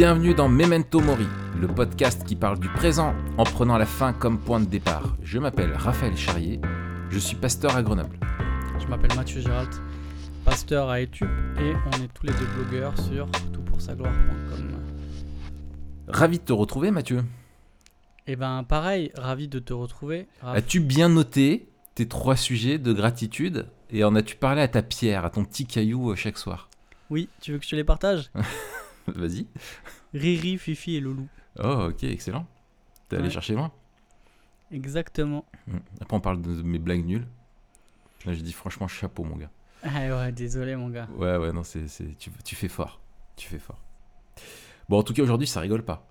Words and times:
Bienvenue 0.00 0.32
dans 0.32 0.48
Memento 0.48 0.98
Mori, 1.00 1.26
le 1.60 1.68
podcast 1.68 2.24
qui 2.24 2.34
parle 2.34 2.58
du 2.58 2.70
présent 2.70 3.14
en 3.36 3.44
prenant 3.44 3.76
la 3.76 3.84
fin 3.84 4.14
comme 4.14 4.40
point 4.40 4.58
de 4.58 4.64
départ. 4.64 5.18
Je 5.22 5.38
m'appelle 5.38 5.74
Raphaël 5.74 6.16
Charrier, 6.16 6.58
je 7.10 7.18
suis 7.18 7.36
pasteur 7.36 7.76
à 7.76 7.82
Grenoble. 7.82 8.18
Je 8.78 8.86
m'appelle 8.86 9.14
Mathieu 9.14 9.42
Gérald, 9.42 9.68
pasteur 10.42 10.88
à 10.88 11.02
Etup 11.02 11.28
et 11.58 11.74
on 11.74 12.02
est 12.02 12.08
tous 12.14 12.24
les 12.24 12.32
deux 12.32 12.46
blogueurs 12.46 12.98
sur 12.98 13.30
toutpoursagloire.com. 13.52 14.70
Ravi 16.08 16.38
de 16.38 16.44
te 16.44 16.54
retrouver 16.54 16.90
Mathieu. 16.90 17.22
Et 18.26 18.36
ben 18.36 18.64
pareil, 18.64 19.12
ravi 19.16 19.48
de 19.48 19.58
te 19.58 19.74
retrouver. 19.74 20.28
As-tu 20.42 20.80
bien 20.80 21.10
noté 21.10 21.68
tes 21.94 22.08
trois 22.08 22.36
sujets 22.36 22.78
de 22.78 22.94
gratitude 22.94 23.66
et 23.90 24.02
en 24.02 24.16
as-tu 24.16 24.36
parlé 24.36 24.62
à 24.62 24.68
ta 24.68 24.80
pierre, 24.80 25.26
à 25.26 25.28
ton 25.28 25.44
petit 25.44 25.66
caillou 25.66 26.12
euh, 26.12 26.14
chaque 26.14 26.38
soir? 26.38 26.70
Oui, 27.10 27.28
tu 27.42 27.52
veux 27.52 27.58
que 27.58 27.66
je 27.66 27.70
te 27.70 27.76
les 27.76 27.84
partage? 27.84 28.30
Vas-y. 29.06 29.46
Riri, 30.14 30.58
Fifi 30.58 30.96
et 30.96 31.00
Loulou. 31.00 31.28
Oh 31.58 31.88
ok, 31.90 32.04
excellent. 32.04 32.46
T'es 33.08 33.16
allé 33.16 33.24
Ouais. 33.26 33.30
chercher 33.30 33.54
loin? 33.54 33.72
Exactement. 34.70 35.44
Hmm. 35.66 35.78
Après 36.00 36.16
on 36.16 36.20
parle 36.20 36.40
de 36.42 36.62
mes 36.62 36.78
blagues 36.78 37.04
nulles. 37.04 37.26
Là 38.26 38.34
je 38.34 38.40
dis 38.40 38.52
franchement 38.52 38.86
chapeau 38.88 39.24
mon 39.24 39.36
gars. 39.36 39.50
Ah 39.82 39.88
ouais, 40.16 40.32
désolé 40.32 40.76
mon 40.76 40.88
gars. 40.90 41.08
Ouais 41.16 41.36
ouais 41.36 41.52
non 41.52 41.62
c'est, 41.64 41.88
c'est- 41.88 42.16
tu, 42.18 42.30
tu 42.44 42.54
fais 42.54 42.68
fort. 42.68 43.00
Tu 43.36 43.48
fais 43.48 43.58
fort. 43.58 43.80
Bon 44.88 44.98
en 44.98 45.02
tout 45.02 45.12
cas 45.14 45.22
aujourd'hui 45.22 45.46
ça 45.46 45.60
rigole 45.60 45.82
pas. 45.84 46.06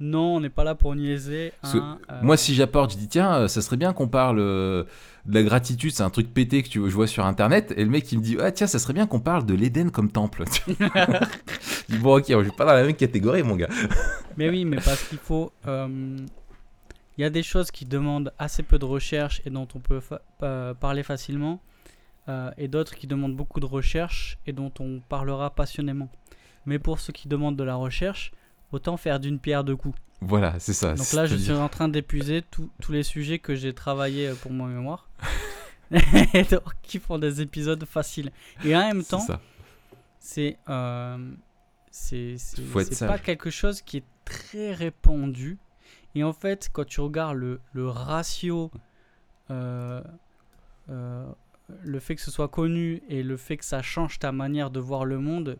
Non, 0.00 0.36
on 0.36 0.40
n'est 0.40 0.48
pas 0.50 0.62
là 0.64 0.74
pour 0.76 0.94
niaiser. 0.94 1.52
Hein, 1.64 1.98
euh, 2.10 2.20
Moi, 2.22 2.36
si 2.36 2.54
j'apporte, 2.54 2.92
je 2.92 2.96
dis 2.98 3.08
tiens, 3.08 3.34
euh, 3.34 3.48
ça 3.48 3.62
serait 3.62 3.76
bien 3.76 3.92
qu'on 3.92 4.06
parle 4.06 4.38
euh, 4.38 4.84
de 5.26 5.34
la 5.34 5.42
gratitude, 5.42 5.90
c'est 5.90 6.04
un 6.04 6.10
truc 6.10 6.32
pété 6.32 6.62
que 6.62 6.68
tu, 6.68 6.78
je 6.88 6.94
vois 6.94 7.08
sur 7.08 7.26
internet. 7.26 7.74
Et 7.76 7.82
le 7.84 7.90
mec, 7.90 8.10
il 8.12 8.18
me 8.18 8.22
dit 8.22 8.36
ah, 8.40 8.52
tiens, 8.52 8.68
ça 8.68 8.78
serait 8.78 8.92
bien 8.92 9.06
qu'on 9.08 9.18
parle 9.20 9.44
de 9.44 9.54
l'Éden 9.54 9.90
comme 9.90 10.10
temple. 10.12 10.44
je 10.68 10.72
dis 11.88 11.98
bon, 11.98 12.18
ok, 12.18 12.26
je 12.28 12.42
suis 12.42 12.52
pas 12.52 12.64
dans 12.64 12.74
la 12.74 12.84
même 12.84 12.94
catégorie, 12.94 13.42
mon 13.42 13.56
gars. 13.56 13.68
Mais 14.36 14.48
oui, 14.48 14.64
mais 14.64 14.76
parce 14.76 15.02
qu'il 15.08 15.18
faut. 15.18 15.50
euh, 15.66 16.16
Il 17.16 17.22
y 17.22 17.24
a 17.24 17.30
des 17.30 17.42
choses 17.42 17.70
qui 17.72 17.84
demandent 17.84 18.32
assez 18.38 18.62
peu 18.62 18.78
de 18.78 18.84
recherche 18.84 19.42
et 19.44 19.50
dont 19.50 19.66
on 19.74 19.80
peut 19.80 20.00
fa- 20.00 20.74
parler 20.78 21.02
facilement, 21.02 21.60
et 22.56 22.68
d'autres 22.68 22.94
qui 22.94 23.08
demandent 23.08 23.34
beaucoup 23.34 23.58
de 23.58 23.66
recherche 23.66 24.38
et 24.46 24.52
dont 24.52 24.70
on 24.78 25.00
parlera 25.08 25.50
passionnément. 25.50 26.08
Mais 26.66 26.78
pour 26.78 27.00
ceux 27.00 27.12
qui 27.12 27.26
demandent 27.26 27.56
de 27.56 27.64
la 27.64 27.74
recherche, 27.74 28.30
autant 28.72 28.96
faire 28.96 29.20
d'une 29.20 29.38
pierre 29.38 29.64
deux 29.64 29.76
coups. 29.76 29.98
Voilà, 30.20 30.58
c'est 30.58 30.72
ça. 30.72 30.94
Donc 30.94 31.12
là, 31.12 31.26
je 31.26 31.36
suis 31.36 31.52
en 31.52 31.68
train 31.68 31.88
d'épuiser 31.88 32.42
tous- 32.42 32.70
les 32.90 33.02
sujets 33.04 33.38
que 33.38 33.54
j'ai 33.54 33.72
travaillé 33.72 34.28
euh, 34.28 34.34
pour 34.34 34.50
mon 34.52 34.66
mémoire. 34.66 35.08
Et 36.34 36.42
donc, 36.50 36.62
qui 36.82 36.98
font 36.98 37.18
des 37.18 37.40
épisodes 37.40 37.84
faciles. 37.84 38.30
Et 38.64 38.74
en 38.74 38.80
même 38.80 39.04
temps, 39.04 39.24
c'est 40.18 40.58
euh, 40.68 41.16
c'est 41.90 42.36
pas 43.06 43.18
quelque 43.18 43.50
chose 43.50 43.80
qui 43.82 43.98
est 43.98 44.04
très 44.24 44.72
répandu 44.74 45.58
et 46.14 46.22
en 46.22 46.32
fait 46.32 46.68
quand 46.72 46.84
tu 46.84 47.00
regardes 47.00 47.36
le, 47.36 47.60
le 47.72 47.88
ratio 47.88 48.70
euh, 49.50 50.02
euh, 50.90 51.26
le 51.82 51.98
fait 52.00 52.14
que 52.14 52.20
ce 52.20 52.30
soit 52.30 52.48
connu 52.48 53.02
et 53.08 53.22
le 53.22 53.36
fait 53.36 53.56
que 53.56 53.64
ça 53.64 53.80
change 53.82 54.18
ta 54.18 54.32
manière 54.32 54.70
de 54.70 54.80
voir 54.80 55.04
le 55.06 55.18
monde 55.18 55.58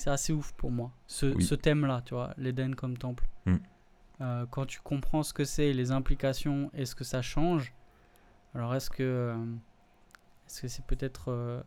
c'est 0.00 0.10
assez 0.10 0.32
ouf 0.32 0.52
pour 0.52 0.70
moi 0.70 0.90
ce, 1.06 1.26
Oui. 1.26 1.42
ce 1.44 1.54
thème 1.54 1.84
là 1.86 2.02
tu 2.04 2.14
vois 2.14 2.32
l'Éden 2.38 2.74
comme 2.74 2.96
temple 2.96 3.26
Mm. 3.46 3.56
Euh, 4.22 4.44
quand 4.50 4.66
tu 4.66 4.80
comprends 4.80 5.22
ce 5.22 5.32
que 5.32 5.44
c'est 5.44 5.72
les 5.72 5.92
implications 5.92 6.70
et 6.74 6.84
ce 6.84 6.94
que 6.94 7.04
ça 7.04 7.22
change 7.22 7.72
alors 8.54 8.74
est-ce 8.74 8.90
que 8.90 9.02
euh, 9.02 9.34
est-ce 10.46 10.62
que 10.62 10.68
c'est 10.68 10.84
peut-être 10.84 11.30
euh, 11.30 11.62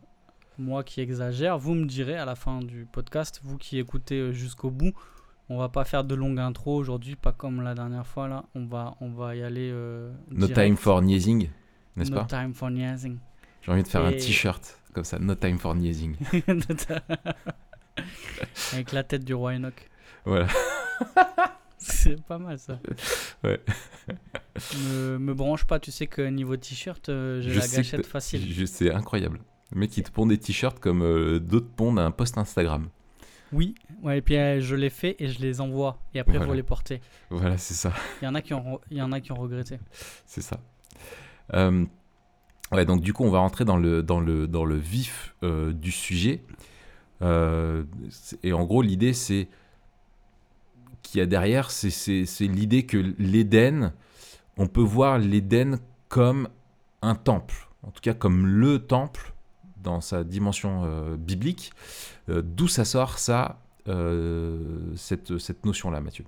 moi 0.58 0.84
qui 0.84 1.00
exagère, 1.00 1.58
vous 1.58 1.74
me 1.74 1.84
direz 1.86 2.14
à 2.16 2.24
la 2.24 2.36
fin 2.36 2.60
du 2.60 2.86
podcast, 2.86 3.40
vous 3.42 3.58
qui 3.58 3.78
écoutez 3.80 4.32
jusqu'au 4.32 4.70
bout, 4.70 4.92
on 5.48 5.58
va 5.58 5.68
pas 5.68 5.84
faire 5.84 6.04
de 6.04 6.14
longue 6.14 6.38
intro 6.38 6.76
aujourd'hui, 6.76 7.16
pas 7.16 7.32
comme 7.32 7.60
la 7.60 7.74
dernière 7.74 8.06
fois 8.06 8.28
là, 8.28 8.44
on 8.54 8.64
va, 8.66 8.94
on 9.00 9.10
va 9.10 9.34
y 9.34 9.42
aller. 9.42 9.70
euh, 9.72 10.12
No 10.30 10.46
time 10.46 10.76
for 10.76 11.02
niaising, 11.02 11.48
n'est-ce 11.96 12.10
No 12.12 12.18
pas? 12.20 12.26
time 12.26 12.54
for 12.54 12.70
niaising. 12.70 13.18
J'ai 13.62 13.72
envie 13.72 13.82
de 13.82 13.88
faire 13.88 14.04
un 14.04 14.12
t-shirt 14.12 14.78
comme 14.92 15.02
ça, 15.04 15.18
No 15.18 15.34
time 15.34 15.58
for 15.58 15.74
niaising. 15.74 16.14
Avec 18.72 18.92
la 18.92 19.02
tête 19.04 19.24
du 19.24 19.34
roi 19.34 19.52
Enoch. 19.54 19.88
Voilà. 20.24 20.46
C'est 21.78 22.22
pas 22.22 22.38
mal 22.38 22.58
ça. 22.58 22.78
Ouais. 23.42 23.60
Me, 24.88 25.18
me 25.18 25.34
branche 25.34 25.64
pas, 25.64 25.78
tu 25.78 25.90
sais 25.90 26.06
que 26.06 26.22
niveau 26.22 26.56
t-shirt, 26.56 27.08
euh, 27.08 27.42
j'ai 27.42 27.52
la 27.54 27.66
gâchette 27.66 28.06
facile. 28.06 28.66
C'est 28.66 28.90
incroyable. 28.92 29.40
Le 29.72 29.80
mec, 29.80 29.96
il 29.96 30.02
te 30.02 30.10
pond 30.10 30.26
des 30.26 30.38
t-shirts 30.38 30.78
comme 30.78 31.02
euh, 31.02 31.38
d'autres 31.40 31.68
pondent 31.68 31.98
un 31.98 32.10
post 32.10 32.38
Instagram. 32.38 32.88
Oui, 33.52 33.74
ouais, 34.02 34.18
et 34.18 34.22
puis 34.22 34.36
euh, 34.36 34.60
je 34.60 34.74
les 34.74 34.88
fais 34.90 35.16
et 35.18 35.28
je 35.28 35.40
les 35.40 35.60
envoie. 35.60 35.98
Et 36.14 36.20
après, 36.20 36.34
il 36.34 36.38
faut 36.38 36.44
Voilà. 36.44 36.56
les 36.56 36.62
porter. 36.62 37.00
Voilà, 37.30 37.58
c'est 37.58 37.74
ça. 37.74 37.92
Il 38.22 38.24
y 38.24 38.28
en 38.28 38.34
a 38.34 38.40
qui 38.40 38.54
ont, 38.54 38.80
il 38.90 38.96
y 38.96 39.02
en 39.02 39.12
a 39.12 39.20
qui 39.20 39.32
ont 39.32 39.36
regretté. 39.36 39.78
C'est 40.26 40.40
ça. 40.42 40.60
Euh, 41.52 41.84
ouais, 42.72 42.84
donc 42.86 43.02
du 43.02 43.12
coup, 43.12 43.24
on 43.24 43.30
va 43.30 43.40
rentrer 43.40 43.64
dans 43.64 43.76
le, 43.76 44.02
dans 44.02 44.20
le, 44.20 44.46
dans 44.48 44.64
le 44.64 44.76
vif 44.76 45.34
du 45.42 45.92
sujet. 45.92 46.42
Euh, 47.22 47.84
et 48.42 48.52
en 48.52 48.64
gros, 48.64 48.82
l'idée, 48.82 49.12
c'est 49.12 49.48
qu'il 51.02 51.18
y 51.18 51.22
a 51.22 51.26
derrière, 51.26 51.70
c'est- 51.70 52.40
l'idée 52.40 52.86
que 52.86 52.96
l'Éden, 53.18 53.92
on 54.56 54.66
peut 54.66 54.82
voir 54.82 55.18
l'Éden 55.18 55.78
comme 56.08 56.48
un 57.02 57.14
temple, 57.14 57.68
en 57.82 57.90
tout 57.90 58.00
cas 58.00 58.14
comme 58.14 58.46
le 58.46 58.78
temple 58.78 59.34
dans 59.82 60.00
sa 60.00 60.24
dimension 60.24 60.84
euh, 60.84 61.16
biblique. 61.16 61.72
Euh, 62.28 62.42
D'où 62.42 62.68
ça 62.68 62.84
sort, 62.84 63.18
ça, 63.18 63.60
cette, 64.96 65.64
notion-là, 65.64 66.00
Mathieu? 66.00 66.24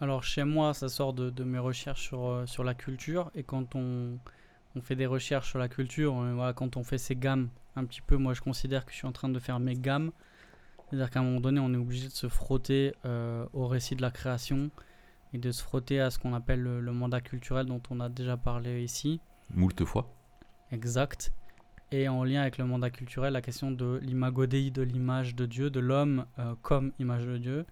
Alors 0.00 0.22
chez 0.22 0.44
moi, 0.44 0.72
ça 0.72 0.88
sort 0.88 1.12
de, 1.12 1.44
mes 1.44 1.58
recherches 1.58 2.10
sur, 2.46 2.64
la 2.64 2.74
culture. 2.74 3.30
Et 3.34 3.42
quand 3.42 3.74
on, 3.74 4.18
fait 4.82 4.96
des 4.96 5.06
recherches 5.06 5.50
sur 5.50 5.58
la 5.58 5.68
culture, 5.68 6.14
quand 6.54 6.76
on 6.78 6.84
fait 6.84 6.98
ses 6.98 7.16
gammes, 7.16 7.48
un 7.76 7.84
petit 7.84 8.00
peu, 8.00 8.16
moi 8.16 8.34
je 8.34 8.40
considère 8.40 8.84
que 8.84 8.92
je 8.92 8.96
suis 8.96 9.06
en 9.06 9.12
train 9.12 9.28
de 9.28 9.38
faire 9.38 9.60
mes 9.60 9.74
gammes. 9.74 10.10
C'est-à-dire 10.88 11.10
qu'à 11.10 11.20
un 11.20 11.24
moment 11.24 11.40
donné, 11.40 11.60
on 11.60 11.72
est 11.72 11.76
obligé 11.76 12.08
de 12.08 12.12
se 12.12 12.28
frotter 12.28 12.94
euh, 13.04 13.46
au 13.52 13.66
récit 13.66 13.96
de 13.96 14.02
la 14.02 14.10
création 14.10 14.70
et 15.32 15.38
de 15.38 15.50
se 15.50 15.62
frotter 15.62 16.00
à 16.00 16.10
ce 16.10 16.18
qu'on 16.18 16.32
appelle 16.32 16.62
le, 16.62 16.80
le 16.80 16.92
mandat 16.92 17.20
culturel 17.20 17.66
dont 17.66 17.82
on 17.90 18.00
a 18.00 18.08
déjà 18.08 18.36
parlé 18.36 18.82
ici. 18.84 19.20
Moult 19.50 19.84
fois. 19.84 20.14
Exact. 20.70 21.32
Et 21.92 22.08
en 22.08 22.24
lien 22.24 22.42
avec 22.42 22.58
le 22.58 22.64
mandat 22.64 22.90
culturel, 22.90 23.32
la 23.32 23.42
question 23.42 23.70
de 23.70 23.98
l'imago 24.02 24.46
Dei, 24.46 24.70
de 24.70 24.82
l'image 24.82 25.34
de 25.34 25.46
Dieu, 25.46 25.70
de 25.70 25.80
l'homme 25.80 26.26
euh, 26.38 26.54
comme 26.62 26.92
image 26.98 27.26
de 27.26 27.38
Dieu. 27.38 27.66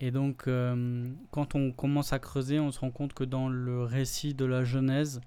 Et 0.00 0.10
donc, 0.10 0.46
euh, 0.46 1.10
quand 1.30 1.54
on 1.54 1.72
commence 1.72 2.12
à 2.12 2.18
creuser, 2.18 2.60
on 2.60 2.70
se 2.70 2.80
rend 2.80 2.90
compte 2.90 3.14
que 3.14 3.24
dans 3.24 3.48
le 3.48 3.82
récit 3.82 4.34
de 4.34 4.44
la 4.44 4.62
Genèse, 4.62 5.22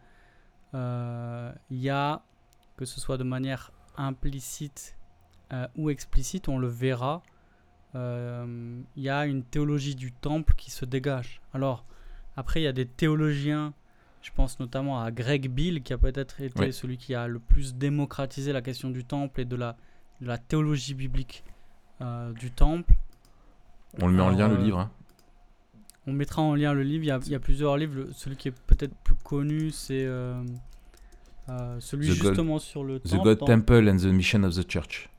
il 0.73 1.51
y 1.71 1.89
a, 1.89 2.21
que 2.77 2.85
ce 2.85 2.99
soit 2.99 3.17
de 3.17 3.23
manière 3.23 3.71
implicite 3.99 4.95
euh, 5.53 5.67
ou 5.75 5.89
explicite, 5.89 6.47
on 6.49 6.57
le 6.57 6.67
verra, 6.67 7.21
euh, 7.95 8.81
il 8.95 9.03
y 9.03 9.09
a 9.09 9.25
une 9.25 9.43
théologie 9.43 9.95
du 9.95 10.11
temple 10.11 10.53
qui 10.57 10.71
se 10.71 10.85
dégage. 10.85 11.41
Alors, 11.53 11.85
après, 12.37 12.61
il 12.61 12.63
y 12.63 12.67
a 12.67 12.71
des 12.71 12.85
théologiens, 12.85 13.73
je 14.21 14.31
pense 14.31 14.59
notamment 14.59 15.01
à 15.01 15.11
Greg 15.11 15.49
Bill, 15.49 15.81
qui 15.83 15.93
a 15.93 15.97
peut-être 15.97 16.39
été 16.41 16.59
Oui. 16.65 16.73
celui 16.73 16.97
qui 16.97 17.15
a 17.15 17.27
le 17.27 17.39
plus 17.39 17.75
démocratisé 17.75 18.53
la 18.53 18.61
question 18.61 18.89
du 18.89 19.03
temple 19.05 19.41
et 19.41 19.45
de 19.45 19.55
la, 19.55 19.75
de 20.21 20.27
la 20.27 20.37
théologie 20.37 20.93
biblique 20.93 21.43
euh, 22.01 22.31
du 22.33 22.51
temple. 22.51 22.93
On 24.01 24.07
le 24.07 24.13
met 24.13 24.21
en 24.21 24.29
lien, 24.29 24.47
le 24.47 24.55
euh, 24.55 24.63
livre. 24.63 24.79
hein. 24.79 24.91
On 26.05 26.13
mettra 26.13 26.41
en 26.43 26.53
lien 26.55 26.73
le 26.73 26.83
livre. 26.83 27.03
Il 27.03 27.07
y 27.07 27.11
a, 27.11 27.19
il 27.25 27.31
y 27.31 27.35
a 27.35 27.39
plusieurs 27.39 27.75
livres. 27.75 28.07
Celui 28.13 28.35
qui 28.37 28.47
est 28.49 28.59
peut-être 28.67 28.95
plus 29.03 29.15
connu, 29.15 29.71
c'est 29.71 30.05
euh, 31.49 31.79
celui 31.79 32.07
The 32.07 32.19
God- 32.19 32.27
justement 32.27 32.59
sur 32.59 32.83
le 32.83 32.99
The 32.99 33.09
temple. 33.09 33.23
God 33.23 33.37
dans- 33.39 33.45
Temple 33.45 33.89
and 33.89 33.97
the 33.97 34.05
Mission 34.05 34.43
of 34.43 34.55
the 34.55 34.69
Church. 34.71 35.09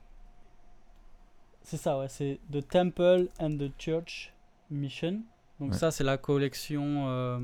C'est 1.62 1.76
ça, 1.76 1.98
ouais. 1.98 2.08
C'est 2.08 2.40
The 2.50 2.66
Temple 2.66 3.28
and 3.38 3.56
the 3.58 3.70
Church 3.78 4.32
Mission. 4.70 5.22
Donc 5.60 5.72
Ouais. 5.72 5.78
ça, 5.78 5.90
c'est 5.90 6.04
la 6.04 6.16
collection 6.18 7.08
euh, 7.08 7.38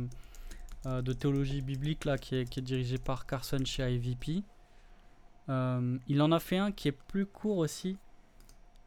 euh, 0.86 1.02
de 1.02 1.12
théologie 1.12 1.60
biblique 1.62 2.04
là, 2.04 2.16
qui, 2.18 2.36
est, 2.36 2.44
qui 2.48 2.60
est 2.60 2.62
dirigée 2.62 2.98
par 2.98 3.26
Carson 3.26 3.58
chez 3.64 3.82
IVP. 3.94 4.42
Il 5.48 6.22
en 6.22 6.32
a 6.32 6.40
fait 6.40 6.56
un 6.58 6.72
qui 6.72 6.88
est 6.88 6.92
plus 6.92 7.26
court 7.26 7.58
aussi. 7.58 7.96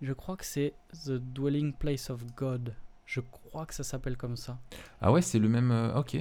Je 0.01 0.13
crois 0.13 0.35
que 0.37 0.45
c'est 0.45 0.73
The 1.05 1.11
Dwelling 1.11 1.73
Place 1.73 2.09
of 2.09 2.25
God. 2.35 2.73
Je 3.05 3.21
crois 3.21 3.65
que 3.65 3.73
ça 3.73 3.83
s'appelle 3.83 4.17
comme 4.17 4.35
ça. 4.35 4.57
Ah 5.01 5.11
ouais, 5.11 5.21
c'est 5.21 5.39
le 5.39 5.47
même. 5.49 5.71
ok. 5.95 6.17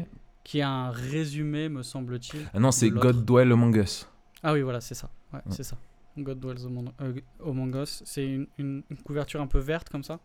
Qui 0.48 0.60
est 0.60 0.62
un 0.62 0.90
résumé, 0.90 1.68
me 1.68 1.82
semble-t-il. 1.82 2.48
Ah 2.54 2.58
non, 2.58 2.70
c'est. 2.70 2.88
God 2.88 3.26
Dwell 3.26 3.52
Among 3.52 3.76
Us. 3.76 4.08
Ah 4.42 4.54
oui, 4.54 4.62
voilà, 4.62 4.80
c'est 4.80 4.94
ça. 4.94 5.10
Ouais, 5.30 5.40
Ouais. 5.44 5.52
c'est 5.52 5.62
ça. 5.62 5.76
God 6.16 6.40
Dwells 6.40 6.64
Among, 6.64 6.88
euh, 7.02 7.12
Among 7.44 7.74
Us. 7.76 8.02
C'est 8.06 8.24
une, 8.26 8.46
une- 8.56 8.82
couverture 9.04 9.42
un 9.42 9.46
peu 9.46 9.58
verte 9.58 9.90
comme 9.90 10.02
ça. 10.04 10.20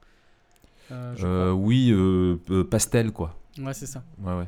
Euh, 0.92 1.14
Euh, 1.24 1.52
oui, 1.52 1.92
euh, 1.92 2.38
pastel 2.64 3.12
quoi. 3.12 3.36
Ouais, 3.58 3.74
c'est 3.74 3.86
ça. 3.86 4.02
Ouais, 4.20 4.34
ouais. 4.38 4.48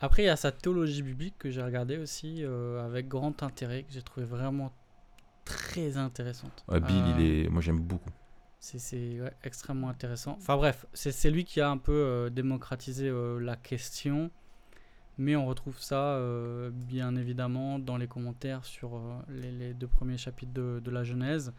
Après, 0.00 0.24
il 0.24 0.26
y 0.26 0.28
a 0.28 0.34
sa 0.34 0.50
théologie 0.50 1.02
biblique 1.02 1.36
que 1.38 1.50
j'ai 1.52 1.62
regardée 1.62 1.98
aussi 1.98 2.42
avec 2.84 3.06
grand 3.06 3.44
intérêt, 3.44 3.84
que 3.84 3.92
j'ai 3.92 4.02
trouvé 4.02 4.26
vraiment 4.26 4.72
très 5.44 5.96
intéressante. 5.98 6.64
Ouais, 6.66 6.80
Bill, 6.80 7.02
il 7.16 7.24
est. 7.24 7.48
Moi, 7.48 7.62
j'aime 7.62 7.78
beaucoup. 7.78 8.10
C'est 8.58 9.20
extrêmement 9.44 9.88
intéressant. 9.88 10.32
Enfin 10.40 10.56
bref, 10.56 10.84
c'est 10.94 11.30
lui 11.30 11.44
qui 11.44 11.60
a 11.60 11.70
un 11.70 11.78
peu 11.78 12.28
démocratisé 12.34 13.12
la 13.40 13.54
question, 13.54 14.32
mais 15.18 15.36
on 15.36 15.46
retrouve 15.46 15.78
ça 15.78 16.14
euh, 16.14 16.70
bien 16.72 17.16
évidemment 17.16 17.78
dans 17.78 17.96
les 17.96 18.06
commentaires 18.06 18.64
sur 18.64 18.96
euh, 18.96 19.00
les, 19.28 19.50
les 19.50 19.74
deux 19.74 19.86
premiers 19.86 20.18
chapitres 20.18 20.52
de, 20.52 20.80
de 20.84 20.90
la 20.90 21.04
Genèse, 21.04 21.52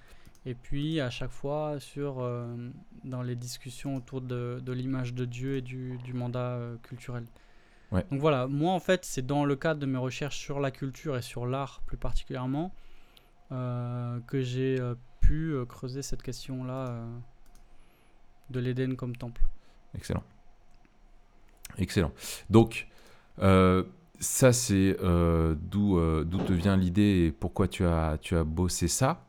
et 0.45 0.56
puis 0.56 1.01
à 1.01 1.09
chaque 1.09 1.31
fois 1.31 1.80
sur, 1.80 2.19
euh, 2.19 2.56
dans 3.04 3.21
les 3.21 3.36
discussions 3.36 3.95
autour 3.95 4.21
de, 4.21 4.62
de 4.63 4.71
l'image 4.71 5.13
de 5.13 5.25
Dieu 5.25 5.57
et 5.57 5.62
du, 5.62 5.98
du 6.04 6.13
mandat 6.13 6.59
culturel. 6.83 7.25
Ouais. 7.92 8.06
Donc 8.12 8.19
voilà, 8.19 8.48
moi 8.48 8.74
en 8.74 8.80
fait 8.80 9.06
c'est 9.06 9.25
dans 9.25 9.45
le 9.45 9.56
cadre 9.56 9.80
de 9.80 9.86
mes 9.86 9.98
recherches 9.98 10.38
sur 10.38 10.60
la 10.60 10.71
culture 10.71 11.15
et 11.18 11.21
sur 11.21 11.45
l'art 11.45 11.81
plus 11.86 11.98
particulièrement 11.98 12.74
que 13.50 14.42
j'ai 14.42 14.77
pu 15.21 15.56
creuser 15.69 16.01
cette 16.01 16.21
question-là 16.21 17.07
de 18.50 18.60
l'Éden 18.60 18.95
comme 18.95 19.15
temple. 19.15 19.42
Excellent. 19.95 20.24
Excellent. 21.77 22.12
Donc, 22.50 22.88
ça, 23.39 24.54
c'est 24.54 24.98
euh, 25.04 25.56
d'où 25.60 25.98
euh, 25.98 26.24
d'où 26.24 26.39
te 26.39 26.54
vient 26.54 26.75
l'idée 26.75 27.28
et 27.28 27.31
pourquoi 27.31 27.68
tu 27.68 27.86
as, 27.86 28.18
tu 28.22 28.36
as 28.36 28.44
bossé 28.44 28.88
ça. 28.88 29.25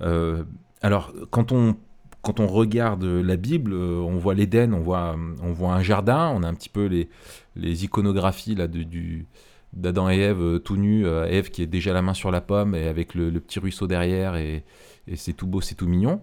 Euh, 0.00 0.44
alors, 0.80 1.12
quand 1.30 1.52
on, 1.52 1.76
quand 2.22 2.40
on 2.40 2.46
regarde 2.46 3.04
la 3.04 3.36
Bible, 3.36 3.72
euh, 3.72 3.98
on 4.00 4.18
voit 4.18 4.34
l'Éden, 4.34 4.74
on 4.74 4.80
voit, 4.80 5.16
on 5.42 5.52
voit 5.52 5.74
un 5.74 5.82
jardin, 5.82 6.32
on 6.34 6.42
a 6.42 6.48
un 6.48 6.54
petit 6.54 6.68
peu 6.68 6.86
les, 6.86 7.08
les 7.56 7.84
iconographies 7.84 8.54
là, 8.54 8.68
de, 8.68 8.82
du, 8.82 9.26
d'Adam 9.72 10.08
et 10.10 10.18
Ève 10.18 10.40
euh, 10.40 10.58
tout 10.58 10.76
nus, 10.76 11.06
euh, 11.06 11.26
Ève 11.26 11.50
qui 11.50 11.62
est 11.62 11.66
déjà 11.66 11.92
la 11.92 12.02
main 12.02 12.14
sur 12.14 12.30
la 12.30 12.40
pomme 12.40 12.74
et 12.74 12.88
avec 12.88 13.14
le, 13.14 13.30
petit 13.40 13.58
ruisseau 13.58 13.86
derrière, 13.86 14.36
et, 14.36 14.64
et 15.06 15.16
c'est 15.16 15.32
tout 15.32 15.46
beau, 15.46 15.60
c'est 15.60 15.74
tout 15.74 15.88
mignon. 15.88 16.20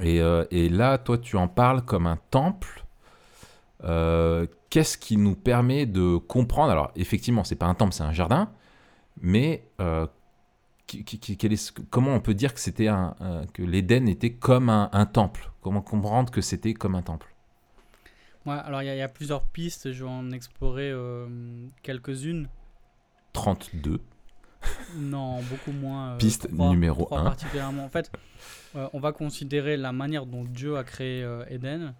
Et, 0.00 0.20
euh, 0.20 0.44
et 0.50 0.68
là, 0.68 0.98
toi, 0.98 1.18
tu 1.18 1.36
en 1.36 1.48
parles 1.48 1.82
comme 1.82 2.06
un 2.06 2.18
temple. 2.30 2.84
Euh, 3.84 4.46
Qu'est-ce 4.70 4.98
qui 4.98 5.16
nous 5.16 5.34
permet 5.34 5.86
de 5.86 6.18
comprendre 6.18 6.70
Alors, 6.70 6.90
effectivement, 6.94 7.42
c'est 7.42 7.56
pas 7.56 7.64
un 7.66 7.74
temple, 7.74 7.94
c'est 7.94 8.02
un 8.02 8.12
jardin, 8.12 8.50
mais 9.20 9.64
euh, 9.80 10.06
qui- 10.86 11.04
qui- 11.04 11.18
qui- 11.18 11.36
quel 11.38 11.54
est- 11.54 11.80
comment 11.88 12.12
on 12.14 12.20
peut 12.20 12.34
dire 12.34 12.52
que 12.52 12.60
c'était 12.60 12.88
un, 12.88 13.14
un- 13.20 13.46
que 13.46 13.62
l'Éden 13.62 14.06
était 14.08 14.32
comme 14.34 14.68
un, 14.68 14.90
un 14.92 15.06
temple? 15.06 15.50
Comment 15.62 15.80
comprendre 15.80 16.30
que 16.30 16.42
c'était 16.42 16.74
comme 16.74 16.94
un 16.96 17.02
temple? 17.02 17.34
Ouais, 18.44 18.56
alors 18.64 18.82
il 18.82 18.86
y, 18.86 18.88
a- 18.90 18.94
il 18.94 18.98
y 18.98 19.02
a 19.02 19.08
plusieurs 19.08 19.42
pistes, 19.44 19.90
je 19.92 20.04
vais 20.04 20.10
en 20.10 20.30
explorer 20.32 20.90
euh, 20.90 21.26
quelques-unes. 21.82 22.48
32. 23.32 24.00
Non, 24.96 25.40
beaucoup 25.42 25.72
moins. 25.72 26.10
euh, 26.12 26.16
Piste 26.18 26.50
numéro 26.52 27.04
trois 27.06 27.20
un. 27.20 27.24
particulièrement. 27.24 27.84
En 27.84 27.88
fait, 27.88 28.10
euh, 28.76 28.88
on 28.92 29.00
va 29.00 29.12
considérer 29.12 29.76
la 29.78 29.92
manière 29.92 30.26
dont 30.26 30.44
Dieu 30.44 30.76
a 30.76 30.84
créé 30.84 31.26
Éden. 31.48 31.94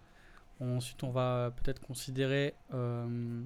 Ensuite, 0.61 1.03
on 1.05 1.11
va 1.11 1.53
peut-être 1.57 1.81
considérer 1.81 2.55
euh, 2.75 3.43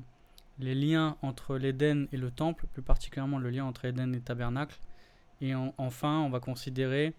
les 0.58 0.74
liens 0.74 1.16
entre 1.22 1.56
l'Éden 1.58 2.06
et 2.12 2.16
le 2.16 2.30
temple, 2.30 2.66
plus 2.72 2.82
particulièrement 2.82 3.38
le 3.38 3.50
lien 3.50 3.64
entre 3.64 3.84
Éden 3.84 4.14
et 4.14 4.20
tabernacle. 4.20 4.78
Et 5.40 5.54
en- 5.54 5.74
enfin, 5.78 6.20
on 6.20 6.30
va 6.30 6.40
considérer 6.40 7.14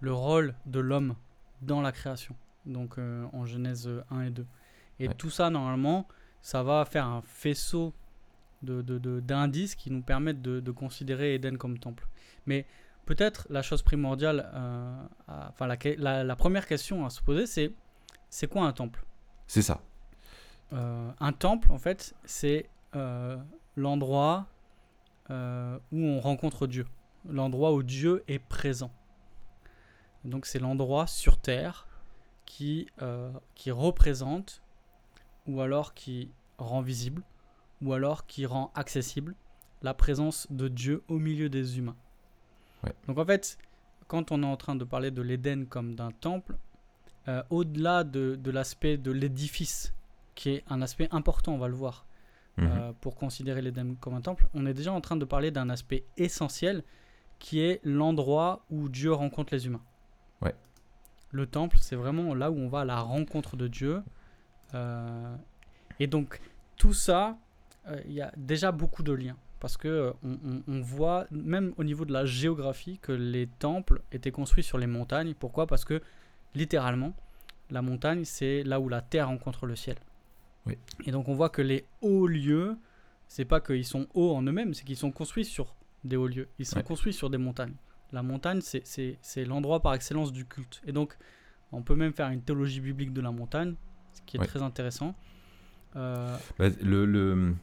le 0.00 0.12
rôle 0.12 0.54
de 0.66 0.80
l'homme 0.80 1.14
dans 1.62 1.80
la 1.80 1.92
création, 1.92 2.34
donc 2.64 2.98
euh, 2.98 3.24
en 3.32 3.44
Genèse 3.46 3.88
1 4.10 4.22
et 4.22 4.30
2. 4.30 4.46
Et 4.98 5.08
Ouais. 5.08 5.14
tout 5.14 5.30
ça, 5.30 5.48
normalement, 5.50 6.06
ça 6.42 6.62
va 6.62 6.84
faire 6.84 7.06
un 7.06 7.22
faisceau 7.22 7.92
de- 8.62 8.82
de- 8.82 8.98
de- 8.98 9.20
d'indices 9.20 9.74
qui 9.74 9.90
nous 9.90 10.02
permettent 10.02 10.42
de, 10.42 10.60
de 10.60 10.70
considérer 10.70 11.34
Éden 11.34 11.56
comme 11.58 11.78
temple. 11.78 12.06
Mais 12.46 12.66
peut-être 13.04 13.46
la 13.50 13.62
chose 13.62 13.82
primordiale, 13.82 14.50
euh, 14.54 15.02
à- 15.28 15.48
enfin 15.50 15.66
la, 15.66 15.76
que- 15.76 15.94
la- 15.98 16.24
la 16.24 16.36
première 16.36 16.66
question 16.66 17.04
à 17.06 17.10
se 17.10 17.22
poser, 17.22 17.46
c'est 17.46 17.72
c'est 18.28 18.48
quoi 18.48 18.66
un 18.66 18.72
temple? 18.72 19.04
C'est 19.46 19.62
ça. 19.62 19.80
Euh, 20.72 21.10
Un 21.20 21.32
temple, 21.32 21.70
en 21.72 21.78
fait, 21.78 22.14
c'est 22.24 22.68
euh, 22.94 23.36
l'endroit 23.76 24.46
euh, 25.30 25.78
où 25.92 25.98
on 25.98 26.20
rencontre 26.20 26.66
Dieu, 26.66 26.86
l'endroit 27.28 27.72
où 27.72 27.82
Dieu 27.82 28.24
est 28.28 28.38
présent. 28.38 28.90
Donc 30.24 30.46
c'est 30.46 30.58
l'endroit 30.58 31.06
sur 31.06 31.38
terre 31.38 31.86
qui, 32.46 32.88
qui 33.54 33.70
représente 33.70 34.60
ou 35.46 35.60
alors 35.60 35.94
qui 35.94 36.32
rend 36.58 36.80
visible 36.80 37.22
ou 37.80 37.92
alors 37.92 38.26
qui 38.26 38.44
rend 38.44 38.72
accessible 38.74 39.36
la 39.82 39.94
présence 39.94 40.48
de 40.50 40.66
Dieu 40.66 41.02
au 41.08 41.18
milieu 41.18 41.48
des 41.48 41.78
humains. 41.78 41.96
Ouais. 42.82 42.92
Donc 43.06 43.18
en 43.18 43.24
fait, 43.24 43.56
quand 44.08 44.32
on 44.32 44.42
est 44.42 44.46
en 44.46 44.56
train 44.56 44.74
de 44.74 44.84
parler 44.84 45.10
de 45.10 45.22
l'Éden 45.22 45.66
comme 45.66 45.94
d'un 45.94 46.10
temple, 46.10 46.56
euh, 47.28 47.42
au-delà 47.50 48.04
de, 48.04 48.36
de 48.36 48.50
l'aspect 48.50 48.96
de 48.96 49.10
l'édifice, 49.10 49.92
qui 50.34 50.50
est 50.50 50.64
un 50.68 50.82
aspect 50.82 51.08
important, 51.10 51.54
on 51.54 51.58
va 51.58 51.68
le 51.68 51.74
voir, 51.74 52.04
Mhm. 52.58 52.68
euh, 52.70 52.92
pour 53.00 53.16
considérer 53.16 53.60
l'Éden 53.60 53.96
comme 54.00 54.14
un 54.14 54.22
temple, 54.22 54.46
on 54.54 54.64
est 54.64 54.72
déjà 54.74 54.92
en 54.92 55.00
train 55.02 55.16
de 55.16 55.24
parler 55.26 55.50
d'un 55.50 55.68
aspect 55.68 56.04
essentiel 56.16 56.82
qui 57.38 57.60
est 57.60 57.80
l'endroit 57.84 58.64
où 58.70 58.88
Dieu 58.88 59.12
rencontre 59.12 59.52
les 59.54 59.66
humains. 59.66 59.82
Ouais. 60.40 60.54
Le 61.32 61.46
temple, 61.46 61.76
c'est 61.80 61.96
vraiment 61.96 62.34
là 62.34 62.50
où 62.50 62.56
on 62.58 62.68
va 62.68 62.80
à 62.80 62.84
la 62.86 62.98
rencontre 63.00 63.56
de 63.58 63.68
Dieu. 63.68 64.02
Euh, 64.74 65.36
et 66.00 66.06
donc, 66.06 66.40
tout 66.76 66.94
ça, 66.94 67.36
il 68.06 68.12
y 68.12 68.20
a 68.22 68.32
déjà 68.36 68.72
beaucoup 68.72 69.02
de 69.02 69.12
liens. 69.12 69.36
Parce 69.60 69.76
que 69.76 69.88
euh, 69.88 70.12
on 70.68 70.80
voit, 70.80 71.26
même 71.30 71.72
au 71.76 71.84
niveau 71.84 72.04
de 72.04 72.12
la 72.12 72.24
géographie, 72.26 72.98
que 73.00 73.12
les 73.12 73.46
temples 73.46 74.00
étaient 74.12 74.30
construits 74.32 74.64
sur 74.64 74.78
les 74.78 74.86
montagnes. 74.86 75.34
Pourquoi? 75.34 75.66
Parce 75.66 75.84
que, 75.84 76.00
littéralement, 76.56 77.12
la 77.70 77.82
montagne, 77.82 78.24
c'est 78.24 78.62
là 78.64 78.80
où 78.80 78.88
la 78.88 79.00
terre 79.02 79.28
rencontre 79.28 79.66
le 79.66 79.76
ciel. 79.76 79.96
Oui. 80.66 80.76
Et 81.04 81.12
donc, 81.12 81.28
on 81.28 81.34
voit 81.34 81.48
que 81.50 81.62
les 81.62 81.84
hauts 82.02 82.26
lieux, 82.26 82.76
c'est 83.28 83.44
pas 83.44 83.60
qu'ils 83.60 83.84
sont 83.84 84.06
hauts 84.14 84.34
en 84.34 84.42
eux-mêmes, 84.42 84.74
c'est 84.74 84.84
qu'ils 84.84 84.96
sont 84.96 85.12
construits 85.12 85.44
sur 85.44 85.74
des 86.04 86.16
hauts 86.16 86.26
lieux. 86.28 86.48
Ils 86.58 86.66
sont 86.66 86.76
Ouais. 86.78 86.82
construits 86.82 87.12
sur 87.12 87.30
des 87.30 87.38
montagnes. 87.38 87.74
La 88.12 88.22
montagne, 88.22 88.60
c'est- 88.62 89.44
l'endroit 89.44 89.80
par 89.80 89.94
excellence 89.94 90.32
du 90.32 90.44
culte. 90.44 90.80
Et 90.86 90.92
donc, 90.92 91.16
on 91.72 91.82
peut 91.82 91.96
même 91.96 92.12
faire 92.12 92.28
une 92.30 92.40
théologie 92.42 92.80
biblique 92.80 93.12
de 93.12 93.20
la 93.20 93.30
montagne, 93.32 93.74
ce 94.12 94.22
qui 94.22 94.36
est 94.36 94.40
Ouais. 94.40 94.46
très 94.46 94.62
intéressant. 94.62 95.14
Euh, 95.96 96.36
Bah, 96.58 96.66
le, 96.82 97.04
le- 97.06 97.54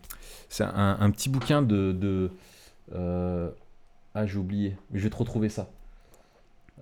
c'est 0.49 0.63
un, 0.65 0.97
un 0.99 1.11
petit 1.11 1.29
bouquin 1.29 1.61
de. 1.61 1.91
de 1.93 2.31
euh, 2.93 3.51
ah, 4.15 4.25
j'ai 4.25 4.37
oublié, 4.37 4.75
mais 4.91 4.99
je 4.99 5.03
vais 5.05 5.09
te 5.09 5.15
retrouver 5.15 5.49
ça. 5.49 5.69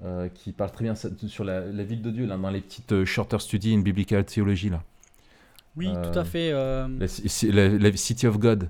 Euh, 0.03 0.29
qui 0.29 0.51
parle 0.51 0.71
très 0.71 0.83
bien 0.83 0.95
sur 0.95 1.43
la, 1.43 1.59
la 1.61 1.83
ville 1.83 2.01
de 2.01 2.09
Dieu, 2.09 2.25
là, 2.25 2.35
dans 2.35 2.49
les 2.49 2.61
petites 2.61 2.91
euh, 2.91 3.05
Shorter 3.05 3.37
Study 3.39 3.75
in 3.75 3.81
Biblical 3.81 4.25
Theology. 4.25 4.69
Là. 4.71 4.81
oui, 5.77 5.87
tout 6.11 6.17
à 6.17 6.23
fait. 6.25 6.51
euh, 6.51 6.87
La, 6.99 7.07
ci- 7.07 7.51
la- 7.51 7.69
la 7.69 7.95
City 7.95 8.25
of 8.25 8.39
God, 8.39 8.69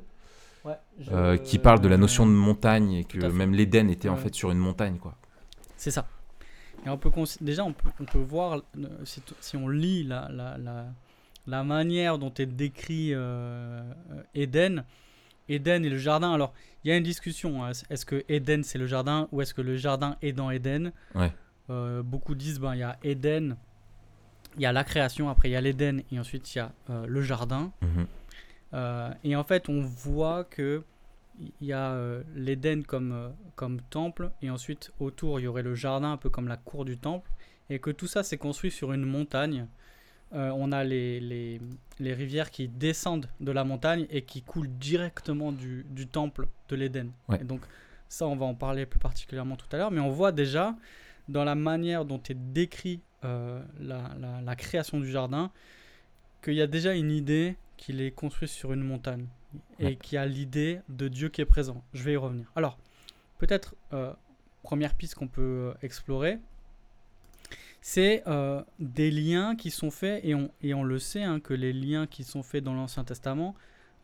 ouais, 0.66 0.74
je- 1.00 1.38
qui 1.38 1.58
parle 1.58 1.80
de 1.80 1.88
la 1.88 1.96
notion 1.96 2.26
de 2.26 2.32
montagne 2.32 2.92
et 2.92 3.04
que 3.06 3.18
fait. 3.18 3.30
même 3.30 3.54
l'Éden 3.54 3.90
était 3.90 4.10
en 4.10 4.18
fait 4.18 4.36
sur 4.36 4.52
une 4.52 4.58
montagne. 4.58 4.98
Quoi. 4.98 5.16
C'est 5.78 5.92
ça. 5.92 6.06
Et 6.86 6.90
on 6.90 6.98
peut 6.98 7.12
déjà, 7.40 7.64
on 7.64 7.72
peut, 7.72 7.90
on 8.02 8.06
peut 8.06 8.20
voir, 8.20 8.62
si, 9.06 9.22
on 9.56 9.70
lit 9.70 10.04
la, 10.04 10.28
la, 10.34 10.58
la, 10.58 10.86
la 11.48 11.64
manière 11.64 12.18
dont 12.18 12.34
est 12.40 12.46
décrit 12.46 13.14
euh, 13.14 13.82
euh, 14.12 14.24
Éden, 15.54 15.84
et 15.84 15.90
le 15.90 15.98
jardin. 15.98 16.34
Alors, 16.34 16.54
il 16.84 16.90
y 16.90 16.92
a 16.94 16.98
une 16.98 17.04
discussion. 17.04 17.64
hein. 17.64 17.72
Est-ce 17.90 18.06
que 18.06 18.24
Éden 18.30 18.64
c'est 18.64 18.78
le 18.78 18.88
jardin 18.88 19.28
ou 19.32 19.42
est-ce 19.42 19.54
que 19.54 19.62
le 19.62 19.76
jardin 19.78 20.18
est 20.22 20.34
dans 20.34 20.50
Éden? 20.52 20.92
Ouais. 21.16 21.32
Euh, 21.70 22.02
Beaucoup 22.04 22.36
disent 22.36 22.60
ben 22.60 22.74
il 22.74 22.80
y 22.80 22.84
a 22.84 22.98
Éden, 23.04 23.56
il 24.58 24.62
y 24.62 24.66
a 24.66 24.72
la 24.72 24.84
création, 24.84 25.30
après 25.30 25.50
il 25.50 25.52
y 25.54 25.56
a 25.56 25.62
l'Éden 25.62 26.02
et 26.12 26.20
ensuite 26.20 26.54
il 26.54 26.58
y 26.58 26.62
a 26.62 26.72
euh, 26.90 27.06
le 27.08 27.22
jardin. 27.22 27.72
Mhm. 27.82 28.08
Euh, 28.74 29.10
et 29.24 29.36
en 29.36 29.44
fait, 29.44 29.70
on 29.70 29.82
voit 29.82 30.44
que 30.44 30.84
il 31.40 31.68
y 31.68 31.74
a 31.74 31.96
l'Éden 32.36 32.84
comme, 32.84 33.34
comme 33.56 33.82
temple, 33.90 34.32
et 34.42 34.50
ensuite 34.50 34.92
autour 35.00 35.40
il 35.40 35.44
y 35.44 35.48
aurait 35.48 35.64
le 35.64 35.76
jardin, 35.76 36.12
un 36.12 36.18
peu 36.18 36.30
comme 36.30 36.48
la 36.48 36.58
cour 36.58 36.86
du 36.86 36.98
temple, 36.98 37.30
et 37.70 37.80
que 37.80 37.90
tout 37.90 38.08
ça 38.08 38.22
c'est 38.22 38.38
construit 38.38 38.70
sur 38.70 38.92
une 38.94 39.06
montagne. 39.06 39.66
Euh, 40.34 40.52
on 40.56 40.72
a 40.72 40.84
les, 40.84 41.20
les, 41.20 41.60
les 42.00 42.14
rivières 42.14 42.52
qui 42.52 42.68
descendent 42.70 43.28
de 43.42 43.52
la 43.52 43.64
montagne 43.66 44.06
et 44.10 44.22
qui 44.22 44.42
coulent 44.42 44.70
directement 44.70 45.52
du, 45.52 45.86
du 45.90 46.08
temple 46.08 46.48
de 46.70 46.76
l'Éden. 46.78 47.10
Ouais. 47.28 47.40
Et 47.42 47.44
donc 47.44 47.62
ça, 48.08 48.26
on 48.28 48.36
va 48.38 48.46
en 48.46 48.56
parler 48.56 48.86
plus 48.86 49.00
particulièrement 49.00 49.56
tout 49.58 49.68
à 49.74 49.78
l'heure, 49.78 49.92
mais 49.92 50.00
on 50.00 50.10
voit 50.10 50.32
déjà 50.32 50.76
dans 51.28 51.44
la 51.44 51.56
manière 51.56 52.06
dont 52.06 52.22
est 52.30 52.34
décrit 52.54 53.02
euh, 53.26 53.62
la, 53.80 54.12
la- 54.20 54.42
la 54.42 54.56
création 54.56 55.00
du 55.00 55.10
jardin 55.12 55.52
qu'il 56.42 56.54
y 56.56 56.62
a 56.62 56.68
déjà 56.68 56.94
une 56.96 57.12
idée 57.12 57.56
qu'il 57.78 58.02
est 58.02 58.12
construit 58.12 58.48
sur 58.48 58.72
une 58.74 58.84
montagne 58.84 59.26
et 59.80 59.86
Ouais. 59.86 59.96
qu'il 59.96 60.16
y 60.16 60.18
a 60.18 60.26
l'idée 60.26 60.80
de 60.88 61.08
Dieu 61.10 61.28
qui 61.30 61.42
est 61.42 61.46
présent. 61.46 61.84
Je 61.94 62.04
vais 62.04 62.14
y 62.14 62.18
revenir. 62.18 62.46
Alors, 62.56 62.78
peut-être, 63.38 63.76
euh, 63.94 64.14
première 64.64 64.94
piste 64.96 65.16
qu'on 65.16 65.28
peut 65.28 65.74
explorer, 65.82 66.40
c'est 67.82 68.24
euh, 68.28 68.64
des 68.80 69.10
liens 69.12 69.56
qui 69.56 69.72
sont 69.72 69.92
faits, 69.92 70.24
et 70.24 70.36
on, 70.36 70.52
et 70.62 70.74
on 70.74 70.84
le 70.84 71.00
sait, 71.00 71.24
hein, 71.24 71.40
que 71.40 71.54
les 71.54 71.74
liens 71.74 72.08
qui 72.08 72.24
sont 72.24 72.44
faits 72.44 72.64
dans 72.64 72.74
l'Ancien 72.74 73.04
Testament, 73.04 73.56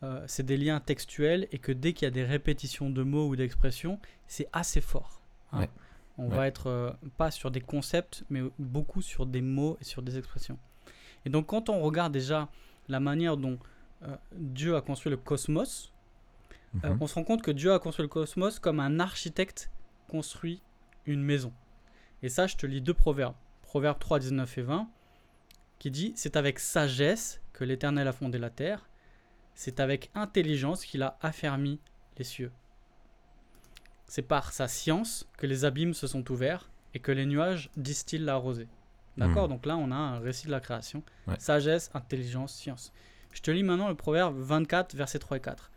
euh, 0.02 0.22
c'est 0.26 0.44
des 0.44 0.56
liens 0.56 0.80
textuels, 0.80 1.48
et 1.52 1.58
que 1.58 1.72
dès 1.72 1.92
qu'il 1.92 2.06
y 2.06 2.08
a 2.08 2.10
des 2.12 2.24
répétitions 2.24 2.90
de 2.90 3.02
mots 3.02 3.28
ou 3.28 3.36
d'expressions, 3.36 3.98
c'est 4.26 4.48
assez 4.52 4.80
fort. 4.80 5.20
hein. 5.52 5.60
Ouais. 5.60 5.70
On 6.20 6.28
Ouais. 6.30 6.36
va 6.36 6.46
être 6.48 6.66
euh, 6.66 6.90
pas 7.16 7.30
sur 7.30 7.52
des 7.52 7.60
concepts, 7.60 8.24
mais 8.28 8.42
beaucoup 8.58 9.00
sur 9.02 9.24
des 9.24 9.40
mots 9.40 9.78
et 9.80 9.84
sur 9.84 10.02
des 10.02 10.18
expressions. 10.18 10.58
Et 11.24 11.30
donc 11.30 11.46
quand 11.46 11.68
on 11.68 11.80
regarde 11.80 12.12
déjà 12.12 12.48
la 12.88 12.98
manière 12.98 13.36
dont 13.36 13.58
Dieu 14.32 14.74
a 14.76 14.80
construit 14.80 15.10
le 15.10 15.16
cosmos, 15.16 15.92
Mhm. 16.74 16.98
on 17.00 17.06
se 17.06 17.14
rend 17.14 17.24
compte 17.24 17.42
que 17.42 17.50
Dieu 17.52 17.72
a 17.72 17.78
construit 17.78 18.02
le 18.04 18.08
cosmos 18.08 18.58
comme 18.58 18.78
un 18.80 18.98
architecte 19.00 19.70
construit 20.08 20.60
une 21.06 21.22
maison. 21.22 21.52
Et 22.22 22.28
ça, 22.28 22.46
je 22.48 22.56
te 22.56 22.66
lis 22.66 22.80
deux 22.80 22.94
proverbes. 22.94 23.34
Proverbe 23.68 23.98
3, 23.98 24.18
19 24.20 24.56
et 24.56 24.62
20, 24.62 24.88
qui 25.78 25.90
dit 25.90 26.14
C'est 26.16 26.36
avec 26.38 26.58
sagesse 26.58 27.42
que 27.52 27.64
l'Éternel 27.64 28.08
a 28.08 28.12
fondé 28.14 28.38
la 28.38 28.48
terre, 28.48 28.88
c'est 29.54 29.78
avec 29.78 30.10
intelligence 30.14 30.86
qu'il 30.86 31.02
a 31.02 31.18
affermi 31.20 31.78
les 32.16 32.24
cieux. 32.24 32.50
C'est 34.06 34.22
par 34.22 34.52
sa 34.52 34.68
science 34.68 35.28
que 35.36 35.44
les 35.46 35.66
abîmes 35.66 35.92
se 35.92 36.06
sont 36.06 36.32
ouverts 36.32 36.70
et 36.94 36.98
que 36.98 37.12
les 37.12 37.26
nuages 37.26 37.68
distillent 37.76 38.20
la 38.24 38.36
rosée. 38.36 38.68
D'accord 39.18 39.48
Mhm. 39.48 39.50
Donc 39.50 39.66
là, 39.66 39.76
on 39.76 39.90
a 39.90 39.96
un 39.96 40.18
récit 40.18 40.46
de 40.46 40.50
la 40.52 40.60
création. 40.60 41.02
Ouais. 41.26 41.34
Sagesse, 41.38 41.90
intelligence, 41.92 42.54
science. 42.54 42.90
Je 43.34 43.42
te 43.42 43.50
lis 43.50 43.64
maintenant 43.64 43.88
le 43.88 43.94
proverbe 43.94 44.38
24, 44.38 44.96
versets 44.96 45.18
3 45.18 45.36
et 45.36 45.40
4. 45.40 45.70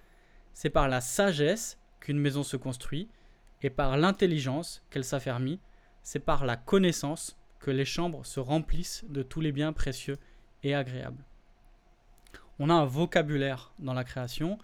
C'est 0.53 0.69
par 0.69 0.87
la 0.87 1.01
sagesse 1.01 1.77
qu'une 1.99 2.19
maison 2.19 2.43
se 2.43 2.55
construit, 2.55 3.09
et 3.61 3.69
par 3.69 3.97
l'intelligence 3.97 4.81
qu'elle 4.89 5.03
s'affermit. 5.03 5.59
C'est 6.03 6.19
par 6.19 6.45
la 6.45 6.55
connaissance 6.55 7.37
que 7.61 7.71
les 7.71 7.85
chambres 7.85 8.25
se 8.25 8.39
remplissent 8.39 9.05
de 9.07 9.23
tous 9.23 9.39
les 9.39 9.51
biens 9.51 9.71
précieux 9.71 10.17
et 10.63 10.75
agréables. 10.75 11.23
On 12.59 12.69
a 12.69 12.73
un 12.73 12.85
vocabulaire 12.85 13.71
dans 13.79 13.93
la 13.93 14.03
création 14.03 14.59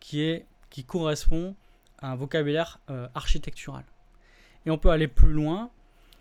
qui, 0.00 0.22
est, 0.22 0.46
qui 0.68 0.84
correspond 0.84 1.54
à 1.98 2.10
un 2.10 2.16
vocabulaire 2.16 2.80
euh, 2.90 3.08
architectural. 3.14 3.84
Et 4.66 4.70
on 4.70 4.78
peut 4.78 4.90
aller 4.90 5.08
plus 5.08 5.32
loin, 5.32 5.70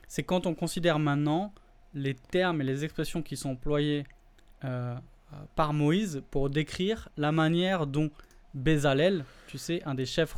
c'est 0.08 0.24
quand 0.24 0.46
on 0.46 0.54
considère 0.54 1.00
maintenant 1.00 1.54
les 1.94 2.14
termes 2.14 2.62
et 2.62 2.64
les 2.64 2.84
expressions 2.84 3.22
qui 3.22 3.36
sont 3.36 3.52
employés 3.52 4.06
euh, 4.64 4.96
euh, 5.34 5.36
par 5.56 5.74
Moïse 5.74 6.24
pour 6.32 6.50
décrire 6.50 7.10
la 7.18 7.32
manière 7.32 7.88
dont 7.88 8.12
Bézalel, 8.54 9.26
tu 9.48 9.58
sais, 9.58 9.84
un 9.86 9.94
des 9.94 10.06
chefs, 10.06 10.36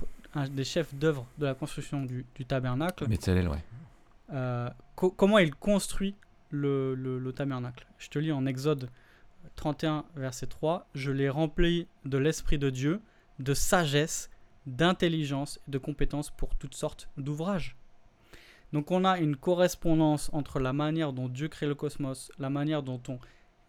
d'œuvre 0.94 1.26
de 1.38 1.46
la 1.46 1.54
construction 1.54 2.04
du, 2.04 2.26
du 2.36 2.46
tabernacle, 2.46 3.08
Metzalel, 3.08 3.48
ouais. 3.48 3.64
Euh, 4.34 4.70
co- 4.96 5.12
comment 5.12 5.38
il 5.40 5.54
construit 5.56 6.16
le, 6.50 6.96
le- 6.96 7.20
le 7.20 7.34
tabernacle? 7.34 7.86
Je 7.98 8.10
te 8.10 8.20
lis 8.20 8.32
en 8.32 8.46
Exode 8.46 8.90
31, 9.56 10.06
verset 10.16 10.48
3, 10.48 10.88
Je 10.96 11.12
l'ai 11.12 11.30
rempli 11.30 11.88
de 12.06 12.18
l'Esprit 12.18 12.58
de 12.58 12.70
Dieu, 12.70 13.02
de 13.40 13.54
sagesse, 13.54 14.30
d'intelligence 14.68 15.60
et 15.68 15.72
de 15.72 15.78
compétences 15.78 16.30
pour 16.30 16.56
toutes 16.56 16.76
sortes 16.76 17.10
d'ouvrages. 17.18 17.76
Donc 18.74 18.92
on 18.92 19.04
a 19.04 19.18
une 19.20 19.36
correspondance 19.36 20.30
entre 20.34 20.60
la 20.60 20.72
manière 20.74 21.12
dont 21.14 21.28
Dieu 21.28 21.48
crée 21.50 21.68
le 21.68 21.76
cosmos, 21.76 22.32
la 22.40 22.50
manière 22.50 22.84
dont 22.84 23.02
on, 23.10 23.20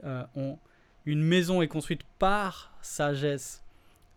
euh, 0.04 0.24
une 1.06 1.22
maison 1.22 1.60
est 1.62 1.68
construite 1.68 2.02
par 2.18 2.72
sagesse 2.82 3.64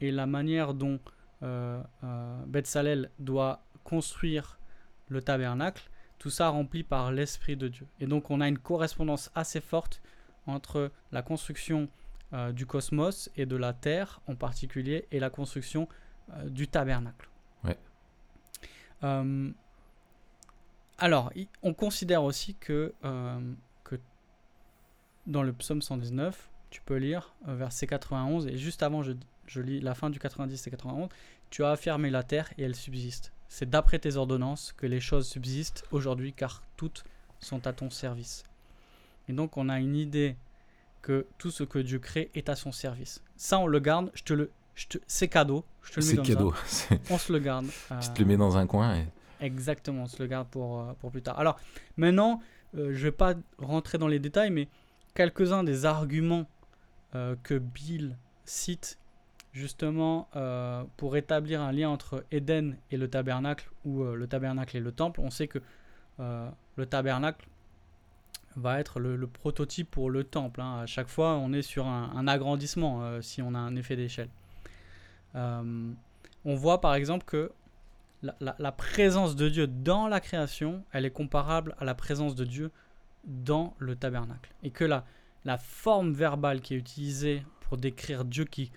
et 0.02 0.12
la 0.12 0.28
manière 0.28 0.74
dont 0.74 1.00
euh, 1.44 1.82
euh, 2.04 2.44
Betsalel 2.46 3.10
doit 3.20 3.64
construire 3.84 4.60
le 5.08 5.22
tabernacle, 5.22 5.90
tout 6.20 6.30
ça 6.30 6.50
rempli 6.50 6.84
par 6.84 7.12
l'Esprit 7.12 7.56
de 7.56 7.68
Dieu. 7.68 7.88
Et 8.00 8.08
donc 8.08 8.32
on 8.32 8.42
a 8.42 8.48
une 8.48 8.58
correspondance 8.58 9.32
assez 9.36 9.62
forte 9.62 10.02
entre 10.48 10.92
la 11.12 11.22
construction 11.22 11.90
euh, 12.34 12.52
du 12.52 12.66
cosmos 12.66 13.30
et 13.36 13.46
de 13.46 13.56
la 13.56 13.74
terre 13.74 14.22
en 14.28 14.36
particulier 14.36 15.08
et 15.12 15.20
la 15.20 15.30
construction 15.30 15.88
euh, 16.34 16.50
du 16.50 16.68
tabernacle. 16.68 17.30
Ouais. 17.64 17.78
Euh, 19.04 19.52
alors, 20.98 21.32
on 21.62 21.74
considère 21.74 22.24
aussi 22.24 22.56
que, 22.56 22.94
que 23.84 24.00
dans 25.28 25.44
le 25.44 25.52
psaume 25.52 25.82
119, 25.82 26.50
tu 26.70 26.82
peux 26.82 26.96
lire 26.96 27.36
verset 27.46 27.86
91, 27.86 28.48
et 28.48 28.58
juste 28.58 28.82
avant, 28.82 29.04
je, 29.04 29.12
je 29.46 29.60
lis 29.60 29.82
la 29.82 29.94
fin 29.94 30.10
du 30.10 30.20
90 30.20 30.66
et 30.66 30.72
91, 30.72 31.10
tu 31.50 31.66
as 31.66 31.72
affirmé 31.72 32.10
la 32.10 32.24
terre 32.24 32.50
et 32.58 32.64
elle 32.64 32.76
subsiste. 32.76 33.35
C'est 33.50 33.70
d'après 33.70 34.00
tes 34.00 34.16
ordonnances 34.16 34.74
que 34.76 34.86
les 34.86 35.00
choses 35.00 35.28
subsistent 35.28 35.86
aujourd'hui, 35.92 36.34
car 36.34 36.62
toutes 36.78 37.04
sont 37.40 37.68
à 37.68 37.74
ton 37.74 37.90
service. 37.90 38.44
Et 39.30 39.34
donc, 39.34 39.58
on 39.58 39.70
a 39.70 39.80
une 39.80 39.96
idée 39.96 40.36
que 41.02 41.26
tout 41.38 41.52
ce 41.52 41.64
que 41.64 41.80
Dieu 41.80 42.00
crée 42.00 42.32
est 42.36 42.50
à 42.50 42.56
son 42.56 42.72
service. 42.72 43.22
Ça, 43.38 43.60
on 43.60 43.68
le 43.68 43.80
garde, 43.80 44.12
je 44.14 44.24
te 44.24 44.34
le, 44.34 44.52
je 44.74 44.88
te, 44.88 44.98
c'est 45.08 45.28
cadeau, 45.28 45.64
je 45.84 45.94
te 45.94 46.00
le 46.00 46.06
mets 46.06 46.10
C'est 46.10 46.16
comme 46.18 46.26
cadeau. 46.26 46.54
Ça. 46.66 46.96
On 47.10 47.18
se 47.18 47.32
le 47.32 47.40
garde. 47.40 47.68
Tu 47.88 47.94
euh, 47.94 48.14
te 48.14 48.20
le 48.20 48.26
mets 48.26 48.38
dans 48.38 48.58
un 48.58 48.68
coin 48.68 48.96
et. 48.96 49.06
Exactement, 49.42 50.04
on 50.04 50.08
se 50.08 50.22
le 50.22 50.28
garde 50.28 50.48
pour, 50.48 50.80
euh, 50.80 50.94
pour 51.00 51.12
plus 51.12 51.22
tard. 51.22 51.38
Alors, 51.40 51.60
maintenant, 51.98 52.42
euh, 52.78 52.94
je 52.94 53.04
vais 53.04 53.12
pas 53.12 53.34
rentrer 53.58 53.98
dans 53.98 54.08
les 54.08 54.20
détails, 54.20 54.50
mais 54.50 54.68
quelques-uns 55.14 55.64
des 55.64 55.86
arguments 55.86 56.48
euh, 57.16 57.36
que 57.44 57.58
Bill 57.58 58.18
cite 58.46 58.98
justement 59.56 60.28
euh, 60.36 60.84
pour 60.98 61.16
établir 61.16 61.62
un 61.62 61.72
lien 61.72 61.90
entre 61.90 62.26
Éden 62.30 62.76
et 62.92 62.98
le 62.98 63.10
tabernacle, 63.10 63.72
ou 63.86 64.04
euh, 64.04 64.14
le 64.16 64.28
tabernacle 64.28 64.76
et 64.76 64.82
le 64.82 64.92
temple. 64.92 65.22
On 65.22 65.30
sait 65.30 65.48
que 65.48 65.60
euh, 66.20 66.50
le 66.76 66.86
tabernacle 66.86 67.48
va 68.58 68.82
être 68.82 69.00
le, 69.00 69.28
prototype 69.28 69.90
pour 69.90 70.10
le 70.10 70.26
temple. 70.26 70.60
hein. 70.60 70.82
À 70.82 70.86
chaque 70.86 71.08
fois, 71.08 71.36
on 71.36 71.54
est 71.54 71.62
sur 71.62 71.88
un, 71.88 72.28
agrandissement 72.28 73.22
si 73.22 73.42
on 73.42 73.54
a 73.54 73.58
un 73.58 73.76
effet 73.76 73.96
d'échelle. 73.96 74.30
On 75.34 76.56
voit 76.56 76.80
par 76.80 76.96
exemple 76.96 77.26
que 77.26 77.52
la, 78.22 78.72
présence 78.72 79.36
de 79.36 79.50
Dieu 79.50 79.68
dans 79.68 80.08
la 80.08 80.22
création, 80.22 80.86
elle 80.94 81.06
est 81.06 81.12
comparable 81.12 81.76
à 81.80 81.86
la 81.86 81.96
présence 81.96 82.34
de 82.36 82.46
Dieu 82.46 82.72
dans 83.26 83.74
le 83.78 83.98
tabernacle. 83.98 84.54
Et 84.64 84.72
que 84.72 84.86
la 84.86 85.58
forme 85.58 86.14
verbale 86.14 86.62
qui 86.62 86.76
est 86.76 86.78
utilisée 86.78 87.46
pour 87.60 87.76
décrire 87.76 88.24
Dieu 88.24 88.46
qui 88.46 88.72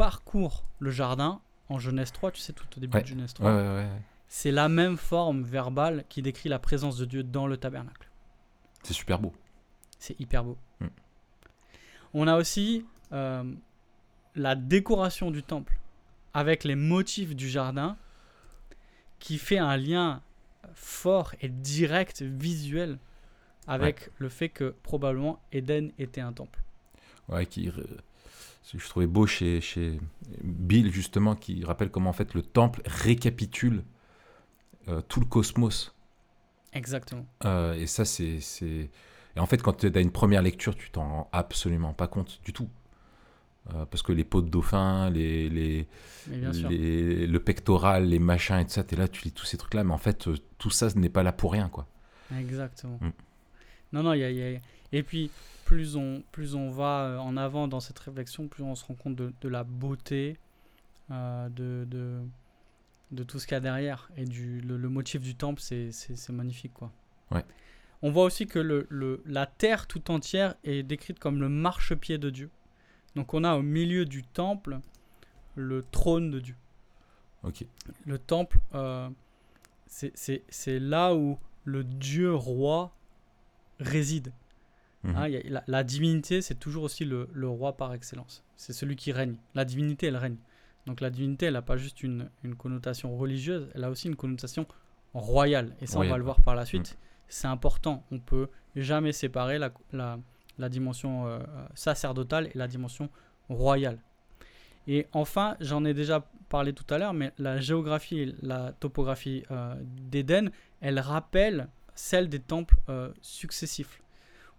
parcourt 0.00 0.64
le 0.78 0.90
jardin, 0.90 1.42
en 1.68 1.78
Genèse 1.78 2.10
3, 2.10 2.30
tu 2.30 2.40
sais, 2.40 2.54
tout 2.54 2.64
au 2.74 2.80
début 2.80 2.96
Ouais. 2.96 3.02
de 3.02 3.06
Genèse 3.06 3.32
Ouais, 3.32 3.34
3, 3.34 3.52
ouais, 3.54 3.68
ouais. 3.68 3.88
c'est 4.28 4.50
la 4.50 4.70
même 4.70 4.96
forme 4.96 5.42
verbale 5.42 6.06
qui 6.08 6.22
décrit 6.22 6.48
la 6.48 6.58
présence 6.58 6.96
de 6.96 7.04
Dieu 7.04 7.22
dans 7.22 7.46
le 7.46 7.58
tabernacle. 7.58 8.08
C'est 8.82 8.94
super 8.94 9.18
beau. 9.18 9.34
C'est 9.98 10.18
hyper 10.18 10.42
beau. 10.42 10.56
Mm. 10.80 10.86
On 12.14 12.26
a 12.28 12.38
aussi 12.38 12.86
euh, 13.12 13.44
la 14.36 14.54
décoration 14.54 15.30
du 15.30 15.42
temple 15.42 15.78
avec 16.32 16.64
les 16.64 16.76
motifs 16.76 17.36
du 17.36 17.50
jardin 17.50 17.98
qui 19.18 19.36
fait 19.36 19.58
un 19.58 19.76
lien 19.76 20.22
fort 20.72 21.34
et 21.42 21.50
direct 21.50 22.22
visuel 22.22 22.98
avec 23.66 24.08
le 24.16 24.30
fait 24.30 24.48
que 24.48 24.74
probablement 24.82 25.40
Éden 25.52 25.92
était 25.98 26.22
un 26.22 26.32
temple. 26.32 26.58
Ouais, 27.28 27.44
qui, 27.44 27.68
euh, 27.68 27.72
je 28.72 28.88
trouvais 28.88 29.06
beau 29.06 29.26
chez, 29.26 29.60
chez 29.60 29.98
Bill, 30.42 30.92
justement, 30.92 31.34
qui 31.34 31.64
rappelle 31.64 31.90
comment 31.90 32.10
en 32.10 32.14
fait 32.14 32.34
le 32.34 32.42
temple 32.42 32.82
récapitule 32.84 33.82
euh, 34.88 35.00
tout 35.02 35.20
le 35.20 35.26
cosmos. 35.26 35.94
Exactement. 36.72 37.26
Euh, 37.44 37.74
et 37.74 37.86
ça, 37.86 38.04
c'est. 38.04 38.38
Et 38.62 39.40
en 39.40 39.46
fait, 39.46 39.62
quand 39.62 39.72
tu 39.72 39.86
as 39.92 40.00
une 40.00 40.10
première 40.12 40.42
lecture, 40.42 40.74
tu 40.76 40.90
t'en 40.90 41.08
rends 41.08 41.28
absolument 41.32 41.92
pas 41.92 42.06
compte 42.06 42.40
du 42.44 42.52
tout. 42.52 42.68
Euh, 43.74 43.84
parce 43.84 44.02
que 44.02 44.12
les 44.12 44.24
peaux 44.24 44.40
de 44.40 44.48
dauphin, 44.48 45.10
les, 45.10 45.48
les, 45.50 45.86
le 46.28 47.38
pectoral, 47.38 48.06
les 48.08 48.18
machins 48.18 48.58
et 48.58 48.64
tout 48.64 48.70
ça, 48.70 48.82
tu 48.84 48.94
es 48.94 48.98
là, 48.98 49.06
tu 49.06 49.24
lis 49.24 49.32
tous 49.32 49.44
ces 49.44 49.56
trucs-là, 49.58 49.84
mais 49.84 49.92
en 49.92 49.98
fait, 49.98 50.28
tout 50.58 50.70
ça 50.70 50.90
ce 50.90 50.98
n'est 50.98 51.10
pas 51.10 51.22
là 51.22 51.32
pour 51.32 51.52
rien, 51.52 51.68
quoi. 51.68 51.86
Exactement. 52.36 52.98
Mm. 53.00 53.10
Non, 53.92 54.02
non, 54.02 54.12
il 54.14 54.20
y 54.20 54.24
a, 54.24 54.30
y 54.30 54.56
a- 54.56 54.60
Et 54.92 55.02
puis, 55.02 55.30
plus 55.70 55.94
on, 55.94 56.24
plus 56.32 56.56
on 56.56 56.68
va 56.68 57.04
euh, 57.04 57.18
en 57.18 57.36
avant 57.36 57.68
dans 57.68 57.78
cette 57.78 58.00
réflexion, 58.00 58.48
plus 58.48 58.64
on 58.64 58.74
se 58.74 58.84
rend 58.84 58.94
compte 58.94 59.14
de, 59.14 59.32
de 59.40 59.48
la 59.48 59.62
beauté 59.62 60.36
euh, 61.12 61.48
de, 61.48 61.86
de, 61.88 62.18
de 63.12 63.22
tout 63.22 63.38
ce 63.38 63.46
qu'il 63.46 63.54
y 63.54 63.56
a 63.56 63.60
derrière. 63.60 64.10
Et 64.16 64.24
du, 64.24 64.60
le, 64.62 64.76
le 64.76 64.88
motif 64.88 65.20
du 65.20 65.36
temple, 65.36 65.60
c'est 65.60 65.92
magnifique, 66.30 66.74
quoi. 66.74 66.90
Ouais. 67.30 67.44
On 68.02 68.10
voit 68.10 68.24
aussi 68.24 68.48
que 68.48 68.58
le, 68.58 68.88
le- 68.88 69.22
la 69.26 69.46
terre 69.46 69.86
tout 69.86 70.10
entière 70.10 70.56
est 70.64 70.82
décrite 70.82 71.20
comme 71.20 71.40
le 71.40 71.48
marchepied 71.48 72.18
de 72.18 72.30
Dieu. 72.30 72.50
Donc, 73.14 73.32
on 73.32 73.44
a 73.44 73.54
au 73.54 73.62
milieu 73.62 74.04
du 74.06 74.24
temple 74.24 74.80
le 75.54 75.84
trône 75.84 76.32
de 76.32 76.40
Dieu 76.40 76.56
Ok. 77.44 77.64
le 78.06 78.18
temple, 78.18 78.58
euh, 78.74 79.08
c'est- 79.86 80.10
c'est 80.16 80.42
c'est 80.48 80.80
là 80.80 81.14
où 81.14 81.38
le 81.64 81.84
Dieu 81.84 82.34
roi 82.34 82.92
réside. 83.78 84.32
Mhm. 85.02 85.16
Hein, 85.16 85.22
a- 85.32 85.48
la, 85.48 85.64
la 85.66 85.84
divinité, 85.84 86.42
c'est 86.42 86.56
toujours 86.56 86.82
aussi 86.84 87.04
le, 87.04 87.28
le 87.32 87.48
roi 87.48 87.76
par 87.76 87.94
excellence. 87.94 88.44
C'est 88.56 88.72
celui 88.74 88.96
qui 88.96 89.12
règne. 89.12 89.36
La 89.54 89.64
divinité, 89.64 90.06
elle 90.08 90.16
règne. 90.16 90.36
Donc 90.86 91.00
la 91.00 91.10
divinité, 91.10 91.46
elle 91.46 91.54
n'a 91.54 91.62
pas 91.62 91.76
juste 91.76 92.02
une, 92.02 92.28
une 92.42 92.54
connotation 92.54 93.16
religieuse, 93.16 93.68
elle 93.74 93.84
a 93.84 93.90
aussi 93.90 94.08
une 94.08 94.16
connotation 94.16 94.66
royale. 95.14 95.74
Et 95.80 95.86
ça, 95.86 95.98
on 95.98 96.02
va 96.10 96.18
le 96.18 96.24
voir 96.24 96.40
par 96.42 96.54
la 96.54 96.64
suite. 96.66 96.98
C'est 97.28 97.46
important. 97.48 98.04
On 98.10 98.18
peut 98.18 98.48
jamais 98.76 99.12
séparer 99.12 99.58
la, 99.58 99.72
la, 99.92 100.18
la 100.58 100.68
dimension 100.68 101.26
euh, 101.26 101.38
sacerdotale 101.74 102.46
et 102.48 102.58
la 102.58 102.66
dimension 102.68 103.08
royale. 103.48 103.98
Et 104.86 105.06
enfin, 105.12 105.56
j'en 105.60 105.84
ai 105.84 105.94
déjà 105.94 106.26
parlé 106.48 106.72
tout 106.72 106.84
à 106.92 106.98
l'heure, 106.98 107.12
mais 107.14 107.32
la 107.38 107.58
géographie 107.60 108.18
et 108.20 108.34
la 108.42 108.72
topographie 108.72 109.44
euh, 109.50 109.74
d'Éden, 110.10 110.50
elle 110.80 110.98
rappelle 110.98 111.68
celle 111.94 112.28
des 112.28 112.40
temples 112.40 112.76
euh, 112.88 113.12
successifs. 113.20 114.00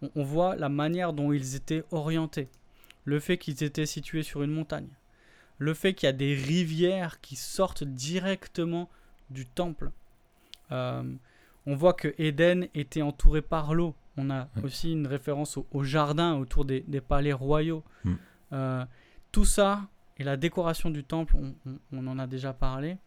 On, 0.01 0.09
on 0.15 0.23
voit 0.23 0.55
la 0.55 0.69
manière 0.69 1.13
dont 1.13 1.31
ils 1.31 1.55
étaient 1.55 1.83
orientés, 1.91 2.49
le 3.05 3.19
fait 3.19 3.37
qu'ils 3.37 3.63
étaient 3.63 3.85
situés 3.85 4.23
sur 4.23 4.43
une 4.43 4.51
montagne, 4.51 4.87
le 5.57 5.73
fait 5.73 5.93
qu'il 5.93 6.07
y 6.07 6.09
a 6.09 6.13
des 6.13 6.33
rivières 6.35 7.21
qui 7.21 7.35
sortent 7.35 7.83
directement 7.83 8.89
du 9.29 9.45
temple. 9.45 9.91
Euh, 10.71 11.03
on 11.65 11.75
voit 11.75 11.93
que 11.93 12.13
Éden 12.17 12.67
était 12.73 13.01
entouré 13.03 13.41
par 13.41 13.73
l'eau. 13.75 13.93
On 14.17 14.29
a 14.29 14.49
aussi 14.63 14.91
une 14.91 15.05
référence 15.07 15.57
au, 15.57 15.67
au 15.71 15.83
jardin 15.83 16.35
autour 16.35 16.65
des, 16.65 16.81
des 16.81 17.01
palais 17.01 17.33
royaux. 17.33 17.83
Mm. 18.03 18.13
Euh, 18.53 18.85
tout 19.31 19.45
ça 19.45 19.87
et 20.17 20.23
la 20.23 20.35
décoration 20.37 20.89
du 20.89 21.03
temple, 21.03 21.35
on, 21.37 21.53
on- 21.65 21.79
on 21.93 22.07
en 22.07 22.19
a 22.19 22.27
déjà 22.27 22.53
parlé. 22.53 22.97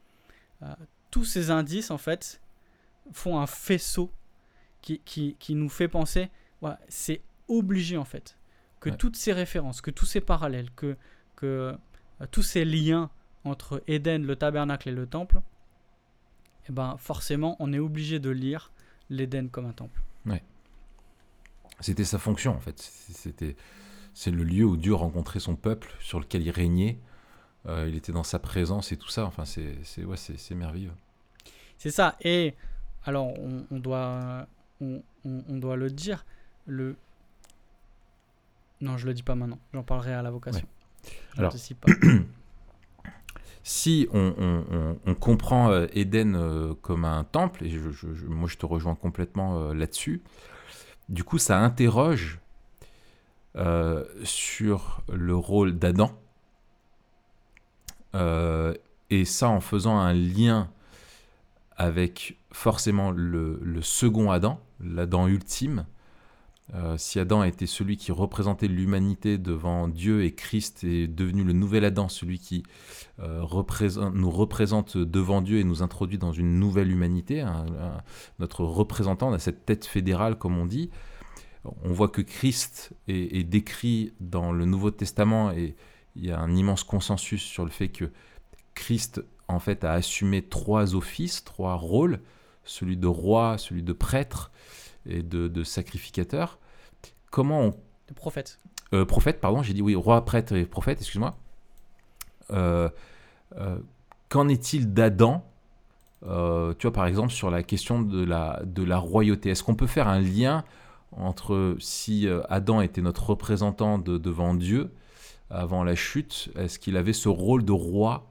Euh, 0.63 0.67
tous 1.11 1.25
ces 1.25 1.51
indices, 1.51 1.91
en 1.91 1.99
fait, 1.99 2.41
font 3.13 3.39
un 3.39 3.47
faisceau 3.47 4.11
qui, 4.81 5.01
qui, 5.05 5.37
qui 5.39 5.55
nous 5.55 5.69
fait 5.69 5.89
penser, 5.89 6.31
ouais, 6.65 6.75
c'est 6.89 7.23
obligé, 7.49 7.97
en 7.97 8.05
fait, 8.05 8.37
que 8.81 8.91
Ouais. 8.91 8.97
toutes 8.97 9.17
ces 9.17 9.33
références, 9.33 9.81
que 9.81 9.91
tous 9.93 10.07
ces 10.07 10.21
parallèles, 10.21 10.71
que, 10.73 10.97
que 11.37 11.77
euh, 12.21 12.27
tous 12.33 12.43
ces 12.43 12.65
liens 12.65 13.11
entre 13.45 13.83
Éden, 13.87 14.25
le 14.27 14.35
tabernacle 14.37 14.89
et 14.89 14.93
le 14.93 15.07
temple, 15.07 15.41
eh 16.69 16.73
ben, 16.73 16.97
forcément, 16.99 17.57
on 17.61 17.73
est 17.73 17.79
obligé 17.79 18.19
de 18.19 18.31
lire 18.31 18.73
l'Éden 19.11 19.49
comme 19.51 19.67
un 19.67 19.73
temple. 19.73 20.01
C'était 21.81 22.05
sa 22.05 22.19
fonction 22.19 22.53
en 22.55 22.61
fait. 22.61 22.79
C'était, 22.81 23.57
c'est 24.15 24.31
le 24.31 24.45
lieu 24.45 24.65
où 24.65 24.77
Dieu 24.77 24.95
rencontrait 24.95 25.41
son 25.41 25.57
peuple, 25.57 25.93
sur 26.01 26.21
lequel 26.21 26.43
il 26.43 26.51
régnait. 26.51 26.99
Euh, 27.67 27.87
il 27.89 27.97
était 27.97 28.13
dans 28.13 28.23
sa 28.23 28.39
présence 28.39 28.93
et 28.93 28.97
tout 28.97 29.09
ça. 29.09 29.27
Enfin, 29.27 29.45
c'est, 29.45 29.77
c'est, 29.83 30.05
ouais, 30.05 30.17
c'est, 30.17 30.55
merveilleux. 30.55 30.93
C'est 31.77 31.91
ça. 31.91 32.17
Et 32.21 32.55
alors, 33.05 33.37
on, 33.39 33.67
on 33.73 33.79
doit, 33.81 34.47
on 34.81 35.03
doit 35.59 35.77
le 35.77 35.91
dire. 35.91 36.25
Le... 36.67 36.97
Non, 38.81 38.97
je 38.97 39.07
le 39.07 39.15
dis 39.15 39.23
pas 39.23 39.35
maintenant. 39.35 39.59
J'en 39.73 39.83
parlerai 39.83 40.13
à 40.15 40.23
la 40.23 40.31
vocation. 40.31 40.67
Alors- 41.37 41.53
pas. 41.81 41.93
Si 43.67 44.07
on, 44.13 44.35
on- 44.37 44.65
on- 44.77 44.99
on 45.07 45.15
comprend 45.15 45.71
euh, 45.71 45.87
Éden 45.95 46.35
euh, 46.37 46.75
comme 46.83 47.07
un 47.07 47.25
temple, 47.25 47.65
et 47.65 47.71
je- 47.71 48.27
moi 48.27 48.47
je 48.47 48.59
te 48.59 48.67
rejoins 48.67 48.95
complètement 48.95 49.59
euh, 49.59 49.73
là-dessus, 49.73 50.21
du 51.09 51.25
coup 51.25 51.39
ça 51.39 51.59
interroge 51.61 52.41
euh, 53.57 54.05
sur 54.23 55.01
le 55.11 55.35
rôle 55.35 55.79
d'Adam, 55.79 56.13
Euh, 58.15 58.75
et 59.11 59.25
ça 59.25 59.49
en 59.49 59.61
faisant 59.61 59.97
un 59.99 60.13
lien 60.13 60.71
avec 61.77 62.39
forcément 62.53 63.11
le, 63.11 63.59
le 63.63 63.81
second 63.83 64.31
Adam, 64.31 64.61
l'Adam 64.81 65.27
ultime. 65.27 65.87
Euh, 66.73 66.97
si 66.97 67.21
Adam 67.21 67.45
était 67.45 67.67
celui 67.67 67.99
qui 67.99 68.11
représentait 68.11 68.69
l'humanité 68.69 69.37
devant 69.37 69.87
Dieu 69.87 70.25
et 70.25 70.35
Christ 70.35 70.83
est 70.83 71.07
devenu 71.07 71.45
le 71.45 71.53
nouvel 71.53 71.85
Adam, 71.85 72.09
celui 72.09 72.39
qui 72.39 72.63
euh, 73.21 73.43
représente- 73.43 74.15
nous 74.15 74.31
représente 74.31 74.97
devant 74.97 75.43
Dieu 75.43 75.59
et 75.59 75.65
nous 75.65 75.83
introduit 75.83 76.17
dans 76.17 76.33
une 76.33 76.59
nouvelle 76.59 76.91
humanité, 76.91 77.45
notre 78.39 78.65
représentant, 78.65 79.29
on 79.29 79.35
a 79.35 79.39
cette 79.39 79.67
tête 79.67 79.85
fédérale 79.85 80.37
comme 80.39 80.57
on 80.57 80.65
dit. 80.65 80.91
On 81.83 81.93
voit 81.93 82.09
que 82.09 82.23
Christ 82.23 82.93
est, 83.09 83.45
décrit 83.45 84.13
dans 84.21 84.53
le 84.53 84.65
Nouveau 84.65 84.91
Testament 84.91 85.51
et 85.51 85.77
il 86.17 86.25
y 86.25 86.31
a 86.31 86.39
un 86.39 86.55
immense 86.57 86.85
consensus 86.85 87.43
sur 87.43 87.65
le 87.65 87.71
fait 87.71 87.89
que 87.89 88.11
Christ 88.75 89.23
en 89.49 89.59
fait 89.59 89.85
a 89.85 89.93
assumé 89.93 90.43
trois 90.43 90.95
offices, 90.95 91.45
trois 91.45 91.75
rôles, 91.75 92.21
celui 92.65 92.97
de 92.97 93.07
roi, 93.07 93.59
celui 93.59 93.83
de 93.83 93.93
prêtre 93.93 94.51
et 95.07 95.23
de 95.23 95.65
sacrificateur. 95.65 96.59
Comment 97.35 97.61
on 97.63 97.75
Le 98.09 98.15
prophète. 98.15 98.61
euh, 98.93 99.05
prophète, 99.05 99.41
pardon, 99.41 99.61
j'ai 99.65 99.75
dit 99.75 99.83
oui, 99.83 99.97
roi, 99.97 100.25
prêtre 100.25 100.53
et 100.55 100.65
prophète, 100.67 100.99
excuse-moi. 101.01 101.37
Euh, 102.53 102.89
euh, 103.57 103.77
Qu'en 104.29 104.47
est-il 104.49 104.93
d'Adam 104.95 105.45
Tu 106.23 106.29
vois, 106.29 106.93
par 106.93 107.07
exemple, 107.07 107.31
sur 107.33 107.51
la 107.51 107.65
question 107.65 108.01
de 108.03 108.23
la, 108.25 108.63
de 108.65 108.85
la 108.85 108.99
royauté, 108.99 109.51
est-ce 109.51 109.65
qu'on 109.65 109.75
peut 109.75 109.89
faire 109.89 110.07
un 110.07 110.21
lien 110.21 110.65
entre 111.11 111.77
si 111.81 112.29
Adam 112.49 112.81
était 112.83 113.03
notre 113.03 113.31
représentant 113.31 113.99
de- 113.99 114.17
devant 114.19 114.55
Dieu 114.55 114.93
avant 115.51 115.83
la 115.85 115.95
chute, 115.97 116.51
est-ce 116.57 116.79
qu'il 116.79 116.97
avait 116.97 117.13
ce 117.13 117.29
rôle 117.29 117.65
de 117.65 117.73
roi 117.73 118.27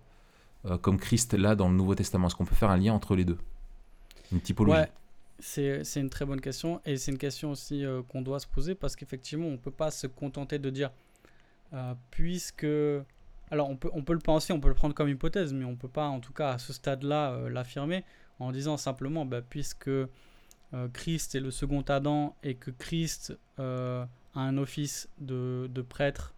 comme 0.81 0.97
Christ 0.97 1.33
là 1.33 1.55
dans 1.55 1.67
le 1.69 1.75
Nouveau 1.75 1.93
Testament? 1.95 2.27
Est-ce 2.27 2.35
qu'on 2.35 2.45
peut 2.45 2.55
faire 2.55 2.69
un 2.71 2.77
lien 2.77 2.93
entre 2.93 3.15
les 3.15 3.25
deux? 3.25 3.37
Une 4.31 4.39
typologie. 4.41 4.77
Ouais, 4.79 4.91
c'est 5.43 5.83
c'est 5.83 5.99
une 5.99 6.09
très 6.09 6.25
bonne 6.25 6.41
question. 6.41 6.81
Et 6.85 6.97
c'est 6.97 7.11
une 7.11 7.17
question 7.17 7.51
aussi 7.51 7.85
euh, 7.85 8.01
qu'on 8.03 8.21
doit 8.21 8.39
se 8.39 8.47
poser 8.47 8.75
parce 8.75 8.95
qu'effectivement, 8.95 9.47
on 9.47 9.51
ne 9.51 9.57
peut 9.57 9.71
pas 9.71 9.91
se 9.91 10.07
contenter 10.07 10.57
de 10.57 10.69
dire, 10.69 10.91
euh, 11.73 11.93
puisque... 12.11 12.67
Alors, 13.51 13.69
on 13.69 13.75
peut, 13.75 13.89
on 13.93 14.01
peut 14.01 14.13
le 14.13 14.19
penser, 14.19 14.51
on 14.51 14.59
peut 14.59 14.69
le 14.69 14.73
prendre 14.73 14.95
comme 14.95 15.09
hypothèse, 15.09 15.53
mais 15.53 15.65
on 15.65 15.71
ne 15.71 15.75
peut 15.75 15.89
pas, 15.89 16.07
en 16.07 16.19
tout 16.21 16.33
cas, 16.33 16.51
à 16.53 16.57
ce 16.57 16.73
stade-là, 16.73 17.33
euh, 17.33 17.49
l'affirmer 17.49 18.03
en 18.39 18.51
disant 18.51 18.77
simplement, 18.77 19.25
bah, 19.25 19.41
puisque 19.41 19.91
Christ 20.93 21.35
est 21.35 21.39
le 21.39 21.51
second 21.51 21.81
Adam 21.81 22.35
et 22.41 22.55
que 22.55 22.71
Christ 22.71 23.37
a 23.59 24.07
un 24.33 24.57
office 24.57 25.07
de, 25.19 25.69
de 25.71 25.81
prêtre, 25.83 26.33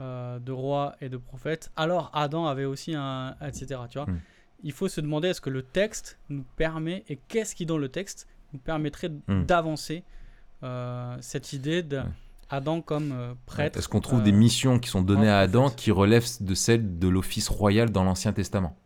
de 0.00 0.50
roi 0.50 0.96
et 1.00 1.08
de 1.08 1.16
prophète, 1.16 1.70
alors 1.76 2.10
Adam 2.12 2.46
avait 2.46 2.64
aussi 2.64 2.94
un... 2.96 3.36
etc. 3.40 3.82
Tu 3.88 3.98
vois 3.98 4.06
Hmm. 4.06 4.18
il 4.64 4.72
faut 4.72 4.88
se 4.88 5.00
demander 5.00 5.28
est-ce 5.28 5.40
que 5.40 5.50
le 5.50 5.62
texte 5.62 6.18
nous 6.28 6.44
permet, 6.56 7.04
et 7.08 7.16
qu'est-ce 7.28 7.54
qui 7.54 7.66
dans 7.66 7.78
le 7.78 7.88
texte 7.88 8.26
nous 8.52 8.58
permettrait 8.58 9.10
Hmm. 9.28 9.44
d'avancer 9.44 10.04
euh, 10.62 11.16
cette 11.20 11.52
idée 11.52 11.82
d'Adam 11.82 12.80
comme 12.80 13.12
euh, 13.12 13.34
prêtre. 13.46 13.78
Est-ce 13.78 13.88
qu'on 13.88 14.00
trouve 14.00 14.20
euh, 14.20 14.24
des 14.24 14.32
missions 14.32 14.78
qui 14.78 14.88
sont 14.88 15.02
données 15.02 15.28
à 15.28 15.38
Adam 15.38 15.70
qui 15.70 15.90
relèvent 15.90 16.26
de 16.40 16.54
celles 16.54 16.98
de 16.98 17.08
l'office 17.08 17.48
royal 17.48 17.90
dans 17.90 18.04
l'Ancien 18.04 18.32
Testament? 18.32 18.76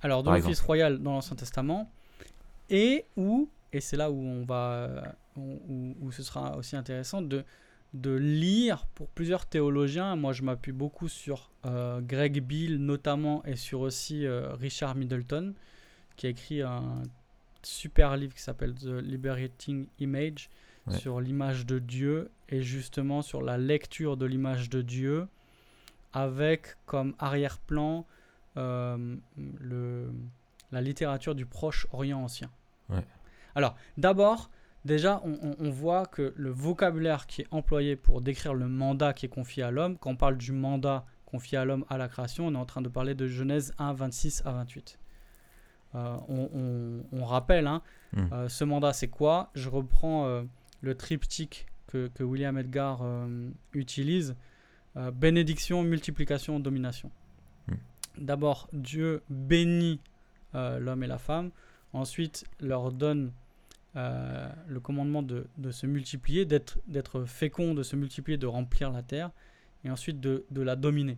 Alors, 0.00 0.22
de 0.22 0.30
l'Office 0.30 0.60
royal 0.60 0.98
dans 0.98 1.12
l'Ancien 1.12 1.36
Testament, 1.36 1.90
et 2.70 3.04
où, 3.16 3.48
et 3.72 3.80
c'est 3.80 3.96
là 3.96 4.10
où 4.10 4.18
on 4.20 4.44
va, 4.44 5.14
où, 5.36 6.10
ce 6.10 6.22
sera 6.22 6.56
aussi 6.56 6.74
intéressant 6.74 7.22
de, 7.22 7.44
de 7.94 8.10
lire 8.10 8.86
pour 8.94 9.06
plusieurs 9.08 9.46
théologiens. 9.46 10.16
Moi, 10.16 10.32
je 10.32 10.42
m'appuie 10.42 10.72
beaucoup 10.72 11.08
sur 11.08 11.50
euh, 11.66 12.00
Greg 12.00 12.42
Beale 12.42 12.78
notamment, 12.78 13.44
et 13.44 13.54
sur 13.54 13.80
aussi 13.80 14.26
Richard 14.26 14.96
Middleton, 14.96 15.54
qui 16.16 16.26
a 16.26 16.30
écrit 16.30 16.62
un 16.62 17.02
super 17.66 18.16
livre 18.16 18.34
qui 18.34 18.42
s'appelle 18.42 18.74
The 18.74 18.86
Liberating 19.02 19.86
Image 19.98 20.50
Ouais. 20.88 20.98
sur 20.98 21.20
l'image 21.20 21.64
de 21.64 21.78
Dieu 21.78 22.28
et 22.48 22.60
justement 22.60 23.22
sur 23.22 23.40
la 23.40 23.56
lecture 23.56 24.16
de 24.16 24.26
l'image 24.26 24.68
de 24.68 24.82
Dieu 24.82 25.28
avec 26.12 26.74
comme 26.86 27.14
arrière-plan 27.20 28.04
euh, 28.56 29.16
le, 29.60 30.12
la 30.72 30.80
littérature 30.80 31.34
du 31.36 31.46
Proche-Orient 31.46 32.18
ancien. 32.24 32.50
Ouais. 32.88 33.06
Alors, 33.54 33.76
d'abord, 33.96 34.50
déjà, 34.84 35.20
on, 35.24 35.38
on- 35.42 35.56
on 35.58 35.70
voit 35.70 36.04
que 36.06 36.34
le 36.36 36.50
vocabulaire 36.50 37.26
qui 37.28 37.42
est 37.42 37.46
employé 37.52 37.94
pour 37.96 38.20
décrire 38.20 38.52
le 38.54 38.66
mandat 38.68 39.12
qui 39.14 39.26
est 39.26 39.28
confié 39.30 39.62
à 39.62 39.70
l'homme, 39.70 39.96
quand 39.98 40.10
on 40.10 40.16
parle 40.16 40.36
du 40.36 40.50
mandat 40.52 41.06
confié 41.26 41.58
à 41.58 41.64
l'homme 41.64 41.84
à 41.88 41.96
la 41.96 42.08
création, 42.08 42.46
on 42.48 42.54
est 42.54 42.58
en 42.58 42.66
train 42.66 42.82
de 42.82 42.88
parler 42.88 43.14
de 43.14 43.26
Genèse 43.28 43.72
1, 43.78 43.92
26 43.94 44.42
à 44.44 44.52
28. 44.52 44.98
Euh, 45.94 46.16
on, 46.28 46.50
on- 46.54 47.04
on 47.20 47.24
rappelle, 47.24 47.66
hein, 47.66 47.82
Hmm. 48.14 48.26
euh, 48.32 48.48
ce 48.48 48.64
mandat 48.64 48.92
c'est 48.92 49.08
quoi? 49.08 49.50
Je 49.54 49.68
reprends 49.70 50.26
euh, 50.26 50.42
le 50.82 50.94
triptyque 50.94 51.66
que, 51.86 52.08
que 52.08 52.22
William 52.22 52.56
Edgar 52.58 53.00
utilise. 53.72 54.34
Bénédiction, 55.14 55.82
multiplication, 55.82 56.60
domination. 56.60 57.10
Hmm. 57.68 57.74
D'abord, 58.18 58.68
Dieu 58.74 59.22
bénit 59.30 60.00
l'homme 60.54 61.02
et 61.02 61.06
la 61.06 61.16
femme. 61.18 61.50
Ensuite, 61.94 62.44
leur 62.60 62.92
donne 62.92 63.32
euh, 63.96 64.48
le 64.68 64.80
commandement 64.80 65.22
de, 65.22 65.46
de 65.58 65.70
se 65.70 65.86
multiplier, 65.86 66.44
d'être 66.44 66.78
d'être 66.86 67.24
fécond, 67.24 67.72
de 67.74 67.82
se 67.82 67.96
multiplier, 67.96 68.36
de 68.38 68.46
remplir 68.46 68.90
la 68.90 69.02
terre. 69.02 69.30
Et 69.84 69.90
ensuite, 69.90 70.20
de, 70.20 70.44
de 70.50 70.60
la 70.62 70.76
dominer, 70.76 71.16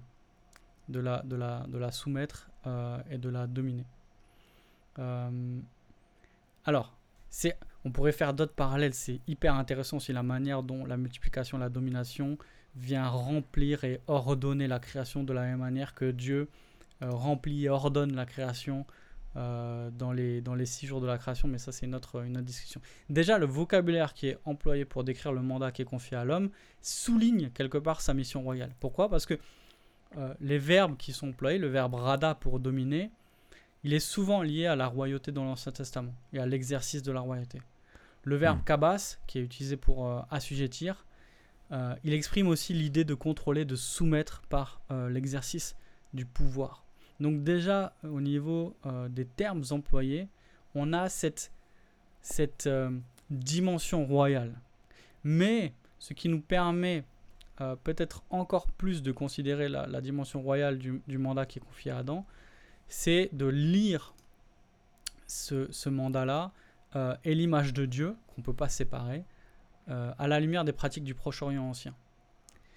de 0.88 1.00
la, 1.00 1.22
de 1.22 1.34
la, 1.36 1.64
de 1.68 1.78
la 1.78 1.90
soumettre 1.90 2.48
euh, 2.68 2.98
et 3.10 3.18
de 3.18 3.28
la 3.28 3.46
dominer. 3.48 3.84
Euh, 4.98 5.60
alors, 6.64 6.96
on 7.84 7.90
pourrait 7.90 8.12
faire 8.12 8.34
d'autres 8.34 8.54
parallèles. 8.54 8.94
C'est 8.94 9.20
hyper 9.26 9.54
intéressant 9.54 9.98
aussi 9.98 10.12
la 10.12 10.22
manière 10.22 10.62
dont 10.62 10.86
la 10.86 10.96
multiplication, 10.96 11.58
la 11.58 11.68
domination 11.68 12.38
vient 12.76 13.08
remplir 13.08 13.84
et 13.84 14.00
ordonner 14.06 14.66
la 14.66 14.78
création 14.78 15.22
de 15.22 15.32
la 15.32 15.42
même 15.42 15.60
manière 15.60 15.94
que 15.94 16.10
Dieu 16.10 16.48
euh, 17.02 17.10
remplit 17.10 17.66
et 17.66 17.68
ordonne 17.68 18.14
la 18.14 18.26
création 18.26 18.84
euh, 19.36 19.90
dans, 19.90 20.12
les, 20.12 20.42
six 20.66 20.86
jours 20.86 21.00
de 21.00 21.06
la 21.06 21.18
création. 21.18 21.48
Mais 21.48 21.58
ça, 21.58 21.72
c'est 21.72 21.86
une 21.86 21.94
autre, 21.94 22.24
une 22.24 22.36
autre 22.36 22.46
discussion. 22.46 22.80
Déjà, 23.10 23.38
le 23.38 23.46
vocabulaire 23.46 24.14
qui 24.14 24.28
est 24.28 24.38
employé 24.44 24.84
pour 24.84 25.04
décrire 25.04 25.32
le 25.32 25.42
mandat 25.42 25.72
qui 25.72 25.82
est 25.82 25.86
confié 25.86 26.16
à 26.16 26.24
l'homme 26.24 26.50
souligne 26.80 27.50
quelque 27.50 27.78
part 27.78 28.00
sa 28.00 28.14
mission 28.14 28.42
royale. 28.42 28.74
Pourquoi? 28.80 29.08
Parce 29.08 29.26
que 29.26 29.38
les 30.38 30.58
verbes 30.58 30.96
qui 30.96 31.12
sont 31.12 31.30
employés, 31.30 31.58
le 31.58 31.66
verbe 31.66 31.94
rada 31.94 32.36
pour 32.36 32.60
dominer, 32.60 33.10
il 33.84 33.92
est 33.92 34.00
souvent 34.00 34.42
lié 34.42 34.66
à 34.66 34.76
la 34.76 34.86
royauté 34.86 35.30
dans 35.30 35.44
l'Ancien 35.44 35.70
Testament 35.70 36.14
et 36.32 36.38
à 36.38 36.46
l'exercice 36.46 37.02
de 37.02 37.12
la 37.12 37.20
royauté. 37.20 37.60
Le 38.24 38.36
verbe 38.36 38.60
Mm. 38.60 38.64
kabas, 38.64 39.18
qui 39.26 39.38
est 39.38 39.42
utilisé 39.42 39.76
pour 39.76 40.08
euh, 40.08 40.20
assujettir, 40.30 41.04
euh, 41.72 41.94
il 42.02 42.14
exprime 42.14 42.48
aussi 42.48 42.72
l'idée 42.72 43.04
de 43.04 43.14
contrôler, 43.14 43.66
de 43.66 43.76
soumettre 43.76 44.42
par 44.48 44.80
euh, 44.90 45.10
l'exercice 45.10 45.76
du 46.14 46.24
pouvoir. 46.24 46.84
Donc 47.20 47.44
déjà, 47.44 47.94
au 48.02 48.20
niveau 48.20 48.76
des 49.08 49.24
termes 49.24 49.62
employés, 49.70 50.28
on 50.74 50.92
a 50.92 51.08
cette, 51.08 51.52
cette 52.22 52.68
dimension 53.30 54.04
royale. 54.04 54.52
Mais 55.22 55.72
ce 56.00 56.12
qui 56.12 56.28
nous 56.28 56.40
permet 56.40 57.04
peut-être 57.84 58.24
encore 58.30 58.66
plus 58.72 59.00
de 59.00 59.12
considérer 59.12 59.68
la, 59.68 59.86
la 59.86 60.00
dimension 60.00 60.42
royale 60.42 60.78
du, 60.78 61.00
du 61.06 61.18
mandat 61.18 61.46
qui 61.46 61.60
est 61.60 61.62
confié 61.62 61.92
à 61.92 61.98
Adam, 61.98 62.26
c'est 62.88 63.30
de 63.32 63.46
lire 63.46 64.14
ce, 65.26 65.70
ce 65.72 65.88
mandat-là 65.88 66.52
euh, 66.96 67.16
et 67.24 67.34
l'image 67.34 67.72
de 67.72 67.86
Dieu, 67.86 68.16
qu'on 68.28 68.40
ne 68.40 68.44
peut 68.44 68.54
pas 68.54 68.68
séparer, 68.68 69.24
euh, 69.88 70.12
à 70.18 70.28
la 70.28 70.40
lumière 70.40 70.64
des 70.64 70.72
pratiques 70.72 71.04
du 71.04 71.14
Proche-Orient 71.14 71.64
ancien. 71.64 71.94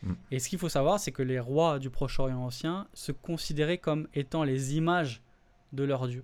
Mm. 0.03 0.13
Et 0.31 0.39
ce 0.39 0.49
qu'il 0.49 0.59
faut 0.59 0.69
savoir, 0.69 0.99
c'est 0.99 1.11
que 1.11 1.23
les 1.23 1.39
rois 1.39 1.79
du 1.79 1.89
Proche-Orient 1.89 2.39
ancien 2.39 2.87
se 2.93 3.11
considéraient 3.11 3.77
comme 3.77 4.07
étant 4.13 4.43
les 4.43 4.75
images 4.75 5.21
de 5.73 5.83
leur 5.83 6.07
Dieu. 6.07 6.23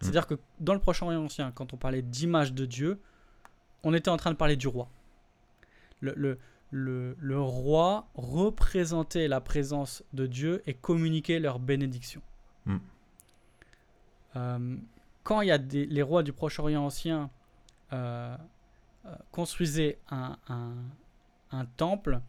C'est-à-dire 0.00 0.26
que 0.26 0.38
dans 0.60 0.72
le 0.72 0.80
Proche-Orient 0.80 1.22
ancien, 1.22 1.52
quand 1.52 1.74
on 1.74 1.76
parlait 1.76 2.00
d'image 2.00 2.54
de 2.54 2.64
Dieu, 2.64 2.98
on 3.82 3.92
était 3.92 4.08
en 4.08 4.16
train 4.16 4.30
de 4.30 4.36
parler 4.36 4.56
du 4.56 4.66
roi. 4.66 4.88
Le, 6.00 6.14
le, 6.16 6.38
le, 6.70 7.16
le 7.18 7.40
roi 7.40 8.08
représentait 8.14 9.28
la 9.28 9.42
présence 9.42 10.02
de 10.14 10.26
Dieu 10.26 10.62
et 10.66 10.72
communiquait 10.72 11.38
leur 11.38 11.58
bénédiction. 11.58 12.22
Mm. 12.64 12.78
Euh, 14.36 14.76
quand 15.22 15.40
il 15.42 15.48
y 15.48 15.52
a 15.52 15.58
des, 15.58 15.86
les 15.86 16.02
rois 16.02 16.22
du 16.22 16.32
Proche-Orient 16.32 16.84
ancien 16.84 17.30
euh, 17.92 18.36
euh, 19.06 19.14
construisaient 19.32 19.98
un, 20.10 20.36
un, 20.48 20.72
un 21.52 21.64
temple, 21.64 22.20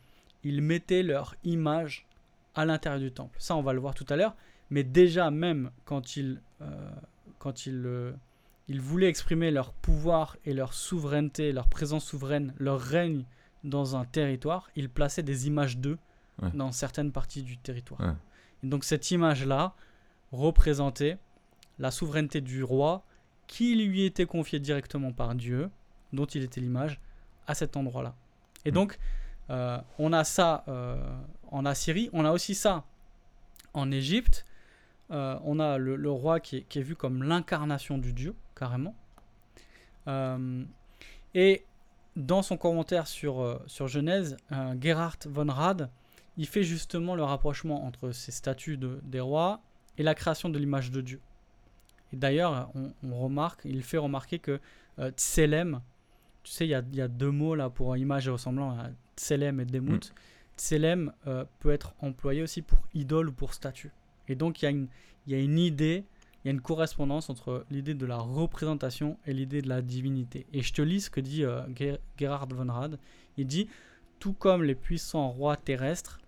ils 0.43 0.61
mettaient 0.61 1.03
leur 1.03 1.35
image 1.43 2.05
à 2.55 2.65
l'intérieur 2.65 2.99
du 2.99 3.11
temple. 3.11 3.37
Ça, 3.39 3.55
on 3.55 3.61
va 3.61 3.73
le 3.73 3.79
voir 3.79 3.93
tout 3.93 4.05
à 4.09 4.15
l'heure. 4.15 4.35
Mais 4.69 4.83
déjà, 4.83 5.31
même 5.31 5.71
quand 5.85 6.15
ils, 6.17 6.41
euh, 6.61 6.89
quand 7.39 7.65
ils, 7.65 7.83
euh, 7.85 8.11
ils 8.67 8.81
voulaient 8.81 9.09
exprimer 9.09 9.51
leur 9.51 9.73
pouvoir 9.73 10.37
et 10.45 10.53
leur 10.53 10.73
souveraineté, 10.73 11.51
leur 11.51 11.67
présence 11.67 12.05
souveraine, 12.05 12.53
leur 12.57 12.79
règne 12.79 13.25
dans 13.63 13.95
un 13.95 14.05
territoire, 14.05 14.69
ils 14.75 14.89
plaçaient 14.89 15.23
des 15.23 15.47
images 15.47 15.77
d'eux 15.77 15.97
Ouais. 16.41 16.49
dans 16.55 16.71
certaines 16.71 17.11
parties 17.11 17.43
du 17.43 17.57
territoire. 17.57 17.99
Ouais. 17.99 18.13
Et 18.63 18.67
donc 18.67 18.83
cette 18.83 19.11
image-là 19.11 19.75
représentait 20.31 21.17
la 21.81 21.91
souveraineté 21.91 22.39
du 22.41 22.63
roi 22.63 23.03
qui 23.47 23.75
lui 23.75 24.05
était 24.05 24.25
confiée 24.25 24.59
directement 24.59 25.11
par 25.11 25.35
Dieu, 25.35 25.69
dont 26.13 26.25
il 26.25 26.43
était 26.43 26.61
l'image, 26.61 27.01
à 27.47 27.53
cet 27.55 27.75
endroit-là. 27.75 28.15
Et 28.63 28.71
Mm. 28.71 28.73
donc, 28.73 28.99
euh, 29.49 29.77
on 29.99 30.13
a 30.13 30.23
ça 30.23 30.63
euh, 30.69 30.95
en 31.51 31.65
Assyrie, 31.65 32.09
on 32.13 32.23
a 32.23 32.31
aussi 32.31 32.55
ça 32.55 32.85
en 33.73 33.91
Égypte. 33.91 34.45
Euh, 35.09 35.37
on 35.43 35.59
a 35.59 35.77
le, 35.77 35.97
le 35.97 36.09
roi 36.09 36.39
qui 36.39 36.57
est, 36.57 36.61
qui 36.61 36.79
est 36.79 36.83
vu 36.83 36.95
comme 36.95 37.23
l'incarnation 37.23 37.97
du 37.97 38.13
Dieu, 38.13 38.33
carrément. 38.55 38.95
Et 41.33 41.63
dans 42.15 42.41
son 42.41 42.57
commentaire 42.57 43.07
sur, 43.07 43.61
sur 43.67 43.87
Genèse, 43.87 44.37
Gerhard 44.79 45.17
von 45.25 45.47
Rad, 45.51 45.89
il 46.37 46.47
fait 46.47 46.63
justement 46.63 47.15
le 47.15 47.23
rapprochement 47.23 47.85
entre 47.85 48.11
ces 48.11 48.31
statues 48.31 48.77
de- 48.77 48.99
des 49.03 49.19
rois 49.19 49.61
et 49.97 50.03
la 50.03 50.15
création 50.15 50.49
de 50.49 50.57
l'image 50.57 50.91
de 50.91 51.01
Dieu. 51.01 51.19
Et 52.13 52.17
d'ailleurs, 52.17 52.69
on, 52.75 52.91
on 53.03 53.19
remarque, 53.23 53.61
il 53.65 53.83
fait 53.83 53.97
remarquer 53.97 54.39
que 54.39 54.59
euh, 54.99 55.11
Tselem, 55.11 55.81
tu 56.43 56.51
sais, 56.51 56.65
il 56.65 56.69
y 56.69 56.75
a, 56.75 56.83
il 56.91 56.95
y 56.97 57.01
a 57.01 57.07
deux 57.07 57.31
mots 57.31 57.55
là 57.55 57.69
pour 57.69 57.95
image 57.97 58.27
et 58.27 58.31
ressemblant, 58.31 58.71
hein, 58.71 58.91
Tselem 59.15 59.59
et 59.59 59.65
Demut. 59.65 60.13
Tselem 60.57 61.13
euh, 61.27 61.45
peut 61.59 61.71
être 61.71 61.93
employé 62.01 62.41
aussi 62.43 62.61
pour 62.61 62.79
idole 62.93 63.29
ou 63.29 63.31
pour 63.33 63.53
statue. 63.53 63.91
Et 64.27 64.35
donc, 64.35 64.61
il 64.61 64.65
y, 64.65 64.67
a 64.67 64.71
une- 64.71 64.87
il 65.27 65.33
y 65.33 65.35
a 65.35 65.39
une 65.39 65.57
idée, 65.57 66.03
il 66.43 66.47
y 66.47 66.49
a 66.49 66.51
une 66.53 66.61
correspondance 66.61 67.29
entre 67.29 67.65
l'idée 67.71 67.93
de 67.93 68.05
la 68.05 68.17
représentation 68.17 69.17
et 69.25 69.33
l'idée 69.33 69.61
de 69.61 69.69
la 69.69 69.81
divinité. 69.81 70.45
Et 70.53 70.61
je 70.61 70.73
te 70.73 70.81
lis 70.81 71.01
ce 71.01 71.09
que 71.09 71.21
dit 71.21 71.43
euh, 71.45 71.61
Ger- 71.75 71.99
Gerhard 72.17 72.51
von 72.53 72.71
Rad. 72.71 72.99
Il 73.37 73.47
dit 73.47 73.67
Tout 74.19 74.33
comme 74.33 74.63
les 74.63 74.75
puissants 74.75 75.29
rois 75.29 75.55
terrestres, 75.57 76.19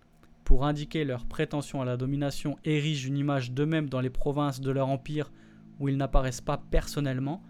pour 0.44 0.64
indiquer 0.66 1.04
leur 1.04 1.24
prétention 1.26 1.80
à 1.80 1.84
la 1.84 1.96
domination, 1.96 2.58
érigent 2.64 3.06
une 3.08 3.16
image 3.16 3.52
d'eux-mêmes 3.52 3.88
dans 3.88 4.00
les 4.00 4.10
provinces 4.10 4.60
de 4.60 4.70
leur 4.70 4.88
empire 4.88 5.30
où 5.80 5.88
ils 5.88 5.96
n'apparaissent 5.96 6.40
pas 6.40 6.58
personnellement, 6.70 7.42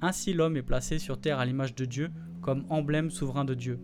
ainsi 0.00 0.32
l'homme 0.32 0.56
est 0.56 0.62
placé 0.62 0.98
sur 0.98 1.20
terre 1.20 1.38
à 1.38 1.44
l'image 1.44 1.74
de 1.74 1.84
Dieu 1.84 2.10
comme 2.40 2.64
emblème 2.70 3.10
souverain 3.10 3.44
de 3.44 3.54
Dieu. 3.54 3.80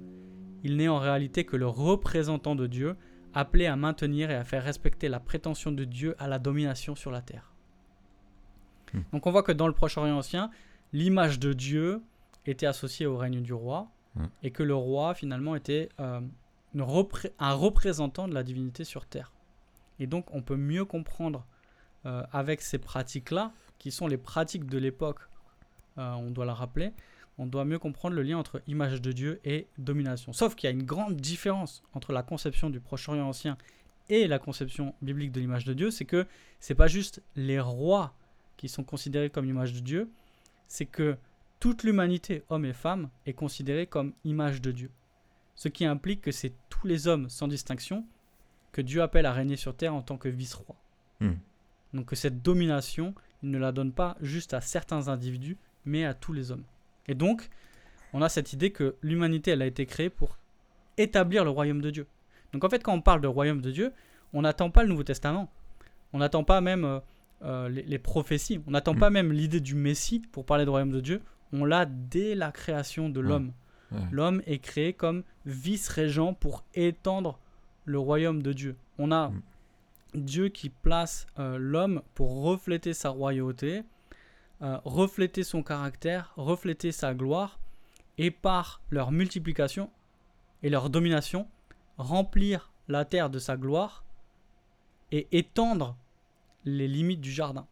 Il 0.63 0.77
n'est 0.77 0.89
en 0.89 0.99
réalité 0.99 1.45
que 1.45 1.57
le 1.57 1.67
représentant 1.67 2.55
de 2.55 2.67
Dieu, 2.67 2.97
appelé 3.35 3.67
à 3.67 3.77
maintenir 3.77 4.31
et 4.31 4.35
à 4.37 4.45
faire 4.45 4.63
respecter 4.63 5.09
la 5.09 5.19
prétention 5.21 5.73
de 5.73 5.85
Dieu 5.85 6.15
à 6.19 6.29
la 6.29 6.39
domination 6.39 6.95
sur 6.95 7.11
la 7.11 7.21
terre. 7.21 7.53
Hmm. 8.93 9.01
Donc 9.13 9.27
on 9.27 9.33
voit 9.33 9.43
que 9.43 9.53
dans 9.53 9.67
le 9.67 9.73
Proche-Orient 9.75 10.17
ancien, 10.17 10.51
l'image 10.93 11.41
de 11.41 11.53
Dieu 11.53 12.01
était 12.47 12.67
associée 12.67 13.07
au 13.07 13.17
règne 13.17 13.43
du 13.43 13.53
roi, 13.53 13.89
Hmm. 14.17 14.27
et 14.45 14.53
que 14.53 14.63
le 14.63 14.77
roi 14.77 15.13
finalement 15.15 15.57
était 15.57 15.89
euh, 15.99 16.21
une 16.73 16.83
repré- 16.83 17.33
un 17.41 17.53
représentant 17.53 18.29
de 18.29 18.35
la 18.35 18.45
divinité 18.45 18.85
sur 18.85 19.07
terre. 19.07 19.33
Et 19.99 20.07
donc 20.07 20.33
on 20.33 20.41
peut 20.41 20.57
mieux 20.57 20.85
comprendre 20.85 21.45
euh, 22.07 22.23
avec 22.31 22.63
ces 22.63 22.79
pratiques-là, 22.79 23.51
qui 23.79 23.91
sont 23.91 24.07
les 24.07 24.17
pratiques 24.17 24.67
de 24.67 24.79
l'époque, 24.79 25.21
euh, 25.99 26.13
on 26.13 26.31
doit 26.31 26.45
la 26.45 26.55
rappeler, 26.55 26.93
on 27.39 27.47
doit 27.47 27.65
mieux 27.65 27.79
comprendre 27.79 28.15
le 28.15 28.23
lien 28.23 28.39
entre 28.39 28.63
image 28.67 29.01
de 29.03 29.13
Dieu 29.13 29.41
et 29.45 29.67
domination. 29.79 30.33
Sauf 30.33 30.55
qu'il 30.55 30.69
y 30.69 30.73
a 30.73 30.75
une 30.75 30.85
grande 30.85 31.17
différence 31.17 31.83
entre 31.93 32.13
la 32.13 32.23
conception 32.23 32.71
du 32.71 32.81
Proche-Orient 32.81 33.29
ancien 33.29 33.59
et 34.09 34.27
la 34.29 34.39
conception 34.39 34.95
biblique 35.03 35.33
de 35.33 35.41
l'image 35.41 35.65
de 35.65 35.73
Dieu, 35.73 35.91
c'est 35.91 36.05
que 36.05 36.27
c'est 36.61 36.75
pas 36.75 36.87
juste 36.87 37.23
les 37.37 37.61
rois 37.61 38.15
qui 38.57 38.69
sont 38.69 38.85
considérés 38.85 39.31
comme 39.31 39.47
image 39.47 39.73
de 39.73 39.81
Dieu, 39.81 40.11
c'est 40.69 40.87
que 40.87 41.17
toute 41.61 41.83
l'humanité, 41.83 42.43
hommes 42.51 42.67
et 42.67 42.73
femmes, 42.73 43.09
est 43.27 43.33
considérée 43.33 43.87
comme 43.87 44.13
image 44.25 44.61
de 44.61 44.71
Dieu. 44.71 44.91
Ce 45.55 45.69
qui 45.69 45.85
implique 45.85 46.21
que 46.21 46.33
c'est 46.33 46.53
tous 46.69 46.87
les 46.87 47.09
hommes 47.09 47.31
sans 47.31 47.49
distinction 47.49 48.07
que 48.73 48.83
Dieu 48.83 49.03
appelle 49.03 49.27
à 49.27 49.33
régner 49.33 49.57
sur 49.57 49.77
terre 49.77 49.95
en 49.95 50.03
tant 50.03 50.19
que 50.19 50.29
vice-roi. 50.29 50.77
Hmm. 51.21 51.35
Donc 51.95 52.07
que 52.07 52.17
cette 52.17 52.43
domination, 52.43 53.15
il 53.45 53.51
ne 53.51 53.59
la 53.59 53.73
donne 53.73 53.93
pas 53.93 54.17
juste 54.23 54.55
à 54.55 54.61
certains 54.63 55.09
individus, 55.09 55.59
mais 55.85 56.05
à 56.05 56.15
tous 56.15 56.33
les 56.33 56.51
hommes. 56.51 56.65
Et 57.07 57.15
donc, 57.15 57.51
on 58.15 58.23
a 58.23 58.29
cette 58.31 58.53
idée 58.55 58.71
que 58.71 58.97
l'humanité, 59.03 59.51
elle 59.51 59.61
a 59.63 59.67
été 59.67 59.85
créée 59.87 60.09
pour 60.11 60.39
établir 60.97 61.45
le 61.45 61.51
royaume 61.51 61.83
de 61.83 61.91
Dieu. 61.91 62.07
Donc 62.53 62.65
en 62.65 62.71
fait, 62.71 62.83
quand 62.83 62.95
on 62.95 63.03
parle 63.03 63.21
de 63.21 63.27
royaume 63.29 63.61
de 63.61 63.71
Dieu, 63.71 63.93
on 64.33 64.43
n'attend 64.43 64.71
pas 64.71 64.83
le 64.83 64.89
Nouveau 64.89 65.03
Testament. 65.05 65.53
On 66.15 66.19
n'attend 66.19 66.43
pas 66.45 66.61
même 66.63 66.85
euh, 66.85 67.01
euh, 67.43 67.69
les, 67.69 67.83
les 67.83 67.99
prophéties. 67.99 68.61
On 68.67 68.71
n'attend 68.71 68.95
Mm. 68.95 68.99
pas 69.01 69.11
même 69.11 69.33
l'idée 69.33 69.61
du 69.61 69.75
Messie 69.75 70.21
pour 70.33 70.47
parler 70.47 70.65
de 70.65 70.71
royaume 70.71 70.93
de 70.93 71.01
Dieu. 71.01 71.21
On 71.53 71.65
l'a 71.67 71.85
dès 71.85 72.35
la 72.35 72.51
création 72.51 73.11
de 73.11 73.21
l'homme. 73.21 73.53
L'homme 74.11 74.43
est 74.47 74.59
créé 74.59 74.93
comme 74.93 75.23
vice-régent 75.47 76.35
pour 76.35 76.65
étendre 76.75 77.39
le 77.85 77.99
royaume 77.99 78.43
de 78.43 78.53
Dieu. 78.53 78.77
On 78.99 79.13
a 79.13 79.29
Mm. 79.29 79.43
Dieu 80.15 80.49
qui 80.49 80.71
place 80.71 81.27
euh, 81.39 81.59
l'homme 81.59 82.03
pour 82.15 82.43
refléter 82.43 82.95
sa 82.95 83.11
royauté, 83.11 83.83
euh, 84.63 84.79
refléter 84.85 85.43
son 85.43 85.63
caractère, 85.63 86.33
refléter 86.37 86.93
sa 86.93 87.15
gloire, 87.15 87.59
et 88.17 88.31
par 88.31 88.81
leur 88.91 89.11
multiplication 89.11 89.91
et 90.63 90.71
leur 90.71 90.89
domination, 90.89 91.49
remplir 91.99 92.71
la 92.89 93.05
terre 93.05 93.31
de 93.31 93.39
sa 93.39 93.57
gloire 93.57 94.05
et 95.11 95.27
étendre 95.33 95.97
les 96.65 96.89
limites 96.89 97.21
du 97.21 97.33
jardin. 97.33 97.67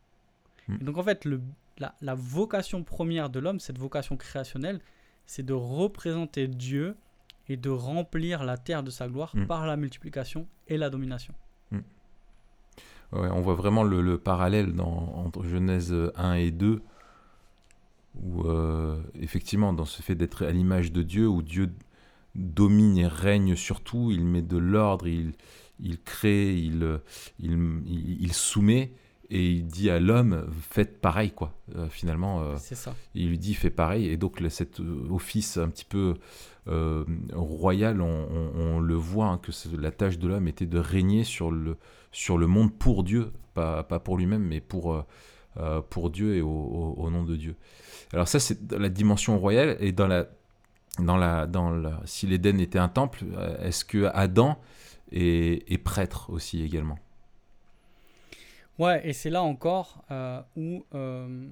Mm. 0.68 0.74
Et 0.80 0.84
donc 0.84 0.98
en 0.98 1.02
fait, 1.02 1.24
le, 1.24 1.40
la, 1.78 1.94
la 2.00 2.14
vocation 2.14 2.82
première 2.82 3.30
de 3.30 3.38
l'homme, 3.38 3.60
cette 3.60 3.78
vocation 3.78 4.16
créationnelle, 4.16 4.80
c'est 5.26 5.44
de 5.44 5.54
représenter 5.54 6.48
Dieu 6.48 6.96
et 7.48 7.56
de 7.56 7.70
remplir 7.70 8.44
la 8.44 8.56
terre 8.56 8.82
de 8.82 8.90
sa 8.90 9.08
gloire 9.08 9.34
Mm. 9.34 9.46
par 9.46 9.66
la 9.66 9.76
multiplication 9.76 10.46
et 10.68 10.76
la 10.76 10.90
domination. 10.90 11.34
On 13.12 13.40
voit 13.40 13.54
vraiment 13.54 13.82
le, 13.82 14.00
le 14.00 14.18
parallèle 14.18 14.74
entre 14.80 15.44
Genèse 15.44 15.94
1 16.16 16.34
et 16.34 16.50
2, 16.50 16.80
où 18.20 18.42
euh, 18.46 19.00
effectivement, 19.20 19.72
dans 19.72 19.84
ce 19.84 20.02
fait 20.02 20.14
d'être 20.14 20.44
à 20.44 20.50
l'image 20.50 20.92
de 20.92 21.02
Dieu, 21.02 21.28
où 21.28 21.42
Dieu 21.42 21.70
domine 22.34 22.96
et 22.96 23.06
règne 23.06 23.56
sur 23.56 23.80
tout, 23.80 24.10
il 24.10 24.24
met 24.24 24.42
de 24.42 24.56
l'ordre, 24.56 25.06
il, 25.06 25.34
crée, 26.04 26.54
il 27.38 28.32
soumet, 28.32 28.92
et 29.30 29.50
il 29.50 29.66
dit 29.66 29.88
à 29.90 29.98
l'homme, 29.98 30.46
faites 30.70 31.00
pareil, 31.00 31.30
quoi. 31.30 31.54
Euh, 31.76 31.88
finalement, 31.88 32.42
euh, 32.42 32.56
ça. 32.74 32.94
il 33.14 33.28
lui 33.28 33.38
dit, 33.38 33.54
fais 33.54 33.70
pareil. 33.70 34.08
Et 34.08 34.16
donc, 34.16 34.40
le- 34.40 34.48
cet 34.50 34.80
euh, 34.80 35.06
office 35.10 35.56
un 35.56 35.68
petit 35.68 35.84
peu 35.86 36.14
euh, 36.68 37.04
royal, 37.32 38.00
on, 38.00 38.06
on- 38.30 38.52
on 38.76 38.80
le 38.80 38.94
voit, 38.94 39.26
hein, 39.26 39.38
que 39.38 39.50
la 39.80 39.90
tâche 39.90 40.18
de 40.18 40.28
l'homme 40.28 40.48
était 40.48 40.66
de 40.66 40.78
régner 40.78 41.24
sur 41.24 41.50
le, 41.50 41.76
sur 42.12 42.36
le 42.38 42.46
monde 42.46 42.72
pour 42.74 43.04
Dieu, 43.04 43.32
pas, 43.54 43.82
pas 43.84 43.98
pour 44.00 44.16
lui-même, 44.18 44.42
mais 44.44 44.60
pour, 44.60 45.04
pour 45.90 46.10
Dieu 46.10 46.36
et 46.36 46.40
au, 46.42 46.48
au- 46.48 46.94
au 46.98 47.10
nom 47.10 47.24
de 47.24 47.36
Dieu. 47.36 47.56
Alors 48.12 48.28
ça, 48.28 48.38
c'est 48.38 48.70
la 48.72 48.88
dimension 48.90 49.38
royale. 49.38 49.76
Et 49.80 49.92
dans 49.92 50.06
la, 50.08 50.26
dans 50.98 51.16
la, 51.16 51.46
dans 51.46 51.70
la, 51.70 52.00
si 52.04 52.26
l'Éden 52.26 52.60
était 52.60 52.78
un 52.78 52.88
temple, 52.88 53.24
est-ce 53.60 53.84
que 53.84 54.10
Adam 54.14 54.58
est, 55.10 55.70
est 55.72 55.78
prêtre 55.78 56.30
aussi 56.30 56.62
également? 56.62 56.98
Ouais, 58.82 59.06
et 59.08 59.12
c'est 59.12 59.30
là 59.30 59.42
encore 59.42 60.04
euh, 60.10 60.40
où 60.56 60.84
euh, 60.94 61.48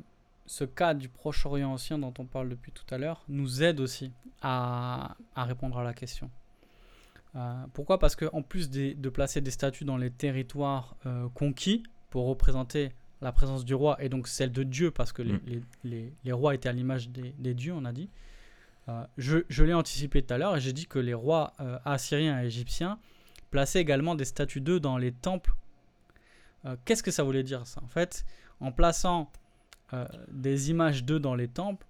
ce 0.47 0.65
cas 0.65 0.95
du 0.95 1.09
Proche-Orient 1.09 1.71
ancien 1.73 1.99
dont 1.99 2.13
on 2.19 2.25
parle 2.25 2.49
depuis 2.49 2.73
tout 2.73 2.85
à 2.93 2.99
l'heure 2.99 3.23
nous 3.29 3.63
aide 3.63 3.79
aussi 3.81 4.11
à, 4.43 5.17
à 5.37 5.45
répondre 5.45 5.79
à 5.79 5.85
la 5.85 5.93
question. 5.95 6.31
Euh, 7.37 7.65
pourquoi? 7.73 7.99
Parce 7.99 8.17
qu'en 8.17 8.43
plus 8.43 8.69
des- 8.71 8.95
de 8.95 9.09
placer 9.09 9.41
des 9.41 9.51
statues 9.53 9.85
dans 9.85 9.97
les 9.97 10.11
territoires 10.11 10.97
conquis 11.35 11.85
pour 12.11 12.27
représenter 12.27 12.91
la 13.23 13.33
présence 13.33 13.65
du 13.65 13.75
roi 13.75 14.03
et 14.03 14.09
donc 14.09 14.27
celle 14.27 14.51
de 14.51 14.63
Dieu, 14.65 14.91
parce 14.91 15.13
que 15.13 15.23
les, 15.23 15.35
Mm. 15.35 15.41
les- 15.47 15.63
les- 15.85 16.13
les 16.25 16.33
rois 16.33 16.55
étaient 16.55 16.69
à 16.71 16.73
l'image 16.73 17.11
des, 17.11 17.33
des 17.39 17.55
dieux, 17.55 17.75
on 17.75 17.85
a 17.85 17.93
dit. 17.93 18.09
Je 19.19 19.39
je 19.49 19.63
l'ai 19.63 19.75
anticipé 19.75 20.21
tout 20.21 20.35
à 20.35 20.39
l'heure 20.39 20.57
et 20.57 20.61
j'ai 20.61 20.73
dit 20.73 20.87
que 20.87 20.99
les 20.99 21.15
rois 21.15 21.53
assyriens 21.85 22.43
et 22.43 22.47
égyptiens 22.47 22.99
plaçaient 23.53 23.81
également 23.81 24.17
des 24.17 24.25
statues 24.25 24.61
d'eux 24.61 24.81
dans 24.81 24.99
les 24.99 25.13
temples 25.13 25.55
euh, 26.65 26.77
Qu'est-ce 26.85 27.03
que 27.03 27.11
ça 27.11 27.23
voulait 27.23 27.43
dire 27.43 27.67
ça? 27.67 27.81
En 27.83 27.89
fait, 27.89 28.25
en 28.61 28.73
plaçant 28.73 29.31
euh, 29.93 30.07
des 30.31 30.71
images 30.71 31.05
d'eux 31.05 31.21
dans 31.21 31.35
les 31.35 31.49
temples, 31.49 31.87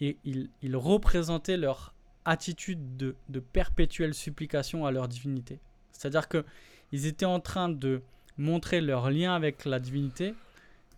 ils, 0.00 0.76
représentaient 0.76 1.56
leur 1.56 1.94
attitude 2.24 2.96
de, 2.96 3.14
de 3.28 3.40
perpétuelle 3.40 4.14
supplication 4.14 4.84
à 4.84 4.90
leur 4.90 5.06
divinité. 5.06 5.60
C'est-à-dire 5.92 6.28
que 6.28 6.44
ils 6.90 7.06
étaient 7.06 7.24
en 7.26 7.40
train 7.40 7.68
de 7.68 8.02
montrer 8.36 8.80
leur 8.80 9.10
lien 9.10 9.34
avec 9.34 9.64
la 9.64 9.78
divinité, 9.78 10.34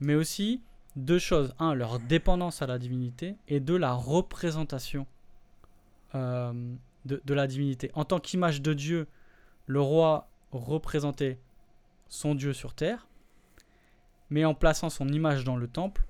mais 0.00 0.14
aussi 0.14 0.62
deux 0.96 1.18
choses. 1.18 1.54
Un, 1.58 1.74
leur 1.74 2.00
dépendance 2.00 2.62
à 2.62 2.66
la 2.66 2.78
divinité, 2.78 3.36
et 3.48 3.60
deux, 3.60 3.76
la 3.76 3.92
représentation 3.92 5.06
euh, 6.14 6.52
de, 7.04 7.20
de 7.24 7.34
la 7.34 7.46
divinité. 7.46 7.90
En 7.94 8.04
tant 8.04 8.18
qu'image 8.20 8.62
de 8.62 8.72
Dieu, 8.72 9.06
le 9.66 9.80
roi 9.80 10.28
représentait 10.52 11.38
son 12.14 12.36
Dieu 12.36 12.52
sur 12.52 12.74
terre, 12.74 13.08
mais 14.30 14.44
en 14.44 14.54
plaçant 14.54 14.88
son 14.88 15.08
image 15.08 15.44
dans 15.44 15.56
le 15.56 15.66
temple, 15.66 16.06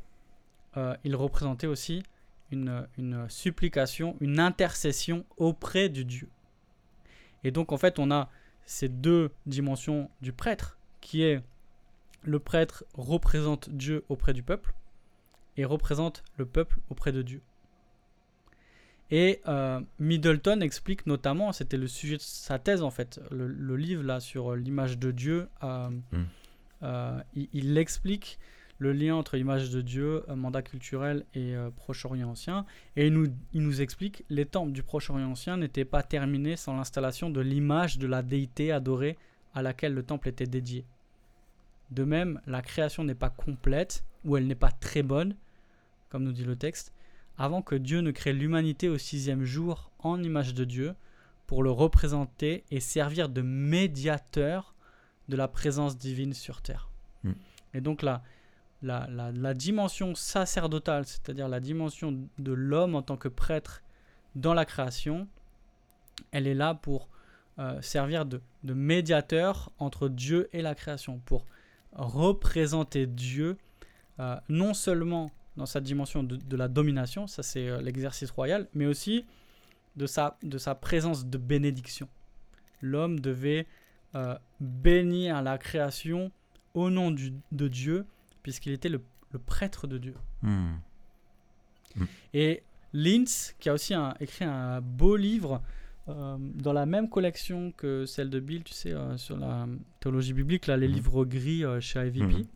euh, 0.77 0.95
il 1.03 1.17
représentait 1.17 1.67
aussi 1.67 2.03
une, 2.51 2.87
une 2.99 3.29
supplication, 3.31 4.17
une 4.21 4.39
intercession 4.39 5.25
auprès 5.39 5.89
du 5.89 6.05
Dieu. 6.05 6.29
Et 7.43 7.51
donc 7.51 7.73
en 7.73 7.79
fait, 7.79 7.99
on 7.99 8.11
a 8.11 8.29
ces 8.67 8.89
deux 8.89 9.31
dimensions 9.47 10.11
du 10.21 10.33
prêtre, 10.33 10.79
qui 11.01 11.23
est 11.23 11.43
le 12.23 12.39
prêtre 12.39 12.85
représente 12.95 13.71
Dieu 13.71 14.05
auprès 14.09 14.35
du 14.35 14.43
peuple 14.43 14.75
et 15.57 15.65
représente 15.65 16.23
le 16.37 16.45
peuple 16.45 16.81
auprès 16.91 17.13
de 17.13 17.23
Dieu. 17.23 17.43
Et 19.17 19.41
euh, 19.47 19.81
Middleton 20.01 20.61
explique 20.61 21.07
notamment, 21.07 21.53
c'était 21.53 21.77
le 21.77 21.87
sujet 21.87 22.17
de 22.17 22.23
sa 22.23 22.59
thèse 22.59 22.83
en 22.83 22.91
fait, 22.91 23.21
le, 23.31 23.47
le 23.47 23.77
livre 23.77 24.03
là 24.03 24.19
sur 24.19 24.57
l'image 24.57 24.99
de 24.99 25.13
Dieu, 25.13 25.47
euh, 25.63 25.89
Mm. 25.89 26.25
euh, 26.83 27.21
il, 27.37 27.49
il 27.53 27.79
explique 27.79 28.41
le 28.79 28.93
lien 28.93 29.15
entre 29.15 29.37
image 29.37 29.71
de 29.71 29.83
Dieu, 29.83 30.25
euh, 30.29 30.35
mandat 30.35 30.63
culturel 30.63 31.25
et 31.35 31.55
euh, 31.55 31.71
Proche-Orient 31.71 32.29
ancien. 32.31 32.67
Et 32.97 33.07
il 33.07 33.13
nous, 33.13 33.29
il 33.53 33.63
nous 33.63 33.81
explique 33.83 34.25
les 34.31 34.47
temples 34.47 34.73
du 34.73 34.83
Proche-Orient 34.83 35.31
ancien 35.31 35.57
n'étaient 35.59 35.85
pas 35.85 36.03
terminés 36.03 36.57
sans 36.57 36.75
l'installation 36.77 37.31
de 37.31 37.41
l'image 37.41 37.99
de 37.99 38.09
la 38.09 38.21
déité 38.23 38.73
adorée 38.73 39.17
à 39.55 39.63
laquelle 39.63 39.95
le 39.95 40.03
temple 40.03 40.29
était 40.29 40.49
dédié. 40.49 40.85
De 41.93 42.03
même, 42.03 42.41
la 42.49 42.63
création 42.63 43.05
n'est 43.05 43.15
pas 43.15 43.31
complète 43.31 44.03
ou 44.25 44.37
elle 44.37 44.49
n'est 44.49 44.57
pas 44.57 44.73
très 44.73 45.05
bonne, 45.05 45.37
comme 46.09 46.25
nous 46.25 46.33
dit 46.33 46.45
le 46.45 46.57
texte, 46.57 46.93
avant 47.39 47.63
que 47.63 47.75
Dieu 47.75 48.01
ne 48.01 48.11
crée 48.11 48.33
l'humanité 48.33 48.89
au 48.89 48.99
sixième 48.99 49.45
jour 49.45 49.91
en 49.99 50.23
image 50.23 50.55
de 50.55 50.65
Dieu 50.65 50.95
pour 51.47 51.63
le 51.63 51.71
représenter 51.71 52.65
et 52.71 52.81
servir 52.81 53.29
de 53.29 53.43
médiateur 53.43 54.75
de 55.29 55.37
la 55.37 55.49
présence 55.49 55.99
divine 55.99 56.33
sur 56.33 56.63
terre. 56.63 56.91
Mm. 57.23 57.33
Et 57.75 57.81
donc 57.81 58.03
la, 58.03 58.23
la, 58.83 59.07
la, 59.11 59.33
la 59.33 59.55
dimension 59.55 60.15
sacerdotale, 60.15 61.07
c'est-à-dire 61.07 61.49
la 61.49 61.61
dimension 61.61 62.29
de 62.39 62.53
l'homme 62.53 62.95
en 62.95 63.03
tant 63.03 63.17
que 63.17 63.29
prêtre 63.29 63.83
dans 64.35 64.55
la 64.55 64.65
création, 64.65 65.29
elle 66.31 66.47
est 66.47 66.55
là 66.55 66.75
pour 66.75 67.09
euh, 67.59 67.81
servir 67.83 68.27
de, 68.27 68.41
de 68.63 68.75
médiateur 68.75 69.71
entre 69.79 70.09
Dieu 70.09 70.49
et 70.53 70.63
la 70.63 70.75
création, 70.75 71.21
pour 71.21 71.45
représenter 71.93 73.07
Dieu 73.07 73.57
euh, 74.21 74.37
non 74.49 74.75
seulement 74.75 75.31
dans 75.57 75.67
sa 75.67 75.81
dimension 75.81 76.23
de, 76.23 76.37
de 76.37 76.57
la 76.57 76.69
domination, 76.69 77.27
ça 77.27 77.43
c'est 77.43 77.69
euh, 77.69 77.81
l'exercice 77.81 78.31
royal, 78.31 78.69
mais 78.75 78.87
aussi 78.87 79.25
de 79.97 80.07
sa, 80.07 80.37
de 80.43 80.59
sa 80.59 80.75
présence 80.75 81.27
de 81.27 81.39
bénédiction. 81.39 82.09
L'homme 82.83 83.21
devait 83.21 83.67
euh, 84.15 84.37
bénir 84.61 85.43
la 85.43 85.59
création 85.59 86.31
au 86.75 86.91
nom 86.91 87.11
du- 87.11 87.33
de 87.53 87.69
Dieu, 87.69 88.05
puisqu'il 88.43 88.73
était 88.73 88.89
le, 88.89 89.01
le 89.31 89.39
prêtre 89.39 89.87
de 89.87 89.99
Dieu. 89.99 90.15
Hmm. 90.43 90.75
Et 92.33 92.63
Linz, 92.93 93.55
qui 93.61 93.69
a 93.69 93.75
aussi 93.75 93.95
un- 93.95 94.15
écrit 94.21 94.45
un 94.45 94.81
beau 94.81 95.17
livre 95.17 95.63
euh, 96.09 96.37
dans 96.39 96.73
la 96.73 96.85
même 96.87 97.09
collection 97.09 97.73
que 97.73 98.05
celle 98.05 98.29
de 98.31 98.41
Bill, 98.41 98.63
tu 98.65 98.75
sais, 98.75 98.93
euh, 98.93 99.17
sur 99.17 99.37
la 99.39 99.67
théologie 100.01 100.33
biblique, 100.33 100.67
là, 100.67 100.77
les 100.77 100.89
Mhm. 100.89 100.95
livres 100.95 101.25
gris 101.25 101.63
chez 101.81 102.07
IVP. 102.09 102.47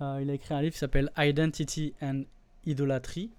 Euh, 0.00 0.18
il 0.22 0.30
a 0.30 0.34
écrit 0.34 0.54
un 0.54 0.60
livre 0.62 0.72
qui 0.72 0.78
s'appelle 0.78 1.10
Identity 1.16 1.94
and 2.02 2.22
Idolatry, 2.66 3.30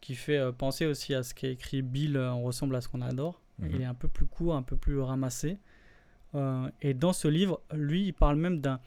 qui 0.00 0.14
fait 0.14 0.38
euh, 0.38 0.52
penser 0.52 0.86
aussi 0.86 1.14
à 1.14 1.22
ce 1.22 1.34
qu'a 1.34 1.48
écrit 1.48 1.82
Bill, 1.82 2.16
euh, 2.16 2.32
on 2.32 2.42
ressemble 2.42 2.74
à 2.76 2.80
ce 2.80 2.88
qu'on 2.88 3.00
adore. 3.02 3.40
Mhm. 3.58 3.70
Il 3.74 3.80
est 3.82 3.84
un 3.86 3.94
peu 3.94 4.08
plus 4.08 4.26
court, 4.26 4.54
un 4.56 4.62
peu 4.62 4.76
plus 4.76 5.00
ramassé. 5.00 5.58
Et 6.82 6.92
dans 6.92 7.14
ce 7.14 7.26
livre, 7.26 7.62
lui, 7.72 8.04
il 8.08 8.12
parle 8.12 8.36
même 8.36 8.60
d'un 8.60 8.80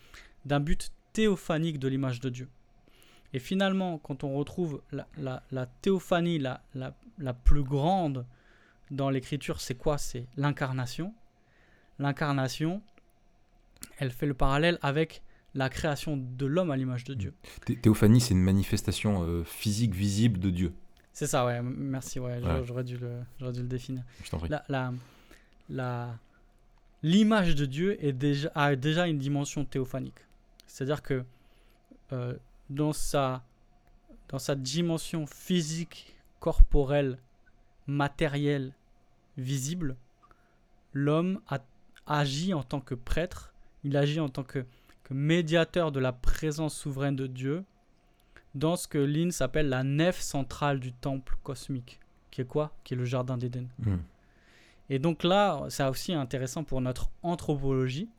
d'un 0.45 0.60
but 0.60 0.91
théophanique 1.12 1.80
de 1.80 1.88
l'image 1.88 2.19
de 2.19 2.30
Dieu. 2.30 2.47
Et 3.34 3.39
finalement, 3.39 3.97
quand 3.97 4.23
on 4.23 4.34
retrouve 4.36 4.82
la, 4.91 5.08
la- 5.17 5.41
la 5.51 5.65
théophanie 5.65 6.38
la, 6.38 6.62
la, 6.75 6.95
la 7.17 7.34
plus 7.34 7.63
grande 7.63 8.25
dans 8.91 9.10
l'écriture, 9.10 9.60
c'est 9.60 9.73
quoi? 9.75 9.97
C'est 9.97 10.27
l'incarnation. 10.38 11.13
L'incarnation, 11.97 12.82
elle 13.97 14.12
fait 14.12 14.25
le 14.27 14.34
parallèle 14.36 14.77
avec 14.84 15.23
la 15.53 15.69
création 15.69 16.17
de 16.17 16.45
l'homme 16.45 16.71
à 16.71 16.77
l'image 16.77 17.03
de 17.03 17.13
Dieu. 17.13 17.33
Thé- 17.65 17.75
Théophanie, 17.75 18.21
c'est 18.21 18.33
une 18.33 18.41
manifestation 18.43 19.23
euh, 19.23 19.43
physique 19.43 19.93
visible 19.93 20.39
de 20.39 20.49
Dieu. 20.49 20.73
C'est 21.13 21.27
ça, 21.27 21.45
ouais, 21.45 21.61
merci, 21.61 22.19
ouais, 22.19 22.39
j'a- 22.41 22.59
Ouais. 22.59 22.65
j'aurais 22.65 22.83
dû, 22.85 22.97
le- 22.97 23.21
j'aurais 23.39 23.51
dû 23.51 23.61
le 23.61 23.67
définir. 23.67 24.03
Je 24.23 24.29
prie. 24.35 24.47
La, 24.49 24.63
la, 24.69 24.93
la- 25.69 26.17
l'image 27.03 27.55
de 27.55 27.65
Dieu 27.65 28.03
est 28.03 28.13
déjà, 28.13 28.49
a 28.55 28.75
déjà 28.77 29.07
une 29.07 29.17
dimension 29.19 29.65
théophanique. 29.65 30.19
C'est-à-dire 30.67 31.01
que 31.01 31.25
euh, 32.13 32.33
dans, 32.69 32.93
sa, 32.93 33.43
dans 34.29 34.39
sa 34.39 34.55
dimension 34.55 35.25
physique, 35.27 36.15
corporelle, 36.39 37.17
matérielle, 37.87 38.73
visible, 39.37 39.95
l'homme 40.93 41.41
agit 42.07 42.53
en 42.53 42.63
tant 42.63 42.79
que 42.79 42.95
prêtre, 42.95 43.53
il 43.83 43.95
agit 43.97 44.19
en 44.19 44.29
tant 44.29 44.43
que 44.43 44.65
médiateur 45.12 45.91
de 45.91 46.00
la 46.00 46.13
présence 46.13 46.76
souveraine 46.76 47.15
de 47.15 47.28
Dieu 47.28 47.63
dans 48.56 48.76
ce 48.76 48.88
que 48.88 48.97
Linz 48.97 49.41
appelle 49.41 49.69
la 49.69 49.84
nef 49.84 50.19
centrale 50.19 50.80
du 50.80 50.91
temple 50.93 51.38
cosmique, 51.43 52.00
qui 52.32 52.41
est 52.41 52.45
quoi? 52.45 52.74
Qui 52.84 52.93
est 52.93 52.97
le 52.97 53.06
jardin 53.06 53.38
d'Éden. 53.38 53.67
Hmm. 53.80 53.97
Et 54.89 55.00
donc 55.00 55.24
là, 55.24 55.65
c'est 55.69 55.86
aussi 55.86 56.13
intéressant 56.13 56.63
pour 56.63 56.82
notre 56.82 57.10
anthropologie, 57.24 58.10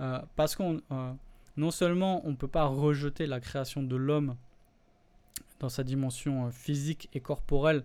euh, 0.00 0.20
parce 0.36 0.54
qu'on 0.54 0.80
euh, 0.92 1.12
non 1.56 1.70
seulement 1.70 2.20
on 2.26 2.30
ne 2.30 2.36
peut 2.36 2.48
pas 2.48 2.66
rejeter 2.66 3.26
la 3.26 3.40
création 3.40 3.82
de 3.82 3.96
l'homme 3.96 4.36
dans 5.60 5.68
sa 5.68 5.84
dimension 5.84 6.46
euh, 6.46 6.50
physique 6.50 7.08
et 7.14 7.20
corporelle, 7.20 7.84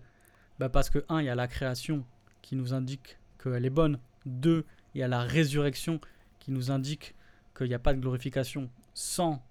bah 0.58 0.68
parce 0.68 0.90
que 0.90 1.04
un, 1.08 1.20
il 1.20 1.24
y 1.24 1.30
a 1.30 1.34
la 1.34 1.48
création 1.48 2.04
qui 2.42 2.56
nous 2.56 2.74
indique 2.74 3.18
qu'elle 3.42 3.64
est 3.64 3.70
bonne. 3.70 3.98
Deux, 4.26 4.64
il 4.94 5.00
y 5.00 5.02
a 5.02 5.08
la 5.08 5.22
résurrection 5.22 6.00
qui 6.38 6.52
nous 6.52 6.70
indique 6.70 7.14
qu'il 7.56 7.68
n'y 7.68 7.74
a 7.74 7.78
pas 7.78 7.94
de 7.94 8.00
glorification 8.00 8.68
sans 8.94 9.42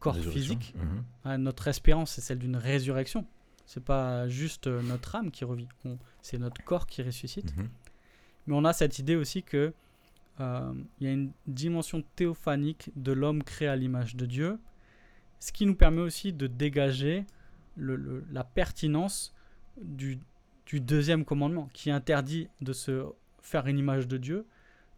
corps 0.00 0.14
physique. 0.32 0.74
Mhm. 0.76 1.04
Ah, 1.24 1.38
notre 1.38 1.68
espérance, 1.68 2.12
c'est 2.12 2.20
celle 2.20 2.38
d'une 2.38 2.56
résurrection. 2.56 3.26
C'est 3.66 3.82
pas 3.84 4.28
juste 4.28 4.66
euh, 4.66 4.80
notre 4.82 5.14
âme 5.16 5.30
qui 5.30 5.44
revit, 5.44 5.68
c'est 6.22 6.38
notre 6.38 6.62
corps 6.64 6.86
qui 6.86 7.02
ressuscite. 7.02 7.54
Mhm. 7.56 7.68
Mais 8.46 8.54
on 8.54 8.64
a 8.64 8.72
cette 8.72 8.98
idée 8.98 9.16
aussi 9.16 9.42
que 9.42 9.72
euh, 10.40 10.72
il 11.00 11.06
y 11.06 11.10
a 11.10 11.12
une 11.12 11.32
dimension 11.46 12.02
théophanique 12.16 12.90
de 12.96 13.12
l'homme 13.12 13.42
créé 13.42 13.68
à 13.68 13.76
l'image 13.76 14.14
de 14.16 14.24
Dieu, 14.24 14.58
ce 15.40 15.52
qui 15.52 15.66
nous 15.66 15.74
permet 15.74 16.00
aussi 16.00 16.32
de 16.32 16.46
dégager 16.46 17.26
le- 17.76 17.96
le- 17.96 18.24
la 18.32 18.44
pertinence 18.44 19.34
du, 19.82 20.18
du 20.66 20.80
deuxième 20.80 21.24
commandement, 21.24 21.68
qui 21.72 21.90
interdit 21.90 22.48
de 22.60 22.72
se 22.72 23.04
faire 23.42 23.66
une 23.66 23.78
image 23.78 24.06
de 24.08 24.16
Dieu. 24.16 24.46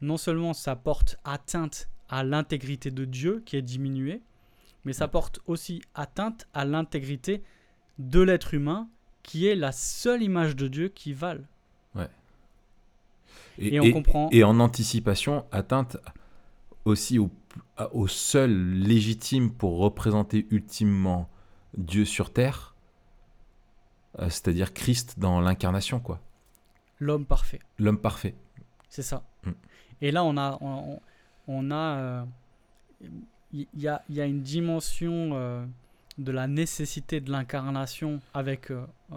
Non 0.00 0.16
seulement 0.16 0.52
ça 0.52 0.76
porte 0.76 1.18
atteinte 1.24 1.88
à 2.10 2.22
l'intégrité 2.24 2.90
de 2.90 3.04
Dieu, 3.06 3.42
qui 3.46 3.56
est 3.56 3.62
diminuée, 3.62 4.20
mais 4.84 4.92
ça 4.92 5.08
porte 5.08 5.40
aussi 5.46 5.80
atteinte 5.94 6.46
à 6.52 6.64
l'intégrité 6.64 7.42
de 7.98 8.20
l'être 8.20 8.52
humain, 8.52 8.88
qui 9.22 9.46
est 9.46 9.54
la 9.54 9.72
seule 9.72 10.22
image 10.22 10.56
de 10.56 10.68
Dieu 10.68 10.88
qui 10.88 11.12
vale. 11.14 11.46
Et, 13.58 13.74
Et 13.74 13.80
on 13.80 13.84
et- 13.84 13.92
comprend. 13.92 14.28
et 14.32 14.42
en 14.42 14.58
anticipation, 14.58 15.44
atteinte 15.52 15.98
aussi 16.86 17.18
au, 17.18 17.30
seul 18.08 18.50
légitime 18.52 19.52
pour 19.52 19.78
représenter 19.78 20.46
ultimement 20.50 21.28
Dieu 21.76 22.04
sur 22.06 22.32
terre, 22.32 22.74
euh, 24.18 24.30
c'est-à-dire 24.30 24.72
Christ 24.72 25.18
dans 25.18 25.40
l'incarnation, 25.40 26.00
quoi. 26.00 26.20
L'homme 27.00 27.26
parfait. 27.26 27.60
L'homme 27.78 27.98
parfait. 27.98 28.34
C'est 28.88 29.02
ça. 29.02 29.24
Mm. 29.44 29.50
Et 30.00 30.10
là, 30.10 30.24
on 30.24 30.36
a, 30.38 30.56
on, 30.62 31.00
on 31.52 31.70
a, 31.70 31.74
euh, 31.98 32.24
il 33.52 33.66
y, 33.76 33.88
a, 33.88 34.02
y 34.08 34.20
a 34.20 34.26
une 34.26 34.42
dimension 34.42 35.30
euh, 35.34 35.64
de 36.18 36.32
la 36.32 36.46
nécessité 36.46 37.20
de 37.20 37.30
l'incarnation 37.30 38.20
avec 38.34 38.70
euh, 38.70 38.84
euh, 39.12 39.16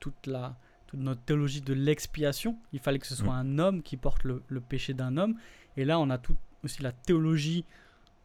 toute 0.00 0.26
la, 0.26 0.54
toute 0.86 1.00
notre 1.00 1.20
théologie 1.22 1.60
de 1.60 1.74
l'expiation. 1.74 2.56
Il 2.72 2.78
fallait 2.78 2.98
que 2.98 3.06
ce 3.06 3.16
soit 3.16 3.34
un 3.34 3.58
homme 3.58 3.82
qui 3.82 3.96
porte 3.96 4.24
le, 4.24 4.42
le 4.48 4.60
péché 4.60 4.94
d'un 4.94 5.16
homme. 5.16 5.36
Et 5.76 5.84
là, 5.84 5.98
on 5.98 6.08
a 6.10 6.18
tout 6.18 6.36
aussi 6.64 6.82
la 6.82 6.92
théologie 6.92 7.64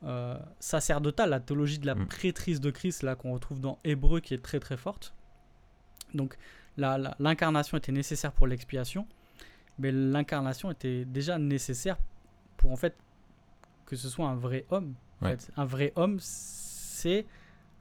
euh, 0.03 0.37
sacerdotale, 0.59 1.31
la 1.31 1.39
théologie 1.39 1.79
de 1.79 1.87
la 1.87 1.95
Mm. 1.95 2.07
prêtrise 2.07 2.61
de 2.61 2.69
Christ, 2.69 3.01
là 3.01 3.15
qu'on 3.15 3.33
retrouve 3.33 3.59
dans 3.59 3.79
Hébreu, 3.83 4.19
qui 4.19 4.33
est 4.35 4.43
très 4.43 4.59
très 4.59 4.77
forte. 4.77 5.13
Donc, 6.13 6.37
l'incarnation 6.77 7.75
était 7.77 7.91
nécessaire 7.91 8.31
pour 8.31 8.45
l'expiation 8.45 9.07
mais 9.79 9.91
l'incarnation 9.91 10.71
était 10.71 11.05
déjà 11.05 11.37
nécessaire 11.37 11.97
pour 12.57 12.71
en 12.71 12.75
fait 12.75 12.95
que 13.87 13.95
ce 13.95 14.07
soit 14.09 14.27
un 14.27 14.35
vrai 14.35 14.65
homme. 14.69 14.93
en 15.21 15.25
Ouais. 15.25 15.31
fait. 15.37 15.49
Un 15.57 15.65
vrai 15.65 15.91
homme, 15.95 16.17
c'est 16.21 17.25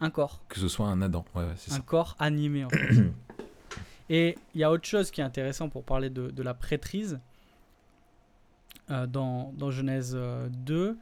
un 0.00 0.08
corps, 0.10 0.40
Que 0.48 0.58
ce 0.58 0.68
soit 0.68 0.86
un 0.86 1.02
Adam. 1.02 1.24
Ouais, 1.34 1.42
ouais, 1.44 1.52
c'est 1.56 1.72
un 1.72 1.76
ça. 1.76 1.80
corps 1.82 2.16
animé. 2.18 2.64
En 2.64 2.70
fait. 2.70 3.12
Et 4.08 4.38
il 4.54 4.60
y 4.60 4.64
a 4.64 4.70
autre 4.70 4.86
chose 4.86 5.10
qui 5.10 5.20
est 5.20 5.24
intéressant 5.24 5.68
pour 5.68 5.84
parler 5.84 6.08
de, 6.10 6.30
de 6.30 6.42
la 6.42 6.54
prêtrise. 6.54 7.20
Euh, 8.90 9.06
dans, 9.08 9.52
dans 9.54 9.70
Genèse 9.72 10.12
euh, 10.14 10.48
2, 10.48 10.96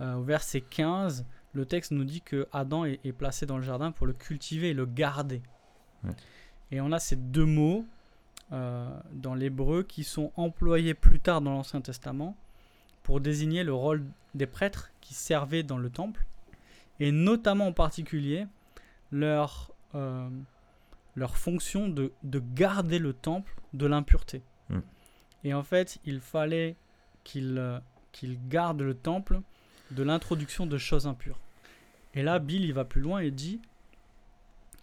euh, 0.00 0.14
au 0.14 0.22
verset 0.22 0.60
15, 0.60 1.24
le 1.52 1.64
texte 1.66 1.92
nous 1.92 2.02
dit 2.04 2.20
que 2.20 2.48
Adam 2.52 2.84
est, 2.84 2.98
est 3.04 3.12
placé 3.12 3.46
dans 3.46 3.56
le 3.58 3.62
jardin 3.62 3.92
pour 3.92 4.06
le 4.08 4.12
cultiver 4.12 4.70
et 4.70 4.74
le 4.74 4.86
garder. 4.86 5.40
Et 6.72 6.80
on 6.80 6.90
a 6.92 6.98
ces 6.98 7.14
deux 7.16 7.44
mots 7.46 7.86
euh, 8.52 8.88
dans 9.12 9.34
l'hébreu 9.34 9.84
qui 9.84 10.02
sont 10.04 10.32
employés 10.36 10.94
plus 10.94 11.20
tard 11.20 11.40
dans 11.40 11.52
l'Ancien 11.52 11.80
Testament 11.80 12.36
pour 13.08 13.22
désigner 13.22 13.64
le 13.64 13.72
rôle 13.72 14.04
des 14.34 14.46
prêtres 14.46 14.90
qui 15.00 15.14
servaient 15.14 15.62
dans 15.62 15.78
le 15.78 15.88
temple 15.88 16.26
et 17.00 17.10
notamment 17.10 17.68
en 17.68 17.72
particulier 17.72 18.46
leur, 19.10 19.70
euh, 19.94 20.28
leur 21.14 21.38
fonction 21.38 21.88
de, 21.88 22.12
de 22.22 22.42
garder 22.54 22.98
le 22.98 23.14
temple 23.14 23.54
de 23.72 23.86
l'impureté. 23.86 24.42
Mm. 24.68 24.80
Et 25.44 25.54
en 25.54 25.62
fait, 25.62 25.98
il 26.04 26.20
fallait 26.20 26.76
qu'ils 27.24 27.56
euh, 27.56 27.78
qu'ils 28.12 28.36
gardent 28.46 28.82
le 28.82 28.92
temple 28.92 29.40
de 29.90 30.02
l'introduction 30.02 30.66
de 30.66 30.76
choses 30.76 31.06
impures. 31.06 31.40
Et 32.12 32.22
là, 32.22 32.38
Bill, 32.38 32.62
il 32.62 32.74
va 32.74 32.84
plus 32.84 33.00
loin 33.00 33.20
et 33.20 33.30
dit, 33.30 33.58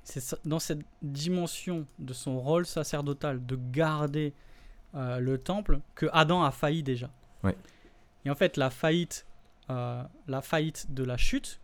c'est 0.04 0.36
dans 0.48 0.58
cette 0.58 0.82
dimension 1.04 1.86
de 2.00 2.14
son 2.14 2.40
rôle 2.40 2.66
sacerdotal 2.66 3.46
de 3.46 3.56
garder 3.72 4.34
euh, 4.96 5.20
le 5.20 5.38
temple 5.38 5.80
que 5.94 6.08
Adam 6.12 6.44
a 6.44 6.50
failli 6.50 6.82
déjà. 6.82 7.12
Ouais. 7.44 7.56
Et 8.26 8.30
en 8.30 8.36
fait, 8.36 8.58
la 8.58 8.70
faillite, 8.70 9.26
euh, 9.70 10.04
la 10.28 10.42
faillite 10.42 10.94
de 10.94 11.04
la 11.04 11.18
chute, 11.18 11.60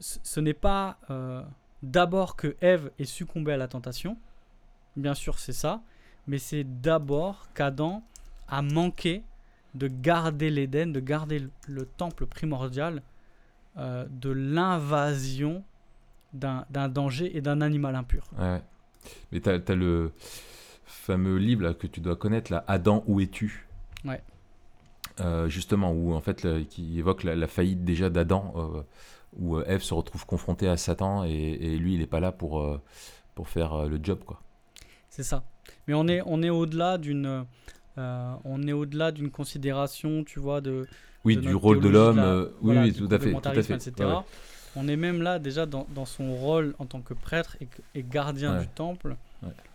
ce 0.00 0.40
n'est 0.40 0.54
pas 0.54 0.98
euh, 1.10 1.42
d'abord 1.82 2.36
que 2.36 2.56
Ève 2.60 2.90
est 2.98 3.04
succombée 3.04 3.52
à 3.52 3.56
la 3.56 3.68
tentation, 3.68 4.16
bien 4.96 5.14
sûr 5.14 5.38
c'est 5.38 5.52
ça, 5.52 5.82
mais 6.26 6.38
c'est 6.38 6.64
d'abord 6.64 7.48
qu'Adam 7.54 8.02
a 8.48 8.62
manqué 8.62 9.22
de 9.74 9.88
garder 9.88 10.50
l'Éden, 10.50 10.92
de 10.92 11.00
garder 11.00 11.38
le, 11.40 11.50
le 11.66 11.86
temple 11.86 12.26
primordial 12.26 13.02
euh, 13.76 14.06
de 14.10 14.30
l'invasion 14.30 15.64
d'un 16.32 16.64
danger 16.88 17.36
et 17.36 17.40
d'un 17.40 17.60
animal 17.60 17.94
impur. 17.94 18.28
Ouais. 18.38 18.62
Mais 19.32 19.40
t'as 19.40 19.54
as 19.54 19.74
le 19.74 20.12
fameux 20.84 21.36
livre 21.36 21.62
là, 21.62 21.74
que 21.74 21.86
tu 21.86 22.00
dois 22.00 22.16
connaître, 22.16 22.52
là, 22.52 22.64
Adam, 22.66 23.02
où 23.06 23.20
es-tu? 23.20 23.66
Ouais. 24.04 24.22
Euh, 25.20 25.48
justement, 25.48 25.92
où 25.92 26.14
en 26.14 26.20
fait, 26.20 26.46
qui 26.68 26.98
évoque 26.98 27.24
la, 27.24 27.34
la 27.34 27.46
faillite 27.46 27.84
déjà 27.84 28.08
d'Adam, 28.10 28.52
euh, 28.56 28.82
où 29.36 29.56
euh, 29.56 29.64
Ève 29.66 29.82
se 29.82 29.94
retrouve 29.94 30.26
confrontée 30.26 30.68
à 30.68 30.76
Satan 30.76 31.24
et, 31.24 31.30
et 31.30 31.76
lui, 31.78 31.94
il 31.94 32.00
n'est 32.00 32.06
pas 32.06 32.20
là 32.20 32.32
pour, 32.32 32.60
euh, 32.60 32.80
pour 33.34 33.48
faire 33.48 33.72
euh, 33.74 33.88
le 33.88 33.98
job, 34.02 34.20
quoi. 34.24 34.40
C'est 35.10 35.22
ça. 35.24 35.42
Mais 35.86 35.94
on 35.94 36.06
est, 36.08 36.22
on 36.26 36.42
est 36.42 36.50
au-delà 36.50 36.98
d'une 36.98 37.44
euh, 37.98 38.34
on 38.44 38.62
est 38.68 38.72
au-delà 38.72 39.10
d'une 39.10 39.30
considération, 39.30 40.22
tu 40.22 40.38
vois, 40.38 40.60
de, 40.60 40.86
Oui, 41.24 41.34
de 41.36 41.40
du 41.40 41.54
rôle 41.54 41.80
de 41.80 41.88
l'homme, 41.88 42.16
la- 42.18 42.26
euh, 42.26 42.44
oui, 42.46 42.52
voilà, 42.62 42.82
oui, 42.82 42.92
du 42.92 42.98
tout 43.00 43.08
à 43.12 43.18
fait, 43.18 43.32
tout 43.32 43.48
à 43.48 43.52
fait. 43.54 43.74
etc. 43.74 43.92
Ouais, 43.98 44.04
ouais. 44.06 44.12
On 44.76 44.86
est 44.86 44.96
même 44.96 45.20
là 45.22 45.40
déjà 45.40 45.66
dans, 45.66 45.86
dans 45.94 46.04
son 46.04 46.34
rôle 46.36 46.74
en 46.78 46.86
tant 46.86 47.00
que 47.00 47.14
prêtre 47.14 47.56
et, 47.94 48.02
gardien 48.04 48.54
Ouais. 48.54 48.60
du 48.60 48.68
temple. 48.68 49.16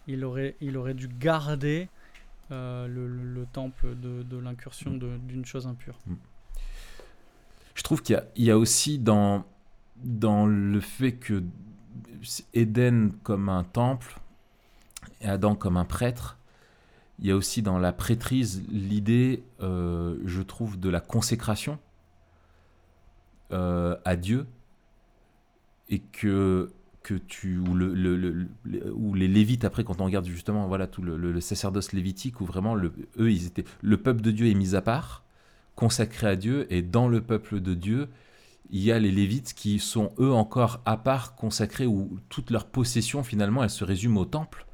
Il, 0.08 0.24
aurait, 0.24 0.56
il 0.62 0.78
aurait 0.78 0.94
dû 0.94 1.08
garder 1.10 1.88
euh, 1.88 2.03
le, 2.50 2.88
le- 2.88 3.08
le 3.08 3.46
temple 3.46 3.96
de, 4.00 4.24
de 4.24 4.38
l'incursion 4.38 4.92
Mm. 4.92 5.18
d'une 5.28 5.46
chose 5.46 5.66
impure. 5.68 5.98
Je 7.76 7.84
trouve 7.84 8.02
qu'il 8.04 8.16
y 8.16 8.20
a, 8.20 8.24
il 8.36 8.44
y 8.46 8.52
a 8.52 8.58
aussi 8.58 9.00
dans, 9.00 9.46
dans 10.04 10.46
le 10.46 10.80
fait 10.80 11.14
que 11.14 11.44
Éden 12.54 13.12
comme 13.24 13.50
un 13.50 13.64
temple 13.64 14.20
et 15.22 15.28
Adam 15.28 15.56
comme 15.56 15.78
un 15.78 15.86
prêtre, 15.86 16.38
il 17.20 17.28
y 17.28 17.32
a 17.32 17.36
aussi 17.36 17.62
dans 17.62 17.80
la 17.80 17.94
prêtrise 17.94 18.64
l'idée, 18.70 19.44
euh, 19.62 20.18
je 20.26 20.42
trouve, 20.42 20.80
de 20.80 20.90
la 20.90 21.00
consécration 21.00 21.80
euh, 23.52 23.96
à 24.06 24.16
Dieu 24.16 24.48
et 25.90 26.00
que 26.00 26.72
que 27.04 27.16
tu 27.16 27.60
ou 27.60 27.74
le, 27.74 27.94
le- 27.94 28.48
ou 28.94 29.14
les 29.14 29.28
lévites 29.28 29.66
après 29.66 29.84
quand 29.84 30.02
on 30.02 30.06
regarde 30.06 30.26
justement 30.26 30.68
voilà 30.68 30.88
tout 30.88 31.02
le, 31.02 31.42
sacerdoce 31.42 31.92
lévitique 31.92 32.42
où 32.42 32.46
vraiment 32.46 32.76
le, 32.76 32.94
eux 33.20 33.32
ils 33.32 33.46
étaient 33.46 33.66
le 33.82 33.98
peuple 33.98 34.22
de 34.22 34.32
Dieu 34.32 34.48
est 34.48 34.54
mis 34.54 34.74
à 34.74 34.82
part 34.82 35.24
consacré 35.76 36.28
à 36.28 36.36
Dieu 36.36 36.66
et 36.74 36.82
dans 36.82 37.08
le 37.10 37.22
peuple 37.22 37.60
de 37.60 37.74
Dieu 37.74 38.08
il 38.72 38.82
y 38.82 38.92
a 38.92 39.00
les 39.00 39.12
lévites 39.12 39.54
qui 39.54 39.80
sont 39.80 40.14
eux 40.18 40.32
encore 40.32 40.82
à 40.86 40.98
part 40.98 41.36
consacrés 41.36 41.86
où 41.86 42.18
toute 42.30 42.50
leur 42.50 42.66
possession 42.66 43.22
finalement 43.24 43.64
elle 43.64 43.70
se 43.70 43.84
résume 43.84 44.18
au 44.18 44.26
temple. 44.26 44.66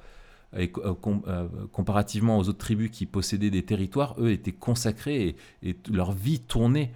Et 0.57 0.71
euh, 0.77 0.95
euh, 1.27 1.47
comparativement 1.71 2.39
aux 2.39 2.49
autres 2.49 2.57
tribus 2.57 2.89
qui 2.89 3.05
possédaient 3.05 3.51
des 3.51 3.63
territoires 3.63 4.15
eux 4.19 4.31
étaient 4.31 4.51
consacrés 4.51 5.35
et, 5.61 5.75
leur 5.91 6.11
vie 6.11 6.39
tournait 6.39 6.91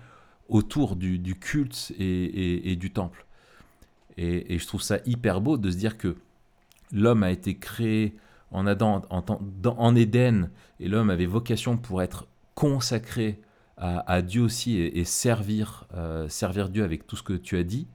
autour 0.49 0.95
du, 0.95 1.35
culte 1.39 1.93
et 1.99 2.75
du 2.75 2.91
temple 2.91 3.25
et, 4.17 4.57
je 4.57 4.67
trouve 4.67 4.81
ça 4.81 4.99
hyper 5.05 5.41
beau 5.41 5.57
de 5.57 5.71
se 5.71 5.77
dire 5.77 5.97
que 5.97 6.15
l'homme 6.91 7.23
a 7.23 7.31
été 7.31 7.57
créé 7.57 8.15
en 8.51 8.67
Adam, 8.67 9.01
en, 9.09 9.95
Éden, 9.95 10.49
et 10.79 10.87
l'homme 10.87 11.09
avait 11.09 11.25
vocation 11.25 11.77
pour 11.77 12.01
être 12.03 12.27
consacré 12.53 13.39
à, 13.77 14.21
Dieu 14.21 14.43
aussi 14.43 14.77
et, 14.79 15.03
servir, 15.03 15.87
euh, 15.95 16.29
servir 16.29 16.69
Dieu 16.69 16.83
avec 16.83 17.07
tout 17.07 17.15
ce 17.15 17.23
que 17.23 17.33
tu 17.33 17.57
as 17.57 17.63
dit, 17.63 17.87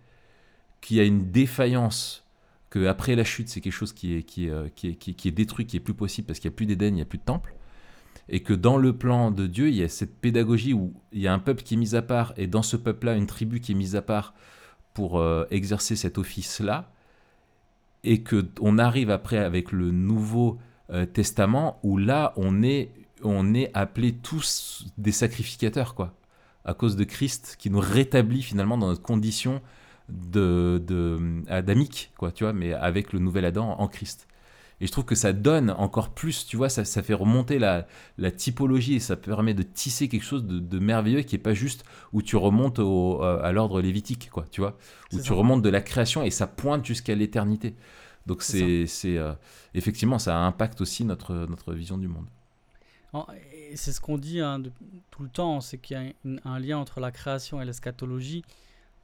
qu'il 0.81 0.97
y 0.97 1.01
a 1.01 1.05
une 1.05 1.31
défaillance, 1.31 2.25
que 2.71 2.87
après 2.87 3.15
la 3.15 3.25
chute, 3.25 3.49
c'est 3.49 3.61
quelque 3.61 3.73
chose 3.73 3.93
qui 3.93 4.15
est, 4.15 4.23
qui, 4.23 4.49
est, 4.49 4.51
euh, 4.51 4.69
qui 4.75 4.89
est- 4.89 4.95
qui 4.97 5.29
est 5.29 5.33
détruit, 5.33 5.65
qui 5.65 5.77
est 5.77 5.81
plus 5.81 5.95
possible 5.95 6.27
parce 6.27 6.41
qu'il 6.41 6.51
n'y 6.51 6.55
a 6.55 6.57
plus 6.57 6.67
d'Éden, 6.67 6.89
il 6.89 6.97
n'y 6.97 7.03
a 7.03 7.07
plus 7.07 7.19
de 7.19 7.25
temple, 7.25 7.55
et 8.29 8.43
que 8.43 8.53
dans 8.53 8.77
le 8.77 8.93
plan 8.93 9.31
de 9.31 9.47
Dieu, 9.47 9.69
il 9.69 9.77
y 9.77 9.83
a 9.83 9.89
cette 9.89 10.15
pédagogie 10.17 10.75
où 10.75 10.93
il 11.13 11.21
y 11.21 11.29
a 11.29 11.33
un 11.33 11.39
peuple 11.39 11.63
qui 11.63 11.75
est 11.75 11.79
mis 11.79 11.95
à 11.95 12.03
part, 12.03 12.35
et 12.37 12.47
dans 12.47 12.63
ce 12.63 12.77
peuple-là, 12.77 13.15
une 13.15 13.27
tribu 13.27 13.61
qui 13.61 13.73
est 13.73 13.77
mise 13.77 13.97
à 13.97 14.03
part 14.03 14.35
pour 14.99 15.21
euh, 15.21 15.47
exercer 15.53 15.95
cet 15.95 16.19
office-là, 16.19 16.91
et 18.03 18.23
que 18.23 18.49
on 18.61 18.79
arrive 18.79 19.11
après 19.13 19.39
avec 19.39 19.71
le 19.71 19.93
Nouveau 19.93 20.59
euh, 20.91 21.07
Testament 21.07 21.79
où 21.85 21.99
là 21.99 22.33
on 22.35 22.65
est 22.65 22.91
on 23.23 23.55
est 23.55 23.71
appelés 23.75 24.13
tous 24.13 24.87
des 24.99 25.13
sacrificateurs 25.13 25.95
quoi, 25.95 26.15
à 26.65 26.75
cause 26.75 26.97
de 26.97 27.05
Christ 27.05 27.55
qui 27.61 27.71
nous 27.71 27.79
rétablit 27.79 28.43
finalement 28.43 28.77
dans 28.77 28.89
notre 28.89 29.03
condition 29.03 29.63
de, 30.09 30.83
de 30.85 31.45
adamique 31.49 32.11
quoi, 32.19 32.33
tu 32.33 32.43
vois, 32.43 32.53
mais 32.53 32.73
avec 32.73 33.13
le 33.13 33.21
nouvel 33.21 33.45
Adam 33.45 33.77
en 33.79 33.87
Christ. 33.87 34.27
Et 34.81 34.87
je 34.87 34.93
trouve 34.93 35.05
que 35.05 35.15
ça 35.17 35.33
donne 35.33 35.71
encore 35.71 36.11
plus, 36.11 36.47
tu 36.47 36.57
vois, 36.57 36.69
ça, 36.69 36.85
ça 36.85 37.03
fait 37.03 37.15
remonter 37.15 37.59
la, 37.59 37.87
la 38.17 38.31
typologie 38.31 38.95
et 38.95 39.01
ça 39.01 39.17
permet 39.17 39.55
de 39.55 39.63
tisser 39.65 40.09
quelque 40.09 40.23
chose 40.25 40.45
de, 40.45 40.59
de 40.61 40.79
merveilleux 40.79 41.23
qui 41.23 41.35
est 41.37 41.39
pas 41.39 41.55
juste 41.55 41.85
où 42.13 42.23
tu 42.23 42.37
remontes 42.37 42.79
au, 42.79 43.23
euh, 43.25 43.43
à 43.43 43.53
l'ordre 43.53 43.81
lévitique, 43.81 44.31
quoi, 44.31 44.45
tu 44.51 44.61
vois, 44.61 44.79
où 45.13 45.19
tu 45.21 45.33
ça. 45.33 45.35
remontes 45.35 45.63
de 45.63 45.69
la 45.69 45.81
création 45.81 46.23
et 46.23 46.31
ça 46.31 46.47
pointe 46.47 46.85
jusqu'à 46.87 47.15
l'éternité. 47.15 47.75
Donc 48.27 48.43
C'est 48.43 48.87
euh, 49.07 49.35
effectivement, 49.75 50.19
ça 50.19 50.39
impacte 50.39 50.81
aussi 50.81 51.05
notre, 51.05 51.35
notre 51.49 51.75
vision 51.75 51.99
du 51.99 52.09
monde. 52.09 52.27
C'est 53.75 53.93
ce 53.93 54.01
qu'on 54.01 54.19
dit 54.19 54.41
hein, 54.41 54.59
de- 54.59 54.73
tout 55.11 55.23
le 55.23 55.29
temps, 55.29 55.61
c'est 55.61 55.79
qu'il 55.79 55.97
y 55.97 56.29
a 56.29 56.39
un 56.45 56.59
lien 56.59 56.79
entre 56.79 57.01
la 57.01 57.11
création 57.13 57.61
et 57.61 57.65
l'eschatologie. 57.65 58.45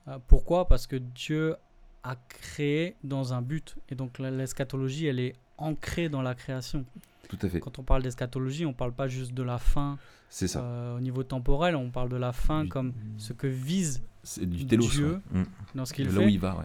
Euh, 0.08 0.18
pourquoi? 0.28 0.68
Parce 0.68 0.86
que 0.86 0.96
Dieu 0.96 1.56
a 2.02 2.16
créé 2.16 2.96
dans 3.04 3.34
un 3.34 3.42
but. 3.42 3.76
Et 3.90 3.94
donc 3.94 4.18
l'eschatologie, 4.18 5.06
elle 5.06 5.20
est 5.20 5.34
ancrée 5.58 6.08
dans 6.08 6.22
la 6.22 6.34
création. 6.34 6.84
Tout 7.28 7.38
à 7.42 7.48
fait. 7.48 7.60
Quand 7.60 7.78
on 7.78 7.82
parle 7.82 8.02
d'eschatologie, 8.02 8.66
on 8.66 8.70
ne 8.70 8.74
parle 8.74 8.92
pas 8.92 9.08
juste 9.08 9.32
de 9.34 9.42
la 9.42 9.58
fin 9.58 9.98
C'est 10.28 10.46
ça. 10.48 10.60
euh, 10.62 10.96
au 10.96 11.00
niveau 11.00 11.22
temporel, 11.22 11.74
on 11.76 11.90
parle 11.90 12.08
de 12.10 12.16
la 12.16 12.32
fin 12.32 12.64
Du- 12.64 12.68
comme 12.68 12.92
ce 13.18 13.32
que 13.32 13.46
vise 13.46 14.02
C'est 14.22 14.46
du 14.48 14.66
télos. 14.66 14.88
Dieu 14.88 15.20
ouais. 15.32 15.40
Mm. 15.40 15.46
dans 15.74 15.84
ce 15.86 15.92
qu'il 15.94 16.06
Là 16.06 16.12
où 16.12 16.24
fait. 16.24 16.32
il 16.32 16.38
va, 16.38 16.56
ouais. 16.56 16.64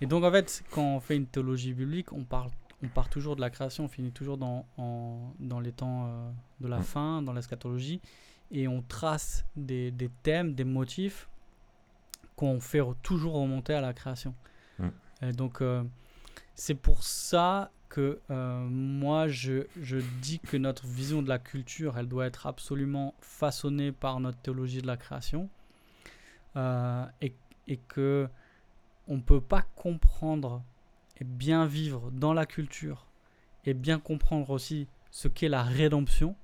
Et 0.00 0.06
donc 0.06 0.24
en 0.24 0.30
fait, 0.32 0.64
quand 0.70 0.96
on 0.96 1.00
fait 1.00 1.16
une 1.16 1.26
théologie 1.26 1.74
biblique, 1.74 2.12
on, 2.12 2.24
parle, 2.24 2.50
on 2.82 2.88
part 2.88 3.08
toujours 3.10 3.36
de 3.36 3.42
la 3.42 3.50
création, 3.50 3.84
on 3.84 3.88
finit 3.88 4.10
toujours 4.12 4.38
dans, 4.38 4.64
en- 4.78 5.34
dans 5.38 5.60
les 5.60 5.72
temps 5.72 6.06
euh, 6.06 6.30
de 6.60 6.68
la 6.68 6.78
Mm. 6.78 6.82
fin, 6.82 7.22
dans 7.22 7.32
l'eschatologie, 7.34 8.00
et 8.50 8.66
on 8.68 8.80
trace 8.82 9.44
des, 9.54 9.90
des 9.90 10.08
thèmes, 10.22 10.54
des 10.54 10.64
motifs 10.64 11.28
qu'on 12.36 12.58
fait 12.58 12.80
toujours 13.02 13.34
remonter 13.34 13.74
à 13.74 13.80
la 13.82 13.92
création. 13.92 14.34
Mm. 14.78 14.88
Et 15.22 15.32
donc 15.32 15.60
euh, 15.60 15.84
c'est 16.54 16.74
pour 16.74 17.02
ça 17.02 17.70
que 17.90 18.20
euh, 18.30 18.66
moi 18.68 19.28
je, 19.28 19.66
je 19.82 19.98
dis 20.22 20.38
que 20.38 20.56
notre 20.56 20.86
vision 20.86 21.22
de 21.22 21.28
la 21.28 21.38
culture, 21.38 21.98
elle 21.98 22.08
doit 22.08 22.24
être 22.24 22.46
absolument 22.46 23.14
façonnée 23.20 23.92
par 23.92 24.20
notre 24.20 24.38
théologie 24.38 24.80
de 24.80 24.86
la 24.86 24.96
création, 24.96 25.50
euh, 26.56 27.04
et, 27.20 27.34
et 27.68 27.76
que 27.76 28.28
on 29.08 29.16
ne 29.16 29.22
peut 29.22 29.40
pas 29.40 29.62
comprendre 29.62 30.62
et 31.20 31.24
bien 31.24 31.66
vivre 31.66 32.10
dans 32.12 32.32
la 32.32 32.46
culture 32.46 33.06
et 33.64 33.74
bien 33.74 33.98
comprendre 33.98 34.50
aussi 34.50 34.86
ce 35.10 35.28
qu'est 35.28 35.48
la 35.48 35.62
rédemption 35.62 36.36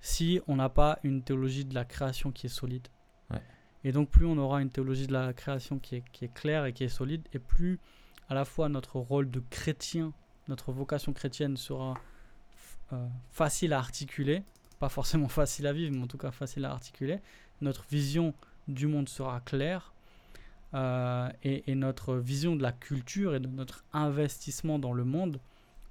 si 0.00 0.40
on 0.48 0.56
n'a 0.56 0.70
pas 0.70 0.98
une 1.04 1.22
théologie 1.22 1.66
de 1.66 1.74
la 1.74 1.84
création 1.84 2.32
qui 2.32 2.46
est 2.46 2.50
solide. 2.50 2.88
Ouais. 3.30 3.42
Et 3.84 3.92
donc 3.92 4.08
plus 4.08 4.24
on 4.24 4.38
aura 4.38 4.62
une 4.62 4.70
théologie 4.70 5.06
de 5.06 5.12
la 5.12 5.34
création 5.34 5.78
qui 5.78 5.96
est, 5.96 6.04
qui 6.12 6.24
est 6.24 6.32
claire 6.32 6.64
et 6.64 6.72
qui 6.72 6.84
est 6.84 6.88
solide, 6.88 7.28
et 7.34 7.38
plus 7.38 7.78
à 8.30 8.34
la 8.34 8.46
fois 8.46 8.70
notre 8.70 8.98
rôle 8.98 9.30
de 9.30 9.40
chrétien, 9.50 10.14
notre 10.50 10.72
vocation 10.72 11.12
chrétienne 11.12 11.56
sera 11.56 11.94
euh, 12.92 13.06
facile 13.30 13.72
à 13.72 13.78
articuler, 13.78 14.42
pas 14.78 14.90
forcément 14.90 15.28
facile 15.40 15.66
à 15.66 15.72
vivre, 15.72 15.94
mais 15.94 16.02
en 16.02 16.08
tout 16.08 16.18
cas 16.18 16.32
facile 16.32 16.64
à 16.66 16.72
articuler, 16.72 17.20
notre 17.62 17.86
vision 17.88 18.34
du 18.68 18.86
monde 18.86 19.08
sera 19.08 19.40
claire, 19.40 19.94
euh, 20.74 21.28
et, 21.42 21.74
notre 21.74 22.14
vision 22.16 22.54
de 22.54 22.62
la 22.62 22.70
culture 22.72 23.34
et 23.34 23.40
de 23.40 23.48
notre 23.48 23.84
investissement 23.92 24.78
dans 24.78 24.92
le 24.92 25.04
monde 25.04 25.40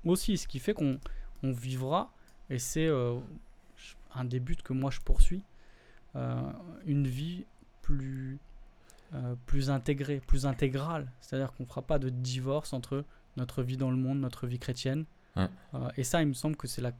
aussi, 0.05 0.37
ce 0.37 0.47
qui 0.47 0.59
fait 0.59 0.73
qu'on 0.73 0.99
on 1.43 1.51
vivra, 1.51 2.13
et 2.49 2.59
c'est 2.59 2.87
euh, 2.87 3.19
un 4.13 4.25
des 4.25 4.39
buts 4.39 4.55
que 4.63 4.73
moi 4.73 4.91
je 4.91 4.99
poursuis, 4.99 5.41
une 6.85 7.07
vie 7.07 7.45
plus, 7.81 8.39
plus 9.45 9.69
intégrée, 9.69 10.21
plus 10.25 10.45
intégrale. 10.45 11.09
C'est-à-dire 11.21 11.53
qu'on 11.53 11.63
ne 11.63 11.67
fera 11.69 11.81
pas 11.83 11.99
de 11.99 12.09
divorce 12.09 12.73
entre 12.73 13.05
notre 13.39 13.63
vie 13.63 13.77
dans 13.77 13.89
le 13.89 13.97
monde, 13.97 14.19
notre 14.19 14.45
vie 14.45 14.59
chrétienne. 14.59 15.05
Ouais. 15.35 15.47
Euh, 15.73 15.89
et 15.97 16.03
ça, 16.03 16.21
il 16.21 16.27
me 16.27 16.33
semble 16.33 16.55
que 16.55 16.67
c'est 16.67 16.81
la, 16.81 16.91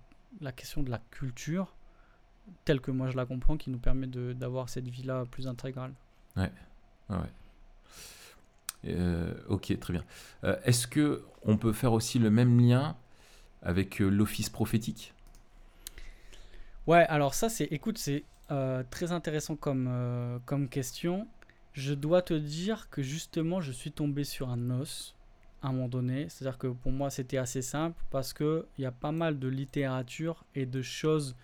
la 0.41 0.51
question 0.51 0.81
de 0.81 0.89
la 0.89 0.99
culture, 1.11 1.75
telle 2.65 2.81
que 2.81 2.91
moi 2.91 3.09
je 3.09 3.17
la 3.17 3.25
comprends, 3.25 3.57
qui 3.57 3.69
nous 3.69 3.77
permet 3.77 4.07
d'avoir 4.07 4.69
cette 4.69 4.87
vie-là 4.87 5.25
plus 5.25 5.47
intégrale. 5.47 5.93
Ah 6.35 6.49
ouais. 7.09 7.17
Euh, 8.85 9.33
ok, 9.47 9.77
très 9.79 9.93
bien. 9.93 10.05
Euh, 10.43 10.55
Est-ce 10.63 10.87
que 10.87 11.23
on 11.43 11.57
peut 11.57 11.73
faire 11.73 11.93
aussi 11.93 12.17
le 12.17 12.31
même 12.31 12.59
lien 12.59 12.95
avec 13.61 13.99
l'office 13.99 14.49
prophétique? 14.49 15.13
Ouais, 16.87 17.05
alors 17.07 17.33
ça, 17.33 17.49
c'est, 17.49 17.65
écoute, 17.65 17.97
c'est 17.97 18.23
très 18.89 19.11
intéressant 19.11 19.55
comme, 19.55 20.39
comme 20.45 20.69
question. 20.69 21.27
Je 21.73 21.93
dois 21.93 22.21
te 22.21 22.33
dire 22.33 22.89
que 22.89 23.03
justement, 23.03 23.61
je 23.61 23.71
suis 23.71 23.91
tombé 23.91 24.23
sur 24.23 24.49
un 24.49 24.69
os 24.71 25.13
à 25.61 25.67
un 25.67 25.71
moment 25.73 25.87
donné. 25.89 26.29
C'est-à-dire 26.29 26.57
que 26.57 26.67
pour 26.67 26.91
moi, 26.91 27.09
c'était 27.09 27.37
assez 27.37 27.61
simple 27.61 28.01
parce 28.09 28.33
qu'il 28.33 28.63
y 28.77 28.85
a 28.85 28.91
pas 28.91 29.11
mal 29.11 29.39
de 29.39 29.47
littérature 29.47 30.45
et 30.55 30.65
de 30.65 30.81
choses 30.81 31.35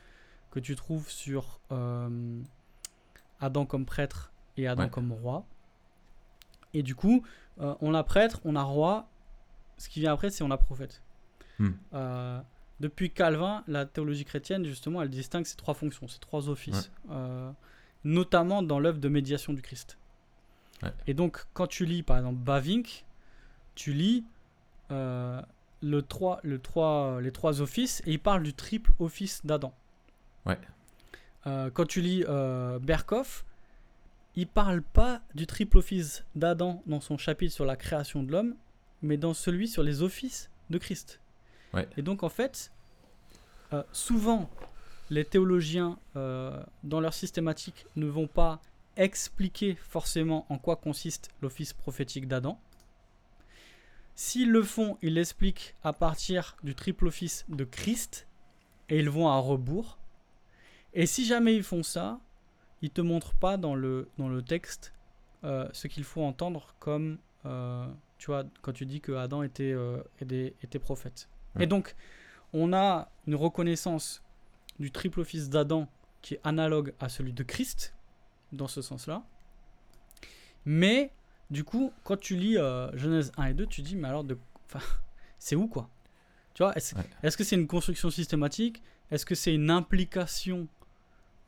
que 0.52 0.60
tu 0.60 0.76
trouves 0.76 1.10
sur 1.10 1.60
euh, 1.72 2.42
Adam 3.42 3.66
comme 3.66 3.86
prêtre 3.86 4.32
et 4.58 4.68
Adam 4.68 4.84
Ouais. 4.84 4.90
comme 4.90 5.12
roi. 5.12 5.46
Et 6.74 6.84
du 6.84 6.96
coup, 6.96 7.24
euh, 7.60 7.76
on 7.82 7.94
a 7.94 8.04
prêtre, 8.04 8.40
on 8.46 8.56
a 8.56 8.64
roi. 8.64 9.08
Ce 9.78 9.90
qui 9.90 10.00
vient 10.00 10.14
après, 10.14 10.30
c'est 10.30 10.44
on 10.44 10.52
a 10.52 10.58
prophète. 10.58 11.02
Hmm. 11.60 11.72
Euh, 11.94 12.40
depuis 12.80 13.12
Calvin, 13.12 13.64
la 13.68 13.86
théologie 13.86 14.26
chrétienne, 14.26 14.66
justement, 14.66 15.02
elle 15.02 15.10
distingue 15.10 15.46
ces 15.46 15.56
trois 15.56 15.74
fonctions, 15.74 16.08
ces 16.08 16.20
trois 16.20 16.50
offices, 16.50 16.92
notamment 18.04 18.62
dans 18.62 18.80
l'œuvre 18.80 19.00
de 19.00 19.10
médiation 19.10 19.54
du 19.54 19.62
Christ. 19.62 19.98
Ouais. 20.84 20.92
Et 21.08 21.14
donc, 21.14 21.46
quand 21.54 21.68
tu 21.68 21.86
lis, 21.86 22.04
par 22.04 22.18
exemple, 22.18 22.40
Bavinck, 22.40 23.06
tu 23.76 23.94
lis 23.94 24.24
euh, 24.92 25.42
le 25.82 26.04
le 26.44 27.20
les 27.22 27.32
trois 27.32 27.62
offices 27.62 28.02
et 28.06 28.14
il 28.14 28.20
parle 28.20 28.44
du 28.44 28.54
triple 28.54 28.92
office 29.00 29.46
d'Adam. 29.46 29.74
Ouais. 30.46 30.60
Euh, 31.48 31.70
quand 31.72 31.86
tu 31.86 32.02
lis 32.02 32.24
euh, 32.28 32.80
Berkhoff, 32.80 33.46
il 34.36 34.48
parle 34.48 34.82
pas 34.82 35.22
du 35.34 35.48
triple 35.48 35.78
office 35.78 36.26
d'Adam 36.36 36.82
dans 36.88 37.02
son 37.02 37.18
chapitre 37.18 37.54
sur 37.54 37.66
la 37.66 37.76
création 37.76 38.24
de 38.24 38.32
l'homme, 38.32 38.56
mais 39.02 39.18
dans 39.18 39.34
celui 39.34 39.68
sur 39.68 39.84
les 39.84 40.02
offices 40.02 40.50
de 40.70 40.78
Christ. 40.78 41.20
Ouais. 41.74 41.88
Et 41.98 42.02
donc 42.02 42.24
en 42.24 42.30
fait, 42.30 42.72
euh, 43.74 43.84
souvent, 43.92 44.50
les 45.10 45.26
théologiens, 45.26 45.98
euh, 46.16 46.62
dans 46.84 47.00
leur 47.00 47.14
systématique, 47.14 47.86
ne 47.96 48.08
vont 48.08 48.28
pas 48.28 48.62
expliquer 48.98 49.76
forcément 49.76 50.46
en 50.50 50.58
quoi 50.58 50.78
consiste 50.78 51.30
l'office 51.42 51.74
prophétique 51.74 52.28
d'Adam. 52.28 52.60
S'ils 54.16 54.50
le 54.50 54.64
font, 54.64 54.98
ils 55.02 55.14
l'expliquent 55.14 55.76
à 55.84 55.94
partir 55.94 56.56
du 56.64 56.74
triple 56.74 57.08
office 57.08 57.46
de 57.50 57.66
Christ, 57.66 58.28
et 58.90 59.00
ils 59.00 59.10
vont 59.10 59.28
à 59.28 59.38
rebours. 59.38 59.98
Et 60.94 61.06
si 61.06 61.26
jamais 61.26 61.56
ils 61.56 61.64
font 61.64 61.84
ça, 61.84 62.20
ils 62.82 62.92
te 62.92 63.02
montrent 63.02 63.34
pas 63.36 63.58
dans 63.58 63.76
le, 63.76 64.10
dans 64.18 64.30
le 64.30 64.42
texte 64.42 64.94
euh, 65.44 65.68
ce 65.74 65.88
qu'il 65.88 66.04
faut 66.04 66.24
entendre 66.24 66.76
comme, 66.80 67.18
euh, 67.46 67.86
tu 68.18 68.28
vois, 68.28 68.46
quand 68.62 68.72
tu 68.72 68.86
dis 68.86 69.02
que 69.02 69.12
Adam 69.12 69.44
était, 69.44 69.74
euh, 69.74 70.02
était, 70.20 70.56
était 70.64 70.80
prophète. 70.80 71.30
Ouais. 71.56 71.64
Et 71.64 71.68
donc, 71.68 71.96
on 72.54 72.74
a 72.74 73.12
une 73.28 73.36
reconnaissance 73.36 74.24
du 74.80 74.92
triple 74.92 75.20
office 75.20 75.50
d'Adam 75.50 75.88
qui 76.22 76.36
est 76.36 76.42
analogue 76.44 76.94
à 77.00 77.10
celui 77.10 77.34
de 77.34 77.44
Christ, 77.44 77.96
dans 78.52 78.68
ce 78.68 78.82
sens-là. 78.82 79.24
Mais, 80.64 81.12
du 81.50 81.64
coup, 81.64 81.92
quand 82.04 82.18
tu 82.20 82.36
lis 82.36 82.58
euh, 82.58 82.96
Genèse 82.98 83.32
1 83.38 83.46
et 83.48 83.54
2, 83.54 83.66
tu 83.68 83.82
dis, 83.82 83.96
mais 83.96 84.08
alors, 84.08 84.24
de, 84.24 84.38
enfin, 84.66 84.80
c'est 85.40 85.56
où 85.56 85.68
quoi? 85.68 85.90
Tu 86.54 86.64
vois, 86.64 86.74
est-ce 86.76 86.96
Ouais. 86.96 87.32
que 87.38 87.44
c'est 87.44 87.56
une 87.56 87.68
construction 87.68 88.10
systématique? 88.10 88.82
Est-ce 89.12 89.26
que 89.26 89.36
c'est 89.36 89.54
une 89.54 89.70
implication 89.70 90.68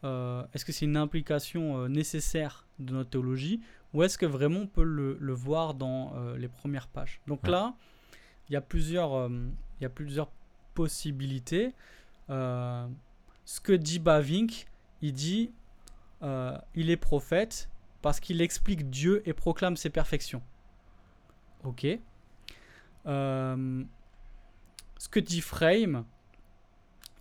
euh, 0.03 0.45
Est-ce 0.53 0.65
que 0.65 0.71
c'est 0.71 0.85
une 0.85 0.97
implication 0.97 1.77
euh, 1.79 1.87
nécessaire 1.87 2.67
de 2.79 2.93
notre 2.93 3.09
théologie? 3.11 3.61
Ou 3.93 4.03
est-ce 4.03 4.17
que 4.17 4.25
vraiment 4.25 4.59
on 4.59 4.67
peut 4.67 4.83
le, 4.83 5.17
le 5.19 5.33
voir 5.33 5.73
dans 5.73 6.13
les 6.35 6.49
premières 6.49 6.87
pages? 6.89 7.21
Donc 7.25 7.43
Ouais. 7.43 7.51
là, 7.51 7.73
il 8.49 8.53
y 8.53 8.55
a 8.57 8.61
plusieurs, 8.61 9.29
il 9.29 9.53
y 9.81 9.85
a 9.85 9.89
plusieurs 9.89 10.29
possibilités. 10.73 11.73
Ce 12.27 13.61
que 13.63 13.71
dit 13.71 13.99
Bavinck, 13.99 14.67
il 15.01 15.13
dit 15.13 15.51
il 16.21 16.89
est 16.89 16.97
prophète 16.97 17.69
parce 18.01 18.19
qu'il 18.19 18.41
explique 18.41 18.89
Dieu 18.89 19.21
et 19.25 19.33
proclame 19.33 19.77
ses 19.77 19.89
perfections. 19.89 20.41
Ok. 21.63 21.85
Euh, 23.05 23.83
ce 24.97 25.09
que 25.09 25.19
dit 25.19 25.41
Frame, 25.41 26.05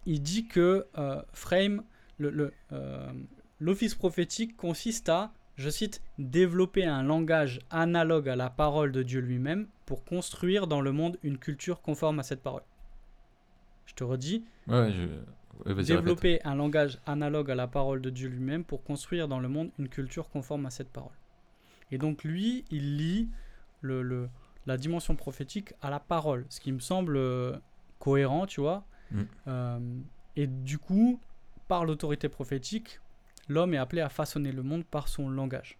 il 0.04 0.22
dit 0.22 0.46
que 0.46 0.86
euh, 0.98 1.22
Frame, 1.32 1.82
euh, 2.20 3.12
l'office 3.60 3.94
prophétique 3.94 4.56
consiste 4.56 5.08
à, 5.08 5.32
je 5.56 5.70
cite, 5.70 6.02
développer 6.18 6.84
un 6.84 7.02
langage 7.02 7.60
analogue 7.70 8.28
à 8.28 8.36
la 8.36 8.50
parole 8.50 8.92
de 8.92 9.02
Dieu 9.02 9.20
lui-même 9.20 9.68
pour 9.84 10.04
construire 10.04 10.66
dans 10.66 10.80
le 10.80 10.92
monde 10.92 11.18
une 11.22 11.38
culture 11.38 11.80
conforme 11.80 12.18
à 12.18 12.22
cette 12.22 12.42
parole. 12.42 12.62
Je 13.86 13.94
te 13.94 14.04
redis, 14.04 14.44
ouais, 14.66 14.92
je... 14.92 15.06
ouais, 15.64 15.72
vas-y, 15.74 15.92
répète. 15.92 15.96
développer 15.96 16.40
un 16.44 16.54
langage 16.54 16.98
analogue 17.06 17.50
à 17.50 17.54
la 17.54 17.66
parole 17.66 18.00
de 18.02 18.10
Dieu 18.10 18.28
lui-même 18.28 18.64
pour 18.64 18.82
construire 18.84 19.28
dans 19.28 19.40
le 19.40 19.48
monde 19.48 19.70
une 19.78 19.88
culture 19.88 20.28
conforme 20.28 20.66
à 20.66 20.70
cette 20.70 20.90
parole. 20.90 21.12
Et 21.90 21.98
donc 21.98 22.24
lui, 22.24 22.64
il 22.70 22.96
lie 22.96 23.28
le, 23.80 24.02
le- 24.02 24.28
la 24.66 24.76
dimension 24.76 25.14
prophétique 25.14 25.72
à 25.80 25.90
la 25.90 26.00
parole, 26.00 26.44
ce 26.48 26.58
qui 26.60 26.72
me 26.72 26.80
semble 26.80 27.16
euh, 27.16 27.56
cohérent, 28.00 28.46
tu 28.46 28.60
vois. 28.60 28.84
Mm. 29.12 29.22
Euh, 29.46 29.78
et 30.34 30.46
du 30.48 30.78
coup, 30.78 31.20
par 31.68 31.84
l'autorité 31.84 32.28
prophétique, 32.28 33.00
l'homme 33.48 33.74
est 33.74 33.78
appelé 33.78 34.02
à 34.02 34.08
façonner 34.08 34.50
le 34.52 34.62
monde 34.64 34.84
par 34.84 35.06
son 35.08 35.28
langage. 35.28 35.78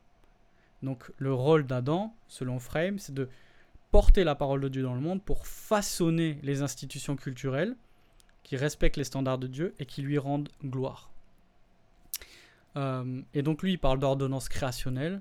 Donc 0.83 1.11
le 1.18 1.33
rôle 1.33 1.66
d'Adam, 1.66 2.14
selon 2.29 2.59
Frame, 2.61 2.99
c'est 3.01 3.14
de 3.14 3.29
porter 3.91 4.22
la 4.24 4.35
parole 4.35 4.61
de 4.61 4.68
Dieu 4.68 4.83
dans 4.83 4.95
le 4.95 5.01
monde 5.01 5.22
pour 5.22 5.47
façonner 5.47 6.39
les 6.43 6.62
institutions 6.62 7.16
culturelles 7.16 7.77
qui 8.47 8.57
respectent 8.57 8.97
les 8.97 9.03
standards 9.03 9.38
de 9.38 9.49
Dieu 9.49 9.74
et 9.80 9.86
qui 9.86 10.03
lui 10.03 10.18
rendent 10.18 10.49
gloire. 10.64 11.11
Euh, 12.76 13.20
et 13.34 13.42
donc 13.42 13.61
lui, 13.61 13.72
il 13.72 13.78
parle 13.78 13.99
d'ordonnance 13.99 14.49
créationnelle 14.49 15.20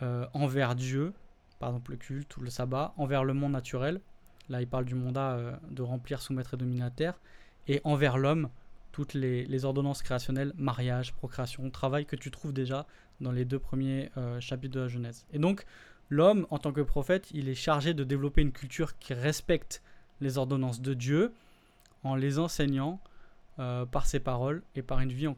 euh, 0.00 0.24
envers 0.32 0.74
Dieu, 0.74 1.12
par 1.58 1.68
exemple 1.68 1.90
le 1.90 1.98
culte 1.98 2.34
ou 2.38 2.40
le 2.40 2.48
sabbat, 2.48 2.94
envers 2.96 3.24
le 3.24 3.34
monde 3.34 3.52
naturel. 3.52 4.00
Là, 4.48 4.62
il 4.62 4.66
parle 4.66 4.86
du 4.86 4.94
mandat 4.94 5.32
euh, 5.32 5.54
de 5.70 5.82
remplir, 5.82 6.22
soumettre 6.22 6.54
et 6.54 6.56
dominer 6.56 6.80
la 6.80 6.90
terre. 6.90 7.20
Et 7.68 7.82
envers 7.84 8.16
l'homme, 8.16 8.48
toutes 8.90 9.12
les, 9.12 9.44
les 9.44 9.64
ordonnances 9.66 10.00
créationnelles, 10.02 10.54
mariage, 10.56 11.12
procréation, 11.12 11.68
travail 11.68 12.06
que 12.06 12.16
tu 12.16 12.30
trouves 12.30 12.54
déjà 12.54 12.86
dans 13.20 13.32
les 13.32 13.44
deux 13.44 13.58
premiers 13.58 14.10
chapitres 14.40 14.74
de 14.74 14.80
la 14.80 14.88
Genèse. 14.88 15.26
Et 15.32 15.38
donc, 15.38 15.64
l'homme, 16.08 16.46
en 16.50 16.58
tant 16.58 16.72
que 16.72 16.80
prophète, 16.80 17.30
il 17.32 17.48
est 17.48 17.54
chargé 17.54 17.94
de 17.94 18.02
développer 18.02 18.42
une 18.42 18.50
culture 18.50 18.98
qui 18.98 19.14
respecte 19.14 19.82
les 20.20 20.38
ordonnances 20.38 20.80
de 20.80 20.94
Dieu 20.94 21.32
en 22.04 22.14
les 22.14 22.38
enseignant 22.38 23.00
euh, 23.58 23.84
par 23.86 24.06
ses 24.06 24.18
paroles 24.20 24.62
et 24.74 24.82
par 24.82 25.00
une 25.00 25.12
vie 25.12 25.26
en, 25.26 25.34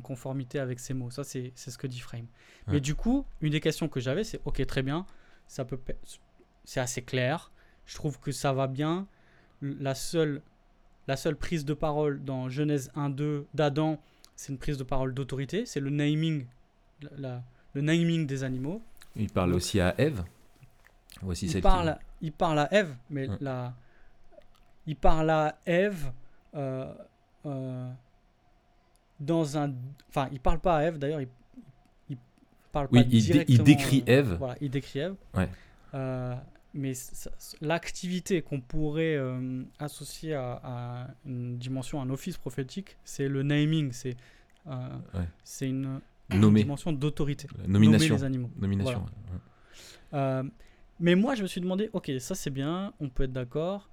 conformité 0.00 0.58
avec 0.58 0.80
ses 0.80 0.92
mots. 0.94 1.10
Ça, 1.10 1.24
c'est 1.24 1.52
ce 1.56 1.78
que 1.78 1.86
dit 1.86 2.00
Frame. 2.00 2.26
Mais 2.66 2.80
du 2.80 2.94
coup, 2.94 3.24
une 3.40 3.50
des 3.52 3.60
questions 3.60 3.88
que 3.88 4.00
j'avais, 4.00 4.24
c'est 4.24 4.40
ok, 4.44 4.64
très 4.66 4.82
bien, 4.82 5.06
ça 5.46 5.64
peut, 5.64 5.78
c'est 6.64 6.80
assez 6.80 7.02
clair. 7.02 7.52
Je 7.86 7.94
trouve 7.94 8.18
que 8.18 8.32
ça 8.32 8.52
va 8.52 8.66
bien. 8.66 9.06
La 9.60 9.94
seule, 9.94 10.42
la 11.06 11.16
seule 11.16 11.36
prise 11.36 11.64
de 11.64 11.74
parole 11.74 12.24
dans 12.24 12.48
Genèse 12.48 12.90
1-2 12.96 13.44
d'Adam, 13.54 14.00
c'est 14.36 14.52
une 14.52 14.58
prise 14.58 14.78
de 14.78 14.84
parole 14.84 15.14
d'autorité. 15.14 15.64
C'est 15.66 15.80
le 15.80 15.90
naming, 15.90 16.46
la- 17.18 17.42
le 17.74 17.82
naming 17.82 18.26
des 18.26 18.42
animaux. 18.44 18.82
Il 19.16 19.30
parle 19.30 19.50
Donc- 19.50 19.58
aussi 19.58 19.80
à 19.80 19.94
Ève. 19.98 20.24
Voici 21.22 21.46
il 21.46 21.52
celle 21.52 21.62
parle, 21.62 21.98
il 22.20 22.32
parle 22.32 22.58
à 22.58 22.72
Ève, 22.74 22.96
mais 23.10 23.28
Ouais. 23.28 23.36
la, 23.40 23.74
il 24.86 24.96
parle 24.96 25.30
à 25.30 25.58
Ève 25.66 26.12
euh, 26.54 26.92
euh, 27.46 27.90
dans 29.20 29.56
un, 29.58 29.72
enfin, 30.08 30.28
il 30.32 30.40
parle 30.40 30.58
pas 30.60 30.78
à 30.78 30.82
Ève 30.84 30.98
d'ailleurs, 30.98 31.20
il, 31.20 31.28
il 32.10 32.16
parle 32.72 32.88
Oui, 32.92 33.00
pas 33.00 33.06
il 33.06 33.10
dé- 33.10 33.16
il 33.18 33.22
directement, 33.24 33.64
décrit 33.64 34.00
euh, 34.08 34.12
Ève. 34.18 34.34
Voilà, 34.38 34.56
il 34.60 34.70
décrit 34.70 34.98
Ève. 35.00 35.14
Ouais. 35.34 35.48
Euh, 35.94 36.34
mais 36.74 36.92
l'activité 37.60 38.42
qu'on 38.42 38.60
pourrait 38.60 39.14
euh, 39.16 39.62
associer 39.78 40.34
à, 40.34 40.60
à 40.64 41.06
une 41.24 41.56
dimension, 41.56 42.00
un 42.02 42.10
office 42.10 42.36
prophétique, 42.36 42.96
c'est 43.04 43.28
le 43.28 43.42
naming, 43.42 43.92
c'est 43.92 44.16
Ouais. 44.66 45.28
c'est 45.44 45.68
une, 45.68 46.00
dimension 46.30 46.90
d'autorité. 46.90 47.46
Nomination. 47.68 48.14
Nommer 48.14 48.18
les 48.18 48.24
animaux. 48.24 48.50
Nomination. 48.56 49.04
Voilà. 50.10 50.42
ouais. 50.42 50.50
Mais 51.00 51.14
moi, 51.16 51.34
je 51.34 51.42
me 51.42 51.46
suis 51.48 51.60
demandé, 51.60 51.90
ok, 51.92 52.10
ça 52.18 52.34
c'est 52.34 52.48
bien, 52.50 52.94
on 52.98 53.10
peut 53.10 53.24
être 53.24 53.32
d'accord, 53.32 53.90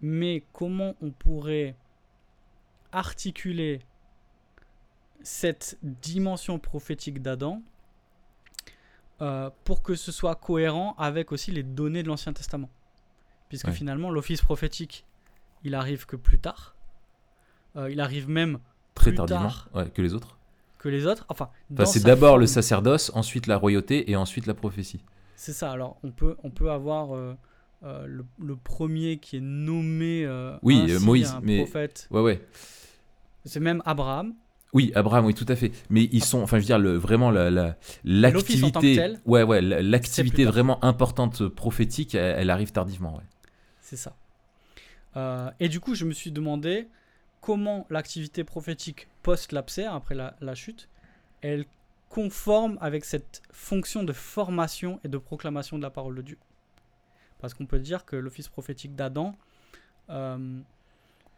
mais 0.00 0.44
comment 0.52 0.94
on 1.02 1.10
pourrait 1.10 1.74
articuler 2.92 3.80
cette 5.22 5.78
dimension 5.82 6.58
prophétique 6.58 7.20
d'Adam 7.22 7.62
euh, 9.20 9.50
pour 9.64 9.82
que 9.82 9.94
ce 9.94 10.12
soit 10.12 10.36
cohérent 10.36 10.94
avec 10.96 11.32
aussi 11.32 11.50
les 11.50 11.62
données 11.62 12.02
de 12.02 12.08
l'Ancien 12.08 12.32
Testament? 12.32 12.70
Puisque 13.48 13.66
Ouais. 13.68 13.72
finalement, 13.72 14.10
l'office 14.10 14.42
prophétique, 14.42 15.04
il 15.64 15.74
arrive 15.74 16.06
que 16.06 16.16
plus 16.16 16.38
tard. 16.38 16.76
Euh, 17.76 17.90
il 17.90 18.00
arrive 18.00 18.28
même 18.28 18.58
Très 18.94 19.10
plus 19.10 19.16
tardivement 19.16 19.42
tard 19.48 19.68
ouais, 19.74 19.90
que 19.90 20.02
les 20.02 20.14
autres. 20.14 20.38
que 20.78 20.88
les 20.88 21.06
autres. 21.06 21.24
Enfin, 21.28 21.50
c'est 21.84 22.04
d'abord 22.04 22.38
le 22.38 22.46
sacerdoce, 22.46 23.10
ensuite 23.14 23.46
la 23.46 23.56
royauté 23.56 24.10
et 24.10 24.16
ensuite 24.16 24.46
la 24.46 24.54
prophétie. 24.54 25.02
C'est 25.34 25.52
ça. 25.52 25.72
Alors, 25.72 25.98
on 26.02 26.10
peut, 26.12 26.36
on 26.44 26.50
peut 26.50 26.70
avoir 26.70 27.14
euh, 27.14 27.34
euh, 27.84 28.06
le, 28.06 28.24
le 28.40 28.56
premier 28.56 29.18
qui 29.18 29.36
est 29.36 29.42
nommé 29.42 30.24
euh, 30.24 30.56
Oui, 30.62 30.80
ainsi 30.82 30.94
euh, 30.94 31.00
Moïse, 31.00 31.30
un 31.30 31.40
mais- 31.42 31.58
prophète. 31.62 32.08
Ouais, 32.10 32.20
ouais. 32.20 32.44
C'est 33.44 33.60
même 33.60 33.82
Abraham. 33.86 34.34
Oui, 34.74 34.92
Abraham, 34.94 35.24
oui, 35.24 35.32
tout 35.34 35.46
à 35.48 35.56
fait. 35.56 35.72
Mais 35.88 36.08
ils 36.12 36.22
sont, 36.24 36.42
enfin, 36.42 36.58
je 36.58 36.62
veux 36.62 36.66
dire, 36.66 36.78
le, 36.78 36.96
vraiment 36.96 37.30
la, 37.30 37.50
la- 37.50 37.76
l'activité, 38.04 38.96
tel, 38.96 39.20
ouais, 39.24 39.42
ouais, 39.42 39.62
la- 39.62 39.80
l'activité 39.80 40.44
vraiment 40.44 40.84
importante 40.84 41.48
prophétique, 41.48 42.14
elle, 42.14 42.36
elle 42.40 42.50
arrive 42.50 42.72
tardivement, 42.72 43.14
ouais. 43.16 43.22
C'est 43.80 43.96
ça. 43.96 44.14
Euh, 45.16 45.50
et 45.58 45.68
du 45.70 45.80
coup, 45.80 45.94
je 45.94 46.04
me 46.04 46.12
suis 46.12 46.30
demandé 46.32 46.88
comment 47.40 47.86
l'activité 47.88 48.44
prophétique 48.44 49.08
post-lapsaire, 49.22 49.94
après 49.94 50.14
la, 50.14 50.36
la 50.42 50.54
chute, 50.54 50.88
elle 51.40 51.64
conforme 52.10 52.76
avec 52.82 53.04
cette 53.06 53.42
fonction 53.52 54.02
de 54.02 54.12
formation 54.12 55.00
et 55.04 55.08
de 55.08 55.16
proclamation 55.18 55.78
de 55.78 55.82
la 55.82 55.90
parole 55.90 56.16
de 56.16 56.22
Dieu. 56.22 56.38
Parce 57.40 57.54
qu'on 57.54 57.66
peut 57.66 57.78
dire 57.78 58.04
que 58.04 58.16
l'office 58.16 58.48
prophétique 58.48 58.94
d'Adam, 58.96 59.36
euh, 60.10 60.60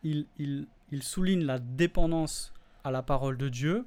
il, 0.02 0.26
il- 0.38 0.66
il 0.92 1.02
souligne 1.02 1.44
la 1.44 1.58
dépendance 1.58 2.52
à 2.84 2.90
la 2.90 3.02
parole 3.02 3.36
de 3.36 3.48
Dieu 3.48 3.86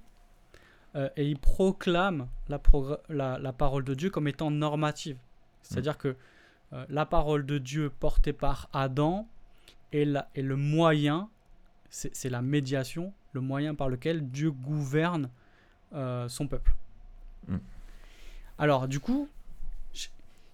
euh, 0.95 1.09
et 1.17 1.27
il 1.29 1.37
proclame 1.39 2.27
la, 2.49 2.59
progr- 2.59 2.99
la- 3.09 3.39
la 3.39 3.51
parole 3.53 3.83
de 3.83 3.93
Dieu 3.93 4.09
comme 4.09 4.27
étant 4.27 4.51
normative. 4.51 5.17
C'est-à-dire 5.63 5.97
que 5.97 6.15
euh, 6.73 6.85
la 6.89 7.05
parole 7.05 7.45
de 7.45 7.57
Dieu 7.57 7.89
portée 7.89 8.33
par 8.33 8.69
Adam 8.73 9.27
est, 9.91 10.05
la- 10.05 10.29
est 10.35 10.41
le 10.43 10.55
moyen, 10.55 11.29
c'est 11.89 12.29
la 12.29 12.41
médiation, 12.41 13.13
le 13.33 13.41
moyen 13.41 13.75
par 13.75 13.89
lequel 13.89 14.29
Dieu 14.29 14.51
gouverne 14.51 15.29
son 16.27 16.47
peuple. 16.47 16.73
Mm. 17.47 17.57
Alors, 18.57 18.87
du 18.87 18.99
coup, 18.99 19.29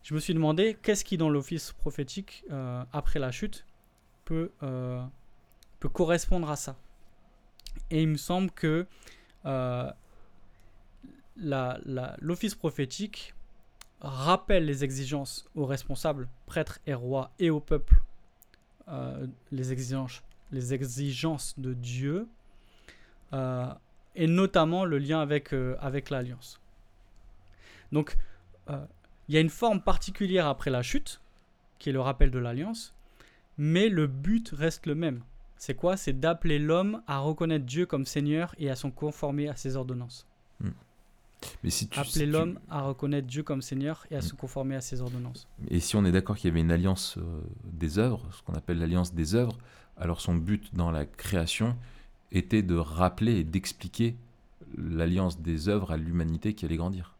je, 0.03 0.13
me 0.13 0.19
suis 0.19 0.33
demandé 0.33 0.77
qu'est-ce 0.81 1.03
qui, 1.03 1.17
dans 1.17 1.29
l'office 1.29 1.71
prophétique, 1.73 2.43
euh, 2.51 2.83
après 2.91 3.19
la 3.19 3.31
chute, 3.31 3.65
peut, 4.25 4.51
euh, 4.63 5.03
correspondre 5.93 6.49
à 6.49 6.55
ça? 6.55 6.75
Et 7.91 8.01
il 8.01 8.09
me 8.09 8.17
semble 8.17 8.51
que 8.51 8.85
euh, 9.45 9.91
l'office 11.35 12.55
prophétique 12.55 13.33
rappelle 14.01 14.65
les 14.65 14.83
exigences 14.83 15.47
aux 15.55 15.65
responsables, 15.65 16.27
prêtres 16.45 16.79
et 16.85 16.93
rois, 16.93 17.31
et 17.39 17.49
au 17.49 17.59
peuple, 17.59 18.01
les, 19.51 19.71
exigences, 19.71 20.23
de 21.59 21.73
Dieu, 21.73 22.27
et 23.31 24.27
notamment 24.27 24.85
le 24.85 24.97
lien 24.97 25.21
avec, 25.21 25.53
avec 25.53 26.09
l'alliance. 26.09 26.59
Donc, 27.91 28.17
il 29.29 29.35
y 29.35 29.37
a 29.37 29.41
une 29.41 29.49
forme 29.49 29.79
particulière 29.81 30.47
après 30.47 30.69
la 30.71 30.81
chute, 30.81 31.21
qui 31.77 31.89
est 31.89 31.93
le 31.93 32.01
rappel 32.01 32.31
de 32.31 32.39
l'alliance, 32.39 32.93
mais 33.57 33.87
le 33.87 34.07
but 34.07 34.49
reste 34.57 34.85
le 34.85 34.95
même. 34.95 35.21
C'est 35.57 35.75
quoi? 35.75 35.95
C'est 35.97 36.19
d'appeler 36.19 36.57
l'homme 36.59 37.01
à 37.07 37.19
reconnaître 37.19 37.65
Dieu 37.65 37.85
comme 37.85 38.05
Seigneur 38.05 38.55
et 38.59 38.69
à 38.69 38.75
s'en 38.75 38.91
conformer 38.91 39.47
à 39.49 39.55
ses 39.55 39.75
ordonnances. 39.75 40.25
Mais 41.63 41.69
si 41.69 41.87
tu, 41.87 41.93
si 41.95 41.99
Appeler 42.01 42.25
tu- 42.25 42.31
l'homme 42.31 42.59
à 42.69 42.81
reconnaître 42.81 43.25
Dieu 43.27 43.43
comme 43.43 43.61
Seigneur 43.61 44.05
et 44.11 44.15
à 44.15 44.19
Mm. 44.19 44.23
se 44.23 44.33
conformer 44.33 44.75
à 44.75 44.81
ses 44.81 44.99
ordonnances. 44.99 45.47
Et 45.69 45.79
si 45.79 45.95
on 45.95 46.03
est 46.03 46.11
d'accord 46.11 46.35
qu'il 46.35 46.49
y 46.49 46.51
avait 46.51 46.59
une 46.59 46.71
alliance 46.71 47.17
euh, 47.17 47.21
des 47.63 47.97
œuvres, 47.97 48.25
ce 48.33 48.41
qu'on 48.43 48.55
appelle 48.55 48.77
l'alliance 48.77 49.13
des 49.13 49.35
œuvres, 49.35 49.57
alors 49.95 50.19
son 50.19 50.35
but 50.35 50.75
dans 50.75 50.91
la 50.91 51.05
création 51.05 51.77
était 52.33 52.61
de 52.61 52.75
rappeler 52.75 53.37
et 53.39 53.43
d'expliquer 53.45 54.17
l'alliance 54.77 55.39
des 55.39 55.69
œuvres 55.69 55.91
à 55.91 55.97
l'humanité 55.97 56.53
qui 56.53 56.65
allait 56.65 56.75
grandir. 56.77 57.15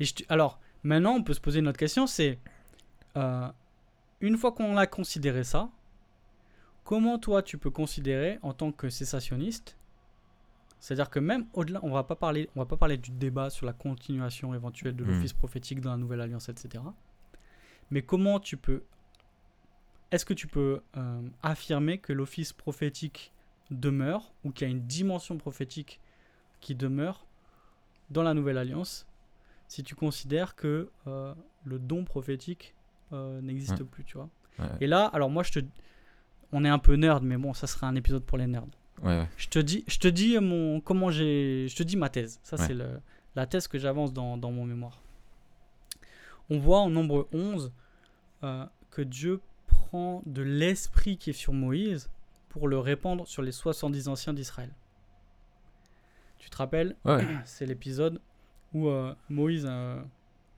Et 0.00 0.04
je 0.04 0.14
te- 0.14 0.22
alors, 0.28 0.60
maintenant, 0.82 1.14
on 1.14 1.22
peut 1.22 1.34
se 1.34 1.40
poser 1.40 1.58
une 1.60 1.68
autre 1.68 1.78
question, 1.78 2.06
c'est, 2.06 2.38
euh, 3.16 3.48
une 4.20 4.36
fois 4.36 4.52
qu'on 4.52 4.76
a 4.76 4.86
considéré 4.86 5.44
ça, 5.44 5.68
comment 6.84 7.18
toi 7.18 7.42
tu 7.42 7.58
peux 7.58 7.70
considérer 7.70 8.38
en 8.42 8.52
tant 8.52 8.72
que 8.72 8.88
cessationniste, 8.88 9.76
c'est-à-dire 10.80 11.10
que 11.10 11.18
même 11.18 11.46
au-delà, 11.54 11.80
on 11.82 11.90
va 11.90 12.04
pas 12.04 12.14
parler, 12.16 12.48
on 12.54 12.60
va 12.60 12.66
pas 12.66 12.76
parler 12.76 12.96
du 12.96 13.10
débat 13.10 13.50
sur 13.50 13.66
la 13.66 13.72
continuation 13.72 14.54
éventuelle 14.54 14.94
de 14.94 15.04
Mm. 15.04 15.08
l'office 15.08 15.32
prophétique 15.32 15.80
dans 15.80 15.90
la 15.90 15.96
nouvelle 15.96 16.20
alliance, 16.20 16.48
etc. 16.48 16.84
Mais 17.90 18.02
comment 18.02 18.38
tu 18.38 18.56
peux, 18.56 18.82
est-ce 20.12 20.24
que 20.24 20.34
tu 20.34 20.46
peux 20.46 20.80
euh, 20.96 21.22
affirmer 21.42 21.98
que 21.98 22.12
l'office 22.12 22.52
prophétique 22.52 23.32
demeure 23.70 24.32
ou 24.44 24.50
qu'il 24.52 24.66
y 24.68 24.70
a 24.70 24.72
une 24.72 24.86
dimension 24.86 25.36
prophétique 25.36 26.00
qui 26.60 26.74
demeure 26.74 27.26
dans 28.10 28.22
la 28.22 28.32
nouvelle 28.34 28.56
alliance 28.58 29.06
si 29.68 29.82
tu 29.84 29.94
considères 29.94 30.56
que 30.56 30.90
euh, 31.06 31.34
le 31.64 31.78
don 31.78 32.04
prophétique 32.04 32.74
euh, 33.12 33.40
n'existe 33.40 33.78
Ouais. 33.80 33.84
plus, 33.86 34.04
tu 34.04 34.16
vois. 34.16 34.28
Ouais, 34.58 34.64
ouais. 34.64 34.70
Et 34.80 34.86
là, 34.86 35.06
alors 35.06 35.30
moi, 35.30 35.42
je 35.44 35.52
te, 35.52 35.60
on 36.52 36.64
est 36.64 36.68
un 36.68 36.78
peu 36.80 36.94
nerd, 36.96 37.22
mais 37.22 37.36
bon, 37.36 37.54
ça 37.54 37.66
sera 37.66 37.86
un 37.86 37.94
épisode 37.94 38.24
pour 38.24 38.36
les 38.38 38.46
nerds. 38.46 38.64
Je 39.36 39.46
te 39.48 39.60
dis, 39.60 39.84
je 39.86 39.98
te 39.98 40.08
dis 40.08 40.36
mon, 40.40 40.80
comment 40.80 41.10
j'ai, 41.12 41.66
je 41.68 41.76
te 41.76 41.84
dis 41.84 41.96
ma 41.96 42.08
thèse. 42.08 42.40
Ça, 42.42 42.56
c'est 42.56 42.74
le, 42.74 43.00
la 43.36 43.46
thèse 43.46 43.68
que 43.68 43.78
j'avance 43.78 44.12
dans, 44.12 44.36
dans 44.36 44.50
mon 44.50 44.64
mémoire. 44.64 45.00
On 46.50 46.58
voit 46.58 46.80
en 46.80 46.90
nombre 46.90 47.28
11 47.32 47.70
euh, 48.42 48.66
que 48.90 49.02
Dieu 49.02 49.40
prend 49.68 50.22
de 50.26 50.42
l'esprit 50.42 51.16
qui 51.16 51.30
est 51.30 51.34
sur 51.34 51.52
Moïse 51.52 52.10
pour 52.48 52.66
le 52.66 52.78
répandre 52.78 53.28
sur 53.28 53.42
les 53.42 53.52
70 53.52 54.08
anciens 54.08 54.32
d'Israël. 54.32 54.70
Tu 56.38 56.50
te 56.50 56.56
rappelles 56.56 56.96
Ouais, 57.04 57.24
C'est 57.44 57.66
l'épisode 57.66 58.20
où 58.74 58.88
euh, 58.88 59.14
Moïse 59.30 59.66
euh, 59.68 60.00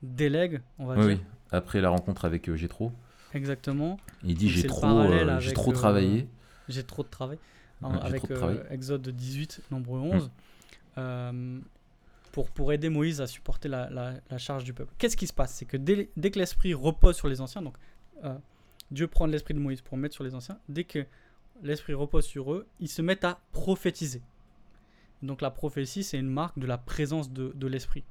délègue, 0.03 0.61
on 0.79 0.85
va 0.85 0.95
dire. 0.95 1.05
oui. 1.05 1.19
Après 1.53 1.81
la 1.81 1.89
rencontre 1.89 2.23
avec 2.25 2.47
euh, 2.49 2.55
Jétro, 2.55 2.91
Exactement. 3.33 3.97
il 4.23 4.35
dit 4.35 4.49
j'ai 4.49 4.67
trop, 4.67 4.87
j'ai 5.39 5.53
trop 5.53 5.71
travaillé. 5.73 6.27
J'ai 6.69 6.83
trop 6.83 7.03
de 7.03 7.07
travail. 7.09 7.37
Ouais, 7.81 7.89
Hein, 7.89 7.99
avec 8.03 8.19
trop 8.23 8.27
de 8.27 8.35
travail. 8.35 8.61
Exode 8.69 9.09
18, 9.09 9.61
nombre 9.71 9.93
11. 9.93 10.29
euh, 10.97 11.59
pour, 12.31 12.49
pour 12.51 12.71
aider 12.71 12.87
Moïse 12.89 13.19
à 13.21 13.27
supporter 13.27 13.67
la, 13.67 13.89
la- 13.89 14.13
la 14.29 14.37
charge 14.37 14.63
du 14.63 14.71
peuple. 14.73 14.93
Qu'est-ce 14.97 15.17
qui 15.17 15.27
se 15.27 15.33
passe? 15.33 15.53
C'est 15.55 15.65
que 15.65 15.75
dès, 15.77 16.09
dès 16.15 16.31
que 16.31 16.39
l'esprit 16.39 16.73
repose 16.73 17.15
sur 17.17 17.27
les 17.27 17.41
anciens, 17.41 17.61
donc 17.61 17.75
euh, 18.23 18.33
Dieu 18.91 19.07
prend 19.07 19.25
l'esprit 19.25 19.53
de 19.53 19.59
Moïse 19.59 19.81
pour 19.81 19.97
mettre 19.97 20.15
sur 20.15 20.23
les 20.23 20.33
anciens, 20.35 20.57
dès 20.69 20.83
que 20.85 21.05
l'esprit 21.63 21.93
repose 21.93 22.25
sur 22.25 22.53
eux, 22.53 22.67
ils 22.79 22.87
se 22.87 23.01
mettent 23.01 23.25
à 23.25 23.39
prophétiser. 23.51 24.21
Donc 25.23 25.41
la 25.41 25.51
prophétie, 25.51 26.03
c'est 26.03 26.17
une 26.17 26.29
marque 26.29 26.57
de 26.57 26.65
la 26.65 26.77
présence 26.77 27.31
de, 27.31 27.51
de 27.55 27.67
l'esprit. 27.67 28.03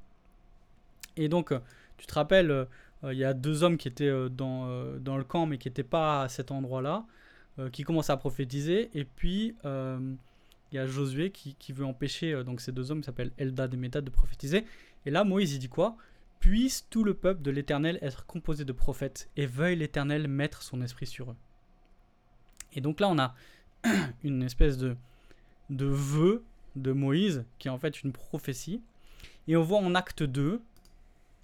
Et 1.17 1.29
donc, 1.29 1.53
euh, 1.53 1.61
tu 1.97 2.07
te 2.07 2.15
rappelles, 2.15 2.51
euh, 2.51 2.65
euh, 3.05 3.13
il 3.13 3.19
y 3.19 3.25
a 3.25 3.35
deux 3.35 3.63
hommes 3.63 3.77
qui 3.77 3.89
étaient 3.89 4.29
dans, 4.31 4.99
dans 4.99 5.17
le 5.17 5.25
camp, 5.25 5.47
mais 5.47 5.59
qui 5.59 5.69
n'étaient 5.69 5.83
pas 5.83 6.23
à 6.23 6.29
cet 6.29 6.51
endroit-là, 6.51 7.05
qui 7.73 7.83
commencent 7.83 8.11
à 8.11 8.17
prophétiser, 8.17 8.91
et 8.95 9.05
puis 9.05 9.55
il 9.65 10.77
y 10.77 10.79
a 10.79 10.87
Josué 10.87 11.31
qui, 11.31 11.55
qui 11.57 11.73
veut 11.73 11.85
empêcher 11.85 12.43
donc 12.45 12.61
ces 12.61 12.73
deux 12.73 12.91
hommes 12.91 13.01
qui 13.01 13.07
s'appellent 13.07 13.33
Eldad 13.37 13.75
et 13.75 13.77
Médad 13.77 14.05
de 14.05 14.11
prophétiser. 14.11 14.65
Et 15.05 15.11
là, 15.11 15.25
Moïse, 15.25 15.55
il 15.55 15.59
dit 15.59 15.69
quoi? 15.69 15.97
Puisse 16.39 16.87
tout 16.89 17.05
le 17.05 17.13
peuple 17.13 17.43
de 17.43 17.51
l'Éternel 17.51 17.99
être 18.01 18.25
composé 18.25 18.65
de 18.65 18.73
prophètes, 18.73 19.29
et 19.37 19.47
veuille 19.47 19.77
l'Éternel 19.77 20.29
mettre 20.29 20.63
son 20.63 20.81
esprit 20.81 21.07
sur 21.07 21.33
eux. 21.33 21.37
Et 22.73 22.81
donc 22.81 23.01
là, 23.01 23.09
on 23.09 23.19
a 23.19 23.35
une 24.25 24.43
espèce 24.43 24.79
de, 24.79 24.97
de 25.69 25.87
vœu 25.87 26.45
de 26.77 26.93
Moïse, 26.93 27.45
qui 27.59 27.69
est 27.69 27.71
en 27.71 27.79
fait 27.79 28.03
une 28.03 28.13
prophétie. 28.13 28.83
Et 29.49 29.57
on 29.57 29.63
voit 29.63 29.79
en 29.79 29.95
acte 29.95 30.23
2, 30.23 30.61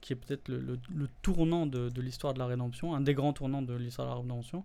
qui 0.01 0.13
est 0.13 0.17
peut-être 0.17 0.49
le, 0.49 0.79
tournant 1.23 1.67
de, 1.67 1.89
de 1.89 2.01
l'histoire 2.01 2.35
de 2.35 2.39
la 2.39 2.47
rédemption, 2.47 2.95
un 2.95 3.01
des 3.01 3.15
grands 3.15 3.33
tournants 3.33 3.63
de 3.63 3.75
l'histoire 3.75 4.07
de 4.07 4.13
la 4.13 4.21
rédemption, 4.21 4.65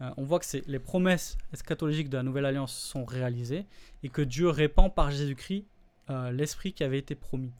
euh, 0.00 0.10
on 0.16 0.24
voit 0.24 0.38
que 0.38 0.44
c'est 0.44 0.66
les 0.66 0.78
promesses 0.78 1.38
eschatologiques 1.52 2.08
de 2.08 2.16
la 2.16 2.22
nouvelle 2.22 2.46
alliance 2.46 2.76
sont 2.76 3.04
réalisées 3.04 3.64
et 4.02 4.08
que 4.08 4.22
Dieu 4.22 4.48
répand 4.48 4.92
par 4.92 5.10
Jésus-Christ 5.10 5.64
euh, 6.10 6.32
l'esprit 6.32 6.72
qui 6.72 6.82
avait 6.82 6.98
été 6.98 7.14
promis. 7.14 7.52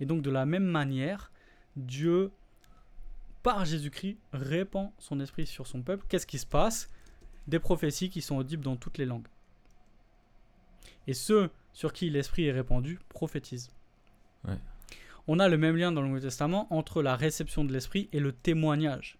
Et 0.00 0.06
donc 0.06 0.22
de 0.22 0.30
la 0.30 0.46
même 0.46 0.64
manière, 0.64 1.30
Dieu, 1.76 2.32
par 3.42 3.64
Jésus-Christ, 3.64 4.18
répand 4.32 4.90
son 4.98 5.20
esprit 5.20 5.46
sur 5.46 5.66
son 5.66 5.82
peuple. 5.82 6.06
Qu'est-ce 6.08 6.26
qui 6.26 6.38
se 6.38 6.46
passe? 6.46 6.88
Des 7.48 7.58
prophéties 7.58 8.08
qui 8.08 8.22
sont 8.22 8.36
audibles 8.36 8.64
dans 8.64 8.76
toutes 8.76 8.98
les 8.98 9.06
langues. 9.06 9.26
Et 11.06 11.14
ceux 11.14 11.50
sur 11.72 11.92
qui 11.92 12.10
l'esprit 12.10 12.46
est 12.46 12.52
répandu 12.52 12.98
prophétisent. 13.08 13.70
Ouais. 14.44 14.58
On 15.28 15.38
a 15.38 15.48
le 15.48 15.56
même 15.56 15.76
lien 15.76 15.92
dans 15.92 16.02
le 16.02 16.08
Nouveau 16.08 16.20
Testament 16.20 16.66
entre 16.70 17.02
la 17.02 17.16
réception 17.16 17.64
de 17.64 17.72
l'esprit 17.72 18.08
et 18.12 18.20
le 18.20 18.32
témoignage. 18.32 19.18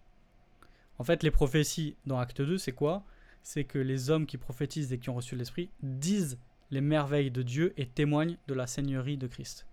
En 0.99 1.05
fait, 1.05 1.23
les 1.23 1.31
prophéties 1.31 1.97
dans 2.07 2.19
Acte 2.19 2.43
2, 2.43 2.59
c'est 2.59 2.73
quoi? 2.73 3.05
C'est 3.43 3.65
que 3.65 3.79
les 3.79 4.11
hommes 4.11 4.27
qui 4.27 4.37
prophétisent 4.37 4.93
et 4.93 4.99
qui 4.99 5.11
ont 5.11 5.15
reçu 5.15 5.37
l'esprit 5.37 5.71
disent 5.83 6.39
les 6.71 6.81
merveilles 6.81 7.31
de 7.31 7.43
Dieu 7.43 7.73
et 7.77 7.87
témoignent 7.87 8.37
de 8.49 8.55
la 8.55 8.67
seigneurie 8.67 9.17
de 9.17 9.27
Christ. 9.27 9.67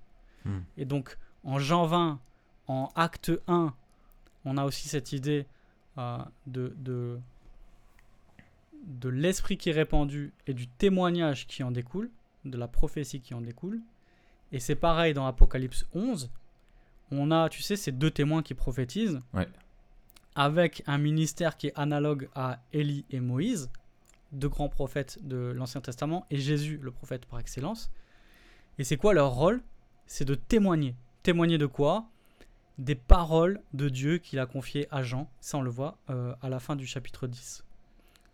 Hmm. 0.46 0.60
Et 0.78 0.86
donc, 0.86 1.18
en 1.44 1.60
Jean 1.60 1.86
20, 1.86 2.20
en 2.68 2.92
Acte 2.96 3.32
1, 3.48 3.74
on 4.46 4.58
a 4.58 4.66
aussi 4.66 4.88
cette 4.88 5.12
idée 5.12 5.46
euh, 5.98 6.18
de, 6.48 6.74
de, 6.78 7.20
de 8.90 9.08
l'esprit 9.08 9.58
qui 9.58 9.70
est 9.70 9.74
répandu 9.74 10.34
et 10.48 10.54
du 10.54 10.68
témoignage 10.68 11.48
qui 11.48 11.64
en 11.64 11.72
découle, 11.72 12.10
de 12.44 12.58
la 12.58 12.68
prophétie 12.68 13.22
qui 13.22 13.34
en 13.34 13.42
découle. 13.42 13.80
Et 14.52 14.60
c'est 14.60 14.76
pareil 14.76 15.14
dans 15.14 15.28
Apocalypse 15.28 15.86
11. 15.94 16.32
On 17.12 17.32
a, 17.32 17.50
tu 17.50 17.62
sais, 17.62 17.76
ces 17.76 17.92
deux 17.92 18.12
témoins 18.12 18.42
qui 18.42 18.56
prophétisent. 18.56 19.22
Ouais. 19.34 19.48
Avec 20.36 20.84
un 20.88 20.98
ministère 20.98 21.56
qui 21.56 21.68
est 21.68 21.74
analogue 21.76 22.30
à 22.34 22.60
Élie 22.74 23.06
et 23.12 23.20
Moïse, 23.20 23.70
deux 24.32 24.50
grands 24.50 24.70
prophètes 24.70 25.20
de 25.22 25.54
l'Ancien 25.56 25.82
Testament, 25.82 26.26
et 26.30 26.38
Jésus, 26.38 26.80
le 26.82 26.92
prophète 26.92 27.26
par 27.26 27.40
excellence. 27.40 27.92
Et 28.80 28.84
c'est 28.84 28.98
quoi 28.98 29.14
leur 29.14 29.32
rôle? 29.32 29.62
C'est 30.08 30.26
de 30.26 30.36
témoigner. 30.36 30.96
Témoigner 31.22 31.58
de 31.58 31.66
quoi? 31.66 32.08
Des 32.78 32.96
paroles 32.96 33.62
de 33.74 33.90
Dieu 33.90 34.18
qu'il 34.18 34.40
a 34.40 34.46
confiées 34.46 34.88
à 34.90 35.04
Jean. 35.04 35.30
Ça, 35.42 35.58
on 35.58 35.62
le 35.62 35.70
voit 35.70 35.98
euh, 36.10 36.34
à 36.42 36.50
la 36.50 36.60
fin 36.60 36.76
du 36.76 36.88
chapitre 36.88 37.28
10. 37.28 37.66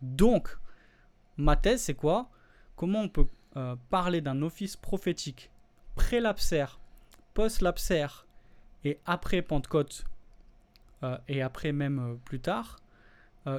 Donc, 0.01 0.57
ma 1.37 1.55
thèse, 1.55 1.83
c'est 1.83 1.93
quoi? 1.93 2.29
Comment 2.75 3.01
on 3.01 3.09
peut 3.09 3.27
euh, 3.57 3.75
parler 3.89 4.21
d'un 4.21 4.41
office 4.41 4.75
prophétique 4.75 5.49
pré-lapsaire, 5.95 6.79
post-lapsaire 7.33 8.27
et 8.83 8.99
après 9.05 9.41
Pentecôte 9.41 10.03
euh, 11.03 11.17
et 11.29 11.41
après 11.41 11.71
même 11.71 11.99
euh, 11.99 12.15
plus 12.25 12.39
tard, 12.39 12.77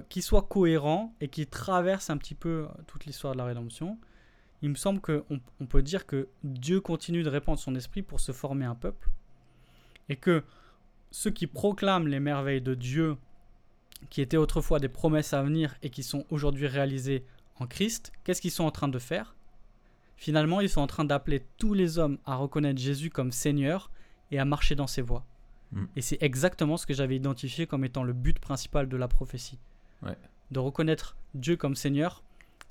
qui 0.08 0.20
soit 0.20 0.42
cohérent 0.42 1.14
et 1.20 1.28
qui 1.28 1.46
traverse 1.46 2.10
un 2.10 2.16
petit 2.16 2.34
peu 2.34 2.66
toute 2.88 3.04
l'histoire 3.06 3.34
de 3.34 3.38
la 3.38 3.44
rédemption? 3.44 4.00
Il 4.60 4.70
me 4.70 4.74
semble 4.74 5.00
qu'on 5.00 5.22
on 5.60 5.66
peut 5.66 5.80
dire 5.80 6.06
que 6.06 6.26
Dieu 6.42 6.80
continue 6.80 7.22
de 7.22 7.28
répandre 7.28 7.60
son 7.60 7.76
esprit 7.76 8.02
pour 8.02 8.18
se 8.18 8.32
former 8.32 8.64
un 8.64 8.74
peuple 8.74 9.08
et 10.08 10.16
que 10.16 10.42
ceux 11.12 11.30
qui 11.30 11.46
proclament 11.46 12.08
les 12.08 12.18
merveilles 12.18 12.60
de 12.60 12.74
Dieu, 12.74 13.16
qui 14.10 14.20
étaient 14.20 14.36
autrefois 14.36 14.78
des 14.78 14.88
promesses 14.88 15.32
à 15.32 15.42
venir 15.42 15.76
et 15.82 15.90
qui 15.90 16.02
sont 16.02 16.24
aujourd'hui 16.30 16.66
réalisées 16.66 17.24
en 17.58 17.66
Christ, 17.66 18.12
qu'est-ce 18.24 18.40
qu'ils 18.40 18.50
sont 18.50 18.64
en 18.64 18.70
train 18.70 18.88
de 18.88 18.98
faire? 18.98 19.34
Finalement, 20.16 20.60
ils 20.60 20.68
sont 20.68 20.80
en 20.80 20.86
train 20.86 21.04
d'appeler 21.04 21.44
tous 21.58 21.74
les 21.74 21.98
hommes 21.98 22.18
à 22.24 22.36
reconnaître 22.36 22.80
Jésus 22.80 23.10
comme 23.10 23.32
Seigneur 23.32 23.90
et 24.30 24.38
à 24.38 24.44
marcher 24.44 24.74
dans 24.74 24.86
ses 24.86 25.02
voies. 25.02 25.24
Mm. 25.72 25.84
Et 25.96 26.00
c'est 26.00 26.18
exactement 26.22 26.76
ce 26.76 26.86
que 26.86 26.94
j'avais 26.94 27.16
identifié 27.16 27.66
comme 27.66 27.84
étant 27.84 28.02
le 28.02 28.12
but 28.12 28.38
principal 28.38 28.88
de 28.88 28.96
la 28.96 29.08
prophétie. 29.08 29.58
Ouais. 30.02 30.16
De 30.50 30.58
reconnaître 30.58 31.16
Dieu 31.34 31.56
comme 31.56 31.74
Seigneur 31.74 32.22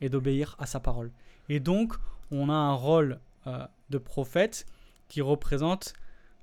et 0.01 0.09
d'obéir 0.09 0.55
à 0.59 0.65
sa 0.65 0.79
parole. 0.79 1.11
Et 1.49 1.59
donc, 1.59 1.93
on 2.31 2.49
a 2.49 2.53
un 2.53 2.73
rôle 2.73 3.19
euh, 3.47 3.65
de 3.89 3.97
prophète 3.97 4.65
qui 5.07 5.21
représente, 5.21 5.93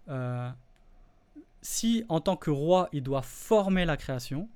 euh, 0.09 0.51
si 1.62 2.05
en 2.09 2.20
tant 2.20 2.36
que 2.36 2.51
roi, 2.51 2.88
il 2.93 3.03
doit 3.03 3.22
former 3.22 3.84
la 3.84 3.97
création, 3.97 4.49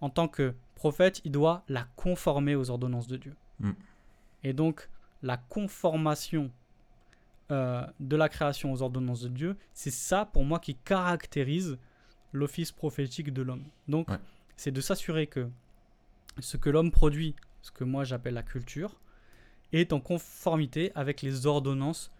en 0.00 0.10
tant 0.10 0.28
que 0.28 0.54
prophète, 0.74 1.20
il 1.24 1.32
doit 1.32 1.64
la 1.68 1.84
conformer 1.96 2.54
aux 2.54 2.70
ordonnances 2.70 3.06
de 3.06 3.16
Dieu. 3.16 3.34
Mm. 3.60 3.70
Et 4.42 4.52
donc, 4.52 4.88
la 5.22 5.36
conformation 5.36 6.50
euh, 7.50 7.86
de 8.00 8.16
la 8.16 8.28
création 8.28 8.72
aux 8.72 8.82
ordonnances 8.82 9.22
de 9.22 9.28
Dieu, 9.28 9.56
c'est 9.72 9.90
ça 9.90 10.24
pour 10.26 10.44
moi 10.44 10.58
qui 10.58 10.74
caractérise 10.74 11.78
l'office 12.32 12.72
prophétique 12.72 13.32
de 13.32 13.42
l'homme. 13.42 13.64
Donc, 13.88 14.08
Ouais. 14.10 14.18
c'est 14.56 14.72
de 14.72 14.80
s'assurer 14.80 15.26
que 15.26 15.48
ce 16.40 16.56
que 16.56 16.68
l'homme 16.70 16.90
produit, 16.90 17.34
ce 17.62 17.70
que 17.70 17.84
moi 17.84 18.04
j'appelle 18.04 18.34
la 18.34 18.42
culture, 18.42 18.98
est 19.72 19.92
en 19.92 20.00
conformité 20.00 20.90
avec 20.94 21.22
les 21.22 21.46
ordonnances 21.46 22.10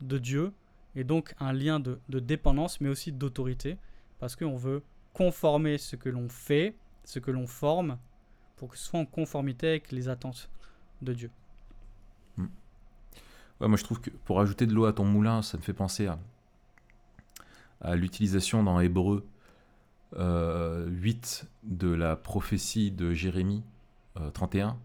de 0.00 0.18
Dieu, 0.18 0.52
et 0.94 1.04
donc 1.04 1.34
un 1.40 1.52
lien 1.52 1.80
de, 1.80 1.98
de 2.08 2.20
dépendance, 2.20 2.80
mais 2.80 2.88
aussi 2.88 3.12
d'autorité, 3.12 3.76
parce 4.18 4.36
qu'on 4.36 4.56
veut 4.56 4.82
conformer 5.12 5.78
ce 5.78 5.96
que 5.96 6.08
l'on 6.08 6.28
fait, 6.28 6.74
ce 7.06 7.18
que 7.18 7.30
l'on 7.30 7.46
forme, 7.46 7.96
pour 8.56 8.68
que 8.68 8.76
ce 8.76 8.84
soit 8.84 9.00
en 9.00 9.06
conformité 9.06 9.68
avec 9.68 9.92
les 9.92 10.10
attentes 10.10 10.50
de 11.00 11.14
Dieu. 11.14 11.30
Ouais, 12.38 13.68
moi 13.68 13.78
je 13.78 13.84
trouve 13.84 14.00
que 14.02 14.10
pour 14.10 14.40
ajouter 14.40 14.66
de 14.66 14.74
l'eau 14.74 14.84
à 14.84 14.92
ton 14.92 15.04
moulin, 15.06 15.40
ça 15.40 15.56
me 15.56 15.62
fait 15.62 15.72
penser 15.72 16.06
à, 16.08 16.18
à 17.80 17.96
l'utilisation 17.96 18.62
dans 18.62 18.80
Hébreu 18.80 19.26
euh, 20.18 20.86
8 20.88 21.46
de 21.64 21.88
la 21.88 22.16
prophétie 22.16 22.90
de 22.90 23.14
Jérémie 23.14 23.62
euh, 24.20 24.30
31, 24.30 24.76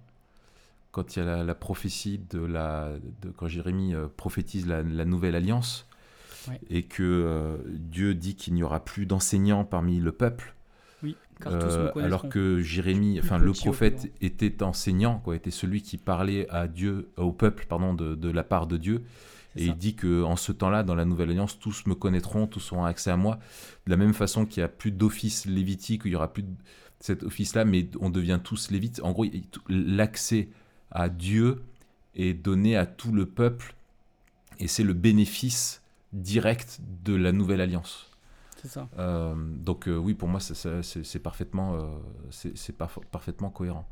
quand 0.93 1.15
il 1.15 1.19
y 1.19 1.21
a 1.21 1.25
la, 1.25 1.43
la 1.43 1.55
prophétie 1.55 2.19
de 2.29 2.39
la 2.39 2.93
de, 3.21 3.29
quand 3.31 3.47
Jérémie 3.49 3.93
euh, 3.93 4.07
prophétise 4.07 4.65
la, 4.67 4.83
la 4.83 5.05
nouvelle 5.05 5.35
alliance 5.35 5.85
Ouais. 6.47 6.59
et 6.71 6.81
que 6.83 7.03
euh, 7.03 7.57
Dieu 7.67 8.15
dit 8.15 8.35
qu'il 8.35 8.55
n'y 8.55 8.63
aura 8.63 8.83
plus 8.83 9.05
d'enseignants 9.05 9.63
parmi 9.63 9.99
le 9.99 10.11
peuple. 10.11 10.55
Oui, 11.03 11.15
car 11.41 11.53
tous 11.59 11.77
me 11.77 11.97
Euh, 11.97 12.05
alors 12.05 12.29
que 12.29 12.61
Jérémie, 12.61 13.19
enfin 13.19 13.37
le 13.37 13.51
prophète 13.51 14.11
était 14.21 14.63
enseignant, 14.63 15.19
quoi, 15.23 15.35
était 15.35 15.51
celui 15.51 15.81
qui 15.81 15.97
parlait 15.97 16.47
à 16.49 16.67
Dieu, 16.67 17.09
au 17.17 17.31
peuple, 17.31 17.65
pardon, 17.67 17.93
de, 17.93 18.15
de 18.15 18.29
la 18.29 18.43
part 18.43 18.67
de 18.67 18.77
Dieu. 18.77 19.03
Et 19.55 19.65
ça. 19.65 19.65
il 19.65 19.75
dit 19.75 19.95
que 19.95 20.23
en 20.23 20.35
ce 20.35 20.51
temps-là, 20.51 20.83
dans 20.83 20.95
la 20.95 21.05
Nouvelle 21.05 21.29
Alliance, 21.31 21.59
tous 21.59 21.85
me 21.85 21.95
connaîtront, 21.95 22.47
tous 22.47 22.71
auront 22.71 22.85
accès 22.85 23.11
à 23.11 23.17
moi. 23.17 23.39
De 23.85 23.91
la 23.91 23.97
même 23.97 24.13
façon 24.13 24.45
qu'il 24.45 24.61
n'y 24.61 24.65
a 24.65 24.69
plus 24.69 24.91
d'office 24.91 25.45
lévitique, 25.45 26.03
il 26.05 26.09
n'y 26.09 26.15
aura 26.15 26.31
plus 26.31 26.43
de 26.43 26.53
cet 26.99 27.23
office-là, 27.23 27.65
mais 27.65 27.89
on 27.99 28.09
devient 28.09 28.39
tous 28.41 28.71
lévites. 28.71 29.01
En 29.03 29.11
gros, 29.11 29.25
l'accès 29.67 30.49
à 30.91 31.09
Dieu 31.09 31.63
est 32.15 32.33
donné 32.33 32.77
à 32.77 32.85
tout 32.85 33.11
le 33.11 33.25
peuple, 33.25 33.75
et 34.59 34.67
c'est 34.67 34.83
le 34.83 34.93
bénéfice 34.93 35.81
direct 36.13 36.79
de 37.03 37.15
la 37.15 37.31
Nouvelle 37.31 37.61
Alliance. 37.61 38.10
Ça. 38.67 38.87
Euh, 38.99 39.33
donc 39.35 39.87
euh, 39.87 39.95
oui, 39.95 40.13
pour 40.13 40.27
moi, 40.27 40.39
c'est- 40.39 40.81
c'est 40.81 41.03
c'est 41.03 41.19
parfaitement, 41.19 41.75
euh, 41.75 42.49
parfaitement 43.11 43.49
cohérent. 43.49 43.87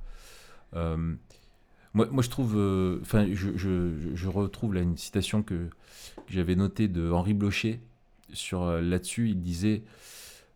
Moi, 1.93 2.22
je 2.22 2.30
trouve, 2.30 2.55
enfin, 3.01 3.28
je, 3.34 4.28
retrouve 4.28 4.78
une 4.78 4.95
citation 4.95 5.41
que, 5.41 5.70
j'avais 6.28 6.55
notée 6.55 6.88
de 6.88 7.09
Henri 7.11 7.34
Blocher 7.34 7.82
sur 8.32 8.65
là-dessus. 8.65 9.30
Il 9.30 9.41
disait 9.41 9.84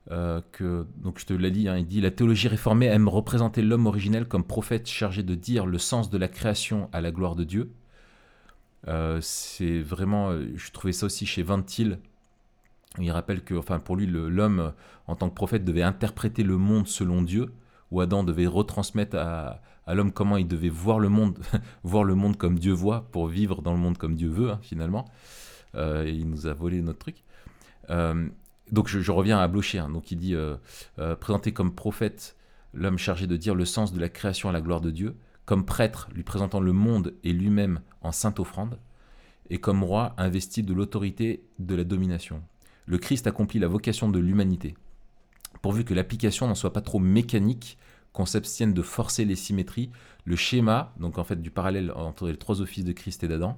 que, 0.10 0.86
donc 0.98 1.20
je 1.20 1.26
te 1.26 1.34
la 1.34 1.50
lis, 1.50 1.68
hein, 1.68 1.78
il 1.78 1.88
dit 1.88 2.02
la 2.02 2.12
théologie 2.12 2.48
réformée 2.48 2.86
aime 2.86 3.08
représenter 3.08 3.64
l'homme 3.64 3.88
originel 3.88 4.28
comme 4.28 4.44
prophète 4.44 4.88
chargé 4.88 5.24
de 5.24 5.34
dire 5.36 5.66
le 5.66 5.80
sens 5.80 6.10
de 6.12 6.18
la 6.20 6.28
création 6.28 6.90
à 6.94 7.02
la 7.02 7.12
gloire 7.12 7.36
de 7.36 7.44
Dieu. 7.44 7.72
C'est 9.22 9.82
vraiment, 9.82 10.32
je 10.56 10.72
trouvais 10.72 10.94
ça 10.94 11.08
aussi 11.08 11.26
chez 11.26 11.42
Van 11.42 11.64
Til. 11.64 12.00
Il 13.00 13.12
rappelle 13.12 13.44
que, 13.44 13.56
enfin, 13.56 13.80
pour 13.80 13.96
lui, 13.96 14.06
l'homme, 14.06 14.60
euh, 14.60 14.70
en 15.08 15.16
tant 15.16 15.30
que 15.30 15.36
prophète, 15.36 15.66
devait 15.66 15.84
interpréter 15.84 16.44
le 16.44 16.58
monde 16.58 16.88
selon 16.88 17.22
Dieu, 17.22 17.54
où 17.92 18.02
Adam 18.02 18.24
devait 18.24 18.48
retransmettre 18.48 19.18
à, 19.18 19.62
l'homme 19.88 20.12
comment 20.12 20.38
il 20.38 20.48
devait 20.48 20.70
voir 20.70 21.00
le 21.00 21.10
monde, 21.10 21.40
voir 21.84 22.04
le 22.04 22.16
monde 22.16 22.38
comme 22.38 22.60
Dieu 22.60 22.74
voit, 22.74 23.08
pour 23.12 23.28
vivre 23.28 23.62
dans 23.62 23.74
le 23.74 23.80
monde 23.80 23.98
comme 23.98 24.16
Dieu 24.16 24.30
veut, 24.30 24.52
hein, 24.52 24.60
finalement. 24.62 25.06
Euh, 25.76 26.06
il 26.08 26.30
nous 26.30 26.46
a 26.46 26.54
volé 26.54 26.82
notre 26.82 27.00
truc. 27.00 27.24
Euh, 27.90 28.28
donc 28.72 28.88
je, 28.88 29.12
reviens 29.12 29.40
à 29.40 29.48
Blocher. 29.48 29.80
hein. 29.80 29.90
donc 29.90 30.12
il 30.12 30.18
dit 30.18 30.36
présenté 31.20 31.52
comme 31.52 31.76
prophète, 31.76 32.38
l'homme 32.74 32.98
chargé 32.98 33.28
de 33.28 33.36
dire 33.36 33.56
le 33.56 33.66
sens 33.66 33.94
de 33.94 34.00
la 34.00 34.10
création 34.10 34.50
à 34.50 34.52
la 34.52 34.62
gloire 34.62 34.82
de 34.82 34.90
Dieu, 34.90 35.16
comme 35.46 35.66
prêtre 35.66 36.10
lui 36.16 36.24
présentant 36.24 36.60
le 36.60 36.72
monde 36.72 37.14
et 37.24 37.34
lui-même 37.34 37.82
en 38.02 38.12
sainte 38.12 38.40
offrande, 38.40 38.80
et 39.50 39.60
comme 39.60 39.84
roi 39.84 40.14
investi 40.18 40.64
de 40.64 40.74
l'autorité 40.74 41.44
de 41.60 41.76
la 41.76 41.84
domination. 41.84 42.42
Le 42.86 42.98
Christ 42.98 43.28
accomplit 43.28 43.60
la 43.60 43.68
vocation 43.68 44.10
de 44.10 44.20
l'humanité, 44.20 44.76
pourvu 45.62 45.86
que 45.86 45.94
l'application 45.94 46.48
n'en 46.48 46.56
soit 46.56 46.74
pas 46.74 46.82
trop 46.82 47.00
mécanique, 47.00 47.78
qu'on 48.12 48.26
s'abstienne 48.26 48.74
de 48.74 48.82
forcer 48.82 49.26
les 49.26 49.36
symétries. 49.36 49.90
Le 50.26 50.36
schéma, 50.36 50.94
donc 51.00 51.18
en 51.18 51.24
fait 51.24 51.42
du 51.42 51.50
parallèle 51.50 51.92
entre 51.96 52.28
les 52.28 52.38
trois 52.38 52.62
offices 52.62 52.86
de 52.86 52.92
Christ 52.92 53.24
et 53.24 53.28
d'Adam, 53.28 53.58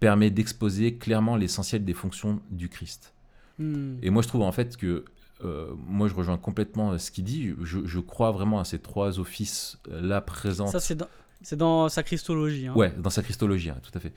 permet 0.00 0.30
d'exposer 0.30 0.96
clairement 0.96 1.36
l'essentiel 1.36 1.84
des 1.84 1.94
fonctions 1.94 2.40
du 2.50 2.68
Christ. 2.68 3.14
Hmm. 3.58 3.96
Et 4.02 4.10
moi, 4.10 4.22
je 4.22 4.28
trouve 4.28 4.42
en 4.42 4.52
fait 4.52 4.76
que, 4.76 5.04
euh, 5.44 5.72
moi, 5.86 6.08
je 6.08 6.14
rejoins 6.14 6.38
complètement 6.38 6.92
euh, 6.92 6.98
ce 6.98 7.10
qu'il 7.10 7.24
dit. 7.24 7.54
Je, 7.62 7.80
je 7.84 8.00
crois 8.00 8.30
vraiment 8.30 8.60
à 8.60 8.64
ces 8.64 8.78
trois 8.78 9.18
offices-là 9.18 10.20
présents. 10.20 10.66
Ça, 10.66 10.80
c'est 10.80 10.94
dans, 10.94 11.08
c'est 11.42 11.56
dans 11.56 11.88
sa 11.88 12.02
christologie. 12.02 12.66
hein. 12.66 12.74
Ouais, 12.74 12.92
dans 12.98 13.10
sa 13.10 13.22
christologie, 13.22 13.70
hein, 13.70 13.78
tout 13.82 13.92
à 13.94 14.00
fait. 14.00 14.12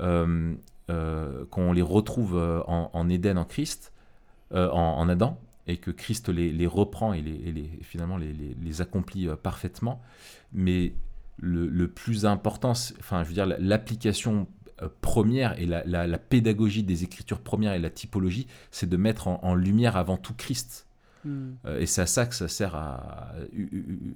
Euh, 0.00 0.26
euh, 0.26 0.54
qu'on 1.50 1.72
les 1.72 1.82
retrouve 1.82 2.36
euh, 2.36 2.60
en, 2.66 2.90
en 2.92 3.08
Éden, 3.08 3.38
en 3.38 3.44
Christ, 3.44 3.92
euh, 4.52 4.68
en, 4.70 4.98
en 4.98 5.08
Adam, 5.08 5.38
et 5.66 5.76
que 5.76 5.90
Christ 5.90 6.28
les, 6.28 6.52
les 6.52 6.66
reprend 6.66 7.12
et, 7.12 7.22
les, 7.22 7.34
et 7.48 7.52
les- 7.52 7.70
et 7.80 7.84
finalement 7.84 8.16
les, 8.18 8.32
accomplit 8.80 9.28
euh, 9.28 9.36
parfaitement. 9.36 10.00
Mais 10.52 10.92
le, 11.38 11.66
le 11.68 11.88
plus 11.88 12.26
important, 12.26 12.72
enfin, 13.00 13.22
je 13.22 13.28
veux 13.28 13.34
dire, 13.34 13.46
la- 13.46 13.58
l'application 13.58 14.46
euh, 14.82 14.88
première 15.00 15.58
et 15.58 15.66
la, 15.66 15.84
la- 15.84 16.06
la 16.06 16.18
pédagogie 16.18 16.82
des 16.82 17.04
écritures 17.04 17.40
premières 17.40 17.74
et 17.74 17.78
la 17.78 17.90
typologie, 17.90 18.46
c'est 18.70 18.88
de 18.88 18.96
mettre 18.96 19.28
en, 19.28 19.38
en 19.42 19.54
lumière 19.54 19.96
avant 19.96 20.16
tout 20.16 20.34
Christ. 20.34 20.86
Hmm. 21.24 21.52
Euh, 21.66 21.78
et 21.80 21.86
c'est 21.86 22.02
à 22.02 22.06
ça 22.06 22.26
que 22.26 22.34
ça 22.34 22.48
sert 22.48 22.74
à, 22.74 23.32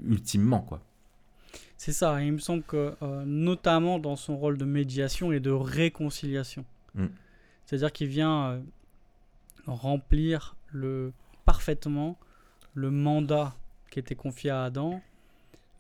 ultimement, 0.05 0.61
quoi. 0.61 0.81
C'est 1.77 1.93
ça. 1.93 2.23
Et 2.23 2.27
il 2.27 2.33
me 2.33 2.39
semble 2.39 2.63
que, 2.63 2.95
euh, 3.03 3.25
notamment 3.27 3.99
dans 3.99 4.17
son 4.17 4.37
rôle 4.37 4.57
de 4.59 4.65
médiation 4.65 5.33
et 5.33 5.41
de 5.41 5.51
réconciliation, 5.51 6.65
Mm. 6.95 7.07
c'est-à-dire 7.67 7.93
qu'il 7.93 8.09
vient 8.09 8.47
euh, 8.53 8.61
remplir 9.67 10.57
le, 10.73 11.13
parfaitement 11.45 12.17
le 12.75 12.91
mandat 12.91 13.55
qui 13.91 13.99
était 13.99 14.15
confié 14.15 14.51
à 14.51 14.65
Adam. 14.65 15.01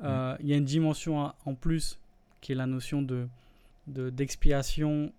Euh, 0.03 0.36
Il 0.40 0.47
y 0.49 0.53
a 0.53 0.57
une 0.57 0.64
dimension 0.64 1.22
à- 1.22 1.34
en 1.47 1.55
plus 1.55 1.99
qui 2.40 2.53
est 2.53 2.55
la 2.55 2.66
notion 2.66 3.03
de 3.03 3.26
de- 3.86 4.11
d'expiation 4.11 5.12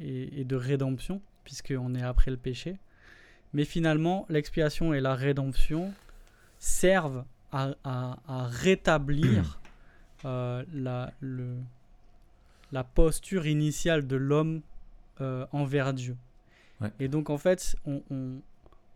et, 0.00 0.40
et 0.40 0.44
de 0.44 0.54
rédemption, 0.56 1.20
puisqu'on 1.44 1.94
est 1.94 2.02
après 2.02 2.30
le 2.30 2.36
péché. 2.36 2.76
Mais 3.54 3.64
finalement, 3.64 4.26
l'expiation 4.28 4.92
et 4.94 5.00
la 5.00 5.14
rédemption 5.14 5.92
servent 6.58 7.24
à, 7.52 7.74
à- 7.84 8.16
à 8.26 8.46
rétablir 8.46 9.60
euh, 10.24 10.64
la, 10.72 11.12
le- 11.20 11.58
la 12.72 12.84
posture 12.84 13.46
initiale 13.46 14.06
de 14.06 14.16
l'homme 14.16 14.62
euh, 15.20 15.46
envers 15.52 15.92
Dieu. 15.92 16.16
Ouais. 16.80 16.90
Et 16.98 17.08
donc, 17.08 17.30
en 17.30 17.38
fait, 17.38 17.76
on, 17.84 18.02
on- 18.10 18.40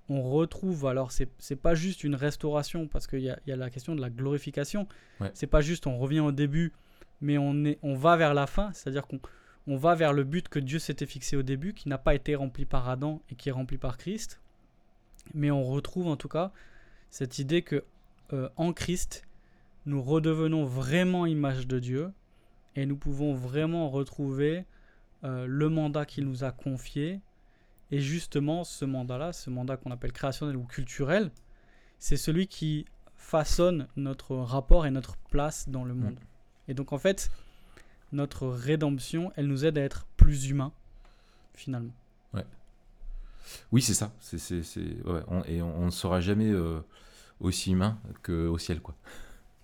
on 0.09 0.23
retrouve, 0.23 0.87
alors 0.87 1.11
c'est 1.11 1.29
c'est 1.39 1.57
pas 1.57 1.75
juste 1.75 2.05
une 2.05 2.15
restauration, 2.15 2.87
parce 2.87 3.09
qu'il 3.09 3.21
y 3.23 3.29
a, 3.31 3.39
il 3.45 3.51
y 3.51 3.53
a 3.53 3.57
la 3.57 3.71
question 3.71 3.95
de 3.97 4.01
la 4.01 4.09
glorification. 4.09 4.87
Ouais. 5.21 5.31
C'est 5.35 5.49
pas 5.49 5.61
juste 5.63 5.87
on 5.89 5.99
revient 5.99 6.21
au 6.21 6.31
début, 6.33 6.73
mais 7.21 7.39
on, 7.39 7.65
est, 7.65 7.79
on 7.83 7.97
va 7.97 8.17
vers 8.17 8.33
la 8.33 8.47
fin, 8.47 8.73
c'est-à-dire 8.73 9.07
qu'on 9.09 9.19
on 9.67 9.77
va 9.77 9.97
vers 9.97 10.13
le 10.13 10.23
but 10.23 10.49
que 10.49 10.61
Dieu 10.61 10.79
s'était 10.79 11.07
fixé 11.07 11.37
au 11.37 11.43
début, 11.43 11.73
qui 11.75 11.89
n'a 11.89 11.99
pas 11.99 12.15
été 12.15 12.37
rempli 12.37 12.65
par 12.67 12.89
Adam 12.89 13.21
et 13.31 13.35
qui 13.35 13.49
est 13.49 13.53
rempli 13.53 13.79
par 13.79 13.99
Christ. 13.99 14.41
Mais 15.35 15.51
on 15.51 15.65
retrouve 15.65 16.07
en 16.07 16.17
tout 16.17 16.29
cas 16.29 16.53
cette 17.11 17.41
idée 17.41 17.63
que 17.63 17.83
euh, 18.33 18.49
en 18.57 18.73
Christ, 18.73 19.27
nous 19.87 20.03
redevenons 20.03 20.65
vraiment 20.65 21.27
image 21.27 21.67
de 21.67 21.79
Dieu 21.79 22.13
et 22.75 22.87
nous 22.87 22.97
pouvons 22.97 23.35
vraiment 23.35 23.89
retrouver 23.89 24.65
euh, 25.25 25.47
le 25.47 25.69
mandat 25.69 26.05
qu'il 26.05 26.25
nous 26.25 26.45
a 26.45 26.53
confié. 26.53 27.21
Et 27.91 28.01
justement, 28.01 28.65
ce 28.65 28.85
mandat-là, 28.85 29.33
ce 29.33 29.49
mandat 29.49 29.77
qu'on 29.77 29.91
appelle 29.91 30.13
créationnel 30.13 30.57
ou 30.57 30.65
culturel, 30.65 31.31
c'est 31.99 32.17
celui 32.17 32.49
qui 32.49 32.87
façonne 33.17 33.89
notre 33.97 34.37
rapport 34.37 34.87
et 34.87 34.91
notre 34.91 35.17
place 35.31 35.69
dans 35.69 35.85
le 35.85 35.95
monde. 35.95 36.19
Et 36.69 36.75
donc 36.75 36.93
en 36.93 36.99
fait, 36.99 37.31
notre 38.13 38.49
rédemption, 38.49 39.33
elle 39.37 39.47
nous 39.47 39.65
aide 39.65 39.79
à 39.79 39.83
être 39.83 40.07
plus 40.17 40.49
humains, 40.49 40.73
finalement. 41.55 41.95
Oui, 43.73 43.83
c'est 43.83 43.95
ça. 43.95 44.13
C'est, 44.21 44.43
ouais, 45.05 45.23
et 45.47 45.63
on, 45.63 45.87
ne 45.87 45.91
sera 45.91 46.21
jamais 46.21 46.51
euh, 46.51 46.81
aussi 47.41 47.73
humain 47.73 47.99
qu'au 48.23 48.59
ciel, 48.59 48.81
quoi. 48.81 48.95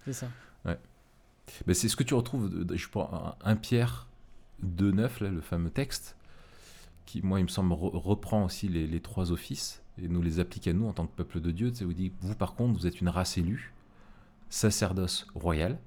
C'est 0.05 0.13
ça. 0.13 0.29
Ben, 0.65 1.75
c'est 1.75 1.89
ce 1.89 1.97
que 1.97 2.05
tu 2.05 2.15
retrouves, 2.15 2.51
je 2.75 2.89
prends 2.89 3.37
un, 3.45 3.57
Pierre 3.57 4.07
2.9, 4.65 5.23
là, 5.25 5.31
le 5.31 5.41
fameux 5.41 5.71
texte, 5.71 6.17
qui, 7.05 7.21
moi, 7.21 7.41
il 7.41 7.43
me 7.43 7.49
semble, 7.49 7.73
re- 7.75 7.97
reprend 7.97 8.45
aussi 8.45 8.69
les, 8.69 8.87
les 8.87 9.01
trois 9.01 9.33
offices 9.33 9.83
et 10.01 10.09
nous 10.09 10.23
les 10.23 10.41
applique 10.41 10.67
à 10.69 10.73
nous 10.73 10.87
en 10.87 10.93
tant 10.93 11.07
que 11.07 11.15
peuple 11.15 11.41
de 11.41 11.51
Dieu. 11.51 11.71
Tu 11.71 11.79
sais, 11.79 11.85
vous 11.85 11.93
dit, 11.93 12.13
vous, 12.21 12.35
par 12.35 12.55
contre, 12.55 12.79
vous 12.79 12.87
êtes 12.87 13.01
une 13.01 13.09
race 13.11 13.37
élue, 13.37 13.75
sacerdoce 14.49 15.27
royal, 15.35 15.79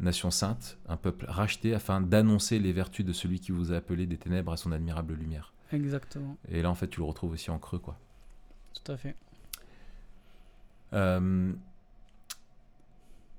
nation 0.00 0.30
sainte, 0.30 0.78
un 0.88 0.96
peuple 0.96 1.24
racheté 1.28 1.74
afin 1.74 2.00
d'annoncer 2.00 2.58
les 2.58 2.72
vertus 2.72 3.04
de 3.06 3.12
celui 3.12 3.40
qui 3.40 3.52
vous 3.52 3.72
a 3.72 3.76
appelé 3.76 4.06
des 4.06 4.18
ténèbres 4.18 4.52
à 4.52 4.56
son 4.56 4.70
admirable 4.70 5.14
lumière. 5.14 5.52
Exactement. 5.72 6.36
Et 6.50 6.62
là, 6.62 6.70
en 6.70 6.74
fait, 6.74 6.88
tu 6.88 7.00
le 7.00 7.06
retrouves 7.06 7.32
aussi 7.32 7.50
en 7.50 7.58
creux, 7.58 7.78
quoi. 7.78 7.98
Tout 8.74 8.92
à 8.92 8.96
fait. 8.96 9.16
Euh, 10.94 11.52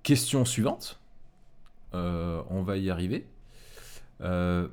question 0.03 0.45
suivante. 0.45 0.99
Euh, 1.93 2.41
on 2.49 2.63
va 2.63 2.77
y 2.77 2.89
arriver. 2.89 3.25
Euh, 4.21 4.67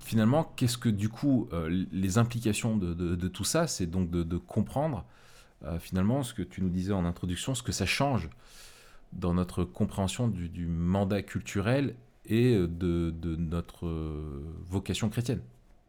finalement, 0.00 0.44
qu'est-ce 0.56 0.78
que 0.78 0.88
du 0.88 1.08
coup, 1.08 1.48
les 1.92 2.18
implications 2.18 2.76
de, 2.76 2.94
de- 2.94 3.16
de 3.16 3.28
tout 3.28 3.44
ça, 3.44 3.66
c'est 3.66 3.86
donc 3.86 4.10
de, 4.10 4.22
de 4.22 4.36
comprendre 4.36 5.04
finalement 5.80 6.22
ce 6.22 6.34
que 6.34 6.42
tu 6.42 6.62
nous 6.62 6.68
disais 6.68 6.92
en 6.92 7.04
introduction, 7.06 7.54
ce 7.54 7.62
que 7.62 7.72
ça 7.72 7.86
change 7.86 8.28
dans 9.12 9.34
notre 9.34 9.64
compréhension 9.64 10.28
du, 10.28 10.48
du 10.48 10.66
mandat 10.66 11.22
culturel 11.22 11.96
et 12.26 12.54
de, 12.56 13.12
notre 13.36 13.88
vocation 14.68 15.08
chrétienne. 15.08 15.40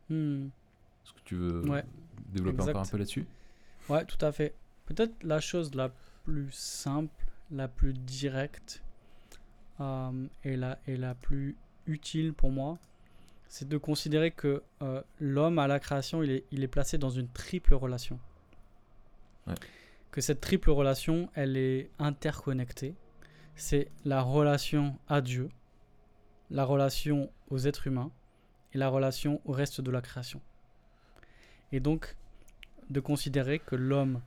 Hmm. 0.09 0.45
Est-ce 1.05 1.13
que 1.13 1.19
tu 1.25 1.35
veux 1.35 1.61
Ouais, 1.69 1.83
développer 2.29 2.57
exact. 2.59 2.69
encore 2.75 2.87
un 2.87 2.89
peu 2.89 2.97
là-dessus? 2.97 3.27
Ouais, 3.89 4.05
tout 4.05 4.23
à 4.25 4.31
fait. 4.31 4.53
Peut-être 4.87 5.23
la 5.23 5.39
chose 5.39 5.75
la 5.75 5.91
plus 6.23 6.51
simple, 6.51 7.25
la 7.51 7.67
plus 7.67 7.93
directe 7.93 8.83
euh, 9.79 10.27
et, 10.43 10.55
la, 10.55 10.79
et 10.87 10.97
la 10.97 11.13
plus 11.13 11.55
utile 11.85 12.33
pour 12.33 12.51
moi, 12.51 12.79
c'est 13.47 13.67
de 13.67 13.77
considérer 13.77 14.31
que 14.31 14.63
euh, 14.81 15.01
l'homme 15.19 15.59
à 15.59 15.67
la 15.67 15.79
création, 15.79 16.23
il 16.23 16.31
est, 16.31 16.45
il 16.51 16.63
est 16.63 16.67
placé 16.67 16.97
dans 16.97 17.09
une 17.09 17.29
triple 17.29 17.73
relation. 17.73 18.19
Ouais. 19.45 19.55
Que 20.11 20.21
cette 20.21 20.41
triple 20.41 20.71
relation, 20.71 21.29
elle 21.33 21.55
est 21.57 21.89
interconnectée. 21.99 22.95
C'est 23.55 23.89
la 24.05 24.21
relation 24.21 24.97
à 25.07 25.21
Dieu, 25.21 25.49
la 26.49 26.63
relation 26.63 27.29
aux 27.49 27.59
êtres 27.59 27.87
humains 27.87 28.11
et 28.73 28.77
la 28.77 28.89
relation 28.89 29.41
au 29.45 29.51
reste 29.51 29.81
de 29.81 29.91
la 29.91 30.01
création. 30.01 30.41
Et 31.71 31.79
donc, 31.79 32.15
de 32.89 32.99
considérer 32.99 33.59
que 33.59 33.75
l'homme, 33.75 34.21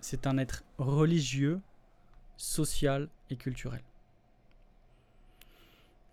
c'est 0.00 0.26
un 0.26 0.38
être 0.38 0.64
religieux, 0.78 1.60
social 2.36 3.08
et 3.28 3.36
culturel. 3.36 3.82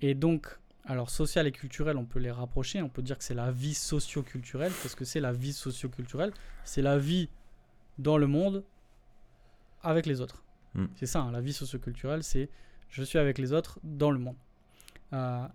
Et 0.01 0.13
donc, 0.13 0.47
alors 0.85 1.09
social 1.09 1.47
et 1.47 1.51
culturel, 1.51 1.97
on 1.97 2.05
peut 2.05 2.19
les 2.19 2.31
rapprocher, 2.31 2.81
on 2.81 2.89
peut 2.89 3.01
dire 3.01 3.17
que 3.17 3.23
c'est 3.23 3.33
la 3.33 3.51
vie 3.51 3.73
socio-culturelle. 3.73 4.71
Qu'est-ce 4.81 4.95
que 4.95 5.05
c'est 5.05 5.19
la 5.19 5.33
vie 5.33 5.53
socio-culturelle 5.53 6.31
C'est 6.63 6.81
la 6.81 6.97
vie 6.97 7.29
dans 7.97 8.17
le 8.17 8.27
monde 8.27 8.63
avec 9.81 10.05
les 10.05 10.21
autres. 10.21 10.43
Mm. 10.75 10.85
C'est 10.95 11.05
ça, 11.05 11.21
hein, 11.21 11.31
la 11.31 11.41
vie 11.41 11.53
socio-culturelle, 11.53 12.23
c'est 12.23 12.49
je 12.89 13.03
suis 13.03 13.19
avec 13.19 13.37
les 13.37 13.53
autres 13.53 13.79
dans 13.83 14.11
le 14.11 14.19
monde. 14.19 14.37
Euh, 15.13 15.47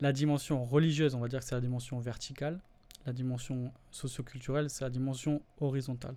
la 0.00 0.12
dimension 0.12 0.64
religieuse, 0.64 1.14
on 1.14 1.20
va 1.20 1.28
dire 1.28 1.40
que 1.40 1.44
c'est 1.46 1.54
la 1.54 1.60
dimension 1.60 1.98
verticale. 1.98 2.60
La 3.06 3.12
dimension 3.12 3.72
socio-culturelle, 3.90 4.68
c'est 4.68 4.84
la 4.84 4.90
dimension 4.90 5.40
horizontale. 5.60 6.14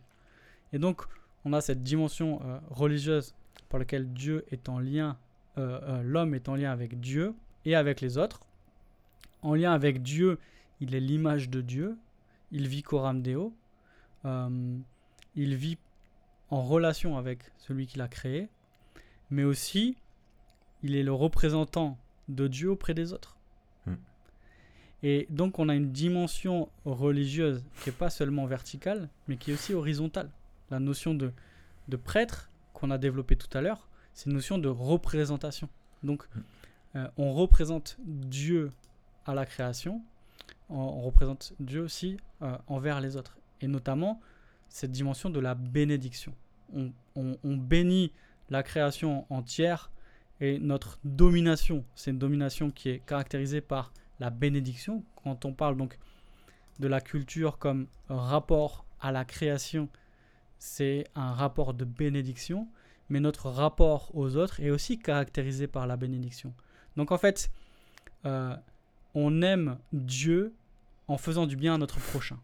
Et 0.74 0.80
donc, 0.80 1.04
on 1.46 1.54
a 1.54 1.62
cette 1.62 1.84
dimension 1.84 2.42
euh, 2.44 2.60
religieuse 2.70 3.34
par 3.70 3.80
laquelle 3.80 4.12
Dieu 4.12 4.46
est 4.52 4.70
en 4.70 4.80
lien, 4.80 5.18
euh, 5.58 5.80
euh, 5.84 6.04
l'homme 6.04 6.34
est 6.36 6.50
en 6.50 6.56
lien 6.56 6.72
avec 6.72 7.00
Dieu 7.00 7.34
et 7.66 7.76
avec 7.76 8.02
les 8.02 8.18
autres. 8.18 8.42
En 9.42 9.56
lien 9.56 9.72
avec 9.72 10.02
Dieu, 10.02 10.38
il 10.80 10.94
est 10.94 11.00
l'image 11.00 11.50
de 11.50 11.62
Dieu, 11.62 11.98
il 12.52 12.68
vit 12.68 12.84
coram 12.84 13.22
deo, 13.22 13.54
il 14.24 15.56
vit 15.56 15.78
en 16.50 16.62
relation 16.62 17.18
avec 17.18 17.40
celui 17.58 17.88
qui 17.88 17.98
l'a 17.98 18.08
créé, 18.08 18.50
mais 19.30 19.44
aussi 19.44 19.96
il 20.84 20.96
est 20.96 21.04
le 21.04 21.14
représentant 21.14 21.98
de 22.28 22.48
Dieu 22.48 22.70
auprès 22.70 22.94
des 22.94 23.14
autres. 23.14 23.38
Hmm. 23.88 23.96
Et 25.02 25.28
donc 25.30 25.58
on 25.58 25.70
a 25.70 25.76
une 25.76 25.92
dimension 25.92 26.70
religieuse 26.86 27.64
qui 27.82 27.90
n'est 27.90 27.96
pas 27.96 28.12
seulement 28.12 28.46
verticale, 28.46 29.10
mais 29.28 29.38
qui 29.38 29.52
est 29.52 29.54
aussi 29.56 29.74
horizontale. 29.74 30.30
La 30.72 30.80
notion 30.80 31.14
de, 31.14 31.32
de 31.88 31.98
prêtre 31.98 32.50
qu'on 32.74 32.90
a 32.92 32.98
développée 32.98 33.36
tout 33.36 33.56
à 33.58 33.62
l'heure, 33.62 33.88
c'est 34.14 34.30
une 34.30 34.36
notion 34.36 34.58
de 34.58 34.68
représentation. 34.70 35.70
Donc 36.04 36.28
Hmm. 36.34 36.40
euh, 36.98 37.08
on 37.18 37.32
représente 37.34 37.98
Dieu 38.04 38.72
à 39.26 39.34
la 39.36 39.46
création, 39.46 40.02
on, 40.70 40.76
on 40.80 41.02
représente 41.02 41.54
Dieu 41.60 41.82
aussi 41.82 42.18
euh, 42.42 42.58
envers 42.68 43.00
les 43.02 43.16
autres. 43.18 43.38
Et 43.62 43.68
notamment 43.68 44.20
cette 44.70 44.92
dimension 44.92 45.30
de 45.30 45.40
la 45.40 45.54
bénédiction. 45.54 46.34
On, 46.74 46.92
on- 47.16 47.38
on 47.44 47.56
bénit 47.58 48.12
la 48.50 48.64
création 48.64 49.26
entière 49.30 49.92
et 50.40 50.58
notre 50.60 50.98
domination, 51.04 51.84
c'est 51.94 52.10
une 52.12 52.18
domination 52.18 52.72
qui 52.72 52.90
est 52.90 53.00
caractérisée 53.06 53.62
par 53.62 53.94
la 54.20 54.30
bénédiction. 54.32 55.04
Quand 55.24 55.46
on 55.46 55.54
parle 55.54 55.78
donc 55.78 56.00
de 56.80 56.88
la 56.88 57.00
culture 57.02 57.58
comme 57.60 57.86
rapport 58.10 58.86
à 59.00 59.12
la 59.12 59.24
création, 59.26 59.88
c'est 60.62 61.08
un 61.16 61.34
rapport 61.34 61.74
de 61.74 61.86
bénédiction, 61.86 62.68
mais 63.10 63.20
notre 63.20 63.50
rapport 63.50 64.12
aux 64.14 64.36
autres 64.36 64.60
est 64.60 64.70
aussi 64.70 65.00
caractérisé 65.00 65.66
par 65.66 65.88
la 65.88 65.98
bénédiction. 65.98 66.54
Donc 66.98 67.12
en 67.12 67.18
fait, 67.18 67.52
euh, 68.26 68.56
on 69.16 69.42
aime 69.42 69.80
Dieu 69.92 70.54
en 71.08 71.18
faisant 71.18 71.48
du 71.48 71.56
bien 71.56 71.74
à 71.74 71.78
notre 71.80 72.00
prochain. 72.00 72.40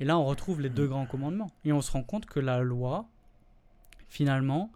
Et 0.00 0.04
là, 0.04 0.18
on 0.18 0.26
retrouve 0.26 0.60
les 0.60 0.68
deux 0.68 0.86
grands 0.86 1.06
commandements. 1.06 1.50
Et 1.64 1.72
on 1.72 1.80
se 1.80 1.90
rend 1.92 2.02
compte 2.02 2.26
que 2.26 2.40
la 2.40 2.60
loi, 2.60 3.08
finalement, 4.10 4.70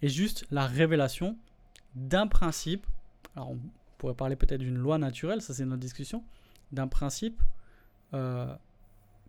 est 0.00 0.08
juste 0.08 0.46
la 0.50 0.66
révélation 0.66 1.36
d'un 1.94 2.26
principe. 2.26 2.86
Alors, 3.34 3.50
on 3.50 3.58
pourrait 3.98 4.14
parler 4.14 4.36
peut-être 4.36 4.62
d'une 4.62 4.78
loi 4.78 4.96
naturelle, 4.96 5.42
ça 5.42 5.52
c'est 5.52 5.66
notre 5.66 5.80
discussion, 5.80 6.24
d'un 6.72 6.88
principe 6.88 7.42
euh, 8.14 8.56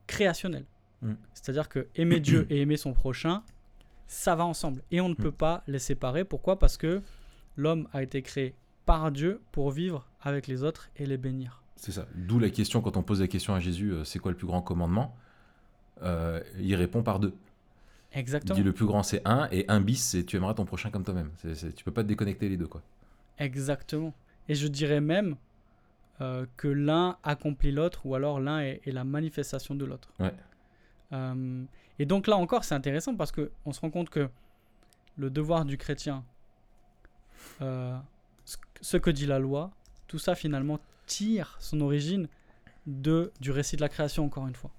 créationnel. 0.07 0.65
Mm. 1.01 1.13
C'est-à-dire 1.33 1.69
que 1.69 1.87
aimer 1.95 2.19
Dieu 2.19 2.47
et 2.49 2.61
aimer 2.61 2.77
son 2.77 2.93
prochain, 2.93 3.43
ça 4.07 4.35
va 4.35 4.45
ensemble. 4.45 4.81
Et 4.91 5.01
on 5.01 5.09
ne 5.09 5.13
peut 5.15 5.31
pas 5.31 5.63
les 5.67 5.79
séparer. 5.79 6.23
Pourquoi? 6.23 6.59
Parce 6.59 6.77
que 6.77 7.01
l'homme 7.55 7.87
a 7.93 8.01
été 8.03 8.21
créé 8.21 8.55
par 8.85 9.11
Dieu 9.11 9.41
pour 9.51 9.71
vivre 9.71 10.07
avec 10.21 10.47
les 10.47 10.63
autres 10.63 10.89
et 10.95 11.05
les 11.05 11.17
bénir. 11.17 11.61
C'est 11.75 11.91
ça. 11.91 12.05
D'où 12.15 12.39
la 12.39 12.49
question, 12.49 12.81
quand 12.81 12.97
on 12.97 13.03
pose 13.03 13.21
la 13.21 13.27
question 13.27 13.53
à 13.53 13.59
Jésus, 13.59 13.91
euh, 13.91 14.03
c'est 14.03 14.17
quoi 14.19 14.31
le 14.31 14.37
plus 14.37 14.47
grand 14.47 14.61
commandement? 14.61 15.15
Euh, 16.01 16.41
Il 16.59 16.73
répond 16.75 17.03
par 17.03 17.19
deux. 17.19 17.33
Il 18.13 18.19
Exactement. 18.19 18.55
dit 18.55 18.63
le 18.63 18.71
plus 18.73 18.85
grand 18.85 19.03
c'est 19.03 19.21
un, 19.27 19.47
et 19.51 19.65
un 19.67 19.81
bis 19.81 20.01
c'est 20.01 20.23
tu 20.23 20.37
aimeras 20.37 20.53
ton 20.53 20.65
prochain 20.65 20.89
comme 20.89 21.03
toi-même. 21.03 21.29
C'est- 21.37 21.75
tu 21.75 21.83
peux 21.83 21.91
pas 21.91 22.03
te 22.03 22.07
déconnecter 22.07 22.47
les 22.49 22.57
deux, 22.57 22.67
quoi. 22.67 22.81
Exactement. 23.37 24.13
Et 24.47 24.55
je 24.55 24.67
dirais 24.67 25.01
même 25.01 25.35
euh, 26.21 26.47
que 26.55 26.67
l'un 26.67 27.17
accomplit 27.23 27.71
l'autre, 27.71 28.05
ou 28.07 28.15
alors 28.15 28.39
l'un 28.39 28.61
est, 28.61 28.81
est 28.87 28.91
la 28.91 29.03
manifestation 29.03 29.75
de 29.75 29.85
l'autre. 29.85 30.11
Ouais. 30.19 30.33
Euh, 31.13 31.63
et 31.99 32.05
donc 32.05 32.27
là 32.27 32.35
encore, 32.37 32.63
c'est 32.63 32.75
intéressant 32.75 33.15
parce 33.15 33.31
que 33.31 33.51
on 33.65 33.71
se 33.71 33.79
rend 33.81 33.89
compte 33.89 34.09
que 34.09 34.29
le 35.17 35.29
devoir 35.29 35.65
du 35.65 35.77
chrétien, 35.77 36.23
euh, 37.61 37.97
ce- 38.81 38.97
que 38.97 39.09
dit 39.09 39.25
la 39.25 39.39
loi, 39.39 39.71
tout 40.07 40.19
ça 40.19 40.35
finalement 40.35 40.79
tire 41.05 41.57
son 41.59 41.81
origine 41.81 42.27
du 42.85 43.51
récit 43.51 43.75
de 43.75 43.81
la 43.81 43.89
création, 43.89 44.25
encore 44.25 44.47
une 44.47 44.55
fois. 44.55 44.71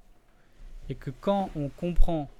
Et 0.88 0.94
que 0.94 1.10
quand 1.10 1.50
on 1.56 1.68
comprend 1.68 2.30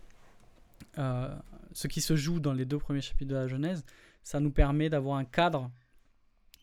euh, 0.97 1.34
ce 1.72 1.86
qui 1.89 2.01
se 2.01 2.16
joue 2.16 2.41
dans 2.41 2.53
les 2.55 2.64
deux 2.64 2.78
premiers 2.78 3.01
chapitres 3.01 3.30
de 3.30 3.34
la 3.36 3.49
Genèse, 3.49 3.84
ça 4.22 4.41
nous 4.41 4.51
permet 4.51 4.89
d'avoir 4.91 5.18
un 5.18 5.24
cadre 5.24 5.70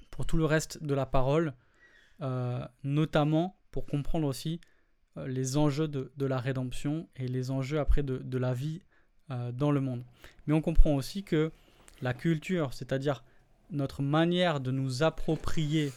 pour 0.10 0.26
tout 0.26 0.38
le 0.38 0.46
reste 0.46 0.82
de 0.84 0.94
la 0.94 1.06
parole, 1.06 1.54
notamment 2.84 3.56
pour 3.72 3.86
comprendre 3.86 4.26
aussi 4.28 4.62
les 5.28 5.58
enjeux 5.58 5.88
de, 5.88 6.12
de 6.18 6.26
la 6.26 6.38
rédemption 6.40 7.08
et 7.16 7.28
les 7.28 7.52
enjeux 7.52 7.80
après 7.80 8.04
de, 8.04 8.18
de 8.18 8.38
la 8.38 8.54
vie 8.54 8.82
euh, 9.32 9.52
dans 9.52 9.72
le 9.72 9.82
monde. 9.82 10.04
Mais 10.48 10.54
on 10.54 10.62
comprend 10.62 10.94
aussi 10.96 11.24
que 11.24 11.52
la 12.02 12.14
culture, 12.14 12.74
c'est-à-dire 12.74 13.24
notre 13.72 14.02
manière 14.02 14.60
de 14.60 14.72
nous 14.72 15.04
approprier 15.04 15.92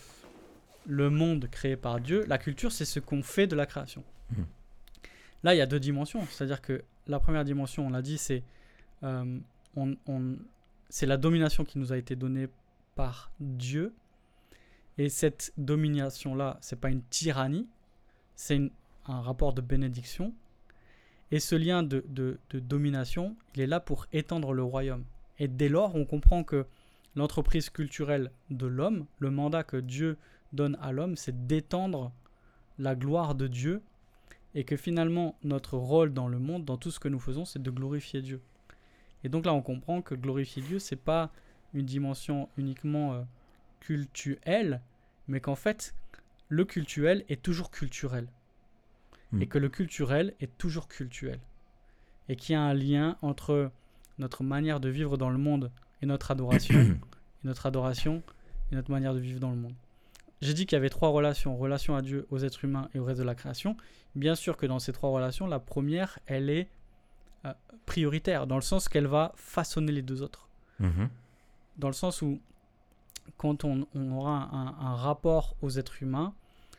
le 0.86 1.10
monde 1.10 1.48
créé 1.50 1.76
par 1.76 2.00
Dieu, 2.00 2.24
la 2.28 2.38
culture, 2.38 2.72
c'est 2.72 2.84
ce 2.84 3.00
qu'on 3.00 3.22
fait 3.22 3.46
de 3.46 3.56
la 3.56 3.66
création. 3.66 4.04
Mhm. 4.30 4.46
Là, 5.42 5.54
il 5.54 5.58
y 5.58 5.60
a 5.60 5.66
deux 5.66 5.80
dimensions. 5.80 6.24
C'est-à-dire 6.30 6.62
que 6.62 6.82
la 7.06 7.20
première 7.20 7.44
dimension, 7.44 7.86
on 7.86 7.90
l'a 7.90 8.02
dit, 8.02 8.18
c'est 8.18 8.42
euh, 9.04 9.38
on- 9.76 9.96
on- 10.06 10.36
la 11.02 11.16
domination 11.16 11.64
qui 11.64 11.78
nous 11.78 11.92
a 11.92 11.98
été 11.98 12.16
donnée 12.16 12.48
par 12.94 13.30
Dieu. 13.38 13.92
Et 14.96 15.08
cette 15.08 15.52
domination-là, 15.58 16.58
c'est 16.60 16.80
pas 16.80 16.88
une 16.90 17.02
tyrannie, 17.04 17.68
c'est 18.34 18.56
une- 18.56 18.70
un 19.08 19.20
rapport 19.20 19.52
de 19.52 19.60
bénédiction. 19.60 20.34
Et 21.30 21.40
ce 21.40 21.54
lien 21.54 21.82
de, 21.82 22.38
domination, 22.52 23.36
il 23.54 23.60
est 23.60 23.66
là 23.66 23.80
pour 23.80 24.06
étendre 24.12 24.52
le 24.52 24.62
royaume. 24.62 25.04
Et 25.38 25.48
dès 25.48 25.68
lors, 25.68 25.94
on 25.94 26.04
comprend 26.04 26.42
que 26.42 26.66
l'entreprise 27.16 27.70
culturelle 27.70 28.30
de 28.50 28.66
l'homme, 28.66 29.06
le 29.18 29.30
mandat 29.30 29.64
que 29.64 29.76
Dieu 29.76 30.16
donne 30.52 30.78
à 30.80 30.92
l'homme, 30.92 31.16
c'est 31.16 31.46
d'étendre 31.46 32.12
la 32.78 32.94
gloire 32.94 33.34
de 33.34 33.46
Dieu. 33.46 33.82
Et 34.54 34.64
que 34.64 34.76
finalement, 34.76 35.36
notre 35.44 35.76
rôle 35.76 36.14
dans 36.14 36.26
le 36.26 36.38
monde, 36.38 36.64
dans 36.64 36.78
tout 36.78 36.90
ce 36.90 36.98
que 36.98 37.08
nous 37.08 37.20
faisons, 37.20 37.44
c'est 37.44 37.62
de 37.62 37.70
glorifier 37.70 38.22
Dieu. 38.22 38.40
Et 39.22 39.28
donc 39.28 39.44
là, 39.44 39.52
on 39.52 39.62
comprend 39.62 40.00
que 40.00 40.14
glorifier 40.14 40.62
Dieu, 40.62 40.78
c'est 40.78 40.96
pas 40.96 41.30
une 41.74 41.84
dimension 41.84 42.48
uniquement 42.56 43.12
euh, 43.12 43.22
cultuelle, 43.80 44.80
mais 45.26 45.40
qu'en 45.40 45.54
fait, 45.54 45.94
le 46.48 46.64
cultuel 46.64 47.24
est 47.28 47.42
toujours 47.42 47.70
culturel. 47.70 48.28
Mm. 49.32 49.42
Et 49.42 49.46
que 49.46 49.58
le 49.58 49.68
culturel 49.68 50.34
est 50.40 50.56
toujours 50.58 50.88
cultuel. 50.88 51.38
Et 52.28 52.36
qu'il 52.36 52.54
y 52.54 52.56
a 52.56 52.62
un 52.62 52.74
lien 52.74 53.16
entre 53.22 53.70
notre 54.18 54.42
manière 54.42 54.80
de 54.80 54.88
vivre 54.88 55.16
dans 55.16 55.30
le 55.30 55.38
monde 55.38 55.70
et 56.02 56.06
notre 56.06 56.30
adoration, 56.30 56.74
et 57.44 57.46
notre 57.46 57.66
adoration 57.66 58.22
et 58.70 58.74
notre 58.74 58.90
manière 58.90 59.14
de 59.14 59.20
vivre 59.20 59.40
dans 59.40 59.50
le 59.50 59.56
monde. 59.56 59.74
J'ai 60.40 60.54
dit 60.54 60.66
qu'il 60.66 60.76
y 60.76 60.78
avait 60.78 60.90
trois 60.90 61.08
relations, 61.08 61.56
relation 61.56 61.96
à 61.96 62.02
Dieu, 62.02 62.26
aux 62.30 62.38
êtres 62.38 62.64
humains 62.64 62.88
et 62.94 62.98
au 62.98 63.04
reste 63.04 63.18
de 63.18 63.24
la 63.24 63.34
création. 63.34 63.76
Bien 64.14 64.34
sûr 64.34 64.56
que 64.56 64.66
dans 64.66 64.78
ces 64.78 64.92
trois 64.92 65.10
relations, 65.10 65.46
la 65.46 65.58
première, 65.58 66.18
elle 66.26 66.48
est 66.48 66.68
euh, 67.44 67.52
prioritaire, 67.86 68.46
dans 68.46 68.56
le 68.56 68.62
sens 68.62 68.88
qu'elle 68.88 69.06
va 69.06 69.32
façonner 69.36 69.92
les 69.92 70.02
deux 70.02 70.22
autres 70.22 70.48
Mhm. 70.80 71.08
dans 71.76 71.88
le 71.88 71.92
sens 71.94 72.22
où 72.22 72.40
quand 73.36 73.64
on, 73.64 73.86
on 73.94 74.12
aura 74.12 74.48
un, 74.52 74.66
un 74.78 74.94
rapport 74.94 75.56
aux 75.60 75.70
êtres 75.70 76.02
humains, 76.02 76.34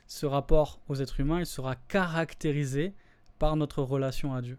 ce 0.10 0.26
rapport 0.26 0.82
aux 0.90 0.96
êtres 0.96 1.20
humains, 1.20 1.40
il 1.40 1.46
sera 1.46 1.76
caractérisé 1.76 2.94
par 3.38 3.56
notre 3.56 3.84
relation 3.84 4.34
à 4.34 4.42
Dieu. 4.42 4.58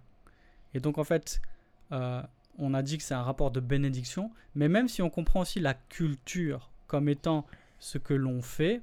Et 0.75 0.81
donc 0.81 0.97
en 0.97 1.05
fait, 1.05 1.43
euh, 1.91 2.23
on 2.57 2.73
a 2.73 2.83
dit 2.83 2.97
que 2.97 3.03
c'est 3.03 3.15
un 3.15 3.23
rapport 3.23 3.51
de 3.51 3.59
bénédiction, 3.59 4.31
mais 4.55 4.69
même 4.69 4.89
si 4.89 5.03
on 5.03 5.11
comprend 5.11 5.41
aussi 5.41 5.59
la 5.59 5.75
culture 5.75 6.71
comme 6.87 7.09
étant 7.09 7.47
ce 7.81 7.99
que 7.99 8.15
l'on 8.15 8.43
fait, 8.43 8.81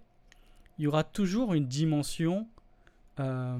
il 0.78 0.84
y 0.84 0.88
aura 0.88 1.05
toujours 1.05 1.53
une 1.53 1.68
dimension 1.68 2.47
euh, 3.22 3.57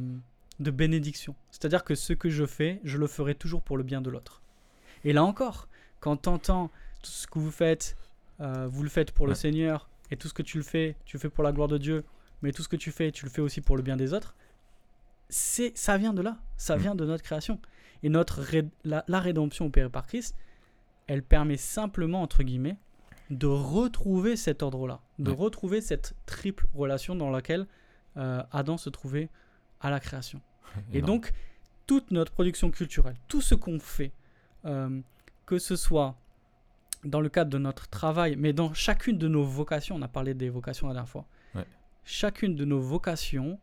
de 0.60 0.70
bénédiction. 0.70 1.34
C'est-à-dire 1.50 1.86
que 1.86 1.96
ce 1.96 2.12
que 2.12 2.30
je 2.30 2.46
fais, 2.46 2.82
je 2.84 2.98
le 2.98 3.08
ferai 3.08 3.36
toujours 3.36 3.62
pour 3.62 3.78
le 3.78 3.84
bien 3.84 4.02
de 4.02 4.10
l'autre. 4.10 4.42
Et 5.06 5.14
là 5.14 5.24
encore, 5.24 5.70
quand 6.02 6.18
tu 6.24 6.30
entends 6.30 6.68
tout 7.02 7.12
ce 7.12 7.26
que 7.26 7.40
vous 7.40 7.52
faites, 7.52 7.96
euh, 8.42 8.68
vous 8.68 8.84
le 8.84 8.90
faites 8.90 9.14
pour 9.14 9.28
le. 9.28 9.34
Seigneur, 9.34 9.88
et 10.12 10.18
tout 10.18 10.28
ce 10.28 10.34
que 10.34 10.44
tu 10.44 10.58
le 10.58 10.64
fais, 10.64 10.98
tu 11.06 11.16
le 11.16 11.22
fais 11.22 11.30
pour 11.30 11.44
la 11.46 11.54
gloire 11.54 11.70
de 11.70 11.78
Dieu, 11.78 12.04
mais 12.42 12.52
tout 12.52 12.62
ce 12.64 12.68
que 12.70 12.76
tu 12.76 12.92
fais, 12.92 13.12
tu 13.12 13.26
le 13.26 13.32
fais 13.32 13.42
aussi 13.42 13.62
pour 13.62 13.78
le 13.78 13.84
bien 13.84 13.98
des 13.98 14.14
autres, 14.14 14.36
c'est 15.30 15.78
ça 15.78 15.98
vient 15.98 16.14
de 16.14 16.22
là, 16.22 16.38
ça 16.58 16.76
Mm. 16.78 16.80
vient 16.80 16.96
de 16.96 17.06
notre 17.06 17.24
création. 17.24 17.60
Et 18.04 18.10
notre 18.10 18.42
ré- 18.42 18.70
la, 18.84 19.04
la 19.08 19.20
rédemption 19.20 19.66
opérée 19.66 19.90
par 19.90 20.06
Christ, 20.06 20.36
elle 21.08 21.24
permet 21.24 21.58
simplement, 21.58 22.22
entre 22.22 22.44
guillemets, 22.44 22.78
de 23.30 23.48
retrouver 23.48 24.36
cet 24.38 24.64
ordre-là. 24.64 25.02
de 25.20 25.32
Ouais. 25.32 25.38
retrouver 25.38 25.82
cette 25.82 26.14
triple 26.28 26.68
relation 26.76 27.16
dans 27.16 27.30
laquelle 27.32 27.66
euh, 28.18 28.44
Adam 28.52 28.78
se 28.78 28.90
trouvait 28.90 29.30
à 29.82 29.90
la 29.90 30.00
création. 30.00 30.40
Et 30.94 31.02
donc, 31.02 31.34
toute 31.88 32.12
notre 32.12 32.32
production 32.32 32.70
culturelle, 32.72 33.16
tout 33.28 33.42
ce 33.42 33.56
qu'on 33.56 33.80
fait, 33.80 34.12
euh, 34.66 35.02
que 35.48 35.58
ce 35.60 35.76
soit 35.76 36.16
dans 37.04 37.20
le 37.22 37.30
cadre 37.30 37.50
de 37.50 37.58
notre 37.58 37.88
travail, 37.90 38.36
mais 38.36 38.54
dans 38.54 38.74
chacune 38.74 39.18
de 39.18 39.28
nos 39.28 39.44
vocations, 39.44 39.96
on 39.96 40.02
a 40.04 40.08
parlé 40.08 40.34
des 40.36 40.50
vocations 40.50 40.88
la 40.88 40.94
dernière 40.94 41.10
fois. 41.10 41.26
Chacune 42.08 42.56
de 42.56 42.66
nos 42.66 42.80
vocations, 42.80 43.60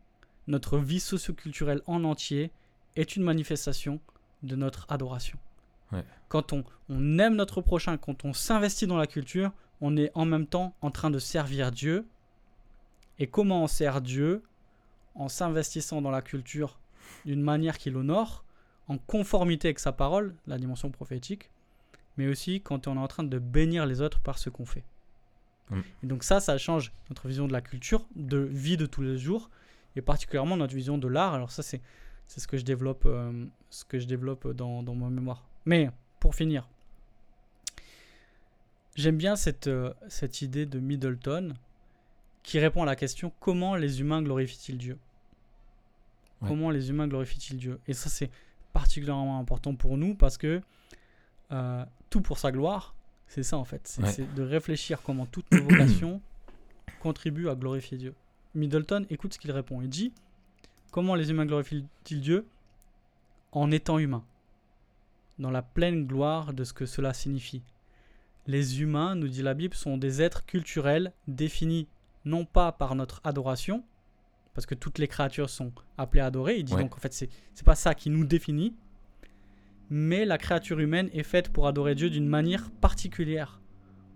notre 0.47 0.77
vie 0.77 0.99
socioculturelle 0.99 1.81
en 1.87 2.03
entier 2.03 2.51
est 2.95 3.15
une 3.15 3.23
manifestation 3.23 3.99
de 4.43 4.55
notre 4.55 4.85
adoration. 4.87 5.37
Ouais. 5.91 6.05
Quand 6.29 6.53
on, 6.53 6.63
on 6.87 7.17
aime 7.17 7.35
notre 7.35 7.61
prochain, 7.61 7.97
quand 7.97 8.23
on 8.23 8.33
s'investit 8.33 8.85
dans 8.85 8.97
la 8.97 9.07
culture, 9.07 9.51
on 9.81 9.97
est 9.97 10.11
en 10.13 10.25
même 10.25 10.45
temps 10.45 10.75
en 10.81 10.91
train 10.91 11.09
de 11.09 11.17
servir 11.17 11.71
Dieu. 11.71 12.07
Et 13.17 13.27
comment 13.27 13.63
on 13.63 13.67
sert 13.67 13.99
Dieu? 13.99 14.43
En 15.15 15.27
s'investissant 15.27 16.01
dans 16.01 16.11
la 16.11 16.21
culture 16.21 16.77
d'une 17.25 17.41
manière 17.41 17.77
qui 17.77 17.89
l'honore, 17.89 18.43
en 18.87 18.97
conformité 18.97 19.69
avec 19.69 19.79
sa 19.79 19.91
parole, 19.91 20.35
la 20.45 20.57
dimension 20.57 20.91
prophétique, 20.91 21.49
mais 22.17 22.27
aussi 22.27 22.61
quand 22.61 22.87
on 22.87 22.95
est 22.95 22.99
en 22.99 23.07
train 23.07 23.23
de 23.23 23.39
bénir 23.39 23.85
les 23.85 24.01
autres 24.01 24.19
par 24.19 24.37
ce 24.37 24.49
qu'on 24.49 24.65
fait. 24.65 24.83
Mm. 25.69 25.79
Et 26.03 26.07
donc 26.07 26.23
ça, 26.23 26.39
ça 26.39 26.57
change 26.57 26.91
notre 27.09 27.27
vision 27.27 27.47
de 27.47 27.53
la 27.53 27.61
culture, 27.61 28.05
de 28.15 28.37
vie 28.37 28.77
de 28.77 28.85
tous 28.85 29.01
les 29.01 29.17
jours, 29.17 29.49
et 29.95 30.01
particulièrement 30.01 30.57
notre 30.57 30.75
vision 30.75 30.97
de 30.97 31.07
l'art. 31.07 31.33
Alors 31.33 31.51
ça, 31.51 31.63
c'est 31.63 31.81
c'est 32.27 32.39
ce 32.39 32.47
que 32.47 32.57
je 32.57 32.63
développe, 32.63 33.03
euh, 33.05 33.45
ce 33.69 33.85
que 33.85 33.99
je 33.99 34.07
développe 34.07 34.47
dans, 34.47 34.81
dans 34.81 34.95
mon 34.95 35.09
mémoire. 35.09 35.43
Mais 35.65 35.89
pour 36.19 36.35
finir, 36.35 36.67
j'aime 38.95 39.17
bien 39.17 39.35
cette, 39.35 39.67
euh, 39.67 39.93
cette 40.07 40.41
idée 40.41 40.65
de 40.65 40.79
Middleton 40.79 41.53
qui 42.41 42.59
répond 42.59 42.81
à 42.81 42.85
la 42.85 42.95
question 42.95 43.31
comment 43.39 43.75
les 43.75 44.01
humains 44.01 44.21
glorifient-ils 44.21 44.77
Dieu? 44.77 44.97
Ouais. 46.41 46.47
Comment 46.47 46.71
les 46.71 46.89
humains 46.89 47.07
glorifient-ils 47.07 47.57
Dieu? 47.57 47.79
Et 47.87 47.93
ça, 47.93 48.09
c'est 48.09 48.31
particulièrement 48.73 49.39
important 49.39 49.75
pour 49.75 49.97
nous 49.97 50.15
parce 50.15 50.37
que 50.37 50.61
euh, 51.51 51.85
tout 52.09 52.21
pour 52.21 52.39
sa 52.39 52.51
gloire, 52.51 52.95
c'est 53.27 53.43
ça 53.43 53.57
en 53.57 53.65
fait. 53.65 53.81
C'est 53.87 54.21
Ouais. 54.21 54.27
de 54.35 54.41
réfléchir 54.43 55.01
comment 55.03 55.25
toutes 55.25 55.51
nos 55.51 55.63
vocations 55.63 56.21
contribuent 57.01 57.49
à 57.49 57.55
glorifier 57.55 57.97
Dieu. 57.97 58.13
Middleton, 58.53 59.05
écoute 59.09 59.33
ce 59.33 59.39
qu'il 59.39 59.51
répond. 59.51 59.81
Il 59.81 59.89
dit 59.89 60.13
Comment 60.91 61.15
les 61.15 61.29
humains 61.29 61.45
glorifient-ils 61.45 62.21
Dieu? 62.21 62.47
En 63.51 63.69
étant 63.71 63.99
humains, 63.99 64.23
dans 65.39 65.51
la 65.51 65.61
pleine 65.61 66.05
gloire 66.07 66.53
de 66.53 66.63
ce 66.63 66.71
que 66.73 66.85
cela 66.85 67.13
signifie. 67.13 67.61
Les 68.47 68.81
humains, 68.81 69.15
nous 69.15 69.27
dit 69.27 69.41
la 69.41 69.53
Bible, 69.53 69.73
sont 69.75 69.97
des 69.97 70.21
êtres 70.21 70.45
culturels 70.45 71.11
définis 71.27 71.87
non 72.25 72.45
pas 72.45 72.71
par 72.71 72.95
notre 72.95 73.21
adoration, 73.23 73.83
parce 74.53 74.65
que 74.65 74.75
toutes 74.75 74.97
les 74.99 75.07
créatures 75.07 75.49
sont 75.49 75.71
appelées 75.97 76.21
à 76.21 76.27
adorer. 76.27 76.57
Il 76.57 76.63
dit 76.65 76.73
Ouais. 76.75 76.81
donc 76.83 76.95
en 76.95 76.99
fait, 76.99 77.13
c'est 77.13 77.29
c'est 77.53 77.65
pas 77.65 77.75
ça 77.75 77.93
qui 77.95 78.09
nous 78.09 78.23
définit, 78.25 78.73
mais 79.89 80.25
la 80.25 80.37
créature 80.37 80.79
humaine 80.79 81.09
est 81.13 81.23
faite 81.23 81.51
pour 81.51 81.67
adorer 81.67 81.95
Dieu 81.95 82.09
d'une 82.09 82.27
manière 82.27 82.69
particulière, 82.71 83.61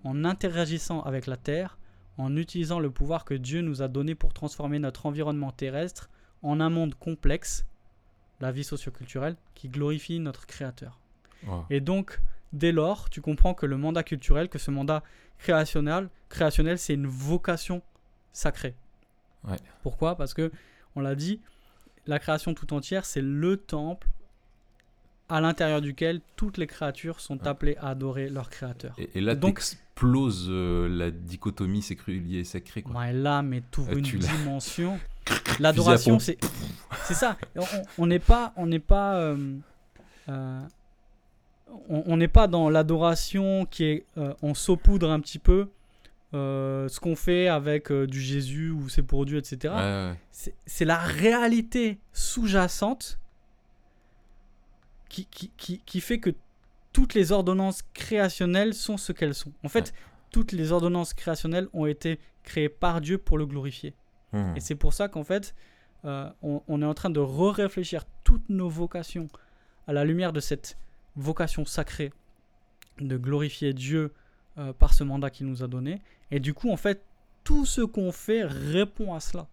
en 0.03 0.25
interagissant 0.25 1.01
avec 1.01 1.27
la 1.27 1.37
terre, 1.37 1.77
en 2.17 2.35
utilisant 2.35 2.79
le 2.79 2.91
pouvoir 2.91 3.25
que 3.25 3.33
Dieu 3.33 3.61
nous 3.61 3.81
a 3.81 3.87
donné 3.87 4.15
pour 4.15 4.33
transformer 4.33 4.79
notre 4.79 5.05
environnement 5.05 5.51
terrestre 5.51 6.09
en 6.41 6.59
un 6.59 6.69
monde 6.69 6.95
complexe, 6.95 7.65
la 8.39 8.51
vie 8.51 8.63
socioculturelle, 8.63 9.35
qui 9.53 9.69
glorifie 9.69 10.19
notre 10.19 10.45
Créateur. 10.45 10.99
Wow. 11.45 11.65
Et 11.69 11.79
donc, 11.79 12.21
dès 12.51 12.71
lors, 12.71 13.09
tu 13.09 13.21
comprends 13.21 13.53
que 13.53 13.65
le 13.65 13.77
mandat 13.77 14.03
culturel, 14.03 14.49
que 14.49 14.59
ce 14.59 14.71
mandat 14.71 15.03
créationnel, 15.37 16.09
créationnel 16.27 16.77
c'est 16.77 16.93
une 16.93 17.07
vocation 17.07 17.81
sacrée. 18.33 18.75
Ouais. 19.45 19.57
Pourquoi? 19.83 20.15
Parce 20.15 20.33
que, 20.33 20.51
on 20.95 21.01
l'a 21.01 21.15
dit, 21.15 21.39
la 22.05 22.19
création 22.19 22.53
tout 22.53 22.73
entière, 22.73 23.05
c'est 23.05 23.21
le 23.21 23.55
temple 23.57 24.07
à 25.29 25.39
l'intérieur 25.41 25.81
duquel 25.81 26.21
toutes 26.35 26.57
les 26.57 26.67
créatures 26.67 27.19
sont 27.19 27.37
Ouais. 27.39 27.47
appelées 27.47 27.77
à 27.77 27.89
adorer 27.89 28.29
leur 28.29 28.49
créateur. 28.49 28.93
Et, 28.97 29.09
et 29.15 29.21
là, 29.21 29.35
Donc- 29.35 29.55
t'exploses 29.55 30.47
euh, 30.49 30.87
la 30.89 31.11
dichotomie 31.11 31.81
séculier 31.81 32.39
et 32.39 32.43
sacré. 32.43 32.81
Quoi. 32.81 32.95
Ouais, 32.99 33.13
là, 33.13 33.41
mais 33.41 33.61
tout 33.71 33.85
Ah, 33.89 33.93
une 33.93 34.01
dimension. 34.01 34.99
L'adoration, 35.59 36.17
c'est 36.19 36.37
c'est 37.03 37.13
ça. 37.13 37.37
On- 37.97 38.07
n'est 38.07 38.19
pas, 38.19 38.51
on 38.55 38.65
n'est 38.65 38.79
pas, 38.79 39.15
euh, 39.17 39.55
euh, 40.29 40.61
on 41.89 42.17
n'est 42.17 42.27
pas 42.27 42.47
dans 42.47 42.69
l'adoration 42.69 43.65
qui 43.65 43.83
est, 43.83 44.05
euh, 44.17 44.33
on 44.41 44.53
saupoudre 44.55 45.11
un 45.11 45.19
petit 45.19 45.37
peu 45.39 45.67
euh, 46.33 46.87
ce 46.87 46.99
qu'on 46.99 47.15
fait 47.15 47.47
avec 47.47 47.91
euh, 47.91 48.05
du 48.07 48.21
Jésus 48.21 48.69
ou 48.71 48.89
c'est 48.89 49.01
pour 49.03 49.25
Dieu, 49.25 49.37
etc. 49.37 49.73
Ouais, 49.75 49.79
ouais, 49.79 50.53
c'est 50.65 50.85
la 50.85 50.97
réalité 50.99 51.97
sous-jacente 52.13 53.19
qui, 55.09 55.25
qui, 55.25 55.51
qui, 55.57 55.79
qui 55.79 56.01
fait 56.01 56.19
que 56.19 56.29
toutes 56.93 57.13
les 57.13 57.31
ordonnances 57.31 57.81
créationnelles 57.93 58.73
sont 58.73 58.97
ce 58.97 59.11
qu'elles 59.11 59.35
sont. 59.35 59.51
En 59.63 59.69
fait, 59.69 59.93
toutes 60.31 60.51
les 60.51 60.71
ordonnances 60.71 61.13
créationnelles 61.13 61.67
ont 61.73 61.85
été 61.85 62.19
créées 62.43 62.69
par 62.69 63.01
Dieu 63.01 63.17
pour 63.17 63.37
le 63.37 63.45
glorifier. 63.45 63.93
Mmh. 64.31 64.53
Et 64.55 64.59
c'est 64.59 64.75
pour 64.75 64.93
ça 64.93 65.07
qu'en 65.07 65.23
fait, 65.23 65.55
euh, 66.05 66.29
on, 66.41 66.61
on 66.67 66.81
est 66.81 66.85
en 66.85 66.93
train 66.93 67.09
de 67.09 67.19
re-réfléchir 67.19 68.05
toutes 68.23 68.49
nos 68.49 68.69
vocations 68.69 69.27
à 69.87 69.93
la 69.93 70.05
lumière 70.05 70.33
de 70.33 70.39
cette 70.39 70.77
vocation 71.15 71.65
sacrée 71.65 72.11
de 72.99 73.17
glorifier 73.17 73.73
Dieu 73.73 74.13
euh, 74.57 74.73
par 74.73 74.93
ce 74.93 75.03
mandat 75.03 75.29
qu'il 75.29 75.47
nous 75.47 75.63
a 75.63 75.67
donné. 75.67 76.01
Et 76.31 76.39
du 76.39 76.53
coup, 76.53 76.71
en 76.71 76.77
fait, 76.77 77.03
tout 77.43 77.65
ce 77.65 77.81
qu'on 77.81 78.11
fait 78.11 78.43
répond 78.43 79.13
à 79.13 79.19
cela. 79.19 79.47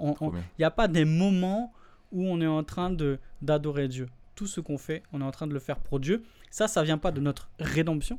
Il 0.00 0.14
n'y 0.58 0.64
a 0.64 0.70
pas 0.70 0.88
des 0.88 1.04
moments 1.04 1.72
où 2.12 2.26
on 2.26 2.40
est 2.40 2.46
en 2.46 2.64
train 2.64 2.94
d'adorer 3.40 3.88
Dieu. 3.88 4.08
Tout 4.42 4.48
ce 4.48 4.60
qu'on 4.60 4.76
fait, 4.76 5.04
on 5.12 5.20
est 5.20 5.24
en 5.24 5.30
train 5.30 5.46
de 5.46 5.52
le 5.54 5.60
faire 5.60 5.78
pour 5.78 6.00
Dieu. 6.00 6.24
Ça, 6.50 6.66
ça 6.66 6.82
vient 6.82 6.98
pas 6.98 7.12
de 7.12 7.20
notre 7.20 7.48
rédemption, 7.60 8.18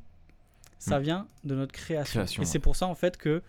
ça 0.80 1.00
Mm. 1.00 1.04
vient 1.04 1.28
de 1.44 1.54
notre 1.54 1.74
création. 1.74 2.22
Création, 2.22 2.42
et 2.42 2.46
c'est 2.46 2.60
pour 2.60 2.78
ça 2.78 2.88
en 2.88 2.96
fait 2.96 3.18
que 3.18 3.42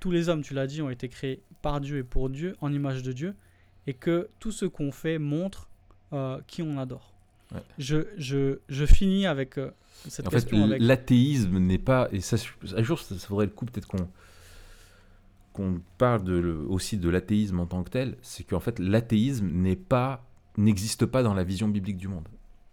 tous 0.00 0.10
les 0.10 0.30
hommes, 0.30 0.40
tu 0.40 0.54
l'as 0.54 0.66
dit, 0.66 0.80
ont 0.80 0.88
été 0.88 1.10
créés 1.10 1.42
par 1.60 1.78
Dieu 1.82 1.98
et 1.98 2.02
pour 2.02 2.30
Dieu, 2.30 2.56
en 2.62 2.72
image 2.72 3.02
de 3.02 3.12
Dieu, 3.12 3.34
et 3.86 3.92
que 3.92 4.30
tout 4.40 4.50
ce 4.50 4.64
qu'on 4.64 4.92
fait 4.92 5.18
montre 5.18 5.68
euh, 6.14 6.40
qui 6.46 6.62
on 6.62 6.78
adore. 6.78 7.12
Ouais. 7.52 7.60
Je, 7.76 8.06
je, 8.16 8.60
je 8.70 8.86
finis 8.86 9.26
avec 9.26 9.58
euh, 9.58 9.70
cette 10.08 10.26
En 10.26 10.30
fait, 10.30 10.50
avec... 10.54 10.80
l'athéisme 10.80 11.58
n'est 11.58 11.76
pas. 11.78 12.08
Et 12.12 12.20
ça, 12.22 12.36
un 12.76 12.82
jour, 12.82 12.98
ça, 12.98 13.18
ça 13.18 13.28
vaudrait 13.28 13.44
le 13.46 13.52
coup 13.52 13.66
peut-être 13.66 13.88
qu'on 13.88 14.08
qu'on 15.52 15.80
parle 15.96 16.24
de, 16.24 16.64
aussi 16.68 16.96
de 16.98 17.08
l'athéisme 17.08 17.60
en 17.60 17.66
tant 17.66 17.82
que 17.82 17.90
tel. 17.90 18.16
C'est 18.22 18.44
qu'en 18.44 18.60
fait, 18.60 18.78
l'athéisme 18.78 19.48
n'est 19.48 19.76
pas 19.76 20.25
n'existe 20.56 21.06
pas 21.06 21.22
dans 21.22 21.34
la 21.34 21.44
vision 21.44 21.68
biblique 21.68 21.96
du 21.96 22.08
monde, 22.08 22.26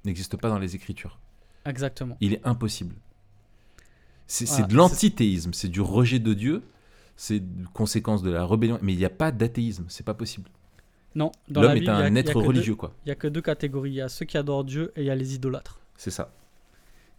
n'existe 0.05 0.37
pas 0.37 0.49
dans 0.49 0.59
les 0.59 0.75
Écritures. 0.75 1.19
Exactement. 1.65 2.17
Il 2.21 2.33
est 2.33 2.41
impossible. 2.45 2.95
C'est 4.27 4.45
Voilà, 4.45 4.67
de 4.67 4.75
l'antithéisme, 4.75 5.53
c'est 5.53 5.67
du 5.67 5.81
rejet 5.81 6.19
de 6.19 6.33
Dieu, 6.33 6.63
c'est 7.15 7.37
une 7.37 7.67
conséquence 7.73 8.23
de 8.23 8.31
la 8.31 8.45
rébellion. 8.45 8.79
Mais 8.81 8.93
il 8.93 8.97
n'y 8.97 9.05
a 9.05 9.09
pas 9.09 9.31
d'athéisme, 9.31 9.85
c'est 9.89 10.05
pas 10.05 10.13
possible. 10.13 10.49
Non, 11.15 11.31
dans 11.49 11.61
L'homme 11.61 11.77
est 11.77 11.81
y 11.81 11.89
a- 11.89 11.95
un 11.97 12.13
y 12.13 12.17
a 12.17 12.19
être 12.21 12.33
que 12.33 12.39
deux- 12.39 12.45
religieux, 12.45 12.75
quoi. 12.75 12.93
Il 13.05 13.09
n'y 13.09 13.11
a 13.11 13.15
que 13.15 13.27
deux 13.27 13.41
catégories. 13.41 13.91
Il 13.91 13.95
y 13.95 14.01
a 14.01 14.09
ceux 14.09 14.25
qui 14.25 14.37
adorent 14.37 14.63
Dieu 14.63 14.91
et 14.95 15.01
il 15.01 15.05
y 15.05 15.09
a 15.11 15.15
les 15.15 15.35
idolâtres. 15.35 15.79
C'est 15.95 16.09
ça. 16.09 16.31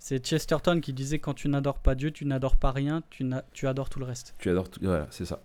C'est 0.00 0.26
Chesterton 0.26 0.80
qui 0.80 0.92
disait 0.92 1.18
quand 1.20 1.32
tu 1.34 1.48
n'adores 1.48 1.78
pas 1.78 1.94
Dieu, 1.94 2.10
tu 2.10 2.26
n'adores 2.26 2.56
pas 2.56 2.72
rien, 2.72 3.02
tu, 3.10 3.24
tu 3.52 3.68
adores 3.68 3.88
tout 3.88 4.00
le 4.00 4.04
reste. 4.04 4.34
Tu 4.38 4.50
adores 4.50 4.68
tout. 4.68 4.80
Voilà, 4.82 5.06
c'est 5.10 5.24
ça. 5.24 5.40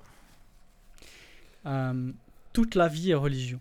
Euh, 1.66 2.12
toute 2.54 2.76
la 2.76 2.88
vie 2.88 3.12
est 3.12 3.16
religion. 3.16 3.60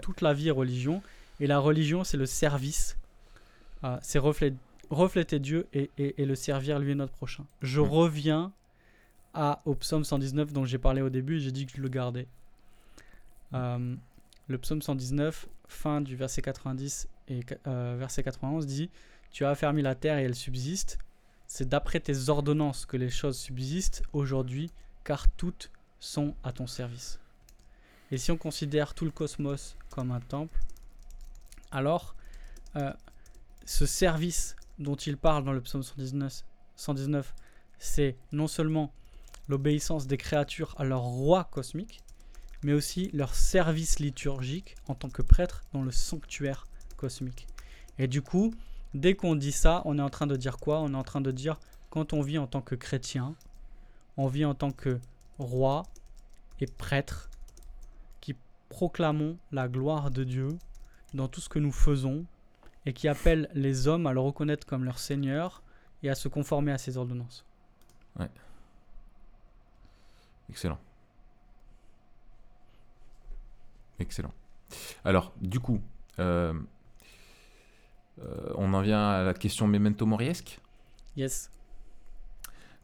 Toute 0.00 0.20
la 0.20 0.32
vie 0.34 0.48
est 0.48 0.52
religion. 0.52 1.02
Et 1.40 1.46
la 1.46 1.58
religion, 1.58 2.04
c'est 2.04 2.16
le 2.16 2.26
service. 2.26 2.96
Euh, 3.84 3.98
c'est 4.02 4.18
reflé- 4.18 4.54
refléter 4.90 5.38
Dieu 5.38 5.66
et, 5.74 5.90
et- 5.98 6.22
et 6.22 6.26
le 6.26 6.34
servir 6.34 6.78
lui 6.78 6.92
et 6.92 6.94
notre 6.94 7.12
prochain. 7.12 7.44
Je 7.60 7.80
reviens 7.80 8.52
à, 9.34 9.60
au 9.66 9.74
psaume 9.74 10.04
119 10.04 10.52
dont 10.52 10.64
j'ai 10.64 10.78
parlé 10.78 11.02
au 11.02 11.10
début 11.10 11.40
j'ai 11.40 11.52
dit 11.52 11.66
que 11.66 11.72
je 11.76 11.82
le 11.82 11.88
gardais. 11.90 12.26
Euh, 13.54 13.94
le 14.48 14.58
psaume 14.58 14.80
119, 14.82 15.46
fin 15.68 16.00
du 16.00 16.16
verset 16.16 16.40
90 16.42 17.08
et 17.28 17.40
euh, 17.66 17.96
verset 17.98 18.22
91 18.22 18.66
dit 18.66 18.88
Tu 19.30 19.44
as 19.44 19.50
affermi 19.50 19.82
la 19.82 19.94
terre 19.94 20.18
et 20.18 20.22
elle 20.22 20.34
subsiste. 20.34 20.98
C'est 21.46 21.68
d'après 21.68 22.00
tes 22.00 22.28
ordonnances 22.28 22.86
que 22.86 22.96
les 22.96 23.10
choses 23.10 23.38
subsistent 23.38 24.02
aujourd'hui, 24.12 24.70
car 25.04 25.28
toutes 25.28 25.70
sont 26.00 26.34
à 26.42 26.52
ton 26.52 26.66
service. 26.66 27.20
Et 28.10 28.18
si 28.18 28.30
on 28.30 28.36
considère 28.36 28.94
tout 28.94 29.04
le 29.04 29.10
cosmos 29.10 29.76
comme 29.90 30.10
un 30.10 30.20
temple, 30.20 30.60
alors 31.70 32.14
euh, 32.76 32.92
ce 33.64 33.86
service 33.86 34.56
dont 34.78 34.94
il 34.94 35.16
parle 35.16 35.44
dans 35.44 35.52
le 35.52 35.60
psaume 35.60 35.82
119, 35.82 36.44
119 36.76 37.34
c'est 37.78 38.16
non 38.32 38.46
seulement 38.46 38.92
l'obéissance 39.48 40.06
des 40.06 40.16
créatures 40.16 40.74
à 40.78 40.84
leur 40.84 41.02
roi 41.02 41.44
cosmique, 41.44 42.00
mais 42.62 42.72
aussi 42.72 43.10
leur 43.12 43.34
service 43.34 43.98
liturgique 43.98 44.76
en 44.88 44.94
tant 44.94 45.10
que 45.10 45.22
prêtre 45.22 45.62
dans 45.72 45.82
le 45.82 45.90
sanctuaire 45.90 46.66
cosmique. 46.96 47.46
Et 47.98 48.08
du 48.08 48.22
coup, 48.22 48.54
dès 48.94 49.14
qu'on 49.14 49.34
dit 49.34 49.52
ça, 49.52 49.82
on 49.84 49.98
est 49.98 50.02
en 50.02 50.10
train 50.10 50.26
de 50.26 50.36
dire 50.36 50.58
quoi? 50.58 50.80
On 50.80 50.92
est 50.92 50.96
en 50.96 51.04
train 51.04 51.20
de 51.20 51.30
dire 51.30 51.58
quand 51.90 52.12
on 52.12 52.22
vit 52.22 52.38
en 52.38 52.46
tant 52.46 52.62
que 52.62 52.74
chrétien, 52.74 53.34
on 54.16 54.26
vit 54.26 54.44
en 54.44 54.54
tant 54.54 54.72
que 54.72 55.00
rois 55.38 55.84
et 56.60 56.66
prêtres 56.66 57.30
qui 57.30 57.35
proclamons 58.76 59.38
la 59.52 59.68
gloire 59.68 60.10
de 60.10 60.22
Dieu 60.22 60.48
dans 61.14 61.28
tout 61.28 61.40
ce 61.40 61.48
que 61.48 61.58
nous 61.58 61.72
faisons 61.72 62.26
et 62.84 62.92
qui 62.92 63.08
appellent 63.08 63.48
les 63.54 63.88
hommes 63.88 64.06
à 64.06 64.12
le 64.12 64.20
reconnaître 64.20 64.66
comme 64.66 64.84
leur 64.84 64.98
Seigneur 64.98 65.62
et 66.02 66.10
à 66.10 66.14
se 66.14 66.28
conformer 66.28 66.72
à 66.72 66.76
ses 66.76 66.98
ordonnances. 66.98 67.46
Excellent. 70.50 70.78
Excellent. 73.98 74.34
Alors, 75.06 75.32
du 75.40 75.58
coup, 75.58 75.80
euh, 76.18 76.52
euh, 78.20 78.52
on 78.56 78.74
en 78.74 78.82
vient 78.82 79.08
à 79.08 79.22
la 79.22 79.32
question 79.32 79.66
memento 79.66 80.04
moriesque. 80.04 80.60
Yes. 81.16 81.50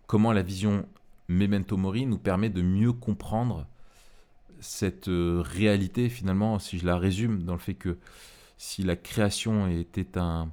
Comment 0.07 0.33
la 0.33 0.43
vision 0.43 0.89
memento 1.29 1.77
mori 1.77 2.07
nous 2.07 2.19
permet 2.19 2.49
de 2.49 2.63
mieux 2.63 2.95
comprendre 2.95 3.67
cette 4.63 5.09
euh, 5.09 5.43
réalité, 5.45 6.09
finalement, 6.09 6.59
si 6.59 6.79
je 6.79 6.87
la 6.87 6.97
résume, 6.97 7.43
dans 7.43 7.53
le 7.53 7.59
fait 7.59 7.75
que 7.75 7.99
si 8.57 8.83
la 8.83 8.97
création 8.97 9.69
était 9.69 10.17
un, 10.17 10.51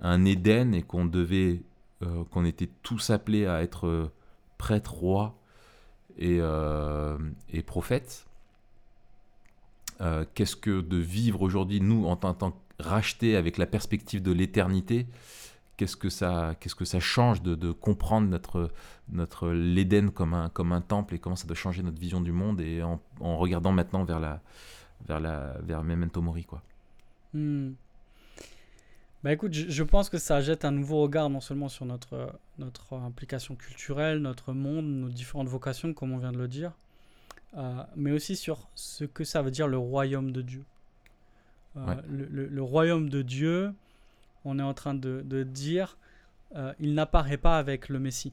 un 0.00 0.24
Éden 0.24 0.74
et 0.74 0.82
qu'on 0.82 1.04
devait, 1.04 1.62
qu'on 2.30 2.44
était 2.44 2.70
tous 2.82 3.10
appelés 3.10 3.46
à 3.46 3.62
être 3.62 4.10
prêtres, 4.58 4.94
rois 4.94 5.38
et, 6.18 6.40
et 7.52 7.62
prophètes, 7.62 8.26
euh, 10.02 10.24
qu'est-ce 10.34 10.56
que 10.56 10.80
de 10.80 10.96
vivre 10.96 11.42
aujourd'hui, 11.42 11.80
nous, 11.80 12.06
en 12.06 12.16
tant 12.16 12.34
que 12.34 12.56
rachetés 12.80 13.36
avec 13.36 13.58
la 13.58 13.66
perspective 13.66 14.20
de 14.20 14.32
l'éternité, 14.32 15.06
qu'est-ce 15.76 15.96
que 15.96 16.08
ça, 16.08 16.54
qu'est-ce 16.60 16.74
que 16.74 16.84
ça 16.84 17.00
change 17.00 17.42
de, 17.42 17.72
comprendre 17.72 18.28
notre, 18.28 18.70
notre 19.10 19.50
l'Éden 19.50 20.10
comme 20.10 20.34
un, 20.34 20.48
comme 20.48 20.72
un 20.72 20.80
temple 20.80 21.14
et 21.14 21.18
comment 21.18 21.36
ça 21.36 21.46
doit 21.46 21.56
changer 21.56 21.82
notre 21.82 21.98
vision 22.00 22.20
du 22.20 22.32
monde 22.32 22.60
et 22.60 22.82
en, 22.82 23.00
regardant 23.20 23.72
maintenant 23.72 24.04
vers 24.04 24.20
la, 24.20 24.40
vers 25.06 25.20
la, 25.20 25.56
vers 25.62 25.82
Memento 25.82 26.20
Mori, 26.20 26.44
quoi. 26.44 26.62
Hmm. 27.34 27.72
Bah 29.24 29.32
écoute, 29.32 29.54
je, 29.54 29.70
je, 29.70 29.82
pense 29.84 30.10
que 30.10 30.18
ça 30.18 30.40
jette 30.40 30.64
un 30.64 30.72
nouveau 30.72 31.00
regard 31.00 31.30
non 31.30 31.40
seulement 31.40 31.68
sur 31.68 31.86
notre, 31.86 32.32
notre 32.58 32.94
implication 32.94 33.54
culturelle, 33.54 34.18
notre 34.18 34.52
monde, 34.52 34.84
nos 34.84 35.08
différentes 35.08 35.48
vocations, 35.48 35.94
comme 35.94 36.12
on 36.12 36.18
vient 36.18 36.32
de 36.32 36.38
le 36.38 36.48
dire, 36.48 36.72
euh, 37.56 37.82
mais 37.96 38.12
aussi 38.12 38.34
sur 38.34 38.68
ce 38.74 39.04
que 39.04 39.24
ça 39.24 39.42
veut 39.42 39.50
dire 39.50 39.68
le 39.68 39.78
royaume 39.78 40.32
de 40.32 40.42
Dieu. 40.42 40.64
Euh, 41.76 41.94
le, 42.08 42.62
royaume 42.62 43.08
de 43.08 43.22
Dieu, 43.22 43.72
on 44.44 44.58
est 44.58 44.62
en 44.62 44.74
train 44.74 44.94
de, 44.94 45.22
de 45.24 45.42
dire, 45.42 45.96
euh, 46.56 46.72
il 46.78 46.94
n'apparaît 46.94 47.36
pas 47.36 47.58
avec 47.58 47.88
le 47.88 47.98
Messie. 47.98 48.32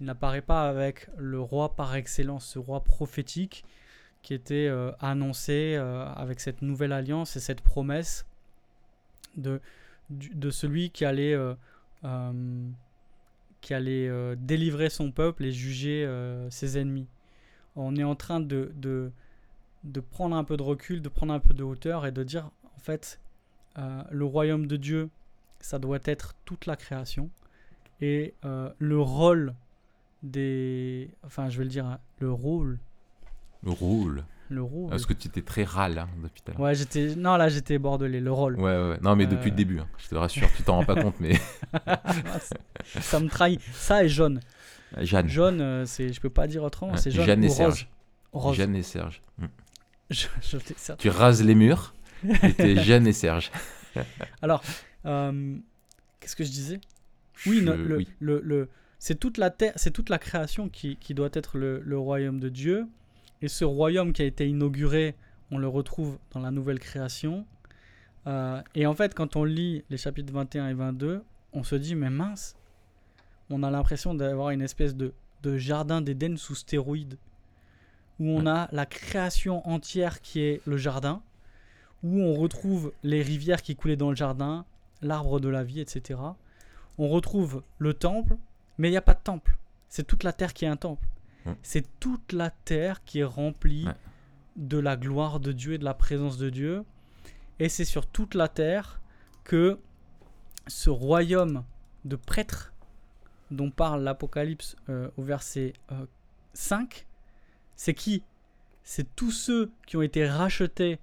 Il 0.00 0.06
n'apparaît 0.06 0.42
pas 0.42 0.68
avec 0.68 1.08
le 1.16 1.40
roi 1.40 1.74
par 1.74 1.94
excellence, 1.94 2.46
ce 2.46 2.58
roi 2.58 2.84
prophétique 2.84 3.64
qui 4.22 4.34
était 4.34 4.68
annoncé 5.00 5.76
avec 5.76 6.40
cette 6.40 6.60
nouvelle 6.60 6.92
alliance 6.92 7.36
et 7.36 7.40
cette 7.40 7.60
promesse 7.60 8.26
de, 9.36 9.60
de 10.10 10.50
celui 10.50 10.90
qui 10.90 11.04
allait, 11.04 11.36
qui 13.60 13.74
allait 13.74 14.36
délivrer 14.36 14.90
son 14.90 15.12
peuple 15.12 15.44
et 15.44 15.52
juger 15.52 16.06
ses 16.50 16.78
ennemis 16.78 17.06
on 17.78 17.96
est 17.96 18.04
en 18.04 18.14
train 18.14 18.40
de, 18.40 18.72
de, 18.74 20.00
prendre 20.00 20.36
un 20.36 20.44
peu 20.44 20.56
de 20.56 20.62
recul, 20.62 21.00
de 21.00 21.08
prendre 21.08 21.32
un 21.32 21.40
peu 21.40 21.54
de 21.54 21.62
hauteur 21.62 22.06
et 22.06 22.12
de 22.12 22.22
dire, 22.22 22.50
en 22.76 22.80
fait, 22.80 23.20
euh, 23.78 24.02
le 24.10 24.24
royaume 24.24 24.66
de 24.66 24.76
Dieu, 24.76 25.10
ça 25.60 25.78
doit 25.78 25.98
être 26.04 26.34
toute 26.44 26.66
la 26.66 26.76
création. 26.76 27.30
Et 28.00 28.34
euh, 28.44 28.70
le 28.78 29.00
rôle 29.00 29.54
des... 30.22 31.10
Enfin, 31.24 31.48
je 31.48 31.58
vais 31.58 31.64
le 31.64 31.70
dire, 31.70 31.86
hein, 31.86 31.98
le 32.20 32.32
rôle. 32.32 32.78
Le 33.64 33.72
rôle. 33.72 34.24
Le 34.50 34.62
rôle. 34.62 34.90
Parce 34.90 35.04
que 35.04 35.12
tu 35.12 35.28
étais 35.28 35.42
très 35.42 35.64
râle 35.64 35.98
hein, 35.98 36.08
depuis 36.22 36.40
tout 36.42 36.50
à 36.50 36.54
l'heure. 36.54 36.60
Ouais, 36.60 36.74
j'étais... 36.74 37.14
Non, 37.16 37.36
là, 37.36 37.48
j'étais 37.48 37.78
bordelais, 37.78 38.20
le 38.20 38.32
rôle. 38.32 38.56
Ouais, 38.56 38.90
ouais. 38.90 38.98
Non, 39.02 39.16
mais 39.16 39.26
depuis 39.26 39.50
le 39.50 39.54
euh. 39.54 39.56
début, 39.56 39.78
hein. 39.80 39.88
je 39.98 40.08
te 40.08 40.14
rassure, 40.14 40.48
tu 40.56 40.62
t'en 40.62 40.76
rends 40.76 40.84
pas 40.84 40.94
compte, 41.02 41.18
mais... 41.20 41.34
ça 43.00 43.20
me 43.20 43.28
trahit. 43.28 43.60
Ça 43.72 44.04
est 44.04 44.08
jaune. 44.08 44.40
Jeanne. 44.96 45.28
Jaune, 45.28 45.60
euh, 45.60 45.84
c'est, 45.84 46.12
je 46.12 46.20
peux 46.20 46.30
pas 46.30 46.46
dire 46.46 46.62
autrement, 46.62 46.96
c'est 46.96 47.10
jaune 47.10 47.26
Jeanne 47.26 47.44
et 47.44 47.48
Serge. 47.48 47.88
Rose. 48.32 48.56
Jeanne 48.56 48.74
et 48.74 48.82
Serge. 48.82 49.22
Mm. 49.38 49.46
tu 50.98 51.08
rases 51.10 51.44
les 51.44 51.54
murs 51.54 51.94
et 52.42 52.52
t'es 52.54 52.76
Jeanne 52.82 53.06
et 53.06 53.12
Serge. 53.12 53.50
Alors, 54.42 54.62
euh, 54.64 54.87
qu'est-ce 55.04 56.36
que 56.36 56.44
je 56.44 56.50
disais? 56.50 56.80
Oui, 57.46 57.60
le, 57.60 58.40
Le, 58.40 58.68
c'est 58.98 59.18
toute 59.18 59.38
la 59.38 59.50
terre, 59.50 59.72
c'est 59.76 59.92
toute 59.92 60.08
la 60.08 60.18
création 60.18 60.68
qui, 60.68 60.96
qui 60.96 61.14
doit 61.14 61.30
être 61.32 61.58
le, 61.58 61.98
royaume 61.98 62.40
de 62.40 62.48
Dieu. 62.48 62.86
Et 63.40 63.48
ce 63.48 63.64
royaume 63.64 64.12
qui 64.12 64.22
a 64.22 64.24
été 64.24 64.48
inauguré, 64.48 65.14
on 65.50 65.58
le 65.58 65.68
retrouve 65.68 66.18
dans 66.32 66.40
la 66.40 66.50
nouvelle 66.50 66.80
création. 66.80 67.46
Euh, 68.26 68.60
et 68.74 68.86
en 68.86 68.94
fait, 68.94 69.14
quand 69.14 69.36
on 69.36 69.44
lit 69.44 69.84
les 69.90 69.96
chapitres 69.96 70.32
21 70.32 70.68
et 70.68 70.74
22, 70.74 71.22
on 71.52 71.62
se 71.62 71.76
dit, 71.76 71.94
mais 71.94 72.10
mince, 72.10 72.56
on 73.50 73.62
a 73.62 73.70
l'impression 73.70 74.14
d'avoir 74.14 74.50
une 74.50 74.60
espèce 74.60 74.94
de, 74.94 75.12
jardin 75.56 76.00
d'Éden 76.00 76.36
sous 76.36 76.56
stéroïdes, 76.56 77.16
où 78.18 78.28
on 78.30 78.46
a 78.46 78.68
la 78.72 78.84
création 78.84 79.66
entière 79.68 80.20
qui 80.20 80.40
est 80.40 80.60
le 80.66 80.76
jardin, 80.76 81.22
où 82.02 82.20
on 82.20 82.34
retrouve 82.34 82.92
les 83.02 83.22
rivières 83.22 83.62
qui 83.62 83.76
coulaient 83.76 83.96
dans 83.96 84.10
le 84.10 84.16
jardin, 84.16 84.66
l'arbre 85.02 85.40
de 85.40 85.48
la 85.48 85.64
vie, 85.64 85.80
etc. 85.80 86.20
On 86.98 87.08
retrouve 87.08 87.62
le 87.78 87.94
temple, 87.94 88.36
mais 88.78 88.88
il 88.88 88.90
n'y 88.92 88.96
a 88.96 89.02
pas 89.02 89.14
de 89.14 89.22
temple. 89.22 89.58
C'est 89.88 90.06
toute 90.06 90.24
la 90.24 90.32
terre 90.32 90.52
qui 90.52 90.64
est 90.64 90.68
un 90.68 90.76
temple. 90.76 91.06
C'est 91.62 91.86
toute 91.98 92.32
la 92.32 92.50
terre 92.50 93.02
qui 93.04 93.20
est 93.20 93.24
remplie 93.24 93.88
de 94.56 94.76
la 94.76 94.96
gloire 94.96 95.40
de 95.40 95.52
Dieu 95.52 95.74
et 95.74 95.78
de 95.78 95.84
la 95.84 95.94
présence 95.94 96.36
de 96.36 96.50
Dieu. 96.50 96.84
Et 97.58 97.70
c'est 97.70 97.86
sur 97.86 98.06
toute 98.06 98.34
la 98.34 98.48
terre 98.48 99.00
que 99.44 99.78
ce 100.66 100.90
royaume 100.90 101.64
de 102.04 102.16
prêtres 102.16 102.74
dont 103.50 103.70
parle 103.70 104.02
l'Apocalypse 104.02 104.76
euh, 104.90 105.08
au 105.16 105.22
verset 105.22 105.72
5, 106.52 106.94
euh, 106.94 107.04
c'est 107.76 107.94
qui? 107.94 108.22
C'est 108.84 109.14
tous 109.16 109.30
ceux 109.30 109.72
qui 109.86 109.96
ont 109.96 110.02
été 110.02 110.28
rachetés 110.28 110.98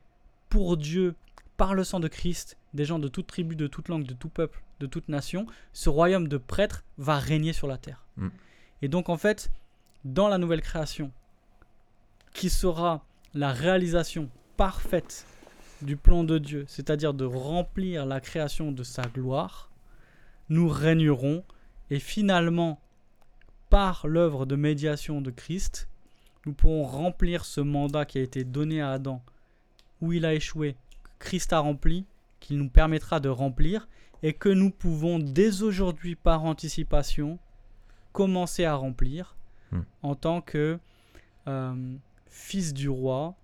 pour 0.49 0.77
Dieu 0.77 1.15
par 1.57 1.73
le 1.73 1.83
sang 1.83 1.99
de 1.99 2.07
Christ, 2.07 2.57
des 2.73 2.85
gens 2.85 2.99
de 2.99 3.07
toute 3.07 3.27
tribu, 3.27 3.55
de 3.55 3.67
toute 3.67 3.89
langue, 3.89 4.05
de 4.05 4.13
tout 4.13 4.29
peuple, 4.29 4.63
de 4.79 4.85
toute 4.85 5.09
nation. 5.09 5.45
Ce 5.73 5.89
royaume 5.89 6.27
de 6.27 6.37
prêtres 6.37 6.83
va 6.97 7.17
régner 7.17 7.53
sur 7.53 7.67
la 7.67 7.77
terre. 7.77 8.05
Mm. 8.17 8.29
Et 8.81 8.87
donc 8.87 9.09
en 9.09 9.17
fait, 9.17 9.51
dans 10.03 10.27
la 10.27 10.37
nouvelle 10.37 10.61
création, 10.61 11.11
qui 12.33 12.49
sera 12.49 13.05
la 13.33 13.53
réalisation 13.53 14.29
parfaite 14.57 15.25
du 15.81 15.97
plan 15.97 16.23
de 16.23 16.37
Dieu, 16.37 16.65
c'est-à-dire 16.67 17.13
de 17.13 17.25
remplir 17.25 18.05
la 18.05 18.19
création 18.19 18.71
de 18.71 18.83
sa 18.83 19.03
gloire, 19.03 19.69
nous 20.49 20.67
régnerons 20.67 21.43
et 21.89 21.99
finalement, 21.99 22.79
par 23.69 24.07
l'œuvre 24.07 24.45
de 24.45 24.55
médiation 24.55 25.21
de 25.21 25.31
Christ, 25.31 25.87
nous 26.45 26.53
pourrons 26.53 26.83
remplir 26.83 27.45
ce 27.45 27.61
mandat 27.61 28.05
qui 28.05 28.17
a 28.17 28.21
été 28.21 28.43
donné 28.43 28.81
à 28.81 28.91
Adam, 28.91 29.23
où 30.01 30.13
il 30.13 30.25
a 30.25 30.33
échoué, 30.33 30.75
Christ 31.19 31.53
a 31.53 31.59
rempli, 31.59 32.05
qu'il 32.39 32.57
nous 32.57 32.69
permettra 32.69 33.19
de 33.19 33.29
remplir, 33.29 33.87
et 34.23 34.33
que 34.33 34.49
nous 34.49 34.71
pouvons 34.71 35.19
dès 35.19 35.61
aujourd'hui, 35.61 36.15
par 36.15 36.45
anticipation, 36.45 37.39
commencer 38.11 38.65
à 38.65 38.75
remplir 38.75 39.35
hmm. 39.71 39.81
en 40.01 40.15
tant 40.15 40.41
que 40.41 40.79
euh, 41.47 41.95
fils 42.27 42.73
du 42.73 42.89
roi 42.89 43.35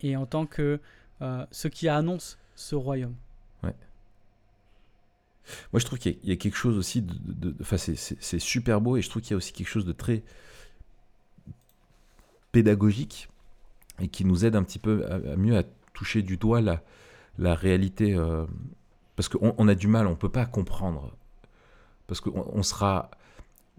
et 0.00 0.16
en 0.16 0.26
tant 0.26 0.46
que 0.46 0.80
euh, 1.22 1.46
ce 1.50 1.68
qui 1.68 1.88
annonce 1.88 2.38
ce 2.54 2.74
royaume. 2.74 3.14
Moi, 5.72 5.80
je 5.80 5.86
trouve 5.86 5.98
qu'il 5.98 6.18
y, 6.24 6.32
a 6.32 6.36
quelque 6.36 6.56
chose 6.56 6.76
aussi 6.76 7.02
de. 7.02 7.56
Enfin, 7.60 7.78
c'est 7.78 8.38
super 8.38 8.80
beau 8.80 8.96
et 8.96 9.02
je 9.02 9.08
trouve 9.08 9.22
qu'il 9.22 9.30
y 9.32 9.34
a 9.34 9.36
aussi 9.36 9.52
quelque 9.52 9.68
chose 9.68 9.86
de 9.86 9.92
très 9.92 10.22
pédagogique 12.52 13.28
et 14.00 14.08
qui 14.08 14.24
nous 14.24 14.44
aide 14.44 14.56
un 14.56 14.62
petit 14.62 14.78
peu 14.78 15.06
à, 15.10 15.36
mieux 15.36 15.56
à 15.56 15.62
toucher 15.98 16.22
du 16.22 16.36
doigt 16.36 16.60
la, 16.60 16.82
la 17.38 17.54
réalité. 17.54 18.14
Euh, 18.14 18.46
parce 19.16 19.28
qu'on 19.28 19.54
on 19.58 19.68
a 19.68 19.74
du 19.74 19.88
mal, 19.88 20.06
on 20.06 20.10
ne 20.10 20.16
peut 20.16 20.28
pas 20.28 20.46
comprendre. 20.46 21.12
Parce 22.06 22.20
qu'on 22.20 22.48
on 22.52 22.62
sera, 22.62 23.10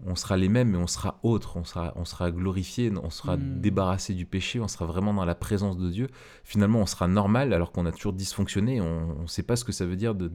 on 0.06 0.14
sera 0.14 0.36
les 0.36 0.48
mêmes, 0.48 0.70
mais 0.70 0.78
on 0.78 0.86
sera 0.86 1.18
autre, 1.22 1.56
on 1.56 1.64
sera, 1.64 1.92
on 1.96 2.04
sera 2.04 2.30
glorifié, 2.30 2.92
on 3.02 3.10
sera 3.10 3.36
hmm. 3.36 3.60
débarrassé 3.60 4.14
du 4.14 4.26
péché, 4.26 4.60
on 4.60 4.68
sera 4.68 4.86
vraiment 4.86 5.14
dans 5.14 5.24
la 5.24 5.34
présence 5.34 5.78
de 5.78 5.90
Dieu. 5.90 6.08
Finalement, 6.44 6.80
on 6.80 6.86
sera 6.86 7.08
normal 7.08 7.52
alors 7.52 7.72
qu'on 7.72 7.86
a 7.86 7.92
toujours 7.92 8.12
dysfonctionné, 8.12 8.80
on 8.80 9.22
ne 9.22 9.26
sait 9.26 9.42
pas 9.42 9.56
ce 9.56 9.64
que 9.64 9.72
ça 9.72 9.86
veut 9.86 9.96
dire 9.96 10.14
de 10.14 10.30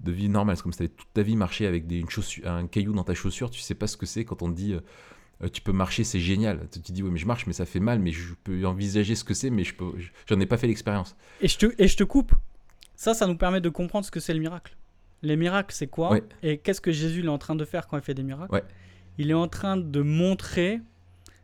de 0.00 0.12
vie 0.12 0.28
normale. 0.28 0.56
C'est 0.56 0.62
comme 0.62 0.72
si 0.72 0.78
tu 0.78 0.84
avais 0.84 0.92
toute 0.92 1.12
ta 1.12 1.22
vie 1.22 1.36
marché 1.36 1.66
avec 1.66 1.86
des, 1.86 1.98
une 1.98 2.10
chaussure, 2.10 2.46
un 2.48 2.66
caillou 2.66 2.92
dans 2.92 3.04
ta 3.04 3.14
chaussure. 3.14 3.50
Tu 3.50 3.60
sais 3.60 3.74
pas 3.74 3.86
ce 3.86 3.96
que 3.96 4.06
c'est 4.06 4.24
quand 4.24 4.42
on 4.42 4.50
te 4.50 4.56
dit 4.56 4.74
euh, 4.74 4.80
euh, 5.42 5.48
tu 5.48 5.60
peux 5.62 5.72
marcher, 5.72 6.04
c'est 6.04 6.20
génial. 6.20 6.66
Tu 6.72 6.80
te 6.80 6.92
dis 6.92 7.02
oui, 7.02 7.10
mais 7.10 7.18
je 7.18 7.26
marche, 7.26 7.46
mais 7.46 7.52
ça 7.52 7.64
fait 7.66 7.80
mal, 7.80 7.98
mais 8.00 8.10
je 8.12 8.34
peux 8.44 8.64
envisager 8.66 9.14
ce 9.14 9.24
que 9.24 9.34
c'est, 9.34 9.50
mais 9.50 9.64
je 9.64 9.74
peux, 9.74 9.92
j'en 10.26 10.40
ai 10.40 10.46
pas 10.46 10.56
fait 10.56 10.66
l'expérience. 10.66 11.16
Et 11.40 11.48
je 11.48 11.58
te, 11.58 11.66
et 11.78 11.86
je 11.88 11.96
te 11.96 12.04
coupe. 12.04 12.32
Ça, 12.96 13.14
ça 13.14 13.26
nous 13.26 13.36
permet 13.36 13.60
de 13.60 13.68
comprendre 13.68 14.04
ce 14.04 14.10
que 14.10 14.20
c'est 14.20 14.34
le 14.34 14.40
miracle. 14.40 14.76
Les 15.22 15.36
miracles, 15.36 15.74
c'est 15.74 15.86
quoi 15.88 16.18
Et 16.42 16.58
qu'est-ce 16.58 16.80
que 16.80 16.92
Jésus 16.92 17.24
est 17.24 17.28
en 17.28 17.38
train 17.38 17.54
de 17.56 17.64
faire 17.64 17.86
quand 17.86 17.96
il 17.96 18.02
fait 18.02 18.14
des 18.14 18.22
miracles 18.22 18.62
Il 19.18 19.30
est 19.30 19.34
en 19.34 19.48
train 19.48 19.76
de 19.76 20.00
montrer 20.02 20.80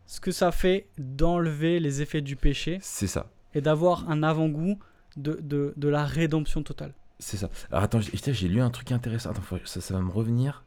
ce 0.05 0.19
que 0.19 0.31
ça 0.31 0.51
fait 0.51 0.87
d'enlever 0.97 1.79
les 1.79 2.01
effets 2.01 2.21
du 2.21 2.35
péché 2.35 2.77
C'est 2.81 3.07
ça. 3.07 3.31
et 3.53 3.61
d'avoir 3.61 4.09
un 4.09 4.23
avant-goût 4.23 4.77
de, 5.17 5.39
de, 5.41 5.73
de 5.77 5.87
la 5.87 6.05
rédemption 6.05 6.61
totale. 6.63 6.93
C'est 7.19 7.37
ça. 7.37 7.49
Alors 7.71 7.83
attends, 7.83 7.99
j'ai 8.01 8.47
lu 8.49 8.61
un 8.61 8.69
truc 8.69 8.91
intéressant. 8.91 9.31
Attends, 9.31 9.41
ça, 9.63 9.79
ça 9.81 9.93
va 9.93 10.01
me 10.01 10.11
revenir. 10.11 10.63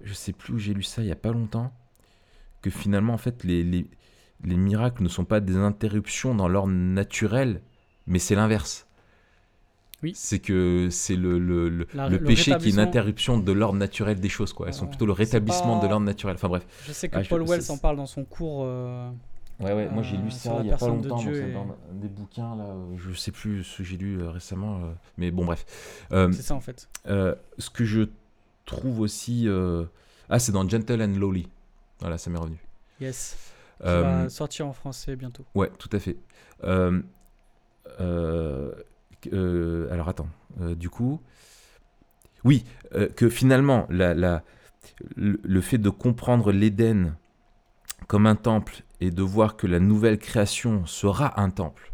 Je 0.00 0.12
sais 0.14 0.32
plus 0.32 0.54
où 0.54 0.58
j'ai 0.58 0.72
lu 0.74 0.82
ça 0.82 1.02
il 1.02 1.08
y 1.08 1.12
a 1.12 1.16
pas 1.16 1.32
longtemps. 1.32 1.72
Que 2.62 2.70
finalement, 2.70 3.14
en 3.14 3.18
fait, 3.18 3.44
les, 3.44 3.62
les, 3.62 3.86
les 4.44 4.56
miracles 4.56 5.02
ne 5.02 5.08
sont 5.08 5.24
pas 5.24 5.40
des 5.40 5.56
interruptions 5.56 6.34
dans 6.34 6.48
l'ordre 6.48 6.72
naturel, 6.72 7.60
mais 8.06 8.18
c'est 8.18 8.34
l'inverse. 8.34 8.86
Oui. 10.02 10.12
C'est 10.14 10.38
que 10.38 10.88
c'est 10.90 11.16
le, 11.16 11.38
le, 11.40 11.68
le, 11.68 11.86
La- 11.94 12.08
le 12.08 12.18
le 12.18 12.24
péché 12.24 12.56
qui 12.58 12.68
est 12.68 12.70
une 12.72 12.78
interruption 12.78 13.36
de 13.38 13.50
l'ordre 13.52 13.78
naturel 13.78 14.20
des 14.20 14.28
choses. 14.28 14.52
Quoi. 14.52 14.68
Elles 14.68 14.74
sont 14.74 14.84
Euh, 14.84 14.88
plutôt 14.88 15.06
le 15.06 15.12
rétablissement 15.12 15.78
pas- 15.78 15.86
de 15.86 15.90
l'ordre 15.90 16.06
naturel. 16.06 16.36
Enfin 16.36 16.48
bref. 16.48 16.64
Je 16.86 16.92
sais 16.92 17.08
que 17.08 17.16
Ah, 17.16 17.22
je- 17.22 17.28
Paul 17.28 17.42
Wells 17.42 17.62
c'est- 17.62 17.72
en 17.72 17.78
parle 17.78 17.96
dans 17.96 18.06
son 18.06 18.24
cours. 18.24 18.62
euh, 18.64 19.10
Ouais, 19.60 19.72
ouais, 19.72 19.88
moi 19.90 20.04
j'ai 20.04 20.16
Euh, 20.16 20.20
lu 20.22 20.30
sur 20.30 20.52
ça 20.52 20.58
il 20.60 20.68
y 20.68 20.70
a 20.70 20.76
pas 20.76 20.86
de 20.86 20.90
longtemps, 20.92 21.18
c'est 21.18 21.48
et- 21.50 21.52
dans 21.52 21.62
un 21.64 21.94
des 22.00 22.06
bouquins 22.06 22.54
là, 22.54 22.62
euh, 22.62 22.94
je 22.96 23.12
sais 23.12 23.32
plus 23.32 23.64
ce 23.64 23.78
que 23.78 23.82
j'ai 23.82 23.96
lu 23.96 24.20
euh, 24.22 24.30
récemment, 24.30 24.76
euh, 24.76 24.92
mais 25.16 25.32
bon 25.32 25.44
bref. 25.44 25.66
Euh, 26.12 26.30
c'est 26.30 26.42
ça 26.42 26.54
en 26.54 26.60
fait. 26.60 26.88
euh, 27.08 27.34
ce 27.58 27.68
que 27.68 27.84
je 27.84 28.02
trouve 28.66 29.00
aussi, 29.00 29.48
euh, 29.48 29.84
ah 30.30 30.38
c'est 30.38 30.52
dans 30.52 30.68
Gentle 30.68 31.02
and 31.02 31.18
Lowly, 31.18 31.48
voilà 32.00 32.18
ça 32.18 32.30
m'est 32.30 32.38
revenu. 32.38 32.58
Yes. 33.00 33.36
Euh, 33.84 34.02
va 34.02 34.28
sortir 34.28 34.66
en 34.66 34.72
français 34.72 35.14
bientôt. 35.16 35.44
ouais, 35.54 35.70
tout 35.78 35.88
à 35.92 35.98
fait. 36.00 36.16
Euh, 36.64 37.00
euh, 38.00 38.72
euh, 39.32 39.92
alors 39.92 40.08
attends, 40.08 40.28
du 40.76 40.90
coup, 40.90 41.20
oui, 42.44 42.64
que 43.16 43.28
finalement 43.28 43.86
la, 43.90 44.14
la- 44.14 44.42
le, 45.16 45.38
le 45.42 45.60
fait 45.60 45.78
de 45.78 45.90
comprendre 45.90 46.50
l'Éden 46.52 47.16
comme 48.06 48.26
un 48.26 48.36
temple 48.36 48.82
et 49.00 49.10
de 49.10 49.22
voir 49.22 49.56
que 49.56 49.66
la 49.66 49.80
nouvelle 49.80 50.18
création 50.18 50.86
sera 50.86 51.40
un 51.40 51.50
temple, 51.50 51.92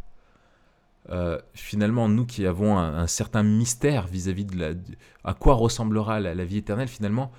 euh, 1.11 1.39
finalement, 1.53 2.09
nous 2.09 2.25
qui 2.25 2.47
avons 2.47 2.79
un, 2.79 2.97
un 2.97 3.07
certain 3.07 3.43
mystère 3.43 4.07
vis-à-vis 4.07 4.47
de 4.47 4.57
la, 4.59 4.71
à 5.25 5.35
quoi 5.35 5.55
ressemblera 5.55 6.19
la, 6.21 6.35
la 6.35 6.45
vie 6.47 6.59
éternelle, 6.59 6.89
finalement, 6.89 7.31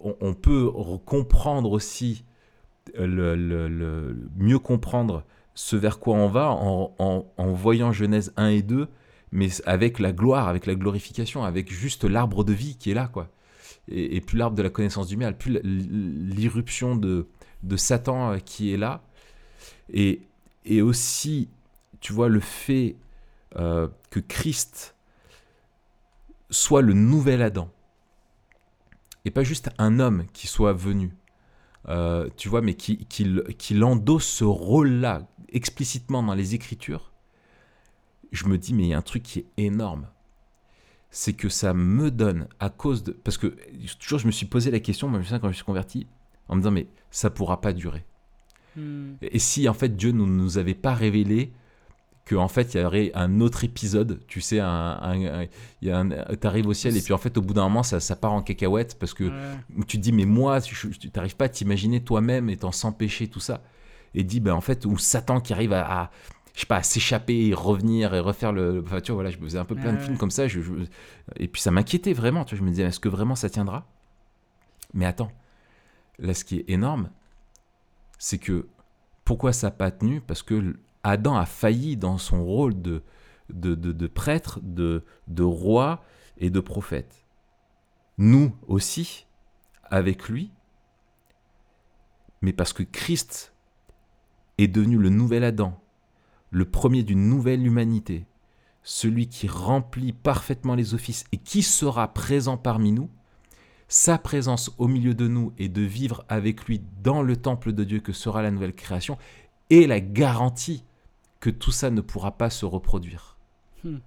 on, 0.00 0.34
peut 0.34 0.64
re- 0.66 1.02
comprendre 1.04 1.72
aussi, 1.72 2.24
euh, 2.98 4.14
mieux 4.36 4.58
comprendre 4.58 5.24
ce 5.54 5.76
vers 5.76 5.98
quoi 5.98 6.14
on 6.14 6.28
va 6.28 6.50
en, 6.50 7.52
voyant 7.52 7.92
Genèse 7.92 8.32
1 8.36 8.48
et 8.48 8.62
2, 8.62 8.88
mais 9.32 9.48
avec 9.66 9.98
la 9.98 10.12
gloire, 10.12 10.48
avec 10.48 10.66
la 10.66 10.74
glorification, 10.74 11.44
avec 11.44 11.70
juste 11.72 12.04
l'arbre 12.04 12.44
de 12.44 12.52
vie 12.52 12.76
qui 12.76 12.90
est 12.90 12.94
là, 12.94 13.08
quoi. 13.08 13.28
Et, 13.88 14.20
plus 14.20 14.36
l'arbre 14.38 14.56
de 14.56 14.62
la 14.62 14.70
connaissance 14.70 15.08
du 15.08 15.16
mal, 15.16 15.36
plus 15.36 15.60
l'irruption 15.62 16.96
de, 16.96 17.26
Satan 17.76 18.32
euh, 18.32 18.38
qui 18.38 18.72
est 18.72 18.76
là. 18.76 19.02
Et, 19.92 20.22
et 20.64 20.82
aussi, 20.82 21.48
tu 22.00 22.12
vois, 22.12 22.28
le 22.28 22.40
fait 22.40 22.96
euh, 23.56 23.88
que 24.10 24.20
Christ 24.20 24.94
soit 26.50 26.82
le 26.82 26.92
nouvel 26.92 27.42
Adam. 27.42 27.68
Et 29.30 29.32
pas 29.32 29.44
juste 29.44 29.70
un 29.78 30.00
homme 30.00 30.24
qui 30.32 30.48
soit 30.48 30.72
venu. 30.72 31.14
Euh, 31.88 32.28
tu 32.36 32.48
vois, 32.48 32.62
mais 32.62 32.74
qui, 32.74 33.06
qu'il 33.06 33.44
qu'il 33.58 33.84
endosse 33.84 34.26
ce 34.26 34.42
rôle-là 34.42 35.28
explicitement 35.50 36.24
dans 36.24 36.34
les 36.34 36.56
Écritures, 36.56 37.12
je 38.32 38.46
me 38.46 38.58
dis, 38.58 38.74
mais 38.74 38.82
il 38.82 38.88
y 38.88 38.92
a 38.92 38.98
un 38.98 39.02
truc 39.02 39.22
qui 39.22 39.38
est 39.38 39.46
énorme. 39.56 40.08
C'est 41.12 41.34
que 41.34 41.48
ça 41.48 41.74
me 41.74 42.10
donne, 42.10 42.48
à 42.58 42.70
cause 42.70 43.04
de. 43.04 43.12
Parce 43.12 43.38
que 43.38 43.56
toujours, 44.00 44.18
je 44.18 44.26
me 44.26 44.32
suis 44.32 44.46
posé 44.46 44.72
la 44.72 44.80
question, 44.80 45.06
moi, 45.06 45.20
quand 45.40 45.48
je 45.48 45.54
suis 45.54 45.64
converti, 45.64 46.08
en 46.48 46.56
me 46.56 46.62
disant, 46.62 46.72
mais 46.72 46.88
ça 47.12 47.30
pourra 47.30 47.60
pas 47.60 47.72
durer. 47.72 48.04
Hmm. 48.74 49.12
Et 49.22 49.38
si 49.38 49.68
en 49.68 49.74
fait 49.74 49.96
Dieu 49.96 50.10
ne 50.10 50.24
nous 50.24 50.58
avait 50.58 50.74
pas 50.74 50.94
révélé 50.94 51.52
que 52.30 52.36
en 52.36 52.46
fait 52.48 52.74
il 52.74 52.80
y 52.80 52.84
aurait 52.84 53.10
un 53.14 53.40
autre 53.40 53.64
épisode, 53.64 54.20
tu 54.28 54.40
sais, 54.40 54.60
un, 54.60 54.66
un, 54.68 55.24
un- 55.42 55.46
il 55.82 55.88
y 55.88 55.90
a 55.90 55.98
un- 55.98 56.08
t'arrives 56.36 56.68
au 56.68 56.74
ciel 56.74 56.96
et 56.96 57.00
puis 57.02 57.12
en 57.12 57.18
fait 57.18 57.36
au 57.36 57.42
bout 57.42 57.54
d'un 57.54 57.64
moment 57.64 57.82
ça, 57.82 57.98
ça 57.98 58.14
part 58.14 58.32
en 58.32 58.40
cacahuète 58.42 58.96
parce 59.00 59.14
que 59.14 59.24
Ouais. 59.24 59.84
tu 59.88 59.96
te 59.98 60.02
dis 60.02 60.12
mais 60.12 60.26
moi 60.26 60.60
tu 60.60 60.88
t'arrives 61.10 61.34
pas 61.36 61.46
à 61.46 61.48
t'imaginer 61.48 62.02
toi-même 62.04 62.48
étant 62.48 62.70
sans 62.72 62.92
péché 62.92 63.26
tout 63.28 63.40
ça. 63.40 63.62
Et 64.14 64.22
dis 64.22 64.38
ben 64.40 64.52
en 64.54 64.60
fait 64.60 64.86
ou 64.86 64.96
Satan 64.96 65.40
qui 65.40 65.52
arrive 65.52 65.72
à, 65.72 66.02
à, 66.02 66.10
je 66.54 66.60
sais 66.60 66.66
pas 66.66 66.76
à 66.76 66.82
s'échapper 66.84 67.48
et 67.48 67.54
revenir 67.54 68.14
et 68.14 68.20
refaire 68.20 68.52
le 68.52 68.82
enfin 68.86 69.00
tu 69.00 69.10
vois 69.12 69.22
voilà 69.22 69.30
je 69.30 69.38
me 69.38 69.44
faisais 69.44 69.58
un 69.58 69.64
peu 69.64 69.74
plein 69.74 69.92
de 69.92 69.98
films 69.98 70.16
comme 70.18 70.30
ça 70.30 70.46
je, 70.46 70.60
je- 70.60 70.72
et 71.36 71.48
puis 71.48 71.60
ça 71.60 71.70
m'inquiétait 71.72 72.12
vraiment 72.12 72.44
tu 72.44 72.54
vois 72.54 72.60
je 72.60 72.64
me 72.64 72.70
disais 72.70 72.84
est-ce 72.84 73.00
que 73.00 73.08
vraiment 73.08 73.34
ça 73.34 73.50
tiendra? 73.50 73.86
Mais 74.94 75.04
attends 75.06 75.32
là 76.20 76.32
ce 76.34 76.44
qui 76.44 76.58
est 76.58 76.64
énorme 76.70 77.10
c'est 78.18 78.38
que 78.38 78.66
pourquoi 79.24 79.52
ça 79.52 79.68
n'a 79.68 79.70
pas 79.72 79.90
tenu? 79.90 80.20
Parce 80.20 80.42
que 80.42 80.76
Adam 81.02 81.36
a 81.36 81.46
failli 81.46 81.96
dans 81.96 82.18
son 82.18 82.44
rôle 82.44 82.80
de 82.80 83.02
de, 83.52 83.74
de, 83.74 84.06
prêtre 84.06 84.60
de, 84.62 85.04
de 85.28 85.42
roi 85.42 86.04
et 86.38 86.50
de 86.50 86.60
prophète. 86.60 87.24
Nous 88.18 88.54
aussi 88.66 89.26
avec 89.84 90.28
lui, 90.28 90.50
mais 92.42 92.52
parce 92.52 92.72
que 92.72 92.82
Christ 92.82 93.52
est 94.58 94.68
devenu 94.68 94.98
le 94.98 95.10
nouvel 95.10 95.44
Adam, 95.44 95.80
le 96.50 96.64
premier 96.64 97.02
d'une 97.02 97.28
nouvelle 97.28 97.66
humanité, 97.66 98.26
celui 98.82 99.28
qui 99.28 99.48
remplit 99.48 100.12
parfaitement 100.12 100.74
les 100.74 100.94
offices 100.94 101.24
et 101.32 101.36
qui 101.36 101.62
sera 101.62 102.12
présent 102.12 102.56
parmi 102.56 102.92
nous, 102.92 103.10
sa 103.88 104.18
présence 104.18 104.70
au 104.78 104.86
milieu 104.86 105.14
de 105.14 105.26
nous 105.26 105.52
et 105.58 105.68
de 105.68 105.82
vivre 105.82 106.24
avec 106.28 106.64
lui 106.66 106.80
dans 107.02 107.22
le 107.22 107.36
temple 107.36 107.72
de 107.72 107.84
Dieu 107.84 108.00
que 108.00 108.12
sera 108.12 108.42
la 108.42 108.50
nouvelle 108.50 108.74
création, 108.74 109.18
est 109.68 109.86
la 109.86 110.00
garantie 110.00 110.84
que 111.40 111.50
tout 111.50 111.72
ça 111.72 111.90
ne 111.90 112.00
pourra 112.00 112.32
pas 112.32 112.50
se 112.50 112.64
reproduire. 112.64 113.36
Hmm. 113.84 113.98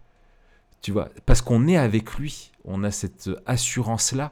Tu 0.82 0.92
vois, 0.92 1.10
parce 1.26 1.42
qu'on 1.42 1.68
est 1.68 1.78
avec 1.78 2.16
lui, 2.16 2.52
on 2.66 2.84
a 2.84 2.92
cette 2.92 3.30
assurance-là, 3.46 4.32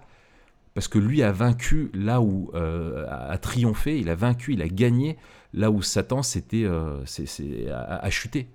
parce 0.74 0.88
que 0.88 1.00
lui 1.00 1.24
a 1.24 1.32
vaincu 1.32 1.92
là 1.94 2.22
où 2.22 2.52
euh, 2.54 3.06
a 3.10 3.38
triomphé, 3.38 4.00
il 4.00 4.10
a 4.10 4.16
vaincu, 4.16 4.54
il 4.54 4.62
a 4.62 4.68
gagné 4.68 5.18
là 5.54 5.70
où 5.72 5.82
Satan 5.82 6.24
s'était 6.24 6.64
euh, 6.64 7.04
a, 7.72 7.98
a 7.98 8.10
chuté. 8.10 8.50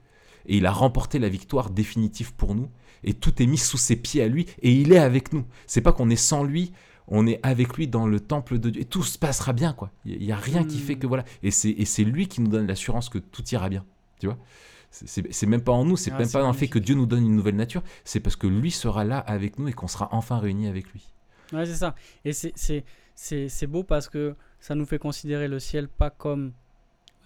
Et 0.46 0.58
il 0.58 0.66
a 0.66 0.72
remporté 0.72 1.18
la 1.18 1.28
victoire 1.28 1.70
définitive 1.70 2.32
pour 2.34 2.54
nous, 2.54 2.70
et 3.04 3.14
tout 3.14 3.42
est 3.42 3.46
mis 3.46 3.58
sous 3.58 3.78
ses 3.78 3.96
pieds 3.96 4.22
à 4.22 4.28
lui, 4.28 4.46
et 4.62 4.72
il 4.72 4.92
est 4.92 4.98
avec 4.98 5.32
nous. 5.32 5.44
C'est 5.66 5.80
pas 5.80 5.92
qu'on 5.92 6.08
est 6.08 6.16
sans 6.16 6.44
lui, 6.44 6.72
on 7.08 7.26
est 7.26 7.40
avec 7.42 7.76
lui 7.76 7.88
dans 7.88 8.06
le 8.06 8.20
temple 8.20 8.58
de 8.58 8.70
Dieu, 8.70 8.82
et 8.82 8.84
tout 8.84 9.02
se 9.02 9.18
passera 9.18 9.52
bien, 9.52 9.72
quoi. 9.72 9.90
Il 10.04 10.18
n'y 10.18 10.32
a 10.32 10.36
rien 10.36 10.64
qui 10.64 10.76
Hmm. 10.76 10.80
fait 10.80 10.94
que 10.96 11.06
voilà. 11.06 11.24
Et 11.42 11.50
c'est 11.50 12.04
lui 12.04 12.28
qui 12.28 12.40
nous 12.40 12.48
donne 12.48 12.66
l'assurance 12.66 13.08
que 13.08 13.18
tout 13.18 13.44
ira 13.50 13.68
bien, 13.68 13.84
tu 14.18 14.26
vois. 14.26 14.38
C'est- 14.90 15.46
même 15.46 15.62
pas 15.62 15.72
en 15.72 15.84
nous, 15.84 15.96
c'est 15.96 16.10
Ah, 16.12 16.18
même 16.18 16.30
pas 16.30 16.40
dans 16.40 16.46
le 16.50 16.56
fait 16.56 16.68
que. 16.68 16.78
Dieu 16.78 16.94
nous 16.94 17.06
donne 17.06 17.24
une 17.24 17.36
nouvelle 17.36 17.56
nature, 17.56 17.82
c'est 18.04 18.20
parce 18.20 18.36
que 18.36 18.46
lui 18.46 18.70
sera 18.70 19.04
là 19.04 19.18
avec 19.18 19.58
nous 19.58 19.68
et 19.68 19.72
qu'on 19.72 19.88
sera 19.88 20.08
enfin 20.12 20.38
réunis 20.38 20.68
avec 20.68 20.90
lui. 20.92 21.06
Ouais, 21.52 21.66
c'est 21.66 21.74
ça. 21.74 21.94
Et 22.24 22.32
c'est- 22.32 23.66
beau 23.66 23.82
parce 23.82 24.08
que 24.08 24.34
ça 24.60 24.74
nous 24.74 24.86
fait 24.86 24.98
considérer 24.98 25.48
le 25.48 25.58
ciel 25.58 25.88
pas 25.88 26.10
comme 26.10 26.52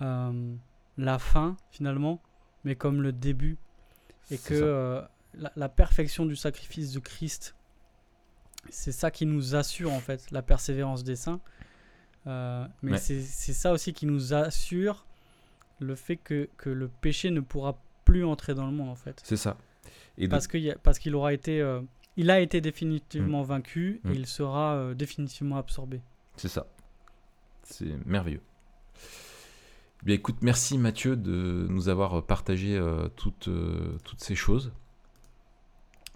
euh, 0.02 0.54
la 0.96 1.18
fin 1.18 1.56
finalement, 1.70 2.20
mais 2.64 2.74
comme 2.74 3.02
le 3.02 3.12
début. 3.12 3.56
Et 4.30 4.38
que 4.38 4.54
euh, 4.54 5.02
la, 5.34 5.52
la 5.56 5.68
perfection 5.68 6.24
du 6.26 6.36
sacrifice 6.36 6.92
de 6.92 6.98
Christ, 7.00 7.54
c'est 8.68 8.92
ça 8.92 9.10
qui 9.10 9.26
nous 9.26 9.54
assure 9.54 9.92
en 9.92 10.00
fait 10.00 10.30
la 10.30 10.42
persévérance 10.42 11.04
des 11.04 11.16
saints. 11.16 11.40
Euh, 12.26 12.66
mais 12.82 12.92
Ouais. 12.92 12.98
c'est 12.98 13.20
c'est 13.22 13.52
ça 13.52 13.72
aussi 13.72 13.92
qui 13.92 14.06
nous 14.06 14.34
assure 14.34 15.06
le 15.80 15.94
fait 15.96 16.16
que, 16.16 16.48
que 16.56 16.70
le 16.70 16.88
péché 16.88 17.30
ne 17.30 17.40
pourra 17.40 17.78
plus 18.04 18.24
entrer 18.24 18.54
dans 18.54 18.66
le 18.66 18.72
monde 18.72 18.88
en 18.90 18.94
fait. 18.94 19.20
C'est 19.24 19.36
ça. 19.36 19.56
Et 20.18 20.26
de- 20.28 20.76
Parce 20.82 20.98
qu'il 20.98 21.14
aura 21.14 21.32
été, 21.32 21.60
euh, 21.60 21.80
il 22.16 22.30
a 22.30 22.40
été 22.40 22.60
définitivement 22.60 23.42
vaincu 23.42 24.00
Mm. 24.04 24.10
et 24.10 24.14
il 24.14 24.26
sera 24.26 24.74
euh, 24.74 24.94
définitivement 24.94 25.56
absorbé. 25.56 26.00
c'est 26.36 26.48
ça. 26.48 26.66
C'est 27.62 28.04
merveilleux. 28.06 28.40
Bien 30.02 30.14
écoute, 30.14 30.36
merci 30.40 30.78
Mathieu 30.78 31.14
de 31.16 31.66
nous 31.68 31.88
avoir 31.88 32.24
partagé 32.24 32.76
euh, 32.76 33.08
toutes, 33.16 33.48
euh, 33.48 33.96
toutes 34.04 34.20
ces 34.20 34.34
choses. 34.34 34.72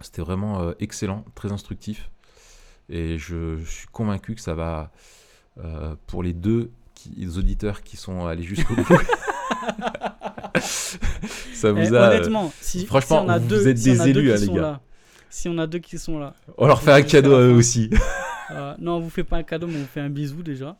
C'était 0.01 0.21
vraiment 0.21 0.73
excellent, 0.79 1.23
très 1.35 1.51
instructif. 1.51 2.09
Et 2.89 3.17
je, 3.17 3.57
je 3.57 3.63
suis 3.69 3.87
convaincu 3.87 4.35
que 4.35 4.41
ça 4.41 4.53
va, 4.55 4.91
pour 6.07 6.21
les 6.21 6.33
deux 6.33 6.69
qui, 6.93 7.09
les 7.11 7.37
auditeurs 7.37 7.81
qui 7.81 7.95
sont 7.95 8.25
allés 8.25 8.43
jusqu'au 8.43 8.75
bout, 8.75 8.83
ça 11.53 11.71
vous 11.71 11.79
Eh, 11.79 11.95
a... 11.95 12.09
honnêtement, 12.09 12.51
si, 12.61 12.85
franchement, 12.85 13.21
si 13.21 13.25
on 13.25 13.29
a 13.29 13.39
vous 13.39 13.47
deux, 13.47 13.67
êtes 13.67 13.77
si 13.77 13.89
on 13.91 13.99
a 13.99 14.05
deux 14.05 14.09
élus, 14.09 14.23
qui 14.27 14.31
hein, 14.31 14.35
les 14.39 14.45
sont 14.45 14.55
gars. 14.55 14.61
là, 14.61 14.81
si 15.29 15.49
on 15.49 15.57
a 15.57 15.67
deux 15.67 15.79
qui 15.79 15.97
sont 15.97 16.19
là, 16.19 16.33
On 16.57 16.67
leur 16.67 16.81
fait 16.81 16.91
un 16.93 17.01
cadeau 17.01 17.35
à 17.35 17.41
eux 17.41 17.51
aussi. 17.53 17.89
euh, 18.51 18.73
non, 18.79 18.97
on 18.97 18.99
vous 19.01 19.09
fait 19.09 19.23
pas 19.23 19.37
un 19.37 19.43
cadeau, 19.43 19.67
mais 19.67 19.75
on 19.75 19.79
vous 19.79 19.85
fait 19.87 19.99
un 19.99 20.09
bisou 20.09 20.43
déjà. 20.43 20.77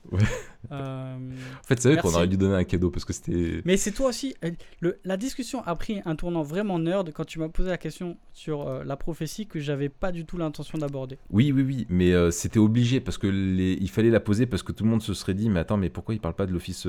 Euh, 0.72 1.16
En 1.18 1.68
fait, 1.68 1.80
c'est 1.82 1.92
vrai 1.92 2.02
qu'on 2.02 2.14
aurait 2.14 2.28
dû 2.28 2.38
donner 2.38 2.56
un 2.56 2.64
cadeau 2.64 2.90
parce 2.90 3.04
que 3.06 3.12
c'était. 3.14 3.62
Mais 3.66 3.76
c'est 3.78 3.92
toi 3.92 4.10
aussi. 4.10 4.34
euh, 4.46 4.52
le- 4.80 4.98
la 5.04 5.18
discussion 5.18 5.62
a 5.66 5.76
pris 5.76 6.02
un 6.06 6.16
tournant 6.16 6.42
vraiment 6.44 6.80
nerd 6.80 7.12
quand 7.12 7.26
tu 7.26 7.40
m'as 7.40 7.50
posé 7.50 7.70
la 7.70 7.78
question 7.78 8.18
sur 8.34 8.68
euh, 8.68 8.84
la 8.86 8.96
prophétie 8.96 9.46
que 9.46 9.60
j'avais 9.60 9.90
pas 9.90 10.12
du 10.12 10.26
tout 10.26 10.38
l'intention 10.38 10.78
d'aborder. 10.78 11.18
Oui, 11.32 11.52
oui, 11.52 11.64
oui, 11.64 11.86
mais 11.90 12.14
euh, 12.14 12.32
c'était 12.32 12.60
obligé 12.60 13.00
parce 13.02 13.18
que 13.18 13.28
les... 13.28 13.74
il 13.82 13.90
fallait 13.90 14.10
la 14.10 14.20
poser 14.22 14.46
parce 14.46 14.64
que 14.64 14.72
tout 14.72 14.84
le 14.86 14.90
monde 14.90 15.02
se 15.02 15.14
serait 15.14 15.34
dit, 15.34 15.50
mais 15.50 15.60
attends, 15.60 15.78
mais 15.78 15.90
pourquoi 15.90 16.16
il 16.16 16.22
parle 16.22 16.36
pas 16.36 16.46
de 16.46 16.52
l'office 16.54 16.88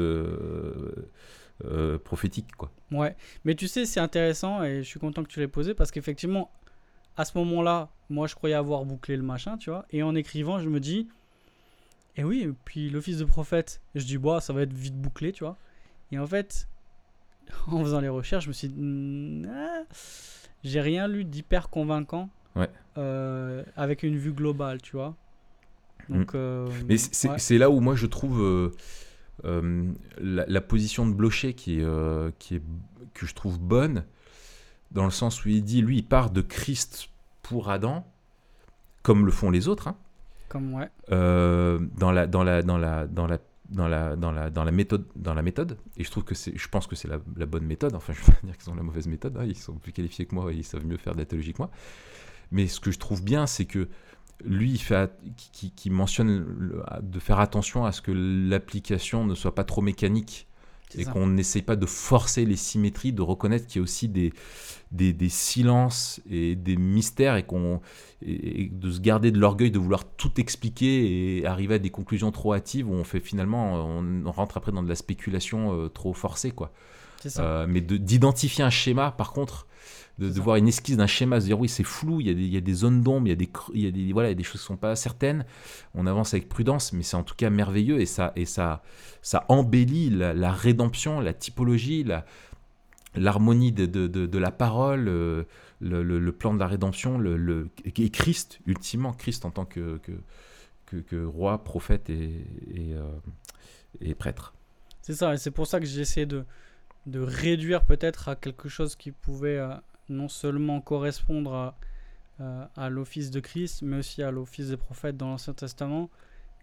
euh, 1.65 1.99
prophétique, 1.99 2.55
quoi 2.57 2.71
Ouais. 2.93 3.17
Mais 3.45 3.55
tu 3.55 3.67
sais, 3.69 3.87
c'est 3.87 4.01
intéressant 4.01 4.63
et 4.63 4.79
je 4.83 4.89
suis 4.89 5.01
content 5.01 5.23
que 5.23 5.29
tu 5.29 5.41
l'aies 5.41 5.49
posé 5.49 5.75
parce 5.75 5.91
qu'effectivement, 5.91 6.51
à 7.17 7.25
ce 7.25 7.37
moment-là, 7.39 7.89
moi 8.11 8.27
je 8.27 8.35
croyais 8.35 8.55
avoir 8.55 8.85
bouclé 8.85 9.17
le 9.17 9.23
machin, 9.23 9.57
tu 9.57 9.71
vois. 9.71 9.87
Et 9.91 10.03
en 10.03 10.15
écrivant, 10.15 10.59
je 10.61 10.69
me 10.69 10.81
dis, 10.81 11.09
et 12.17 12.25
oui, 12.25 12.43
et 12.43 12.53
puis 12.65 12.91
l'office 12.91 13.19
de 13.19 13.25
prophète, 13.25 13.81
je 13.95 14.05
dis, 14.05 14.19
bah, 14.19 14.41
ça 14.41 14.53
va 14.53 14.63
être 14.63 14.73
vite 14.73 14.97
bouclé, 15.01 15.33
tu 15.33 15.45
vois. 15.45 15.57
Et 16.13 16.19
en 16.19 16.27
fait, 16.27 16.69
en 17.69 17.81
faisant 17.83 18.01
les 18.01 18.09
recherches, 18.09 18.45
je 18.45 18.49
me 18.49 18.53
suis 18.55 18.69
dit, 18.69 19.49
ah, 19.51 19.83
j'ai 20.65 20.81
rien 20.81 21.09
lu 21.09 21.25
d'hyper 21.25 21.69
convaincant 21.71 22.29
Ouais. 22.55 22.71
euh, 22.97 23.63
avec 23.77 24.03
une 24.03 24.17
vue 24.17 24.33
globale, 24.33 24.81
tu 24.81 24.93
vois. 24.97 25.15
Donc, 26.09 26.35
euh, 26.35 26.69
Mais 26.89 26.97
c'est 26.99 27.15
c'est- 27.15 27.29
ouais. 27.29 27.39
c'est 27.39 27.59
là 27.59 27.69
où 27.69 27.81
moi 27.81 27.95
je 27.97 28.07
trouve 28.07 28.41
euh, 29.45 29.93
la, 30.19 30.45
la 30.47 30.61
position 30.61 31.07
de 31.07 31.13
Blocher 31.13 31.55
qui 31.55 31.81
est, 31.81 31.85
euh, 31.85 32.31
qui 32.39 32.57
est, 32.57 32.63
que 33.15 33.27
je 33.27 33.35
trouve 33.35 33.59
bonne, 33.59 34.05
dans 34.93 35.05
le 35.05 35.11
sens 35.11 35.45
où 35.45 35.49
il 35.49 35.63
dit, 35.63 35.83
lui, 35.83 35.99
il 35.99 36.07
part 36.07 36.31
de 36.31 36.41
Christ 36.41 37.09
pour 37.43 37.71
Adam, 37.71 38.07
comme 39.03 39.27
le 39.27 39.33
font 39.33 39.51
les 39.51 39.69
autres, 39.69 39.89
hein, 39.89 39.97
comme 40.49 40.75
ouais. 40.75 40.91
euh, 41.13 41.79
dans 41.97 42.13
la 42.13 42.27
dans 42.27 42.45
la 42.45 42.63
dans 42.63 42.79
la 42.79 43.07
dans 43.07 43.27
la 43.27 43.39
dans 43.69 43.89
la 43.89 44.17
dans 44.17 44.33
la 44.33 44.51
dans 44.51 44.65
la 44.65 44.73
méthode 44.73 45.05
dans 45.17 45.35
la 45.35 45.43
méthode. 45.43 45.77
Et 45.97 46.05
je 46.05 46.11
trouve 46.11 46.25
que 46.25 46.35
c'est 46.35 46.57
je 46.57 46.69
pense 46.69 46.87
que 46.87 46.97
c'est 46.97 47.09
la, 47.09 47.19
la 47.37 47.47
bonne 47.47 47.65
méthode. 47.65 47.95
Enfin 47.95 48.13
je 48.13 48.21
veux 48.21 48.33
pas 48.33 48.39
dire 48.45 48.57
qu'ils 48.57 48.71
ont 48.71 48.75
la 48.75 48.83
mauvaise 48.83 49.07
méthode 49.07 49.37
hein, 49.37 49.45
ils 49.45 49.57
sont 49.57 49.75
plus 49.75 49.93
qualifiés 49.93 50.27
que 50.27 50.35
moi 50.35 50.53
et 50.53 50.57
ils 50.57 50.65
savent 50.65 50.87
mieux 50.87 50.97
faire 50.97 51.15
de 51.15 51.19
la 51.19 51.27
théologie 51.27 51.53
que 51.53 51.59
moi. 51.59 51.71
Mais 52.53 52.69
ce 52.69 52.79
que 52.81 52.91
je 52.91 52.99
trouve 52.99 53.23
bien 53.23 53.47
c'est 53.47 53.65
que 53.65 53.89
lui 54.45 54.73
il 54.73 54.79
fait 54.79 55.11
qui, 55.53 55.71
qui- 55.71 55.91
mentionne 55.91 56.45
le- 56.59 56.83
de 57.03 57.19
faire 57.21 57.41
attention 57.41 57.85
à 57.85 57.93
ce 57.93 58.03
que 58.03 58.13
l'application 58.13 59.25
ne 59.25 59.35
soit 59.35 59.55
pas 59.55 59.65
trop 59.65 59.83
mécanique 59.83 60.47
et 60.97 61.05
qu'on 61.05 61.27
n'essaye 61.27 61.63
pas 61.63 61.75
de 61.77 61.85
forcer 61.85 62.45
les 62.45 62.55
symétries, 62.57 63.13
de 63.13 63.21
reconnaître 63.21 63.67
qu'il 63.67 63.81
y 63.81 63.83
a 63.83 63.83
aussi 63.83 64.09
des, 64.09 64.33
des, 64.93 65.13
des 65.13 65.29
silences 65.29 66.21
et 66.31 66.55
des 66.55 66.77
mystères 66.77 67.37
et, 67.37 67.43
qu'on, 67.43 67.81
de 68.23 68.91
se 68.91 69.01
garder 69.01 69.31
de 69.33 69.39
l'orgueil 69.39 69.71
de 69.71 69.79
vouloir 69.79 70.05
tout 70.05 70.41
expliquer 70.41 71.39
et 71.39 71.45
arriver 71.47 71.75
à 71.75 71.79
des 71.79 71.91
conclusions 71.91 72.31
trop 72.31 72.55
hâtives 72.55 72.89
où 72.89 72.93
on 72.95 73.05
fait 73.05 73.21
finalement, 73.21 73.75
on, 73.75 74.31
rentre 74.31 74.57
après 74.57 74.71
dans 74.73 74.83
de 74.83 74.89
la 74.89 74.95
spéculation 74.95 75.75
euh, 75.75 75.89
trop 75.89 76.15
forcée. 76.15 76.53
Quoi. 76.53 76.73
Ça. 77.27 77.43
Euh, 77.43 77.67
mais 77.69 77.81
de- 77.81 77.97
d'identifier 77.97 78.63
un 78.63 78.71
schéma, 78.71 79.11
par 79.11 79.33
contre, 79.33 79.66
de, 80.19 80.29
voir 80.41 80.57
une 80.57 80.69
esquisse 80.69 80.97
d'un 80.97 81.07
schéma, 81.07 81.41
se 81.41 81.47
dire 81.47 81.59
oui, 81.61 81.69
c'est 81.69 81.85
flou, 81.85 82.21
il 82.21 82.27
y, 82.29 82.31
a 82.31 82.35
des, 82.35 82.43
il 82.43 82.53
y 82.53 82.57
a 82.57 82.61
des 82.61 82.75
zones 82.75 83.03
d'ombre, 83.03 83.27
il 83.27 83.31
y 83.31 83.33
a 83.33 83.37
des, 83.37 83.51
il 83.75 83.81
y 83.83 83.87
a 83.87 83.91
des, 83.91 84.13
voilà, 84.13 84.29
il 84.29 84.33
y 84.33 84.35
a 84.35 84.37
des 84.37 84.45
choses 84.45 84.61
qui 84.61 84.67
sont 84.67 84.77
pas 84.77 84.97
certaines. 84.97 85.45
On 85.95 86.07
avance 86.07 86.35
avec 86.35 86.49
prudence, 86.49 86.93
mais 86.93 87.03
c'est 87.03 87.17
en 87.17 87.23
tout 87.23 87.35
cas 87.35 87.51
merveilleux 87.51 88.01
et 88.01 88.07
ça, 88.07 88.33
et 88.37 88.47
ça, 88.47 88.83
ça 89.23 89.45
embellit 89.49 90.11
la, 90.11 90.33
la 90.35 90.53
rédemption, 90.53 91.21
la 91.21 91.35
typologie, 91.35 92.05
la, 92.05 92.25
l'harmonie 93.15 93.73
de, 93.73 93.87
de, 93.87 94.07
de, 94.07 94.27
de 94.27 94.39
la 94.39 94.51
parole, 94.51 95.09
euh, 95.09 95.45
le, 95.81 96.03
le- 96.03 96.19
le 96.19 96.33
plan 96.33 96.55
de 96.55 96.59
la 96.59 96.67
rédemption, 96.67 97.19
le, 97.19 97.37
le- 97.37 97.69
et 97.85 98.11
Christ, 98.11 98.61
ultimement, 98.67 99.13
Christ 99.13 99.45
en 99.45 99.51
tant 99.51 99.65
que, 99.65 99.99
que, 99.99 100.13
que, 100.87 100.97
que 100.97 101.25
roi, 101.25 101.63
prophète 101.65 102.11
et, 102.11 102.31
et, 102.75 102.95
euh, 102.95 103.11
et 104.01 104.15
prêtre. 104.15 104.55
C'est 105.03 105.15
ça, 105.15 105.35
et 105.35 105.39
c'est 105.39 105.51
pour 105.51 105.67
ça 105.67 105.81
que 105.81 105.87
j'ai 105.87 106.01
essayé 106.01 106.27
de, 106.27 106.45
de 107.07 107.21
réduire 107.21 107.85
peut-être 107.85 108.29
à 108.29 108.37
quelque 108.37 108.69
chose 108.69 108.97
qui 108.97 109.13
pouvait 109.13 109.59
euh, 109.59 109.75
non 110.09 110.29
seulement 110.29 110.81
correspondre 110.81 111.53
à, 111.55 111.75
euh, 112.41 112.65
à 112.77 112.89
l'office 112.91 113.31
de 113.31 113.41
Christ, 113.41 113.83
mais 113.83 113.99
aussi 113.99 114.23
à 114.23 114.31
l'office 114.31 114.69
des 114.69 114.77
prophètes 114.77 115.17
dans 115.17 115.29
l'Ancien 115.29 115.53
Testament, 115.55 116.11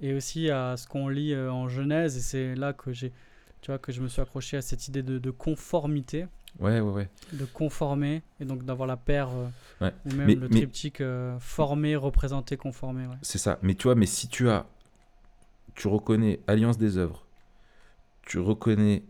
et 0.02 0.14
aussi 0.14 0.50
à 0.50 0.76
ce 0.78 0.88
qu'on 0.88 1.08
lit 1.10 1.34
euh, 1.34 1.52
en 1.52 1.68
Genèse, 1.68 2.18
et 2.18 2.22
c'est 2.22 2.56
là 2.56 2.74
que 2.74 2.92
j'ai, 2.94 3.12
tu 3.62 3.72
vois, 3.72 3.78
que 3.80 3.92
je 3.92 4.02
me 4.02 4.08
suis 4.08 4.22
accroché 4.22 4.58
à 4.58 4.62
cette 4.62 4.88
idée 4.88 5.04
de, 5.04 5.18
de 5.20 5.32
conformité, 5.32 6.28
Ouais, 6.60 6.80
ouais, 6.80 6.92
ouais. 6.92 7.10
de 7.32 7.46
conformer, 7.46 8.22
et 8.40 8.46
donc 8.46 8.64
d'avoir 8.64 8.88
la 8.88 8.98
paire, 8.98 9.30
euh, 9.30 9.48
Ouais. 9.82 9.94
ou 10.06 10.14
même 10.16 10.28
Mais- 10.28 10.36
le 10.36 10.48
triptyque 10.50 11.04
formé, 11.40 11.96
représenté, 11.96 12.56
conformé. 12.58 13.06
ouais. 13.08 13.16
C'est 13.24 13.40
ça. 13.40 13.58
Mais 13.64 13.74
tu 13.76 13.84
vois, 13.84 13.96
mais 13.96 14.06
si 14.06 14.28
tu 14.30 14.50
as, 14.50 14.66
tu 15.76 15.88
reconnais 15.88 16.40
Alliance 16.48 16.78
des 16.78 16.98
œuvres, 16.98 17.26
tu 18.22 18.38
reconnais 18.40 19.04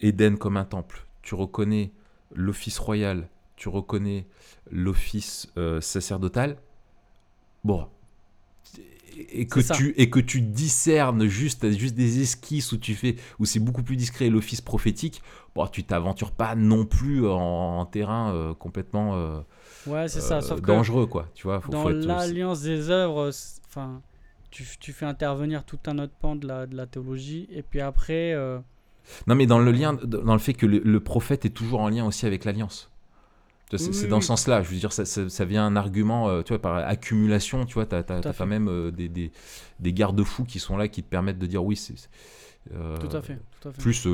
Éden 0.00 0.36
comme 0.36 0.56
un 0.56 0.64
temple, 0.64 1.06
tu 1.22 1.34
reconnais 1.34 1.90
l'office 2.34 2.78
royal, 2.78 3.28
tu 3.56 3.68
reconnais 3.68 4.26
l'office 4.70 5.48
euh, 5.56 5.80
sacerdotal, 5.80 6.56
bon. 7.64 7.88
Et 9.32 9.48
que, 9.48 9.58
tu, 9.74 9.94
et 9.96 10.10
que 10.10 10.20
tu 10.20 10.40
discernes 10.40 11.26
juste, 11.26 11.68
juste 11.70 11.96
des 11.96 12.22
esquisses 12.22 12.70
où 12.70 12.76
tu 12.76 12.94
fais 12.94 13.16
où 13.40 13.46
c'est 13.46 13.58
beaucoup 13.58 13.82
plus 13.82 13.96
discret 13.96 14.28
l'office 14.28 14.60
prophétique, 14.60 15.22
bon, 15.56 15.66
tu 15.66 15.82
t'aventures 15.82 16.30
pas 16.30 16.54
non 16.54 16.84
plus 16.84 17.26
en, 17.26 17.80
en 17.80 17.84
terrain 17.84 18.32
euh, 18.32 18.54
complètement 18.54 19.16
euh, 19.16 19.40
Ouais, 19.88 20.06
c'est 20.06 20.20
ça, 20.20 20.36
euh, 20.36 20.40
sauf 20.40 20.60
que 20.60 20.66
dangereux 20.66 21.06
quoi. 21.06 21.26
Tu 21.34 21.44
vois, 21.48 21.60
faut, 21.60 21.72
dans 21.72 21.88
l'alliance 21.88 22.60
des 22.60 22.90
œuvres, 22.90 23.32
enfin, 23.66 24.02
tu, 24.52 24.64
tu 24.78 24.92
fais 24.92 25.06
intervenir 25.06 25.64
tout 25.64 25.80
un 25.86 25.98
autre 25.98 26.14
pan 26.20 26.36
de 26.36 26.46
la, 26.46 26.66
de 26.66 26.76
la 26.76 26.86
théologie, 26.86 27.48
et 27.50 27.62
puis 27.62 27.80
après, 27.80 28.36
Non, 29.26 29.34
mais 29.34 29.46
dans 29.46 29.58
le 29.58 29.72
lien, 29.72 29.94
dans 29.94 30.32
le 30.34 30.38
fait 30.38 30.54
que 30.54 30.66
le, 30.66 30.78
le 30.78 31.00
prophète 31.00 31.44
est 31.44 31.50
toujours 31.50 31.80
en 31.80 31.88
lien 31.88 32.04
aussi 32.06 32.26
avec 32.26 32.44
l'alliance. 32.44 32.90
C'est 33.70 33.86
Oui, 33.90 34.08
dans 34.08 34.16
oui. 34.16 34.22
ce 34.22 34.28
sens-là. 34.28 34.62
Je 34.62 34.70
veux 34.70 34.76
dire, 34.78 34.92
ça, 34.94 35.04
ça, 35.04 35.28
ça 35.28 35.44
vient 35.44 35.66
un 35.66 35.76
argument, 35.76 36.28
euh, 36.30 36.42
tu 36.42 36.54
vois, 36.54 36.58
par 36.62 36.76
accumulation. 36.76 37.66
Tu 37.66 37.74
vois, 37.74 37.84
t'as 37.84 38.02
pas 38.02 38.46
même 38.46 38.68
euh, 38.68 38.90
des, 38.90 39.08
des, 39.10 39.30
des 39.80 39.92
garde-fous 39.92 40.44
qui 40.44 40.58
sont 40.58 40.76
là, 40.78 40.88
qui 40.88 41.02
te 41.02 41.08
permettent 41.08 41.38
de 41.38 41.46
dire 41.46 41.62
oui, 41.62 41.76
c'est. 41.76 41.94
euh, 42.74 42.96
tout 42.96 43.14
à 43.14 43.20
fait, 43.20 43.38
tout 43.60 43.68
à 43.68 43.72
fait. 43.72 43.82
Plus 43.82 44.06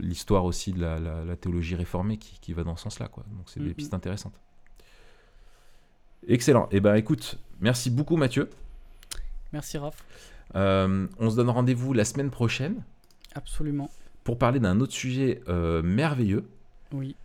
l'histoire 0.00 0.44
aussi 0.44 0.72
de 0.72 0.80
la, 0.80 0.98
la- 0.98 1.24
la 1.24 1.36
théologie 1.36 1.76
réformée 1.76 2.16
qui, 2.16 2.38
qui 2.40 2.52
va 2.52 2.64
dans 2.64 2.74
ce 2.76 2.82
sens-là, 2.82 3.06
quoi. 3.06 3.24
Donc 3.36 3.44
c'est 3.46 3.60
des 3.60 3.66
Mhm. 3.66 3.74
pistes 3.74 3.94
intéressantes. 3.94 4.34
Excellent. 6.26 6.68
Eh 6.70 6.80
ben, 6.80 6.94
écoute, 6.94 7.38
merci 7.60 7.90
beaucoup, 7.90 8.16
Mathieu. 8.16 8.48
Merci 9.52 9.78
Raph, 9.78 10.02
on 10.54 11.30
se 11.30 11.36
donne 11.36 11.50
rendez-vous 11.50 11.92
la 11.92 12.04
semaine 12.04 12.30
prochaine 12.30 12.82
absolument, 13.34 13.90
pour 14.24 14.38
parler 14.38 14.60
d'un 14.60 14.80
autre 14.80 14.92
sujet 14.92 15.40
euh, 15.48 15.82
merveilleux. 15.82 16.44
oui, 16.92 17.16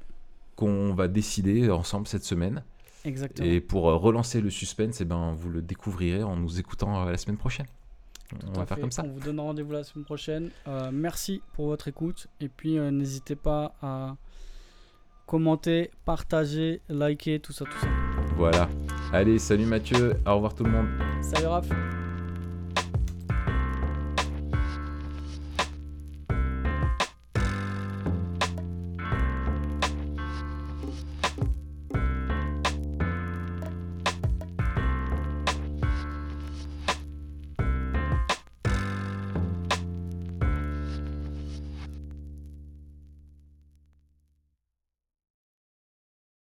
qu'on 0.58 0.94
va 0.94 1.08
décider 1.08 1.70
ensemble 1.70 2.08
cette 2.08 2.24
semaine. 2.26 2.64
exactement. 3.06 3.48
Et 3.48 3.62
pour 3.62 3.90
euh, 3.90 3.96
relancer 3.96 4.42
le 4.42 4.50
suspense, 4.50 5.00
eh 5.00 5.06
ben, 5.06 5.34
vous 5.34 5.50
le 5.50 5.62
découvrirez 5.62 6.24
en 6.24 6.36
nous 6.36 6.60
écoutant 6.60 7.06
euh, 7.06 7.12
la 7.12 7.18
semaine 7.18 7.38
prochaine. 7.38 7.68
On 8.48 8.60
va 8.60 8.66
faire 8.66 8.80
comme 8.80 8.92
ça. 8.92 9.04
On 9.06 9.10
vous 9.10 9.20
donne 9.22 9.40
rendez-vous 9.40 9.72
la 9.72 9.84
semaine 9.84 10.04
prochaine. 10.04 10.50
Euh, 10.68 10.90
merci 10.92 11.42
pour 11.54 11.68
votre 11.68 11.88
écoute, 11.88 12.28
et 12.42 12.50
puis 12.50 12.78
euh, 12.78 12.92
n'hésitez 12.92 13.36
pas 13.36 13.76
à 13.82 14.18
commenter, 15.26 15.92
partager, 16.04 16.82
liker, 16.90 17.40
tout 17.40 17.54
ça, 17.54 17.66
tout 17.66 17.80
ça. 17.80 17.88
Voilà. 18.36 18.68
Allez, 19.14 19.40
salut 19.40 19.66
Mathieu. 19.66 20.16
Au 20.26 20.36
revoir 20.36 20.54
tout 20.54 20.64
le 20.64 20.72
monde. 20.72 20.88
Salut 21.22 21.48
Raph. 21.48 21.70